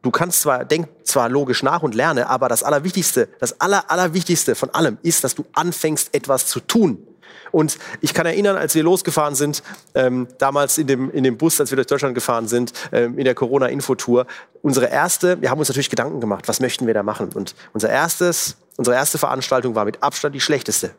Du 0.07 0.13
kannst 0.13 0.43
zwar, 0.43 0.65
denk 0.65 0.87
zwar 1.03 1.29
logisch 1.29 1.65
nach 1.65 1.83
und 1.83 1.97
lerne, 1.97 2.29
aber 2.29 2.49
das 2.49 2.63
Allerwichtigste, 2.63 3.29
das 3.41 3.61
Aller, 3.61 3.91
Allerwichtigste 3.91 4.55
von 4.55 4.71
allem 4.71 4.99
ist, 5.03 5.25
dass 5.25 5.35
du 5.35 5.45
anfängst, 5.53 6.15
etwas 6.15 6.47
zu 6.47 6.61
tun. 6.61 7.05
Und 7.51 7.77
ich 8.03 8.15
kann 8.15 8.25
erinnern, 8.25 8.57
als 8.57 8.77
wir 8.77 8.85
losgefahren 8.85 9.35
sind, 9.35 9.65
ähm, 9.97 10.29
damals 10.39 10.79
in 10.79 10.87
dem, 10.87 11.11
in 11.11 11.25
dem 11.25 11.37
Bus, 11.37 11.61
als 11.61 11.73
wir 11.73 11.77
durch 11.77 11.89
Deutschland 11.89 12.15
gefahren 12.15 12.47
sind, 12.47 12.73
ähm, 12.93 13.19
in 13.19 13.25
der 13.25 13.35
Corona-Infotour, 13.35 14.29
unsere 14.63 14.87
erste, 14.87 15.43
wir 15.43 15.51
haben 15.51 15.59
uns 15.59 15.67
natürlich 15.71 15.91
Gedanken 15.91 16.21
gemacht, 16.21 16.47
was 16.47 16.61
möchten 16.61 16.87
wir 16.87 16.95
da 16.95 17.03
machen? 17.03 17.31
Und 17.35 17.57
unser 17.73 17.91
erstes, 17.91 18.59
unsere 18.77 18.95
erste 18.95 19.19
Veranstaltung 19.19 19.75
war 19.75 19.87
mit 19.87 20.05
Abstand 20.05 20.37
die 20.37 20.41
schlechteste. 20.41 20.93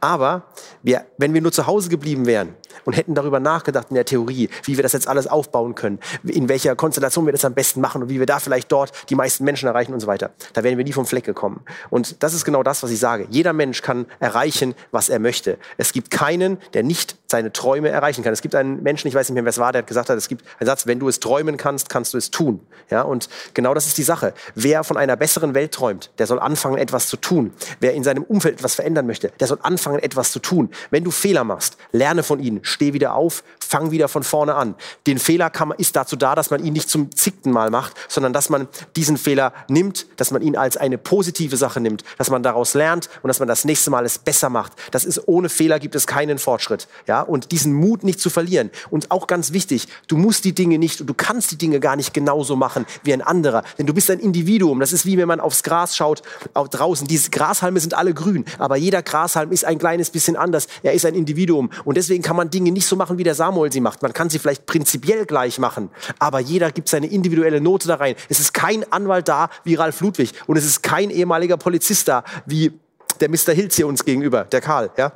Aber 0.00 0.44
wir, 0.82 1.06
wenn 1.18 1.34
wir 1.34 1.40
nur 1.40 1.52
zu 1.52 1.66
Hause 1.66 1.88
geblieben 1.88 2.26
wären 2.26 2.54
und 2.84 2.94
hätten 2.94 3.14
darüber 3.14 3.40
nachgedacht 3.40 3.86
in 3.90 3.94
der 3.94 4.04
Theorie, 4.04 4.48
wie 4.64 4.76
wir 4.76 4.82
das 4.82 4.92
jetzt 4.92 5.08
alles 5.08 5.26
aufbauen 5.26 5.74
können, 5.74 5.98
in 6.24 6.48
welcher 6.48 6.76
Konstellation 6.76 7.26
wir 7.26 7.32
das 7.32 7.44
am 7.44 7.54
besten 7.54 7.80
machen 7.80 8.02
und 8.02 8.08
wie 8.08 8.18
wir 8.18 8.26
da 8.26 8.38
vielleicht 8.38 8.70
dort 8.72 8.92
die 9.10 9.14
meisten 9.14 9.44
Menschen 9.44 9.66
erreichen 9.66 9.92
und 9.92 10.00
so 10.00 10.06
weiter, 10.06 10.30
da 10.52 10.62
wären 10.62 10.78
wir 10.78 10.84
nie 10.84 10.92
vom 10.92 11.06
Fleck 11.06 11.24
gekommen. 11.24 11.62
Und 11.90 12.22
das 12.22 12.34
ist 12.34 12.44
genau 12.44 12.62
das, 12.62 12.82
was 12.82 12.90
ich 12.90 12.98
sage. 12.98 13.26
Jeder 13.30 13.52
Mensch 13.52 13.82
kann 13.82 14.06
erreichen, 14.18 14.74
was 14.90 15.08
er 15.08 15.18
möchte. 15.18 15.58
Es 15.76 15.92
gibt 15.92 16.10
keinen, 16.10 16.58
der 16.74 16.82
nicht 16.82 17.16
seine 17.30 17.52
Träume 17.52 17.88
erreichen 17.88 18.22
kann. 18.24 18.32
Es 18.32 18.42
gibt 18.42 18.54
einen 18.54 18.82
Menschen, 18.82 19.08
ich 19.08 19.14
weiß 19.14 19.28
nicht 19.28 19.34
mehr, 19.34 19.44
wer 19.44 19.50
es 19.50 19.58
war, 19.58 19.72
der 19.72 19.82
hat 19.82 19.86
gesagt 19.86 20.10
hat, 20.10 20.18
es 20.18 20.28
gibt 20.28 20.44
einen 20.58 20.66
Satz, 20.66 20.86
wenn 20.86 20.98
du 20.98 21.08
es 21.08 21.20
träumen 21.20 21.56
kannst, 21.56 21.88
kannst 21.88 22.12
du 22.12 22.18
es 22.18 22.30
tun. 22.30 22.60
Ja, 22.90 23.02
und 23.02 23.28
genau 23.54 23.72
das 23.72 23.86
ist 23.86 23.98
die 23.98 24.02
Sache. 24.02 24.34
Wer 24.54 24.84
von 24.84 24.96
einer 24.96 25.16
besseren 25.16 25.54
Welt 25.54 25.72
träumt, 25.72 26.10
der 26.18 26.26
soll 26.26 26.40
anfangen, 26.40 26.76
etwas 26.76 27.08
zu 27.08 27.16
tun. 27.16 27.52
Wer 27.78 27.94
in 27.94 28.04
seinem 28.04 28.24
Umfeld 28.24 28.54
etwas 28.54 28.74
verändern 28.74 29.06
möchte, 29.06 29.32
der 29.38 29.46
soll 29.46 29.58
anfangen, 29.62 30.00
etwas 30.00 30.32
zu 30.32 30.40
tun. 30.40 30.70
Wenn 30.90 31.04
du 31.04 31.10
Fehler 31.10 31.44
machst, 31.44 31.76
lerne 31.92 32.22
von 32.22 32.40
ihnen, 32.40 32.60
steh 32.62 32.92
wieder 32.92 33.14
auf, 33.14 33.44
fang 33.60 33.92
wieder 33.92 34.08
von 34.08 34.24
vorne 34.24 34.54
an. 34.56 34.74
Den 35.06 35.18
Fehler 35.18 35.50
man, 35.64 35.78
ist 35.78 35.94
dazu 35.94 36.16
da, 36.16 36.34
dass 36.34 36.50
man 36.50 36.64
ihn 36.64 36.72
nicht 36.72 36.90
zum 36.90 37.14
zickten 37.14 37.52
Mal 37.52 37.70
macht, 37.70 37.94
sondern 38.08 38.32
dass 38.32 38.50
man 38.50 38.68
diesen 38.96 39.16
Fehler 39.16 39.52
nimmt, 39.68 40.06
dass 40.18 40.30
man 40.30 40.42
ihn 40.42 40.56
als 40.56 40.76
eine 40.76 40.98
positive 40.98 41.56
Sache 41.56 41.80
nimmt, 41.80 42.04
dass 42.18 42.30
man 42.30 42.42
daraus 42.42 42.74
lernt 42.74 43.08
und 43.22 43.28
dass 43.28 43.38
man 43.38 43.48
das 43.48 43.64
nächste 43.64 43.90
Mal 43.90 44.04
es 44.04 44.18
besser 44.18 44.48
macht. 44.48 44.72
Das 44.90 45.04
ist 45.04 45.28
ohne 45.28 45.48
Fehler 45.48 45.78
gibt 45.78 45.94
es 45.94 46.06
keinen 46.06 46.38
Fortschritt. 46.38 46.88
Ja, 47.06 47.19
und 47.28 47.52
diesen 47.52 47.72
Mut 47.72 48.04
nicht 48.04 48.20
zu 48.20 48.30
verlieren. 48.30 48.70
Und 48.90 49.10
auch 49.10 49.26
ganz 49.26 49.52
wichtig, 49.52 49.88
du 50.08 50.16
musst 50.16 50.44
die 50.44 50.52
Dinge 50.52 50.78
nicht 50.78 51.00
und 51.00 51.06
du 51.06 51.14
kannst 51.14 51.50
die 51.50 51.56
Dinge 51.56 51.80
gar 51.80 51.96
nicht 51.96 52.14
genauso 52.14 52.56
machen 52.56 52.86
wie 53.02 53.12
ein 53.12 53.22
anderer, 53.22 53.62
denn 53.78 53.86
du 53.86 53.94
bist 53.94 54.10
ein 54.10 54.18
Individuum. 54.18 54.80
Das 54.80 54.92
ist 54.92 55.06
wie 55.06 55.18
wenn 55.18 55.28
man 55.28 55.40
aufs 55.40 55.62
Gras 55.62 55.96
schaut, 55.96 56.22
auch 56.54 56.68
draußen. 56.68 57.06
Diese 57.06 57.30
Grashalme 57.30 57.80
sind 57.80 57.94
alle 57.94 58.14
grün, 58.14 58.44
aber 58.58 58.76
jeder 58.76 59.02
Grashalm 59.02 59.52
ist 59.52 59.64
ein 59.64 59.78
kleines 59.78 60.10
bisschen 60.10 60.36
anders. 60.36 60.66
Er 60.82 60.92
ist 60.92 61.06
ein 61.06 61.14
Individuum. 61.14 61.70
Und 61.84 61.96
deswegen 61.96 62.22
kann 62.22 62.36
man 62.36 62.50
Dinge 62.50 62.72
nicht 62.72 62.86
so 62.86 62.96
machen, 62.96 63.18
wie 63.18 63.24
der 63.24 63.34
Samuel 63.34 63.72
sie 63.72 63.80
macht. 63.80 64.02
Man 64.02 64.12
kann 64.12 64.30
sie 64.30 64.38
vielleicht 64.38 64.66
prinzipiell 64.66 65.26
gleich 65.26 65.58
machen, 65.58 65.90
aber 66.18 66.40
jeder 66.40 66.70
gibt 66.72 66.88
seine 66.88 67.06
individuelle 67.06 67.60
Note 67.60 67.88
da 67.88 67.96
rein. 67.96 68.14
Es 68.28 68.40
ist 68.40 68.54
kein 68.54 68.90
Anwalt 68.92 69.28
da 69.28 69.50
wie 69.64 69.74
Ralf 69.74 70.00
Ludwig 70.00 70.32
und 70.46 70.56
es 70.56 70.64
ist 70.64 70.82
kein 70.82 71.10
ehemaliger 71.10 71.56
Polizist 71.56 72.08
da 72.08 72.24
wie 72.46 72.72
der 73.20 73.28
Mr. 73.28 73.52
Hilz 73.52 73.76
hier 73.76 73.86
uns 73.86 74.04
gegenüber, 74.04 74.44
der 74.44 74.60
Karl, 74.60 74.90
ja? 74.96 75.12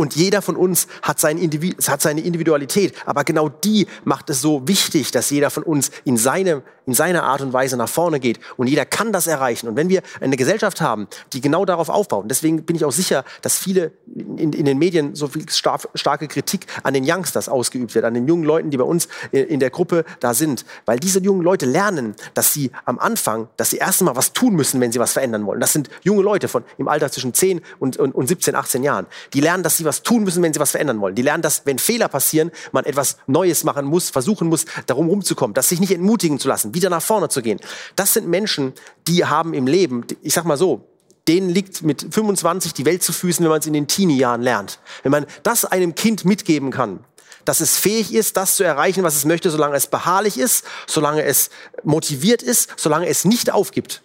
Und 0.00 0.16
jeder 0.16 0.40
von 0.40 0.56
uns 0.56 0.86
hat, 1.02 1.20
sein 1.20 1.38
hat 1.38 2.00
seine 2.00 2.22
Individualität. 2.22 2.94
Aber 3.04 3.22
genau 3.22 3.50
die 3.50 3.86
macht 4.04 4.30
es 4.30 4.40
so 4.40 4.66
wichtig, 4.66 5.10
dass 5.10 5.28
jeder 5.28 5.50
von 5.50 5.62
uns 5.62 5.90
in, 6.06 6.16
seine, 6.16 6.62
in 6.90 6.94
seiner 6.94 7.22
Art 7.22 7.40
und 7.40 7.52
Weise 7.52 7.76
nach 7.76 7.88
vorne 7.88 8.18
geht. 8.18 8.40
Und 8.56 8.66
jeder 8.66 8.84
kann 8.84 9.12
das 9.12 9.28
erreichen. 9.28 9.68
Und 9.68 9.76
wenn 9.76 9.88
wir 9.88 10.02
eine 10.20 10.36
Gesellschaft 10.36 10.80
haben, 10.80 11.06
die 11.32 11.40
genau 11.40 11.64
darauf 11.64 11.88
aufbaut, 11.88 12.24
deswegen 12.28 12.64
bin 12.64 12.74
ich 12.74 12.84
auch 12.84 12.90
sicher, 12.90 13.24
dass 13.42 13.56
viele 13.56 13.92
in, 14.12 14.52
in 14.52 14.64
den 14.64 14.76
Medien 14.76 15.14
so 15.14 15.28
viel 15.28 15.48
star 15.48 15.78
starke 15.94 16.26
Kritik 16.26 16.66
an 16.82 16.92
den 16.92 17.04
Youngsters 17.08 17.48
ausgeübt 17.48 17.94
wird, 17.94 18.04
an 18.04 18.14
den 18.14 18.26
jungen 18.26 18.42
Leuten, 18.42 18.70
die 18.70 18.76
bei 18.76 18.84
uns 18.84 19.06
in, 19.30 19.60
der 19.60 19.70
Gruppe 19.70 20.04
da 20.18 20.34
sind. 20.34 20.64
Weil 20.84 20.98
diese 20.98 21.20
jungen 21.20 21.42
Leute 21.42 21.64
lernen, 21.64 22.16
dass 22.34 22.52
sie 22.52 22.72
am 22.84 22.98
Anfang, 22.98 23.46
dass 23.56 23.70
sie 23.70 23.76
erst 23.76 24.00
einmal 24.00 24.16
was 24.16 24.32
tun 24.32 24.56
müssen, 24.56 24.80
wenn 24.80 24.90
sie 24.90 24.98
was 24.98 25.12
verändern 25.12 25.46
wollen. 25.46 25.60
Das 25.60 25.72
sind 25.72 25.90
junge 26.02 26.22
Leute 26.22 26.48
von, 26.48 26.64
im 26.76 26.88
Alter 26.88 27.12
zwischen 27.12 27.34
10 27.34 27.60
und, 27.78 27.98
und, 27.98 28.16
und 28.16 28.26
17, 28.26 28.56
18 28.56 28.82
Jahren. 28.82 29.06
Die 29.32 29.40
lernen, 29.40 29.62
dass 29.62 29.76
sie 29.76 29.84
was 29.84 30.02
tun 30.02 30.24
müssen, 30.24 30.42
wenn 30.42 30.52
sie 30.52 30.58
was 30.58 30.72
verändern 30.72 31.00
wollen. 31.00 31.14
Die 31.14 31.22
lernen, 31.22 31.42
dass, 31.42 31.66
wenn 31.66 31.78
Fehler 31.78 32.08
passieren, 32.08 32.50
man 32.72 32.84
etwas 32.84 33.18
Neues 33.28 33.62
machen 33.62 33.86
muss, 33.86 34.10
versuchen 34.10 34.48
muss, 34.48 34.64
darum 34.86 35.08
rumzukommen, 35.08 35.54
dass 35.54 35.68
sich 35.68 35.78
nicht 35.78 35.92
entmutigen 35.92 36.40
zu 36.40 36.48
lassen, 36.48 36.74
wieder 36.80 36.90
nach 36.90 37.02
vorne 37.02 37.28
zu 37.28 37.42
gehen. 37.42 37.60
Das 37.96 38.14
sind 38.14 38.26
Menschen, 38.28 38.72
die 39.06 39.24
haben 39.24 39.54
im 39.54 39.66
Leben, 39.66 40.04
ich 40.22 40.34
sag 40.34 40.44
mal 40.44 40.56
so, 40.56 40.86
denen 41.28 41.50
liegt 41.50 41.82
mit 41.82 42.06
25 42.10 42.74
die 42.74 42.84
Welt 42.84 43.02
zu 43.02 43.12
Füßen, 43.12 43.44
wenn 43.44 43.50
man 43.50 43.60
es 43.60 43.66
in 43.66 43.72
den 43.72 43.86
Teenie-Jahren 43.86 44.42
lernt. 44.42 44.80
Wenn 45.02 45.12
man 45.12 45.26
das 45.42 45.64
einem 45.64 45.94
Kind 45.94 46.24
mitgeben 46.24 46.70
kann, 46.70 47.04
dass 47.44 47.60
es 47.60 47.76
fähig 47.76 48.14
ist, 48.14 48.36
das 48.36 48.56
zu 48.56 48.64
erreichen, 48.64 49.02
was 49.02 49.16
es 49.16 49.24
möchte, 49.24 49.50
solange 49.50 49.76
es 49.76 49.86
beharrlich 49.86 50.38
ist, 50.38 50.64
solange 50.86 51.22
es 51.22 51.50
motiviert 51.84 52.42
ist, 52.42 52.70
solange 52.76 53.06
es 53.06 53.24
nicht 53.24 53.52
aufgibt 53.52 54.02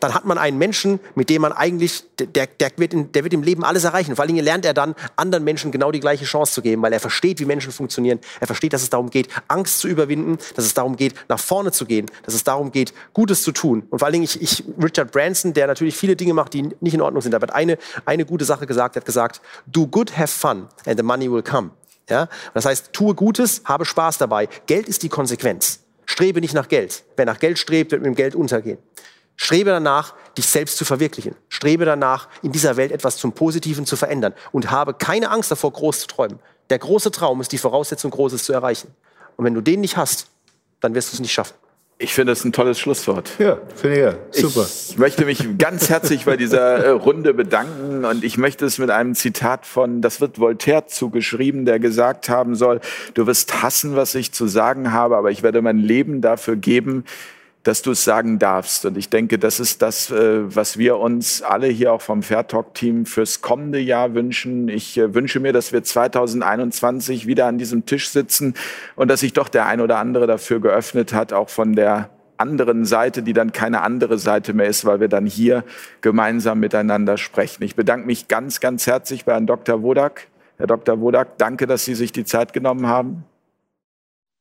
dann 0.00 0.14
hat 0.14 0.24
man 0.24 0.38
einen 0.38 0.58
Menschen, 0.58 1.00
mit 1.14 1.30
dem 1.30 1.42
man 1.42 1.52
eigentlich, 1.52 2.04
der, 2.18 2.46
der, 2.46 2.70
wird 2.76 2.92
in, 2.92 3.12
der 3.12 3.24
wird 3.24 3.32
im 3.32 3.42
Leben 3.42 3.64
alles 3.64 3.84
erreichen. 3.84 4.16
Vor 4.16 4.22
allen 4.22 4.34
Dingen 4.34 4.44
lernt 4.44 4.64
er 4.64 4.74
dann, 4.74 4.94
anderen 5.16 5.44
Menschen 5.44 5.72
genau 5.72 5.92
die 5.92 6.00
gleiche 6.00 6.24
Chance 6.24 6.52
zu 6.52 6.62
geben, 6.62 6.82
weil 6.82 6.92
er 6.92 7.00
versteht, 7.00 7.40
wie 7.40 7.44
Menschen 7.44 7.72
funktionieren. 7.72 8.20
Er 8.40 8.46
versteht, 8.46 8.72
dass 8.72 8.82
es 8.82 8.90
darum 8.90 9.10
geht, 9.10 9.28
Angst 9.48 9.80
zu 9.80 9.88
überwinden, 9.88 10.38
dass 10.54 10.64
es 10.64 10.74
darum 10.74 10.96
geht, 10.96 11.14
nach 11.28 11.38
vorne 11.38 11.72
zu 11.72 11.86
gehen, 11.86 12.06
dass 12.24 12.34
es 12.34 12.44
darum 12.44 12.72
geht, 12.72 12.92
Gutes 13.12 13.42
zu 13.42 13.52
tun. 13.52 13.86
Und 13.90 13.98
vor 13.98 14.06
allen 14.06 14.12
Dingen, 14.12 14.24
ich, 14.24 14.40
ich 14.40 14.64
Richard 14.82 15.12
Branson, 15.12 15.52
der 15.52 15.66
natürlich 15.66 15.96
viele 15.96 16.16
Dinge 16.16 16.34
macht, 16.34 16.54
die 16.54 16.70
nicht 16.80 16.94
in 16.94 17.00
Ordnung 17.00 17.22
sind, 17.22 17.34
aber 17.34 17.46
hat 17.46 17.54
eine, 17.54 17.78
eine 18.04 18.24
gute 18.24 18.44
Sache 18.44 18.66
gesagt, 18.66 18.96
er 18.96 19.00
hat 19.00 19.06
gesagt, 19.06 19.40
do 19.66 19.86
good, 19.86 20.16
have 20.16 20.28
fun 20.28 20.68
and 20.86 20.98
the 20.98 21.02
money 21.02 21.30
will 21.30 21.42
come. 21.42 21.70
Ja? 22.08 22.28
Das 22.54 22.64
heißt, 22.64 22.92
tue 22.92 23.14
Gutes, 23.14 23.62
habe 23.64 23.84
Spaß 23.84 24.18
dabei. 24.18 24.48
Geld 24.66 24.88
ist 24.88 25.02
die 25.02 25.08
Konsequenz. 25.08 25.80
Strebe 26.04 26.40
nicht 26.40 26.54
nach 26.54 26.68
Geld. 26.68 27.04
Wer 27.16 27.26
nach 27.26 27.38
Geld 27.38 27.58
strebt, 27.58 27.90
wird 27.90 28.02
mit 28.02 28.06
dem 28.06 28.14
Geld 28.14 28.34
untergehen. 28.34 28.78
Strebe 29.36 29.70
danach, 29.70 30.14
dich 30.36 30.46
selbst 30.46 30.76
zu 30.76 30.84
verwirklichen. 30.84 31.34
Strebe 31.48 31.84
danach, 31.84 32.28
in 32.42 32.52
dieser 32.52 32.76
Welt 32.76 32.92
etwas 32.92 33.16
zum 33.16 33.32
Positiven 33.32 33.86
zu 33.86 33.96
verändern. 33.96 34.34
Und 34.52 34.70
habe 34.70 34.94
keine 34.94 35.30
Angst 35.30 35.50
davor, 35.50 35.72
groß 35.72 36.00
zu 36.00 36.06
träumen. 36.06 36.38
Der 36.70 36.78
große 36.78 37.10
Traum 37.10 37.40
ist 37.40 37.52
die 37.52 37.58
Voraussetzung, 37.58 38.10
Großes 38.10 38.44
zu 38.44 38.52
erreichen. 38.52 38.94
Und 39.36 39.44
wenn 39.44 39.54
du 39.54 39.60
den 39.60 39.80
nicht 39.80 39.96
hast, 39.96 40.28
dann 40.80 40.94
wirst 40.94 41.12
du 41.12 41.16
es 41.16 41.20
nicht 41.20 41.32
schaffen. 41.32 41.54
Ich 41.98 42.12
finde 42.12 42.32
das 42.32 42.44
ein 42.44 42.52
tolles 42.52 42.78
Schlusswort. 42.78 43.30
Ja, 43.38 43.56
finde 43.74 43.96
ich 43.96 44.02
ja. 44.02 44.14
Super. 44.48 44.68
Ich 44.90 44.98
möchte 44.98 45.24
mich 45.24 45.56
ganz 45.56 45.88
herzlich 45.88 46.26
bei 46.26 46.36
dieser 46.36 46.84
äh, 46.84 46.90
Runde 46.90 47.32
bedanken 47.32 48.04
und 48.04 48.22
ich 48.22 48.36
möchte 48.36 48.66
es 48.66 48.76
mit 48.76 48.90
einem 48.90 49.14
Zitat 49.14 49.64
von, 49.64 50.02
das 50.02 50.20
wird 50.20 50.38
Voltaire 50.38 50.86
zugeschrieben, 50.88 51.64
der 51.64 51.78
gesagt 51.78 52.28
haben 52.28 52.54
soll, 52.54 52.80
du 53.14 53.26
wirst 53.26 53.62
hassen, 53.62 53.96
was 53.96 54.14
ich 54.14 54.32
zu 54.32 54.46
sagen 54.46 54.92
habe, 54.92 55.16
aber 55.16 55.30
ich 55.30 55.42
werde 55.42 55.62
mein 55.62 55.78
Leben 55.78 56.20
dafür 56.20 56.56
geben, 56.56 57.04
dass 57.66 57.82
du 57.82 57.90
es 57.90 58.04
sagen 58.04 58.38
darfst. 58.38 58.84
Und 58.86 58.96
ich 58.96 59.08
denke, 59.08 59.38
das 59.38 59.58
ist 59.58 59.82
das, 59.82 60.10
äh, 60.10 60.54
was 60.54 60.78
wir 60.78 60.98
uns 60.98 61.42
alle 61.42 61.66
hier 61.66 61.92
auch 61.92 62.00
vom 62.00 62.22
Fair 62.22 62.46
Talk 62.46 62.74
Team 62.74 63.06
fürs 63.06 63.40
kommende 63.40 63.80
Jahr 63.80 64.14
wünschen. 64.14 64.68
Ich 64.68 64.96
äh, 64.96 65.14
wünsche 65.14 65.40
mir, 65.40 65.52
dass 65.52 65.72
wir 65.72 65.82
2021 65.82 67.26
wieder 67.26 67.46
an 67.46 67.58
diesem 67.58 67.84
Tisch 67.84 68.10
sitzen 68.10 68.54
und 68.94 69.08
dass 69.08 69.20
sich 69.20 69.32
doch 69.32 69.48
der 69.48 69.66
ein 69.66 69.80
oder 69.80 69.98
andere 69.98 70.26
dafür 70.26 70.60
geöffnet 70.60 71.12
hat, 71.12 71.32
auch 71.32 71.48
von 71.48 71.74
der 71.74 72.10
anderen 72.36 72.84
Seite, 72.84 73.22
die 73.22 73.32
dann 73.32 73.52
keine 73.52 73.82
andere 73.82 74.18
Seite 74.18 74.52
mehr 74.52 74.66
ist, 74.66 74.84
weil 74.84 75.00
wir 75.00 75.08
dann 75.08 75.26
hier 75.26 75.64
gemeinsam 76.02 76.60
miteinander 76.60 77.16
sprechen. 77.16 77.64
Ich 77.64 77.74
bedanke 77.74 78.06
mich 78.06 78.28
ganz, 78.28 78.60
ganz 78.60 78.86
herzlich 78.86 79.24
bei 79.24 79.32
Herrn 79.32 79.46
Dr. 79.46 79.82
Wodak. 79.82 80.28
Herr 80.58 80.66
Dr. 80.66 81.00
Wodak, 81.00 81.38
danke, 81.38 81.66
dass 81.66 81.84
Sie 81.84 81.94
sich 81.94 82.12
die 82.12 82.24
Zeit 82.24 82.52
genommen 82.52 82.86
haben. 82.86 83.24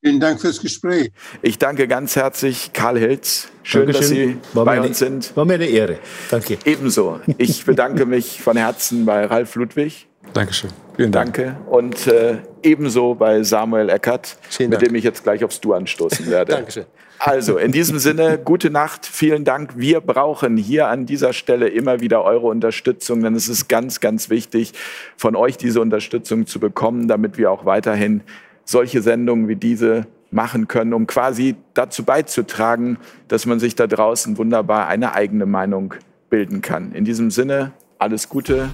Vielen 0.05 0.19
Dank 0.19 0.39
fürs 0.39 0.61
Gespräch. 0.61 1.09
Ich 1.41 1.57
danke 1.57 1.87
ganz 1.87 2.15
herzlich 2.15 2.73
Karl 2.73 2.99
Hilz. 2.99 3.47
Schön, 3.63 3.87
Dankeschön. 3.87 4.01
dass 4.01 4.09
Sie 4.53 4.55
War 4.55 4.63
bei 4.65 4.73
mir 4.75 4.77
eine- 4.81 4.87
uns 4.89 4.99
sind. 4.99 5.35
War 5.35 5.45
mir 5.45 5.55
eine 5.55 5.65
Ehre. 5.65 5.97
Danke. 6.29 6.59
Ebenso. 6.63 7.21
Ich 7.39 7.65
bedanke 7.65 8.05
mich 8.05 8.39
von 8.39 8.55
Herzen 8.55 9.03
bei 9.07 9.25
Ralf 9.25 9.55
Ludwig. 9.55 10.07
Dankeschön. 10.33 10.69
Vielen 10.95 11.11
Dank. 11.11 11.33
Danke. 11.33 11.57
Und 11.67 12.05
äh, 12.05 12.35
ebenso 12.61 13.15
bei 13.15 13.41
Samuel 13.41 13.89
Eckert, 13.89 14.37
Vielen 14.47 14.69
mit 14.69 14.79
Dank. 14.79 14.89
dem 14.89 14.95
ich 14.95 15.03
jetzt 15.03 15.23
gleich 15.23 15.43
aufs 15.43 15.59
Du 15.59 15.73
anstoßen 15.73 16.29
werde. 16.29 16.51
Dankeschön. 16.55 16.85
Also, 17.17 17.57
in 17.57 17.71
diesem 17.71 17.97
Sinne, 17.97 18.37
gute 18.37 18.69
Nacht, 18.69 19.07
vielen 19.07 19.43
Dank. 19.45 19.71
Wir 19.77 20.01
brauchen 20.01 20.55
hier 20.57 20.89
an 20.89 21.07
dieser 21.07 21.33
Stelle 21.33 21.69
immer 21.69 21.99
wieder 22.01 22.23
eure 22.23 22.45
Unterstützung, 22.45 23.23
denn 23.23 23.33
es 23.33 23.47
ist 23.47 23.67
ganz, 23.69 24.01
ganz 24.01 24.29
wichtig, 24.29 24.73
von 25.17 25.35
euch 25.35 25.57
diese 25.57 25.81
Unterstützung 25.81 26.45
zu 26.45 26.59
bekommen, 26.59 27.07
damit 27.07 27.39
wir 27.39 27.49
auch 27.49 27.65
weiterhin 27.65 28.21
solche 28.65 29.01
Sendungen 29.01 29.47
wie 29.47 29.55
diese 29.55 30.07
machen 30.31 30.67
können, 30.67 30.93
um 30.93 31.07
quasi 31.07 31.55
dazu 31.73 32.03
beizutragen, 32.03 32.97
dass 33.29 33.45
man 33.45 33.59
sich 33.59 33.75
da 33.75 33.87
draußen 33.87 34.37
wunderbar 34.37 34.87
eine 34.87 35.13
eigene 35.13 35.45
Meinung 35.45 35.93
bilden 36.29 36.61
kann. 36.61 36.91
In 36.91 37.05
diesem 37.05 37.31
Sinne, 37.31 37.71
alles 37.99 38.27
Gute, 38.27 38.71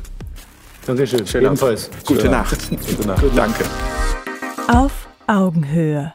Dankeschön. 0.85 1.27
Schönen 1.27 1.45
Abend. 1.45 1.61
Ebenfalls. 1.61 1.89
gute 2.05 2.29
Nacht. 2.29 2.69
Gute 2.69 3.07
Nacht. 3.07 3.23
Danke. 3.35 3.65
Auf 4.67 5.07
Augenhöhe. 5.27 6.13